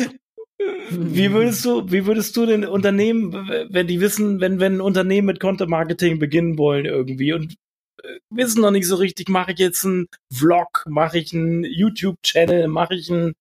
Wie 0.91 1.33
würdest 1.33 1.65
du, 1.65 1.91
wie 1.91 2.07
würdest 2.07 2.37
du 2.37 2.47
den 2.47 2.65
Unternehmen, 2.65 3.33
wenn 3.71 3.87
die 3.87 4.01
wissen, 4.01 4.41
wenn, 4.41 4.59
wenn 4.59 4.81
Unternehmen 4.81 5.27
mit 5.27 5.41
Content 5.41 5.71
Marketing 5.71 6.19
beginnen 6.19 6.59
wollen 6.59 6.85
irgendwie 6.85 7.33
und 7.33 7.55
äh, 8.03 8.19
wissen 8.31 8.63
noch 8.63 8.73
nicht 8.73 8.87
so 8.87 8.97
richtig, 8.97 9.29
mache 9.29 9.53
ich 9.53 9.59
jetzt 9.59 9.85
einen 9.85 10.09
Vlog, 10.33 10.85
mache 10.89 11.19
ich 11.19 11.33
einen 11.33 11.65
YouTube-Channel, 11.65 12.67
mache 12.69 12.97
ich 12.97 13.11
einen 13.11 13.35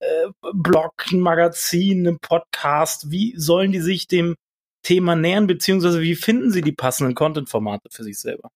äh, 0.00 0.28
Blog, 0.52 0.92
ein 1.10 1.20
Magazin, 1.20 2.06
einen 2.06 2.18
Podcast, 2.20 3.10
wie 3.10 3.34
sollen 3.36 3.72
die 3.72 3.80
sich 3.80 4.06
dem 4.06 4.36
Thema 4.82 5.16
nähern, 5.16 5.46
beziehungsweise 5.46 6.00
wie 6.00 6.14
finden 6.14 6.52
sie 6.52 6.62
die 6.62 6.72
passenden 6.72 7.14
Content-Formate 7.14 7.88
für 7.90 8.04
sich 8.04 8.18
selber? 8.18 8.50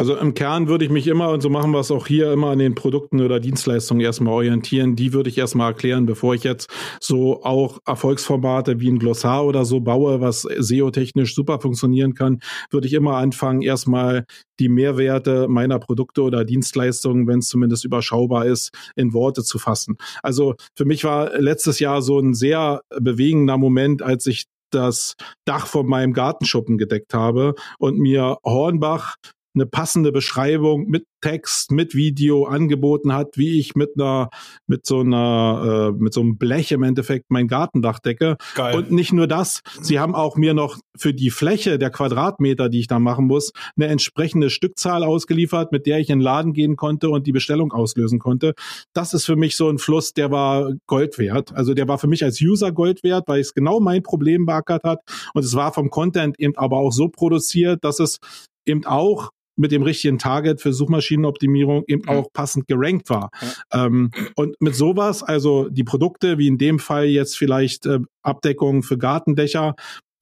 Also 0.00 0.16
im 0.16 0.32
Kern 0.32 0.68
würde 0.68 0.84
ich 0.84 0.92
mich 0.92 1.08
immer, 1.08 1.30
und 1.30 1.40
so 1.40 1.50
machen 1.50 1.72
wir 1.72 1.80
es 1.80 1.90
auch 1.90 2.06
hier, 2.06 2.32
immer 2.32 2.50
an 2.50 2.60
den 2.60 2.76
Produkten 2.76 3.20
oder 3.20 3.40
Dienstleistungen 3.40 4.00
erstmal 4.00 4.32
orientieren. 4.32 4.94
Die 4.94 5.12
würde 5.12 5.28
ich 5.28 5.36
erstmal 5.36 5.72
erklären, 5.72 6.06
bevor 6.06 6.36
ich 6.36 6.44
jetzt 6.44 6.70
so 7.00 7.42
auch 7.42 7.80
Erfolgsformate 7.84 8.78
wie 8.78 8.92
ein 8.92 9.00
Glossar 9.00 9.44
oder 9.44 9.64
so 9.64 9.80
baue, 9.80 10.20
was 10.20 10.42
SEO-technisch 10.42 11.34
super 11.34 11.58
funktionieren 11.58 12.14
kann, 12.14 12.38
würde 12.70 12.86
ich 12.86 12.94
immer 12.94 13.16
anfangen, 13.16 13.60
erstmal 13.60 14.24
die 14.60 14.68
Mehrwerte 14.68 15.48
meiner 15.48 15.80
Produkte 15.80 16.22
oder 16.22 16.44
Dienstleistungen, 16.44 17.26
wenn 17.26 17.40
es 17.40 17.48
zumindest 17.48 17.84
überschaubar 17.84 18.46
ist, 18.46 18.70
in 18.94 19.12
Worte 19.12 19.42
zu 19.42 19.58
fassen. 19.58 19.96
Also 20.22 20.54
für 20.76 20.84
mich 20.84 21.02
war 21.02 21.36
letztes 21.40 21.80
Jahr 21.80 22.02
so 22.02 22.20
ein 22.20 22.34
sehr 22.34 22.82
bewegender 23.00 23.58
Moment, 23.58 24.02
als 24.02 24.28
ich 24.28 24.44
das 24.70 25.14
Dach 25.44 25.66
von 25.66 25.86
meinem 25.86 26.12
Gartenschuppen 26.12 26.78
gedeckt 26.78 27.14
habe 27.14 27.54
und 27.78 27.98
mir 27.98 28.36
Hornbach 28.44 29.16
eine 29.58 29.66
passende 29.66 30.12
Beschreibung 30.12 30.86
mit 30.88 31.04
Text, 31.20 31.72
mit 31.72 31.94
Video 31.94 32.44
angeboten 32.44 33.12
hat, 33.12 33.36
wie 33.36 33.58
ich 33.58 33.74
mit 33.74 33.90
einer, 33.96 34.30
mit 34.66 34.86
so 34.86 35.00
einer, 35.00 35.92
äh, 35.96 36.00
mit 36.00 36.14
so 36.14 36.20
einem 36.20 36.38
Blech 36.38 36.70
im 36.72 36.82
Endeffekt 36.82 37.26
mein 37.28 37.48
Gartendach 37.48 37.98
decke. 37.98 38.36
Geil. 38.54 38.76
Und 38.76 38.92
nicht 38.92 39.12
nur 39.12 39.26
das, 39.26 39.60
sie 39.80 39.98
haben 39.98 40.14
auch 40.14 40.36
mir 40.36 40.54
noch 40.54 40.78
für 40.96 41.12
die 41.12 41.30
Fläche 41.30 41.78
der 41.78 41.90
Quadratmeter, 41.90 42.68
die 42.68 42.80
ich 42.80 42.86
da 42.86 42.98
machen 42.98 43.26
muss, 43.26 43.52
eine 43.76 43.88
entsprechende 43.88 44.50
Stückzahl 44.50 45.02
ausgeliefert, 45.02 45.72
mit 45.72 45.86
der 45.86 45.98
ich 45.98 46.08
in 46.08 46.18
den 46.18 46.24
Laden 46.24 46.52
gehen 46.52 46.76
konnte 46.76 47.10
und 47.10 47.26
die 47.26 47.32
Bestellung 47.32 47.72
auslösen 47.72 48.18
konnte. 48.18 48.54
Das 48.92 49.12
ist 49.12 49.26
für 49.26 49.36
mich 49.36 49.56
so 49.56 49.68
ein 49.68 49.78
Fluss, 49.78 50.12
der 50.12 50.30
war 50.30 50.72
Gold 50.86 51.18
wert. 51.18 51.52
Also 51.52 51.74
der 51.74 51.88
war 51.88 51.98
für 51.98 52.08
mich 52.08 52.22
als 52.22 52.40
User 52.40 52.70
Gold 52.70 53.02
wert, 53.02 53.24
weil 53.26 53.40
es 53.40 53.54
genau 53.54 53.80
mein 53.80 54.02
Problem 54.02 54.46
beackert 54.46 54.84
hat. 54.84 55.00
Und 55.34 55.44
es 55.44 55.54
war 55.54 55.72
vom 55.72 55.90
Content 55.90 56.38
eben 56.38 56.56
aber 56.56 56.76
auch 56.76 56.92
so 56.92 57.08
produziert, 57.08 57.82
dass 57.82 57.98
es 57.98 58.18
eben 58.66 58.84
auch 58.84 59.30
mit 59.58 59.72
dem 59.72 59.82
richtigen 59.82 60.18
Target 60.18 60.60
für 60.60 60.72
Suchmaschinenoptimierung 60.72 61.84
eben 61.86 62.02
mhm. 62.02 62.08
auch 62.08 62.32
passend 62.32 62.66
gerankt 62.66 63.10
war. 63.10 63.30
Ähm, 63.72 64.10
und 64.36 64.56
mit 64.60 64.74
sowas, 64.74 65.22
also 65.22 65.68
die 65.68 65.84
Produkte, 65.84 66.38
wie 66.38 66.48
in 66.48 66.58
dem 66.58 66.78
Fall 66.78 67.06
jetzt 67.06 67.36
vielleicht 67.36 67.86
äh, 67.86 67.98
Abdeckung 68.22 68.82
für 68.82 68.98
Gartendächer, 68.98 69.74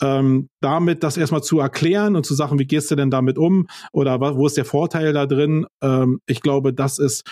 ähm, 0.02 0.48
damit 0.60 1.02
das 1.02 1.16
erstmal 1.16 1.42
zu 1.42 1.60
erklären 1.60 2.16
und 2.16 2.26
zu 2.26 2.34
sagen, 2.34 2.58
wie 2.58 2.66
gehst 2.66 2.90
du 2.90 2.96
denn 2.96 3.10
damit 3.10 3.38
um 3.38 3.66
oder 3.92 4.20
wo 4.20 4.46
ist 4.46 4.56
der 4.56 4.64
Vorteil 4.64 5.12
da 5.12 5.26
drin? 5.26 5.66
Ähm, 5.82 6.20
ich 6.26 6.42
glaube, 6.42 6.74
das 6.74 6.98
ist 6.98 7.24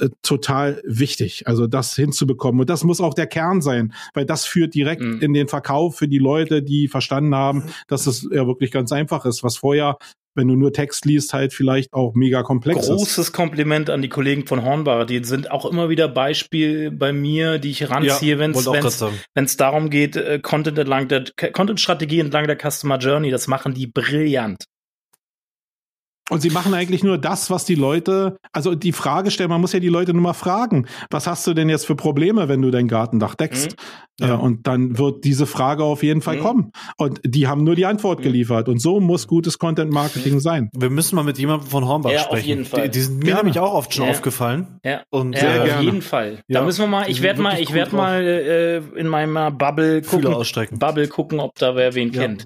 äh, 0.00 0.08
total 0.22 0.82
wichtig, 0.84 1.46
also 1.46 1.66
das 1.66 1.94
hinzubekommen. 1.94 2.60
Und 2.60 2.70
das 2.70 2.84
muss 2.84 3.00
auch 3.00 3.14
der 3.14 3.26
Kern 3.26 3.60
sein, 3.60 3.92
weil 4.14 4.24
das 4.24 4.44
führt 4.44 4.74
direkt 4.74 5.02
mhm. 5.02 5.20
in 5.20 5.32
den 5.34 5.48
Verkauf 5.48 5.96
für 5.96 6.08
die 6.08 6.18
Leute, 6.18 6.62
die 6.62 6.88
verstanden 6.88 7.34
haben, 7.34 7.64
dass 7.86 8.06
es 8.06 8.26
ja 8.30 8.46
wirklich 8.46 8.70
ganz 8.70 8.92
einfach 8.92 9.24
ist, 9.24 9.42
was 9.42 9.58
vorher 9.58 9.96
wenn 10.34 10.48
du 10.48 10.56
nur 10.56 10.72
Text 10.72 11.04
liest, 11.04 11.32
halt 11.32 11.52
vielleicht 11.52 11.92
auch 11.92 12.14
mega 12.14 12.42
komplex 12.42 12.86
Großes 12.86 13.18
ist. 13.18 13.32
Kompliment 13.32 13.90
an 13.90 14.02
die 14.02 14.08
Kollegen 14.08 14.46
von 14.46 14.64
Hornbach. 14.64 15.06
Die 15.06 15.24
sind 15.24 15.50
auch 15.50 15.64
immer 15.64 15.88
wieder 15.88 16.08
Beispiel 16.08 16.90
bei 16.90 17.12
mir, 17.12 17.58
die 17.58 17.70
ich 17.70 17.90
ranziehe, 17.90 18.34
ja, 18.34 18.38
wenn 18.38 19.44
es 19.44 19.56
darum 19.56 19.90
geht, 19.90 20.16
äh, 20.16 20.38
Content 20.40 20.78
entlang 20.78 21.08
der 21.08 21.24
Content-Strategie 21.52 22.20
entlang 22.20 22.46
der 22.46 22.56
Customer 22.56 22.98
Journey. 22.98 23.30
Das 23.30 23.48
machen 23.48 23.74
die 23.74 23.86
brillant. 23.86 24.64
Und 26.30 26.40
sie 26.40 26.50
machen 26.50 26.72
eigentlich 26.74 27.02
nur 27.02 27.18
das, 27.18 27.50
was 27.50 27.64
die 27.64 27.74
Leute, 27.74 28.36
also 28.52 28.74
die 28.74 28.92
Frage 28.92 29.30
stellen, 29.30 29.50
man 29.50 29.60
muss 29.60 29.72
ja 29.72 29.80
die 29.80 29.88
Leute 29.88 30.12
nur 30.12 30.22
mal 30.22 30.32
fragen, 30.32 30.86
was 31.10 31.26
hast 31.26 31.46
du 31.46 31.54
denn 31.54 31.68
jetzt 31.68 31.86
für 31.86 31.96
Probleme, 31.96 32.48
wenn 32.48 32.62
du 32.62 32.70
dein 32.70 32.88
Gartendach 32.88 33.34
deckst? 33.34 33.72
Mhm. 33.72 34.26
Ja. 34.26 34.34
Äh, 34.34 34.38
und 34.38 34.66
dann 34.66 34.96
wird 34.96 35.24
diese 35.24 35.46
Frage 35.46 35.82
auf 35.82 36.02
jeden 36.02 36.22
Fall 36.22 36.36
mhm. 36.36 36.40
kommen. 36.40 36.72
Und 36.96 37.20
die 37.24 37.48
haben 37.48 37.64
nur 37.64 37.74
die 37.74 37.84
Antwort 37.84 38.20
mhm. 38.20 38.24
geliefert. 38.24 38.68
Und 38.68 38.80
so 38.80 39.00
muss 39.00 39.26
gutes 39.26 39.58
Content 39.58 39.92
Marketing 39.92 40.34
mhm. 40.34 40.40
sein. 40.40 40.70
Wir 40.72 40.90
müssen 40.90 41.16
mal 41.16 41.24
mit 41.24 41.38
jemandem 41.38 41.68
von 41.68 41.84
Hornbach 41.84 42.12
ja, 42.12 42.20
sprechen. 42.20 42.40
Auf 42.40 42.46
jeden 42.46 42.64
Fall. 42.64 42.82
Die, 42.84 42.90
die 42.90 43.00
sind 43.00 43.24
mir 43.24 43.34
nämlich 43.34 43.58
auch 43.58 43.74
oft 43.74 43.92
schon 43.92 44.04
ja. 44.04 44.10
aufgefallen. 44.12 44.78
Ja, 44.84 45.02
und 45.10 45.32
ja, 45.32 45.40
sehr 45.40 45.60
auf 45.62 45.66
gerne. 45.66 45.82
jeden 45.82 46.02
Fall. 46.02 46.38
Da 46.48 46.62
müssen 46.62 46.82
wir 46.82 46.86
mal, 46.86 47.10
ich 47.10 47.22
werde 47.22 47.42
mal, 47.42 47.58
ich 47.58 47.74
werde 47.74 47.96
mal 47.96 48.22
äh, 48.22 48.76
in 48.96 49.08
meiner 49.08 49.50
Bubble 49.50 50.02
gucken, 50.02 50.32
Bubble 50.78 51.08
gucken, 51.08 51.40
ob 51.40 51.56
da 51.56 51.74
wer 51.74 51.94
wen 51.94 52.12
kennt. 52.12 52.44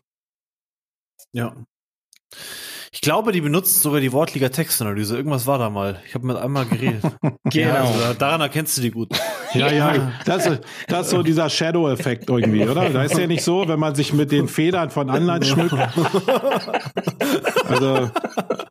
Ja. 1.32 1.54
Ich 2.94 3.00
glaube, 3.00 3.32
die 3.32 3.40
benutzen 3.40 3.80
sogar 3.80 3.98
die 4.00 4.12
Wortliga 4.12 4.50
Textanalyse. 4.50 5.16
Irgendwas 5.16 5.48
war 5.48 5.58
da 5.58 5.68
mal. 5.68 6.00
Ich 6.06 6.14
habe 6.14 6.28
mit 6.28 6.36
einmal 6.36 6.64
geredet. 6.64 7.02
genau. 7.44 7.68
Ja, 7.68 7.74
also 7.74 8.14
daran 8.16 8.40
erkennst 8.40 8.78
du 8.78 8.82
die 8.82 8.92
gut. 8.92 9.08
Ja, 9.54 9.70
ja. 9.70 10.10
Das, 10.24 10.46
ist, 10.46 10.62
das 10.88 11.06
ist 11.06 11.10
so 11.10 11.22
dieser 11.22 11.48
Shadow-Effekt 11.48 12.28
irgendwie, 12.28 12.64
oder? 12.64 12.90
Da 12.90 13.04
ist 13.04 13.16
ja 13.16 13.28
nicht 13.28 13.44
so, 13.44 13.68
wenn 13.68 13.78
man 13.78 13.94
sich 13.94 14.12
mit 14.12 14.32
den 14.32 14.48
Federn 14.48 14.90
von 14.90 15.08
anderen 15.08 15.44
schmückt. 15.44 15.76
Also, 17.68 18.10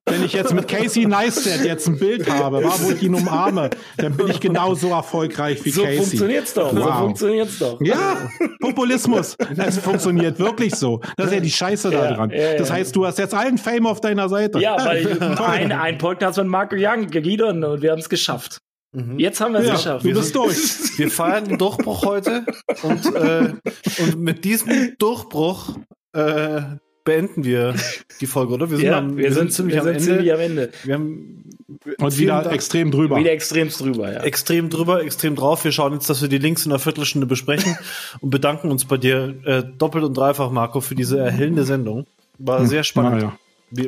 wenn 0.05 0.25
ich 0.25 0.33
jetzt 0.33 0.53
mit 0.53 0.67
Casey 0.67 1.05
Neistat 1.05 1.63
jetzt 1.63 1.87
ein 1.87 1.97
Bild 1.97 2.29
habe, 2.29 2.63
wo 2.63 2.91
ich 2.91 3.01
ihn 3.01 3.15
umarme, 3.15 3.69
dann 3.95 4.17
bin 4.17 4.27
ich 4.27 4.39
genauso 4.39 4.89
erfolgreich 4.89 5.63
wie 5.63 5.71
so 5.71 5.83
Casey. 5.83 5.97
So 5.97 6.03
funktioniert's 6.03 6.53
doch. 6.53 6.75
Wow. 6.75 6.83
So 6.83 6.91
funktioniert's 6.91 7.59
doch. 7.59 7.81
Ja, 7.81 8.17
Populismus. 8.59 9.37
Es 9.57 9.77
funktioniert 9.77 10.37
wirklich 10.37 10.75
so. 10.75 10.99
Das 11.15 11.27
ist 11.27 11.33
ja 11.33 11.39
die 11.39 11.51
Scheiße 11.51 11.91
ja, 11.91 12.09
da 12.09 12.13
dran. 12.13 12.29
Ja, 12.29 12.55
das 12.55 12.69
heißt, 12.69 12.93
du 12.95 13.05
hast 13.05 13.19
jetzt 13.19 13.33
allen 13.33 13.57
Fame 13.57 13.87
auf 13.87 14.01
deiner 14.17 14.29
Seite. 14.29 14.59
Ja, 14.59 14.77
weil 14.83 15.21
ein, 15.39 15.71
ein 15.71 15.97
Podcast 15.97 16.37
von 16.37 16.47
Marco 16.47 16.75
Young, 16.77 17.07
Gidon, 17.09 17.63
und 17.63 17.81
wir 17.81 17.91
haben 17.91 17.99
es 17.99 18.09
geschafft. 18.09 18.59
Mhm. 18.93 19.17
Jetzt 19.17 19.41
haben 19.41 19.53
wir 19.53 19.61
es 19.61 19.67
ja, 19.67 19.73
geschafft. 19.73 20.05
Du 20.05 20.13
bist 20.13 20.35
durch. 20.35 20.57
Wir 20.97 21.09
feiern 21.09 21.45
den 21.45 21.57
Durchbruch 21.57 22.05
heute 22.05 22.45
und, 22.83 23.15
äh, 23.15 23.53
und 23.97 24.19
mit 24.19 24.45
diesem 24.45 24.93
Durchbruch 24.99 25.77
äh, 26.13 26.61
beenden 27.03 27.43
wir 27.43 27.73
die 28.21 28.27
Folge, 28.27 28.53
oder? 28.53 28.69
Wir 28.69 28.77
sind, 28.77 28.85
ja, 28.85 28.97
am, 28.99 29.17
wir, 29.17 29.25
wir 29.25 29.33
sind, 29.33 29.51
ziemlich, 29.51 29.75
wir 29.75 29.81
am 29.81 29.87
sind 29.87 30.01
ziemlich, 30.01 30.31
am 30.31 30.39
Ende. 30.39 30.69
Wir 30.83 30.93
haben 30.93 31.43
und 31.97 32.17
wieder 32.17 32.41
Dank. 32.43 32.53
extrem 32.53 32.91
drüber. 32.91 33.17
Wieder 33.17 33.31
extrem 33.31 33.69
drüber, 33.69 34.11
ja. 34.11 34.19
Extrem 34.21 34.69
drüber, 34.69 35.03
extrem 35.03 35.35
drauf. 35.35 35.63
Wir 35.63 35.71
schauen 35.71 35.93
jetzt, 35.93 36.09
dass 36.09 36.21
wir 36.21 36.29
die 36.29 36.37
Links 36.37 36.65
in 36.65 36.71
einer 36.71 36.79
Viertelstunde 36.79 37.27
besprechen 37.27 37.77
und 38.21 38.29
bedanken 38.29 38.71
uns 38.71 38.85
bei 38.85 38.97
dir 38.97 39.35
äh, 39.43 39.63
doppelt 39.77 40.03
und 40.03 40.15
dreifach, 40.15 40.51
Marco, 40.51 40.81
für 40.81 40.95
diese 40.95 41.19
erhellende 41.19 41.63
Sendung. 41.63 42.05
War 42.37 42.59
hm. 42.59 42.67
sehr 42.67 42.83
spannend. 42.83 43.23
Ja. 43.23 43.37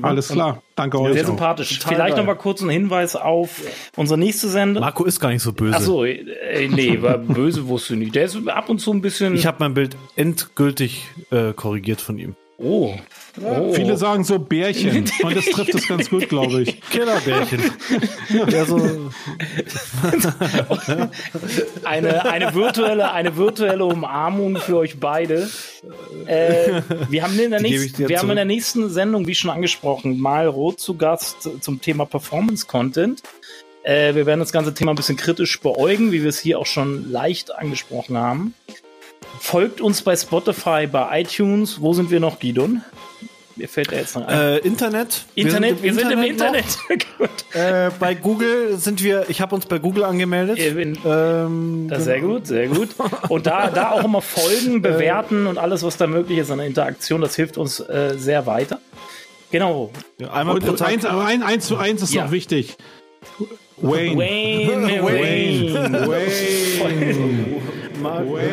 Alles 0.02 0.30
klar. 0.30 0.62
Danke 0.76 1.00
euch. 1.00 1.14
Sehr 1.14 1.26
sympathisch. 1.26 1.80
Total 1.80 1.96
Vielleicht 1.96 2.18
noch 2.18 2.26
mal 2.26 2.36
kurz 2.36 2.62
einen 2.62 2.72
Hinweis 2.72 3.16
auf 3.16 3.62
unsere 3.96 4.18
nächste 4.18 4.50
Sendung. 4.50 4.82
Marco 4.82 5.04
ist 5.06 5.20
gar 5.20 5.30
nicht 5.30 5.42
so 5.42 5.54
böse. 5.54 5.76
Achso, 5.76 6.04
äh, 6.06 6.68
nee, 6.68 7.02
war 7.02 7.18
böse 7.18 7.68
wusste 7.68 7.94
du 7.94 8.00
nicht. 8.00 8.16
Der 8.16 8.26
ist 8.26 8.36
ab 8.48 8.70
und 8.70 8.80
zu 8.80 8.92
ein 8.92 9.02
bisschen. 9.02 9.36
Ich 9.36 9.46
habe 9.46 9.58
mein 9.60 9.74
Bild 9.74 9.96
endgültig 10.16 11.06
äh, 11.32 11.54
korrigiert 11.54 12.02
von 12.02 12.18
ihm. 12.18 12.36
Oh. 12.58 12.96
Oh. 13.42 13.74
Viele 13.74 13.98
sagen 13.98 14.24
so 14.24 14.40
Bärchen. 14.40 15.06
Und 15.24 15.36
das 15.36 15.46
trifft 15.46 15.76
es 15.76 15.88
ganz 15.88 16.10
gut, 16.10 16.30
glaube 16.30 16.62
ich. 16.62 16.82
Killerbärchen. 16.90 17.62
ja, 18.50 18.66
so. 18.66 18.78
eine, 21.84 22.26
eine, 22.26 22.54
virtuelle, 22.54 23.12
eine 23.12 23.36
virtuelle 23.36 23.86
Umarmung 23.86 24.58
für 24.58 24.78
euch 24.78 25.00
beide. 25.00 25.50
Äh, 26.26 26.82
wir 27.10 27.24
haben, 27.24 27.38
in 27.40 27.52
der, 27.52 27.62
nächsten, 27.62 28.08
wir 28.08 28.20
haben 28.20 28.30
in 28.30 28.36
der 28.36 28.46
nächsten 28.46 28.90
Sendung, 28.90 29.28
wie 29.28 29.36
schon 29.36 29.50
angesprochen, 29.50 30.20
mal 30.20 30.48
Rot 30.48 30.80
zu 30.80 30.96
Gast 30.96 31.50
zum 31.62 31.82
Thema 31.82 32.06
Performance 32.06 32.66
Content. 32.66 33.22
Äh, 33.84 34.16
wir 34.16 34.26
werden 34.26 34.40
das 34.40 34.52
ganze 34.52 34.74
Thema 34.74 34.94
ein 34.94 34.96
bisschen 34.96 35.18
kritisch 35.18 35.60
beäugen, 35.60 36.12
wie 36.12 36.24
wir 36.24 36.30
es 36.30 36.40
hier 36.40 36.58
auch 36.60 36.66
schon 36.66 37.12
leicht 37.12 37.54
angesprochen 37.54 38.18
haben. 38.18 38.56
Folgt 39.40 39.80
uns 39.80 40.02
bei 40.02 40.16
Spotify, 40.16 40.88
bei 40.88 41.22
iTunes. 41.22 41.82
Wo 41.82 41.94
sind 41.94 42.10
wir 42.10 42.20
noch, 42.20 42.40
Gidon? 42.40 42.82
Mir 43.58 43.70
fällt 43.70 43.92
er 43.94 44.00
jetzt 44.00 44.16
noch 44.16 44.28
ein. 44.28 44.38
Äh, 44.38 44.58
Internet. 44.60 45.26
Internet, 45.36 45.82
wir 45.82 45.94
sind 45.94 46.12
im 46.12 46.24
Internet. 46.24 46.66
Sind 46.70 46.82
im 46.90 47.26
Internet. 47.26 47.46
äh, 47.54 47.90
bei 48.00 48.14
Google 48.14 48.78
sind 48.78 49.02
wir, 49.02 49.26
ich 49.30 49.40
habe 49.40 49.56
uns 49.56 49.66
bei 49.66 49.80
Google 49.80 50.04
angemeldet. 50.04 50.60
Ähm, 50.60 51.88
das 51.90 52.04
sehr 52.04 52.20
gut, 52.20 52.48
sehr 52.48 52.68
gut. 52.68 52.90
Und 53.30 53.48
da, 53.48 53.70
da 53.70 53.92
auch 53.92 54.04
immer 54.04 54.22
folgen, 54.22 54.82
bewerten 54.82 55.48
und 55.48 55.58
alles, 55.58 55.84
was 55.84 55.96
da 55.96 56.06
möglich 56.06 56.40
ist 56.40 56.52
an 56.52 56.58
der 56.58 56.68
Interaktion, 56.68 57.22
das 57.22 57.36
hilft 57.36 57.58
uns 57.58 57.80
äh, 57.80 58.16
sehr 58.18 58.46
weiter. 58.46 58.80
Genau. 59.52 59.92
Ja, 60.20 60.34
einmal 60.34 60.56
und, 60.56 60.66
pro 60.66 60.74
Tag. 60.74 60.90
Eins, 60.90 61.06
aber 61.06 61.26
ein, 61.26 61.42
eins 61.42 61.68
zu 61.68 61.78
eins 61.78 62.02
ist 62.02 62.14
ja. 62.14 62.26
noch 62.26 62.32
wichtig. 62.32 62.76
Wayne. 63.78 64.18
Wayne. 64.18 65.04
Wayne. 65.04 66.08
Wayne. 66.08 66.36
Wayne. 68.04 68.46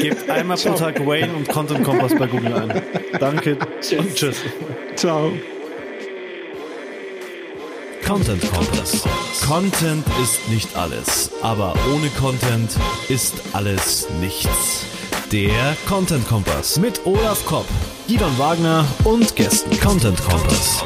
Gebt 0.01 0.31
einmal 0.31 0.57
pro 0.57 0.75
Tag 0.75 1.05
Wayne 1.07 1.33
und 1.35 1.49
Content 1.49 1.83
Kompass 1.85 2.15
bei 2.15 2.27
Google 2.27 2.55
ein. 2.55 2.83
Danke 3.19 3.59
tschüss. 3.81 3.99
und 3.99 4.15
tschüss. 4.15 4.37
Ciao. 4.95 5.33
Content 8.07 8.43
Kompass. 8.53 9.03
Content 9.47 10.07
ist 10.23 10.49
nicht 10.49 10.77
alles, 10.77 11.33
aber 11.43 11.75
ohne 11.93 12.09
Content 12.11 12.71
ist 13.09 13.35
alles 13.53 14.07
nichts. 14.21 14.87
Der 15.33 15.77
Content 15.89 16.27
Kompass 16.29 16.79
mit 16.79 17.05
Olaf 17.05 17.45
Kopp, 17.47 17.67
Gidon 18.07 18.39
Wagner 18.39 18.85
und 19.03 19.35
Gästen. 19.35 19.77
Content 19.81 20.23
Kompass. 20.23 20.85